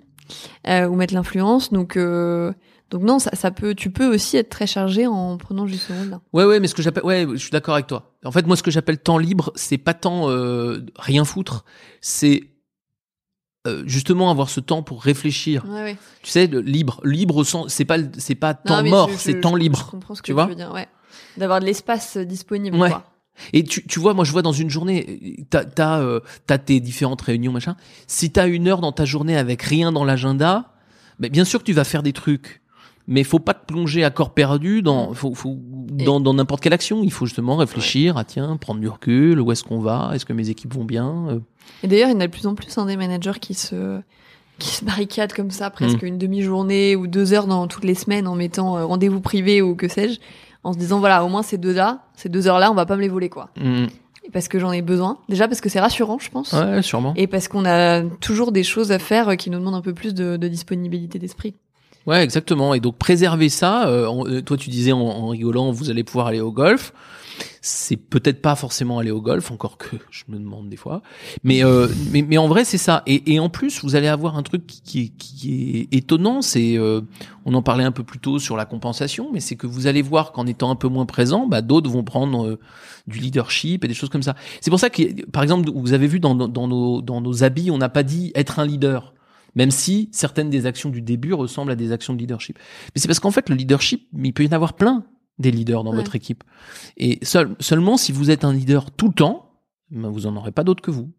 où 0.67 0.95
mettre 0.95 1.15
l'influence. 1.15 1.71
Donc 1.73 1.97
euh, 1.97 2.53
donc 2.93 3.03
non, 3.03 3.19
ça, 3.19 3.31
ça 3.35 3.51
peut, 3.51 3.75
tu 3.75 3.91
peux 3.91 4.07
aussi 4.15 4.37
être 4.37 4.51
très 4.51 4.67
chargé 4.69 5.07
en 5.07 5.37
prenant 5.39 5.67
juste 5.67 5.89
ce 5.89 5.93
rôle-là. 5.93 6.21
Ouais, 6.33 6.45
ouais, 6.45 6.61
mais 6.61 6.69
ce 6.69 6.75
que 6.75 6.83
j'appelle, 6.83 7.05
ouais, 7.05 7.27
je 7.33 7.37
suis 7.39 7.51
d'accord 7.51 7.75
avec 7.75 7.87
toi. 7.89 8.15
En 8.25 8.31
fait, 8.31 8.47
moi, 8.47 8.55
ce 8.57 8.63
que 8.63 8.71
j'appelle 8.71 8.99
temps 8.99 9.19
libre, 9.19 9.53
c'est 9.57 9.79
pas 9.79 9.95
tant 9.95 10.29
euh, 10.31 10.85
rien 10.99 11.25
foutre, 11.25 11.65
c'est 12.01 12.45
euh, 13.67 13.83
justement 13.87 14.31
avoir 14.31 14.51
ce 14.51 14.61
temps 14.61 14.83
pour 14.83 15.03
réfléchir. 15.03 15.65
Ouais, 15.69 15.83
ouais. 15.83 15.97
Tu 16.23 16.31
sais, 16.31 16.47
le 16.49 16.61
libre, 16.61 17.01
libre 17.05 17.37
au 17.37 17.45
sens, 17.45 17.73
c'est 17.73 17.85
pas, 17.85 17.97
c'est 18.19 18.35
pas 18.35 18.55
temps 18.55 18.83
mais 18.83 18.91
mort, 18.91 19.09
c'est 19.17 19.41
temps 19.41 19.55
je- 19.55 19.61
libre. 19.61 19.85
Je 19.87 19.91
comprends 19.91 20.15
ce 20.15 20.21
que 20.23 20.27
tu 20.27 20.31
tu, 20.31 20.35
vois 20.35 20.47
veux 20.47 20.55
dire, 20.55 20.73
ouais. 20.73 20.89
D'avoir 21.37 21.61
de 21.61 21.65
l'espace 21.67 22.17
euh, 22.17 22.25
disponible. 22.25 22.77
Ouais. 22.77 22.89
Quoi. 22.91 23.05
Et 23.53 23.65
tu, 23.65 23.87
tu 23.87 24.01
vois, 24.01 24.15
moi, 24.15 24.25
je 24.25 24.33
vois 24.33 24.43
dans 24.43 24.53
une 24.53 24.69
journée, 24.69 25.45
t'as, 25.49 25.65
t'as, 25.65 26.01
euh, 26.01 26.21
t'as 26.47 26.59
tes 26.59 26.81
différentes 26.81 27.23
réunions, 27.23 27.53
machin. 27.53 27.77
Si 28.07 28.31
t'as 28.31 28.49
une 28.49 28.69
heure 28.69 28.81
dans 28.81 28.93
ta 28.93 29.05
journée 29.05 29.37
avec 29.37 29.63
rien 29.63 29.93
dans 29.93 30.05
l'agenda, 30.05 30.73
ben, 31.19 31.31
bien 31.31 31.45
sûr 31.45 31.61
que 31.61 31.65
tu 31.65 31.73
vas 31.73 31.85
faire 31.85 32.03
des 32.03 32.13
trucs. 32.13 32.62
Mais 33.09 33.25
faut 33.25 33.41
pas 33.41 33.55
te 33.55 33.67
plonger 33.67 34.05
à 34.05 34.11
corps 34.11 34.33
perdu 34.33 34.81
dans, 34.83 35.13
faut, 35.13 35.35
faut, 35.35 35.57
dans, 35.59 36.21
dans 36.21 36.35
n'importe 36.35 36.63
quelle 36.63 36.73
action. 36.73 37.03
Il 37.03 37.11
faut 37.11 37.27
justement 37.27 37.57
réfléchir 37.57 38.17
à, 38.17 38.25
tiens, 38.25 38.57
prendre 38.57 38.81
du 38.81 38.89
recul, 38.89 39.41
où 39.41 39.51
est-ce 39.51 39.65
qu'on 39.65 39.81
va, 39.81 40.11
est-ce 40.15 40.25
que 40.25 40.33
mes 40.33 40.49
équipes 40.51 40.73
vont 40.75 40.85
bien, 40.85 41.27
euh, 41.29 41.41
Et 41.83 41.89
d'ailleurs, 41.89 42.09
il 42.11 42.13
y 42.13 42.17
en 42.17 42.21
a 42.21 42.27
de 42.27 42.33
plus 42.33 42.47
en 42.47 42.55
plus 42.55 42.79
un 42.79 42.87
des 42.87 42.97
managers 42.97 43.39
qui 43.41 43.55
se 43.55 44.01
qui 44.59 44.69
se 44.69 44.85
barricadent 44.85 45.33
comme 45.33 45.51
ça, 45.51 45.71
presque 45.71 46.03
Mm. 46.03 46.07
une 46.07 46.19
demi-journée 46.19 46.95
ou 46.95 47.09
deux 47.09 47.33
heures 47.33 47.49
dans 47.49 47.67
toutes 47.67 47.85
les 47.85 47.95
semaines 47.97 48.29
en 48.29 48.37
mettant 48.37 48.77
euh, 48.77 48.85
rendez-vous 48.85 49.21
privé 49.21 49.61
ou 49.63 49.75
que 49.75 49.89
sais-je, 49.89 50.21
en 50.63 50.73
se 50.73 50.79
disant 50.79 51.01
voilà, 51.01 51.25
au 51.25 51.29
moins 51.29 51.43
ces 51.43 51.59
deux-là, 51.59 52.05
ces 52.15 52.29
deux 52.29 52.47
heures-là, 52.47 52.71
on 52.71 52.75
va 52.75 52.87
pas 52.87 52.95
me 52.95 53.01
les 53.01 53.09
voler 53.09 53.29
quoi. 53.29 53.49
Mm. 53.61 53.87
Parce 54.33 54.47
que 54.47 54.61
j'en 54.61 54.71
ai 54.71 54.83
besoin. 54.83 55.19
Déjà 55.29 55.49
parce 55.49 55.61
que 55.61 55.69
c'est 55.69 55.81
rassurant, 55.81 56.19
je 56.21 56.31
pense. 56.31 56.53
Ouais, 56.53 56.81
sûrement. 56.83 57.13
Et 57.17 57.27
parce 57.27 57.49
qu'on 57.49 57.65
a 57.65 58.03
toujours 58.21 58.53
des 58.53 58.63
choses 58.63 58.93
à 58.93 59.01
faire 59.01 59.31
euh, 59.31 59.35
qui 59.35 59.51
nous 59.51 59.59
demandent 59.59 59.75
un 59.75 59.81
peu 59.81 59.95
plus 59.95 60.15
de, 60.15 60.37
de 60.37 60.47
disponibilité 60.49 61.19
d'esprit. 61.19 61.55
Ouais, 62.07 62.23
exactement. 62.23 62.75
Et 62.75 62.81
donc 62.81 62.97
préserver 62.99 63.49
ça. 63.49 63.89
euh, 63.89 64.09
euh, 64.27 64.43
toi, 64.43 64.57
tu 64.57 64.71
disais 64.71 64.93
en, 64.93 65.01
en 65.01 65.29
rigolant, 65.29 65.71
vous 65.71 65.91
allez 65.91 66.05
pouvoir 66.05 66.27
aller 66.29 66.41
au 66.41 66.53
golf. 66.53 66.93
C'est 67.65 67.97
peut-être 67.97 68.43
pas 68.43 68.57
forcément 68.57 68.99
aller 68.99 69.13
au 69.13 69.21
golf, 69.21 69.53
encore 69.53 69.79
que 69.79 69.97
je 70.11 70.25
me 70.29 70.37
demande 70.37 70.69
des 70.69 70.77
fois. 70.77 71.01
Mais 71.45 71.65
euh, 71.65 71.87
mais, 72.11 72.23
mais 72.23 72.37
en 72.37 72.49
vrai, 72.49 72.65
c'est 72.65 72.79
ça. 72.79 73.03
Et, 73.07 73.33
et 73.35 73.39
en 73.39 73.49
plus, 73.49 73.83
vous 73.85 73.95
allez 73.95 74.09
avoir 74.09 74.37
un 74.37 74.43
truc 74.43 74.67
qui, 74.67 74.83
qui 74.83 75.01
est, 75.01 75.09
qui 75.17 75.79
est 75.79 75.97
étonnant. 75.97 76.43
C'est 76.43 76.77
euh, 76.77 77.03
on 77.45 77.55
en 77.55 77.63
parlait 77.63 77.85
un 77.85 77.93
peu 77.93 78.03
plus 78.03 78.19
tôt 78.19 78.41
sur 78.41 78.57
la 78.57 78.65
compensation, 78.65 79.31
mais 79.33 79.39
c'est 79.41 79.55
que 79.57 79.69
vous 79.69 79.87
allez 79.87 80.03
voir 80.03 80.33
qu'en 80.33 80.47
étant 80.47 80.71
un 80.71 80.77
peu 80.77 80.89
moins 80.89 81.07
présent, 81.07 81.47
bah, 81.47 81.63
d'autres 81.63 81.89
vont 81.89 82.03
prendre 82.05 82.47
euh, 82.47 82.59
du 83.07 83.21
leadership 83.21 83.85
et 83.85 83.89
des 83.89 83.95
choses 83.95 84.11
comme 84.11 84.23
ça. 84.25 84.35
C'est 84.61 84.71
pour 84.71 84.81
ça 84.81 84.91
que, 84.91 85.25
par 85.31 85.43
exemple, 85.45 85.71
vous 85.73 85.93
avez 85.93 86.09
vu 86.09 86.19
dans, 86.19 86.35
dans 86.35 86.67
nos 86.67 87.01
dans 87.01 87.21
nos 87.21 87.45
habits, 87.45 87.71
on 87.71 87.79
n'a 87.79 87.89
pas 87.89 88.03
dit 88.03 88.33
être 88.35 88.59
un 88.59 88.67
leader 88.67 89.15
même 89.55 89.71
si 89.71 90.09
certaines 90.13 90.51
des 90.51 90.67
actions 90.67 90.91
du 90.91 91.03
début 91.03 91.33
ressemblent 91.35 91.73
à 91.73 91.77
des 91.77 91.93
actions 91.93 92.15
de 92.15 92.19
leadership. 92.19 92.59
Mais 92.95 93.01
c'est 93.01 93.09
parce 93.09 93.21
qu'en 93.21 93.31
fait, 93.31 93.49
le 93.49 93.55
leadership, 93.57 94.09
il 94.17 94.33
peut 94.33 94.45
y 94.45 94.49
en 94.49 94.53
avoir 94.53 94.75
plein 94.75 95.05
des 95.39 95.51
leaders 95.51 95.83
dans 95.85 95.91
Ouais. 95.91 95.97
votre 95.97 96.15
équipe. 96.15 96.45
Et 96.97 97.19
seul, 97.23 97.57
seulement 97.61 97.97
si 97.97 98.13
vous 98.13 98.31
êtes 98.31 98.45
un 98.45 98.53
leader 98.53 98.91
tout 98.91 99.09
le 99.09 99.15
temps, 99.15 99.51
ben, 99.91 100.09
vous 100.09 100.27
en 100.27 100.37
aurez 100.37 100.53
pas 100.53 100.65
d'autres 100.65 100.83
que 100.83 100.91
vous. 100.91 101.11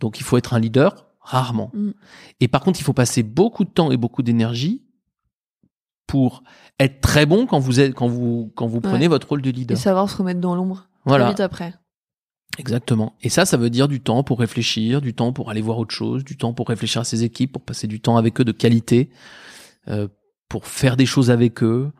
Donc 0.00 0.18
il 0.18 0.22
faut 0.24 0.36
être 0.36 0.54
un 0.54 0.58
leader 0.58 1.06
rarement. 1.20 1.70
Mm. 1.74 1.90
Et 2.40 2.48
par 2.48 2.62
contre, 2.62 2.80
il 2.80 2.82
faut 2.84 2.92
passer 2.94 3.22
beaucoup 3.22 3.64
de 3.64 3.70
temps 3.70 3.90
et 3.92 3.96
beaucoup 3.96 4.22
d'énergie 4.22 4.82
pour 6.06 6.42
être 6.78 7.00
très 7.00 7.26
bon 7.26 7.46
quand 7.46 7.58
vous 7.60 7.78
êtes, 7.80 7.94
quand 7.94 8.08
vous, 8.08 8.50
quand 8.56 8.66
vous 8.66 8.80
prenez 8.80 9.00
Ouais. 9.02 9.08
votre 9.08 9.28
rôle 9.28 9.42
de 9.42 9.48
Et 9.50 9.52
leader. 9.52 9.76
savoir 9.78 10.08
se 10.10 10.16
remettre 10.16 10.40
dans 10.40 10.54
l'ombre. 10.56 10.88
Voilà. 11.04 11.24
Très 11.26 11.32
vite 11.32 11.40
après. 11.40 11.74
Exactement. 12.60 13.14
Et 13.22 13.30
ça, 13.30 13.46
ça 13.46 13.56
veut 13.56 13.70
dire 13.70 13.88
du 13.88 14.00
temps 14.00 14.22
pour 14.22 14.38
réfléchir, 14.38 15.00
du 15.00 15.14
temps 15.14 15.32
pour 15.32 15.48
aller 15.48 15.62
voir 15.62 15.78
autre 15.78 15.94
chose, 15.94 16.24
du 16.24 16.36
temps 16.36 16.52
pour 16.52 16.68
réfléchir 16.68 17.00
à 17.00 17.04
ses 17.04 17.24
équipes, 17.24 17.52
pour 17.52 17.62
passer 17.62 17.86
du 17.86 18.00
temps 18.00 18.18
avec 18.18 18.38
eux 18.38 18.44
de 18.44 18.52
qualité, 18.52 19.08
euh, 19.88 20.08
pour 20.48 20.66
faire 20.66 20.98
des 20.98 21.06
choses 21.06 21.30
avec 21.30 21.62
eux, 21.62 21.90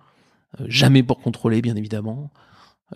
euh, 0.60 0.64
jamais 0.68 1.02
pour 1.02 1.18
contrôler, 1.18 1.62
bien 1.62 1.76
évidemment, 1.76 2.30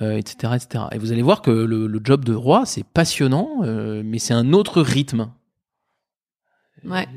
euh, 0.02 0.18
etc., 0.18 0.52
etc. 0.56 0.84
Et 0.92 0.98
vous 0.98 1.10
allez 1.10 1.22
voir 1.22 1.40
que 1.40 1.50
le, 1.50 1.86
le 1.86 2.00
job 2.04 2.22
de 2.22 2.34
roi, 2.34 2.66
c'est 2.66 2.84
passionnant, 2.84 3.62
mais 4.04 4.18
c'est 4.18 4.34
un 4.34 4.52
autre 4.52 4.82
rythme. 4.82 5.30
Ouais. 6.84 7.08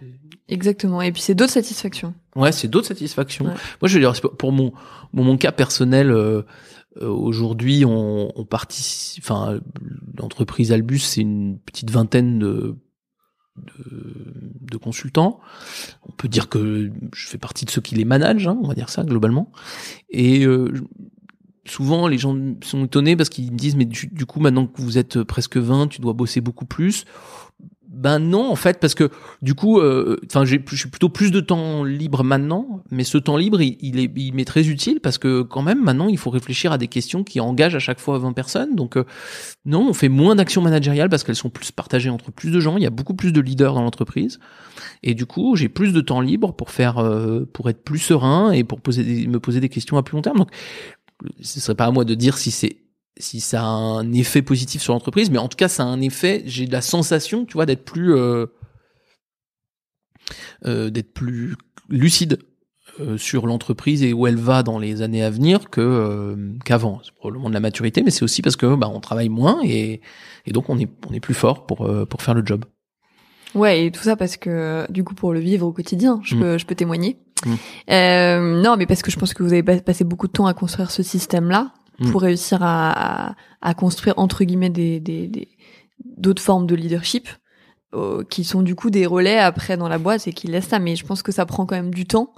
Exactement. 0.47 1.01
Et 1.01 1.11
puis 1.11 1.21
c'est 1.21 1.35
d'autres 1.35 1.51
satisfactions. 1.51 2.13
Ouais, 2.37 2.53
c'est 2.53 2.69
d'autres 2.69 2.87
satisfactions. 2.87 3.47
Ouais. 3.47 3.51
Moi, 3.81 3.89
je 3.89 3.95
veux 3.95 3.99
dire, 3.99 4.13
pour 4.37 4.53
mon, 4.53 4.71
mon, 5.11 5.25
mon 5.25 5.37
cas 5.37 5.51
personnel, 5.51 6.09
aujourd'hui, 7.01 7.85
on, 7.85 8.31
on 8.35 8.45
participe, 8.45 9.23
enfin, 9.23 9.59
l'entreprise 10.17 10.71
Albus, 10.71 10.99
c'est 10.99 11.21
une 11.21 11.59
petite 11.59 11.91
vingtaine 11.91 12.39
de, 12.39 12.75
de, 13.57 14.33
de 14.61 14.77
consultants. 14.77 15.39
On 16.07 16.11
peut 16.11 16.27
dire 16.27 16.49
que 16.49 16.91
je 17.13 17.27
fais 17.27 17.37
partie 17.37 17.65
de 17.65 17.71
ceux 17.71 17.81
qui 17.81 17.95
les 17.95 18.05
managent, 18.05 18.47
hein, 18.47 18.57
on 18.61 18.67
va 18.67 18.73
dire 18.73 18.89
ça 18.89 19.03
globalement. 19.03 19.51
Et 20.09 20.45
euh, 20.45 20.71
souvent, 21.65 22.07
les 22.07 22.17
gens 22.17 22.35
sont 22.63 22.85
étonnés 22.85 23.15
parce 23.15 23.29
qu'ils 23.29 23.51
me 23.51 23.57
disent, 23.57 23.75
mais 23.75 23.85
du 23.85 24.25
coup, 24.25 24.39
maintenant 24.39 24.67
que 24.67 24.81
vous 24.81 24.97
êtes 24.97 25.23
presque 25.23 25.57
20, 25.57 25.87
tu 25.87 26.01
dois 26.01 26.13
bosser 26.13 26.41
beaucoup 26.41 26.65
plus. 26.65 27.05
Ben 27.99 28.19
non, 28.19 28.51
en 28.51 28.55
fait, 28.55 28.79
parce 28.79 28.93
que 28.93 29.09
du 29.41 29.55
coup, 29.55 29.79
euh, 29.79 30.17
enfin, 30.27 30.45
j'ai 30.45 30.63
je 30.69 30.75
suis 30.75 30.89
plutôt 30.89 31.09
plus 31.09 31.31
de 31.31 31.39
temps 31.39 31.83
libre 31.83 32.23
maintenant, 32.23 32.83
mais 32.91 33.03
ce 33.03 33.17
temps 33.17 33.37
libre, 33.37 33.59
il, 33.59 33.75
il 33.81 33.99
est, 33.99 34.11
il 34.15 34.35
m'est 34.35 34.45
très 34.45 34.67
utile 34.67 34.99
parce 34.99 35.17
que 35.17 35.41
quand 35.41 35.63
même, 35.63 35.83
maintenant, 35.83 36.07
il 36.07 36.19
faut 36.19 36.29
réfléchir 36.29 36.71
à 36.71 36.77
des 36.77 36.87
questions 36.87 37.23
qui 37.23 37.39
engagent 37.39 37.73
à 37.73 37.79
chaque 37.79 37.99
fois 37.99 38.19
20 38.19 38.33
personnes. 38.33 38.75
Donc, 38.75 38.97
euh, 38.97 39.03
non, 39.65 39.89
on 39.89 39.93
fait 39.93 40.09
moins 40.09 40.35
d'actions 40.35 40.61
managériales 40.61 41.09
parce 41.09 41.23
qu'elles 41.23 41.35
sont 41.35 41.49
plus 41.49 41.71
partagées 41.71 42.11
entre 42.11 42.31
plus 42.31 42.51
de 42.51 42.59
gens. 42.59 42.77
Il 42.77 42.83
y 42.83 42.87
a 42.87 42.91
beaucoup 42.91 43.15
plus 43.15 43.31
de 43.33 43.41
leaders 43.41 43.73
dans 43.73 43.81
l'entreprise, 43.81 44.39
et 45.01 45.15
du 45.15 45.25
coup, 45.25 45.55
j'ai 45.55 45.67
plus 45.67 45.91
de 45.91 46.01
temps 46.01 46.21
libre 46.21 46.53
pour 46.53 46.69
faire, 46.69 46.99
euh, 46.99 47.45
pour 47.51 47.67
être 47.67 47.83
plus 47.83 47.97
serein 47.99 48.51
et 48.51 48.63
pour 48.63 48.79
poser, 48.79 49.03
des- 49.03 49.25
me 49.27 49.39
poser 49.39 49.59
des 49.59 49.69
questions 49.69 49.97
à 49.97 50.03
plus 50.03 50.15
long 50.15 50.21
terme. 50.21 50.37
Donc, 50.37 50.51
ce 51.41 51.59
serait 51.59 51.73
pas 51.75 51.85
à 51.85 51.91
moi 51.91 52.05
de 52.05 52.13
dire 52.13 52.37
si 52.37 52.51
c'est 52.51 52.77
si 53.19 53.39
ça 53.39 53.61
a 53.61 53.65
un 53.65 54.11
effet 54.13 54.41
positif 54.41 54.81
sur 54.81 54.93
l'entreprise, 54.93 55.29
mais 55.29 55.37
en 55.37 55.47
tout 55.47 55.57
cas, 55.57 55.67
ça 55.67 55.83
a 55.83 55.85
un 55.85 56.01
effet. 56.01 56.43
J'ai 56.45 56.65
la 56.67 56.81
sensation, 56.81 57.45
tu 57.45 57.53
vois, 57.53 57.65
d'être 57.65 57.83
plus, 57.85 58.13
euh, 58.15 58.45
euh, 60.65 60.89
d'être 60.89 61.13
plus 61.13 61.55
lucide 61.89 62.39
euh, 62.99 63.17
sur 63.17 63.45
l'entreprise 63.47 64.03
et 64.03 64.13
où 64.13 64.27
elle 64.27 64.37
va 64.37 64.63
dans 64.63 64.79
les 64.79 65.01
années 65.01 65.23
à 65.23 65.29
venir 65.29 65.69
que 65.69 65.81
euh, 65.81 66.35
qu'avant. 66.65 66.99
C'est 67.03 67.13
probablement 67.13 67.49
de 67.49 67.53
la 67.53 67.59
maturité, 67.59 68.01
mais 68.03 68.11
c'est 68.11 68.23
aussi 68.23 68.41
parce 68.41 68.55
que 68.55 68.75
bah, 68.75 68.89
on 68.93 68.99
travaille 68.99 69.29
moins 69.29 69.59
et, 69.63 70.01
et 70.45 70.51
donc 70.51 70.69
on 70.69 70.77
est 70.79 70.89
on 71.09 71.13
est 71.13 71.19
plus 71.19 71.33
fort 71.35 71.65
pour 71.65 71.85
euh, 71.85 72.05
pour 72.05 72.21
faire 72.21 72.33
le 72.33 72.45
job. 72.45 72.65
Ouais, 73.55 73.85
et 73.85 73.91
tout 73.91 74.01
ça 74.01 74.15
parce 74.15 74.35
que 74.37 74.85
du 74.91 75.03
coup 75.03 75.15
pour 75.15 75.31
le 75.33 75.39
vivre 75.39 75.65
au 75.67 75.71
quotidien, 75.71 76.19
je 76.23 76.35
Mm. 76.35 76.39
peux 76.39 76.57
je 76.57 76.65
peux 76.65 76.75
témoigner. 76.75 77.17
Mm. 77.45 77.53
Euh, 77.91 78.61
non, 78.61 78.75
mais 78.77 78.85
parce 78.87 79.01
que 79.03 79.11
je 79.11 79.17
pense 79.17 79.33
que 79.33 79.43
vous 79.43 79.53
avez 79.53 79.63
pas- 79.63 79.79
passé 79.79 80.03
beaucoup 80.03 80.27
de 80.27 80.31
temps 80.33 80.47
à 80.47 80.53
construire 80.53 80.89
ce 80.91 81.03
système-là 81.03 81.71
Mm. 81.99 82.11
pour 82.11 82.21
réussir 82.21 82.61
à, 82.61 83.29
à, 83.29 83.35
à 83.61 83.73
construire 83.73 84.13
entre 84.17 84.43
guillemets 84.43 84.69
des 84.69 84.99
des 84.99 85.27
des- 85.27 85.47
d'autres 86.05 86.41
formes 86.41 86.67
de 86.67 86.75
leadership 86.75 87.27
euh, 87.95 88.23
qui 88.29 88.43
sont 88.43 88.61
du 88.61 88.75
coup 88.75 88.89
des 88.89 89.05
relais 89.05 89.39
après 89.39 89.77
dans 89.77 89.87
la 89.89 89.97
boîte 89.97 90.27
et 90.27 90.33
qui 90.33 90.47
laissent 90.47 90.67
ça. 90.67 90.79
Mais 90.79 90.95
je 90.95 91.05
pense 91.05 91.23
que 91.23 91.31
ça 91.31 91.45
prend 91.45 91.65
quand 91.65 91.75
même 91.75 91.93
du 91.93 92.05
temps. 92.05 92.33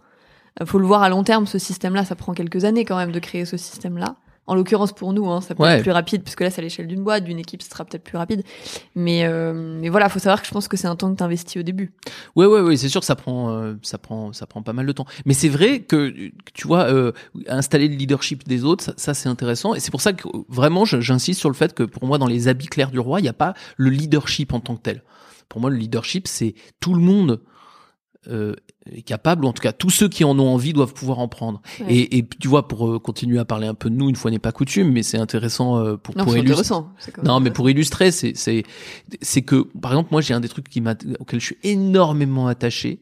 Euh, 0.62 0.66
Faut 0.66 0.80
le 0.80 0.86
voir 0.86 1.02
à 1.04 1.10
long 1.10 1.24
terme. 1.24 1.46
Ce 1.48 1.58
système-là, 1.60 2.06
ça 2.06 2.16
prend 2.16 2.34
quelques 2.34 2.64
années 2.66 2.86
quand 2.86 2.98
même 2.98 3.12
de 3.12 3.20
créer 3.20 3.46
ce 3.46 3.58
système-là. 3.58 4.16
En 4.50 4.56
l'occurrence 4.56 4.92
pour 4.92 5.14
nous, 5.14 5.30
hein, 5.30 5.42
ça 5.42 5.56
peut 5.56 5.64
Ouais. 5.64 5.76
être 5.78 5.84
plus 5.84 5.92
rapide 5.92 6.24
puisque 6.24 6.42
là 6.42 6.50
c'est 6.50 6.60
à 6.60 6.64
l'échelle 6.64 6.88
d'une 6.88 7.04
boîte, 7.04 7.24
d'une 7.24 7.40
équipe, 7.40 7.62
ce 7.62 7.70
sera 7.70 7.86
peut-être 7.86 8.04
plus 8.04 8.18
rapide. 8.18 8.44
Mais 8.96 9.24
euh, 9.26 9.54
mais 9.54 9.90
voilà, 9.90 10.10
faut 10.10 10.20
savoir 10.20 10.42
que 10.42 10.48
je 10.48 10.52
pense 10.52 10.68
que 10.68 10.76
c'est 10.76 10.88
un 10.88 10.96
temps 10.96 11.12
que 11.12 11.18
tu 11.18 11.24
investis 11.24 11.58
au 11.60 11.64
début. 11.64 11.94
Ouais, 12.36 12.46
ouais, 12.48 12.60
ouais, 12.62 12.76
c'est 12.76 12.90
sûr 12.90 13.00
que 13.00 13.06
ça 13.06 13.16
prend, 13.16 13.52
euh, 13.52 13.76
ça 13.84 13.98
prend, 13.98 14.34
ça 14.34 14.46
prend 14.48 14.62
pas 14.64 14.74
mal 14.74 14.86
de 14.86 14.92
temps. 14.92 15.06
Mais 15.26 15.34
c'est 15.34 15.50
vrai 15.50 15.82
que, 15.82 16.14
tu 16.54 16.68
vois, 16.68 16.86
euh, 16.92 17.12
installer 17.48 17.88
le 17.88 17.96
leadership 17.96 18.48
des 18.48 18.64
autres, 18.66 18.84
ça, 18.84 18.94
ça, 18.98 19.14
c'est 19.14 19.30
intéressant. 19.30 19.76
Et 19.76 19.80
c'est 19.80 19.92
pour 19.92 20.02
ça 20.02 20.14
que 20.14 20.28
vraiment, 20.50 20.84
j'insiste 20.86 21.40
sur 21.40 21.50
le 21.50 21.56
fait 21.56 21.74
que 21.74 21.84
pour 21.84 22.06
moi, 22.06 22.18
dans 22.18 22.28
les 22.28 22.48
habits 22.48 22.68
clairs 22.68 22.92
du 22.92 23.00
roi, 23.00 23.20
il 23.20 23.24
n'y 23.24 23.30
a 23.30 23.34
pas 23.34 23.54
le 23.78 23.90
leadership 23.90 24.54
en 24.54 24.60
tant 24.60 24.76
que 24.76 24.82
tel. 24.82 25.04
Pour 25.48 25.62
moi, 25.62 25.70
le 25.70 25.76
leadership, 25.78 26.28
c'est 26.28 26.56
tout 26.80 26.94
le 26.94 27.02
monde 27.02 27.42
euh, 28.28 28.56
est 28.94 29.02
capable, 29.02 29.46
ou 29.46 29.48
en 29.48 29.54
tout 29.54 29.62
cas 29.62 29.72
tous 29.74 29.90
ceux 29.90 30.10
qui 30.10 30.24
en 30.24 30.38
ont 30.40 30.48
envie 30.54 30.74
doivent 30.74 30.94
pouvoir 30.94 31.20
en 31.20 31.28
prendre. 31.28 31.62
Ouais. 31.80 31.94
Et, 31.94 32.18
et 32.18 32.26
tu 32.40 32.48
vois, 32.48 32.68
pour 32.68 32.88
euh, 32.90 33.00
continuer 33.00 33.40
à 33.40 33.46
parler 33.46 33.68
un 33.68 33.74
peu 33.74 33.90
de 33.90 33.96
nous, 33.96 34.10
une 34.10 34.16
fois 34.16 34.32
n'est 34.32 34.40
pas 34.40 34.52
coutume, 34.52 34.92
mais 34.92 35.04
c'est 35.04 35.18
intéressant 35.18 35.78
euh, 35.78 35.98
pour, 35.98 36.18
Non, 36.18 36.24
pour 36.26 36.36
illustrer. 36.38 36.76
Non, 37.24 37.40
mais 37.40 37.52
pour 37.52 37.70
illustrer, 37.70 38.12
c'est 38.12 38.36
c'est 38.36 38.64
c'est 39.22 39.42
que 39.42 39.68
par 39.80 39.92
exemple 39.92 40.10
moi 40.12 40.22
j'ai 40.22 40.34
un 40.34 40.40
des 40.40 40.50
trucs 40.50 40.70
qui 40.70 40.82
m'a 40.82 40.96
auquel 41.20 41.40
je 41.40 41.46
suis 41.46 41.58
énormément 41.64 42.48
attaché, 42.48 43.02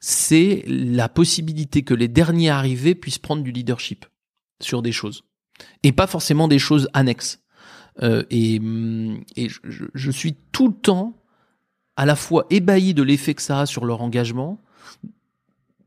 c'est 0.00 0.64
la 0.66 1.08
possibilité 1.08 1.82
que 1.82 1.94
les 1.94 2.08
derniers 2.08 2.50
arrivés 2.50 2.94
puissent 2.94 3.18
prendre 3.18 3.42
du 3.42 3.50
leadership 3.52 4.06
sur 4.60 4.82
des 4.82 4.92
choses 4.92 5.24
et 5.82 5.92
pas 5.92 6.06
forcément 6.06 6.48
des 6.48 6.58
choses 6.58 6.88
annexes. 6.92 7.40
Euh, 8.02 8.22
et 8.30 8.58
hum, 8.60 9.24
et 9.34 9.48
je, 9.48 9.58
je- 9.64 9.84
je 9.92 10.10
suis 10.12 10.36
tout 10.52 10.68
le 10.68 10.74
temps 10.74 11.16
à 11.96 12.06
la 12.06 12.14
fois 12.14 12.46
ébahi 12.48 12.94
de 12.94 13.02
l'effet 13.02 13.34
que 13.34 13.42
ça 13.42 13.62
a 13.62 13.66
sur 13.66 13.84
leur 13.84 14.02
engagement, 14.02 14.62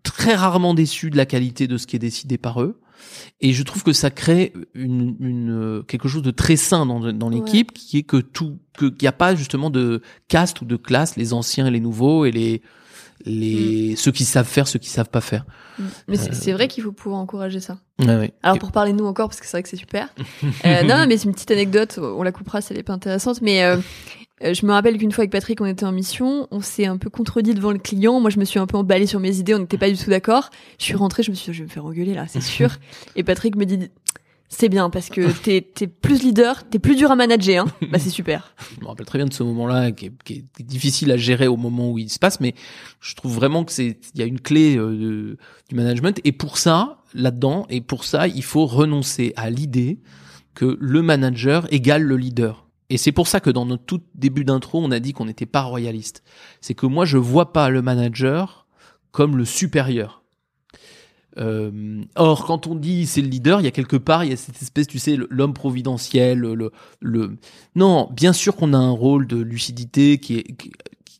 très 0.03 0.35
rarement 0.35 0.73
déçu 0.73 1.09
de 1.09 1.17
la 1.17 1.25
qualité 1.25 1.67
de 1.67 1.77
ce 1.77 1.87
qui 1.87 1.95
est 1.95 1.99
décidé 1.99 2.37
par 2.37 2.61
eux. 2.61 2.79
Et 3.39 3.53
je 3.53 3.63
trouve 3.63 3.83
que 3.83 3.93
ça 3.93 4.11
crée 4.11 4.53
une, 4.75 5.15
une 5.19 5.51
euh, 5.51 5.81
quelque 5.81 6.07
chose 6.07 6.21
de 6.21 6.31
très 6.31 6.55
sain 6.55 6.85
dans, 6.85 7.11
dans 7.11 7.29
l'équipe, 7.29 7.73
qui 7.73 7.97
est 7.97 8.03
que 8.03 8.17
tout, 8.17 8.59
qu'il 8.77 8.93
n'y 9.01 9.07
a 9.07 9.11
pas 9.11 9.33
justement 9.35 9.69
de 9.69 10.01
caste 10.27 10.61
ou 10.61 10.65
de 10.65 10.75
classe, 10.75 11.15
les 11.15 11.33
anciens 11.33 11.65
et 11.65 11.71
les 11.71 11.79
nouveaux 11.79 12.25
et 12.25 12.31
les 12.31 12.61
les 13.25 13.95
ceux 13.95 14.11
qui 14.11 14.25
savent 14.25 14.47
faire, 14.47 14.67
ceux 14.67 14.79
qui 14.79 14.89
savent 14.89 15.09
pas 15.09 15.21
faire. 15.21 15.45
Mm. 15.77 15.83
Mais 16.07 16.17
c'est 16.17 16.29
Euh, 16.29 16.33
c'est 16.33 16.51
vrai 16.53 16.67
qu'il 16.67 16.83
faut 16.83 16.91
pouvoir 16.91 17.21
encourager 17.21 17.59
ça. 17.59 17.77
Ouais, 17.99 18.15
ouais. 18.15 18.33
Alors 18.43 18.57
pour 18.57 18.71
parler 18.71 18.93
de 18.93 18.97
nous 18.97 19.05
encore, 19.05 19.29
parce 19.29 19.39
que 19.39 19.45
c'est 19.45 19.51
vrai 19.51 19.63
que 19.63 19.69
c'est 19.69 19.77
super. 19.77 20.09
Euh, 20.65 20.83
non, 20.83 20.97
non, 20.97 21.07
mais 21.07 21.17
c'est 21.17 21.25
une 21.25 21.33
petite 21.33 21.51
anecdote, 21.51 21.99
on 22.01 22.23
la 22.23 22.31
coupera 22.31 22.61
si 22.61 22.73
elle 22.73 22.79
est 22.79 22.83
pas 22.83 22.93
intéressante, 22.93 23.41
mais 23.41 23.63
euh, 23.63 23.77
euh, 24.43 24.53
je 24.53 24.65
me 24.65 24.71
rappelle 24.71 24.97
qu'une 24.97 25.11
fois 25.11 25.23
avec 25.23 25.31
Patrick, 25.31 25.61
on 25.61 25.65
était 25.65 25.85
en 25.85 25.91
mission, 25.91 26.47
on 26.51 26.61
s'est 26.61 26.85
un 26.85 26.97
peu 26.97 27.09
contredit 27.09 27.53
devant 27.53 27.71
le 27.71 27.79
client, 27.79 28.19
moi 28.19 28.29
je 28.29 28.39
me 28.39 28.45
suis 28.45 28.59
un 28.59 28.67
peu 28.67 28.77
emballée 28.77 29.07
sur 29.07 29.19
mes 29.19 29.37
idées, 29.37 29.55
on 29.55 29.59
n'était 29.59 29.77
pas 29.77 29.89
du 29.89 29.97
tout 29.97 30.09
d'accord. 30.09 30.49
Je 30.79 30.85
suis 30.85 30.95
rentrée, 30.95 31.23
je 31.23 31.31
me 31.31 31.35
suis 31.35 31.51
dit, 31.51 31.57
je 31.57 31.63
vais 31.63 31.67
me 31.67 31.71
faire 31.71 31.85
engueuler 31.85 32.13
là, 32.13 32.25
c'est 32.27 32.41
sûr. 32.41 32.77
Et 33.15 33.23
Patrick 33.23 33.55
me 33.55 33.65
dit, 33.65 33.89
c'est 34.49 34.67
bien, 34.67 34.89
parce 34.89 35.09
que 35.09 35.31
t'es 35.31 35.87
plus 35.87 36.23
leader, 36.23 36.67
t'es 36.69 36.77
plus 36.77 36.95
dur 36.95 37.09
à 37.09 37.15
manager, 37.15 37.65
hein. 37.67 37.87
Bah 37.89 37.99
c'est 37.99 38.09
super. 38.09 38.53
Je 38.75 38.81
me 38.81 38.87
rappelle 38.87 39.05
très 39.05 39.17
bien 39.17 39.25
de 39.25 39.33
ce 39.33 39.43
moment-là 39.43 39.91
qui 39.91 40.07
est, 40.07 40.13
qui 40.23 40.43
difficile 40.63 41.11
à 41.11 41.17
gérer 41.17 41.47
au 41.47 41.55
moment 41.55 41.89
où 41.89 41.97
il 41.97 42.09
se 42.09 42.19
passe, 42.19 42.41
mais 42.41 42.53
je 42.99 43.15
trouve 43.15 43.33
vraiment 43.33 43.63
que 43.63 43.71
c'est 43.71 43.97
il 44.13 44.19
y 44.19 44.23
a 44.23 44.25
une 44.25 44.41
clé 44.41 44.75
euh, 44.77 45.37
du 45.69 45.75
management 45.75 46.19
et 46.25 46.33
pour 46.33 46.57
ça 46.57 47.01
là-dedans 47.13 47.65
et 47.69 47.81
pour 47.81 48.03
ça 48.03 48.27
il 48.27 48.43
faut 48.43 48.65
renoncer 48.65 49.33
à 49.37 49.49
l'idée 49.49 49.99
que 50.53 50.77
le 50.79 51.01
manager 51.01 51.71
égale 51.71 52.03
le 52.03 52.17
leader. 52.17 52.67
Et 52.91 52.97
c'est 52.97 53.13
pour 53.13 53.29
ça 53.29 53.39
que 53.39 53.49
dans 53.49 53.65
notre 53.65 53.85
tout 53.85 54.01
début 54.15 54.43
d'intro, 54.43 54.83
on 54.83 54.91
a 54.91 54.99
dit 54.99 55.13
qu'on 55.13 55.23
n'était 55.23 55.45
pas 55.45 55.61
royaliste. 55.61 56.23
C'est 56.59 56.73
que 56.73 56.85
moi 56.85 57.05
je 57.05 57.17
vois 57.17 57.53
pas 57.53 57.69
le 57.69 57.81
manager 57.81 58.67
comme 59.11 59.37
le 59.37 59.45
supérieur. 59.45 60.23
Euh, 61.37 62.03
or, 62.17 62.45
quand 62.45 62.67
on 62.67 62.75
dit 62.75 63.07
c'est 63.07 63.21
le 63.21 63.29
leader, 63.29 63.61
il 63.61 63.63
y 63.63 63.67
a 63.67 63.71
quelque 63.71 63.95
part, 63.95 64.25
il 64.25 64.31
y 64.31 64.33
a 64.33 64.35
cette 64.35 64.61
espèce, 64.61 64.87
tu 64.87 64.99
sais, 64.99 65.17
l'homme 65.29 65.53
providentiel, 65.53 66.39
le, 66.39 67.37
non, 67.75 68.09
bien 68.11 68.33
sûr 68.33 68.57
qu'on 68.57 68.73
a 68.73 68.77
un 68.77 68.91
rôle 68.91 69.25
de 69.25 69.37
lucidité 69.37 70.17
qui 70.17 70.39
est, 70.39 70.55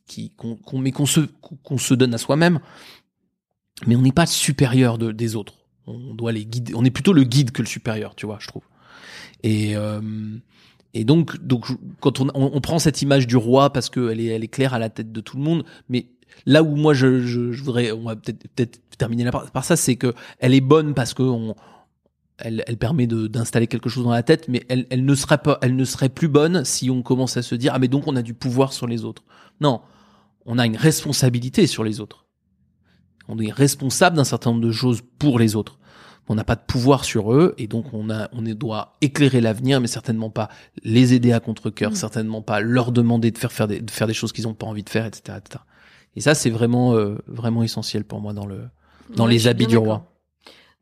qui, 0.06 0.30
qu'on, 0.36 0.58
mais 0.78 0.92
qu'on 0.92 1.06
se, 1.06 1.20
qu'on 1.62 1.78
se 1.78 1.94
donne 1.94 2.12
à 2.12 2.18
soi-même, 2.18 2.60
mais 3.86 3.96
on 3.96 4.02
n'est 4.02 4.12
pas 4.12 4.26
supérieur 4.26 4.98
de, 4.98 5.10
des 5.10 5.36
autres. 5.36 5.54
On 5.86 6.12
doit 6.12 6.32
les 6.32 6.44
guider. 6.44 6.74
On 6.74 6.84
est 6.84 6.90
plutôt 6.90 7.14
le 7.14 7.24
guide 7.24 7.50
que 7.50 7.62
le 7.62 7.66
supérieur, 7.66 8.14
tu 8.14 8.26
vois, 8.26 8.36
je 8.40 8.48
trouve. 8.48 8.64
Et 9.42 9.74
euh, 9.74 10.00
et 10.94 11.04
donc, 11.04 11.42
donc 11.42 11.66
quand 12.00 12.20
on, 12.20 12.28
on, 12.34 12.50
on 12.52 12.60
prend 12.60 12.78
cette 12.78 13.00
image 13.02 13.26
du 13.26 13.36
roi 13.36 13.72
parce 13.72 13.88
qu'elle 13.88 14.20
est, 14.20 14.26
elle 14.26 14.44
est 14.44 14.48
claire 14.48 14.74
à 14.74 14.78
la 14.78 14.90
tête 14.90 15.12
de 15.12 15.20
tout 15.20 15.36
le 15.36 15.42
monde, 15.42 15.64
mais 15.88 16.06
là 16.46 16.62
où 16.62 16.76
moi 16.76 16.94
je, 16.94 17.20
je, 17.20 17.52
je 17.52 17.62
voudrais, 17.62 17.92
on 17.92 18.04
va 18.04 18.16
peut-être 18.16 18.46
peut-être 18.54 18.80
terminer 18.98 19.24
là 19.24 19.32
par, 19.32 19.50
par 19.50 19.64
ça, 19.64 19.76
c'est 19.76 19.96
que 19.96 20.14
elle 20.38 20.54
est 20.54 20.60
bonne 20.60 20.94
parce 20.94 21.14
que 21.14 21.22
on, 21.22 21.54
elle, 22.38 22.62
elle 22.66 22.76
permet 22.76 23.06
d'installer 23.06 23.66
quelque 23.66 23.88
chose 23.88 24.04
dans 24.04 24.10
la 24.10 24.22
tête, 24.22 24.48
mais 24.48 24.64
elle, 24.68 24.86
elle 24.90 25.04
ne 25.04 25.14
serait 25.14 25.38
pas, 25.38 25.58
elle 25.62 25.76
ne 25.76 25.84
serait 25.84 26.08
plus 26.08 26.28
bonne 26.28 26.64
si 26.64 26.90
on 26.90 27.02
commence 27.02 27.36
à 27.36 27.42
se 27.42 27.54
dire 27.54 27.72
ah 27.74 27.78
mais 27.78 27.88
donc 27.88 28.06
on 28.06 28.16
a 28.16 28.22
du 28.22 28.34
pouvoir 28.34 28.72
sur 28.72 28.86
les 28.86 29.04
autres. 29.04 29.24
Non, 29.60 29.80
on 30.44 30.58
a 30.58 30.66
une 30.66 30.76
responsabilité 30.76 31.66
sur 31.66 31.84
les 31.84 32.00
autres. 32.00 32.26
On 33.28 33.38
est 33.38 33.52
responsable 33.52 34.16
d'un 34.16 34.24
certain 34.24 34.50
nombre 34.50 34.64
de 34.66 34.72
choses 34.72 35.00
pour 35.18 35.38
les 35.38 35.56
autres. 35.56 35.78
On 36.28 36.34
n'a 36.36 36.44
pas 36.44 36.54
de 36.54 36.60
pouvoir 36.66 37.04
sur 37.04 37.32
eux 37.32 37.54
et 37.58 37.66
donc 37.66 37.86
on 37.92 38.08
a, 38.08 38.28
on 38.32 38.46
est- 38.46 38.54
doit 38.54 38.96
éclairer 39.00 39.40
l'avenir, 39.40 39.80
mais 39.80 39.86
certainement 39.88 40.30
pas 40.30 40.48
les 40.84 41.14
aider 41.14 41.32
à 41.32 41.40
contre-cœur, 41.40 41.90
Mm. 41.90 41.94
certainement 41.96 42.42
pas 42.42 42.60
leur 42.60 42.92
demander 42.92 43.30
de 43.30 43.38
faire 43.38 43.52
faire 43.52 43.66
des, 43.68 43.80
de 43.80 43.90
faire 43.90 44.06
des 44.06 44.14
choses 44.14 44.32
qu'ils 44.32 44.44
n'ont 44.44 44.54
pas 44.54 44.66
envie 44.66 44.84
de 44.84 44.88
faire, 44.90 45.04
etc., 45.06 45.38
etc. 45.38 45.62
Et 46.14 46.20
ça, 46.20 46.34
c'est 46.34 46.50
vraiment, 46.50 46.94
euh, 46.94 47.16
vraiment 47.26 47.62
essentiel 47.62 48.04
pour 48.04 48.20
moi 48.20 48.32
dans 48.34 48.46
le, 48.46 48.60
dans 49.16 49.24
Ouais, 49.24 49.30
je 49.32 49.36
les 49.36 49.46
habits 49.48 49.66
du 49.66 49.76
roi. 49.76 50.06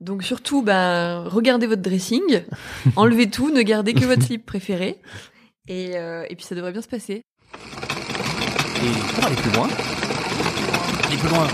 Donc 0.01 0.23
surtout, 0.23 0.63
ben, 0.63 1.25
regardez 1.27 1.67
votre 1.67 1.83
dressing, 1.83 2.43
enlevez 2.97 3.29
tout, 3.31 3.51
ne 3.51 3.63
gardez 3.63 3.95
que 3.95 4.05
votre 4.05 4.23
slip 4.23 4.45
préféré. 4.47 5.01
Et, 5.69 5.97
euh, 5.97 6.25
et 6.29 6.37
puis 6.37 6.45
ça 6.45 6.55
devrait 6.55 6.73
bien 6.73 6.83
se 6.83 6.89
passer. 6.89 7.23
Et 8.83 9.15
pour 9.15 9.25
aller 9.27 9.37
plus 9.37 9.53
loin, 9.53 9.69
aller 11.07 11.17
plus 11.17 11.29
loin. 11.29 11.47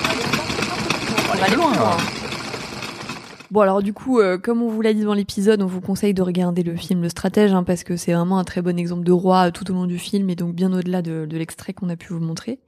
Pour 1.24 1.34
aller 1.34 1.42
plus 1.44 1.56
loin. 1.56 1.96
Bon 3.52 3.60
alors 3.60 3.80
du 3.80 3.92
coup, 3.92 4.18
euh, 4.18 4.38
comme 4.38 4.60
on 4.60 4.68
vous 4.68 4.82
l'a 4.82 4.92
dit 4.92 5.02
dans 5.02 5.14
l'épisode, 5.14 5.62
on 5.62 5.66
vous 5.66 5.80
conseille 5.80 6.14
de 6.14 6.22
regarder 6.22 6.64
le 6.64 6.74
film 6.74 7.02
Le 7.02 7.08
Stratège, 7.08 7.52
hein, 7.52 7.62
parce 7.62 7.84
que 7.84 7.96
c'est 7.96 8.12
vraiment 8.12 8.38
un 8.38 8.44
très 8.44 8.60
bon 8.60 8.76
exemple 8.76 9.04
de 9.04 9.12
roi 9.12 9.46
euh, 9.46 9.50
tout 9.52 9.70
au 9.70 9.74
long 9.74 9.86
du 9.86 9.98
film, 9.98 10.28
et 10.30 10.34
donc 10.34 10.54
bien 10.54 10.72
au-delà 10.72 11.00
de, 11.00 11.28
l'extrait 11.30 11.72
qu'on 11.72 11.88
a 11.88 11.94
pu 11.94 12.12
vous 12.12 12.18
montrer. 12.18 12.58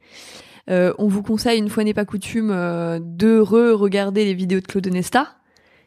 Euh, 0.71 0.93
on 0.99 1.09
vous 1.09 1.23
conseille, 1.23 1.59
une 1.59 1.69
fois 1.69 1.83
n'est 1.83 1.95
pas 1.95 2.05
coutume, 2.05 2.51
euh, 2.53 3.01
de 3.03 3.41
re-regarder 3.41 4.25
les 4.25 4.35
vidéos 4.35 4.61
de 4.61 4.67
Claude 4.67 4.87
Nesta, 4.87 5.35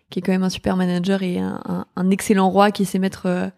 qui 0.09 0.19
est 0.19 0.21
quand 0.21 0.33
même 0.33 0.43
un 0.43 0.49
super 0.49 0.75
manager 0.75 1.23
et 1.23 1.39
un, 1.39 1.85
un- 1.95 2.09
excellent 2.09 2.49
roi 2.49 2.71
qui 2.71 2.83
sait 2.83 2.99
mettre 2.99 3.51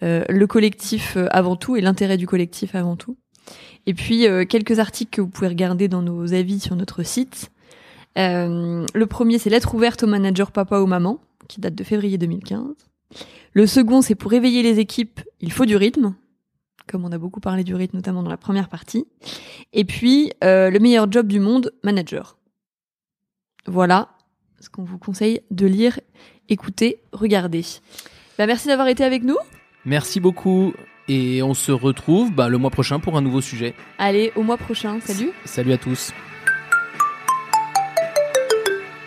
le 0.00 0.46
collectif 0.46 1.16
avant 1.30 1.54
tout 1.54 1.76
et 1.76 1.80
l'intérêt 1.80 2.16
du 2.16 2.26
collectif 2.26 2.74
avant 2.74 2.96
tout. 2.96 3.16
Et 3.86 3.94
puis 3.94 4.26
quelques 4.48 4.80
articles 4.80 5.12
que 5.12 5.20
vous 5.20 5.28
pouvez 5.28 5.46
regarder 5.46 5.86
dans 5.86 6.02
nos 6.02 6.34
avis 6.34 6.58
sur 6.58 6.74
notre 6.74 7.04
site. 7.04 7.52
Euh, 8.18 8.86
le 8.92 9.06
premier, 9.06 9.38
c'est 9.38 9.50
Lettre 9.50 9.74
ouverte 9.74 10.02
au 10.02 10.06
manager 10.06 10.52
papa 10.52 10.80
ou 10.80 10.86
maman, 10.86 11.20
qui 11.48 11.60
date 11.60 11.74
de 11.74 11.84
février 11.84 12.18
2015. 12.18 12.66
Le 13.52 13.66
second, 13.66 14.02
c'est 14.02 14.14
pour 14.14 14.30
réveiller 14.30 14.62
les 14.62 14.78
équipes, 14.78 15.20
il 15.40 15.52
faut 15.52 15.66
du 15.66 15.76
rythme, 15.76 16.14
comme 16.86 17.04
on 17.04 17.12
a 17.12 17.18
beaucoup 17.18 17.40
parlé 17.40 17.64
du 17.64 17.74
rythme, 17.74 17.96
notamment 17.96 18.22
dans 18.22 18.30
la 18.30 18.36
première 18.36 18.68
partie. 18.68 19.06
Et 19.72 19.84
puis, 19.84 20.32
euh, 20.42 20.70
le 20.70 20.78
meilleur 20.78 21.10
job 21.10 21.26
du 21.26 21.40
monde, 21.40 21.72
manager. 21.82 22.38
Voilà 23.66 24.08
ce 24.60 24.70
qu'on 24.70 24.84
vous 24.84 24.98
conseille 24.98 25.40
de 25.50 25.66
lire, 25.66 25.98
écouter, 26.48 27.02
regarder. 27.12 27.64
Bah, 28.38 28.46
merci 28.46 28.68
d'avoir 28.68 28.88
été 28.88 29.04
avec 29.04 29.24
nous. 29.24 29.36
Merci 29.84 30.20
beaucoup 30.20 30.72
et 31.08 31.42
on 31.42 31.54
se 31.54 31.72
retrouve 31.72 32.32
bah, 32.32 32.48
le 32.48 32.58
mois 32.58 32.70
prochain 32.70 33.00
pour 33.00 33.16
un 33.16 33.20
nouveau 33.20 33.40
sujet. 33.40 33.74
Allez, 33.98 34.32
au 34.36 34.42
mois 34.42 34.56
prochain. 34.56 35.00
Salut. 35.00 35.30
Salut 35.44 35.72
à 35.72 35.78
tous. 35.78 36.12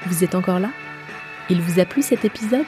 Vous 0.05 0.23
êtes 0.23 0.35
encore 0.35 0.59
là? 0.59 0.69
Il 1.49 1.61
vous 1.61 1.79
a 1.79 1.85
plu 1.85 2.01
cet 2.01 2.25
épisode? 2.25 2.65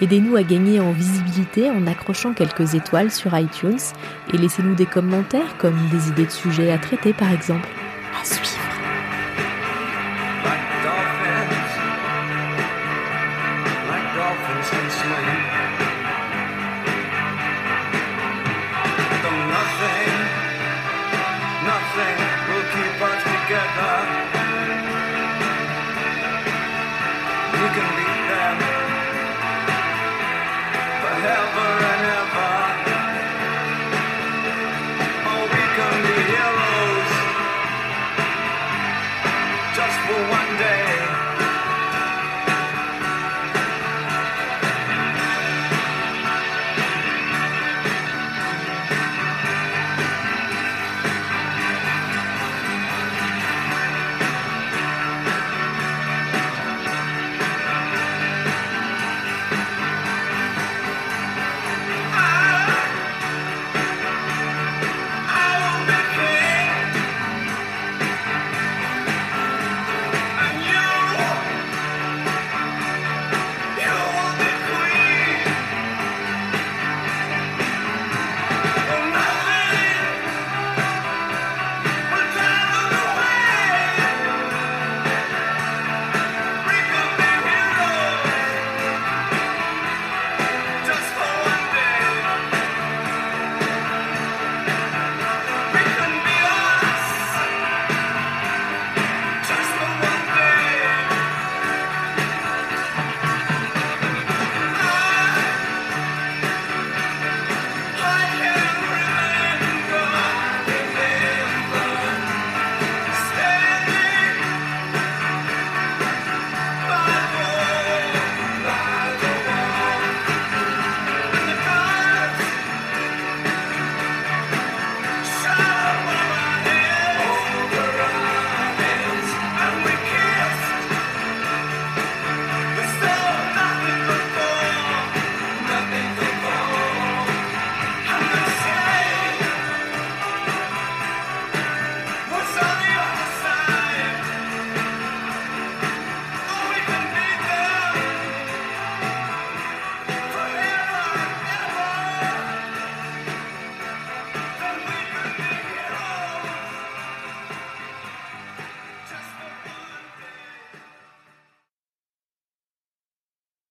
Aidez-nous 0.00 0.36
à 0.36 0.42
gagner 0.42 0.80
en 0.80 0.92
visibilité 0.92 1.70
en 1.70 1.86
accrochant 1.86 2.32
quelques 2.32 2.74
étoiles 2.74 3.10
sur 3.10 3.36
iTunes 3.36 3.78
et 4.32 4.38
laissez-nous 4.38 4.74
des 4.74 4.86
commentaires 4.86 5.56
comme 5.58 5.88
des 5.88 6.08
idées 6.08 6.26
de 6.26 6.30
sujets 6.30 6.70
à 6.70 6.78
traiter 6.78 7.12
par 7.12 7.32
exemple. 7.32 7.68
À 8.20 8.24
suivre. 8.24 8.77
for 40.08 40.22
one 40.30 40.56
day. 40.56 41.17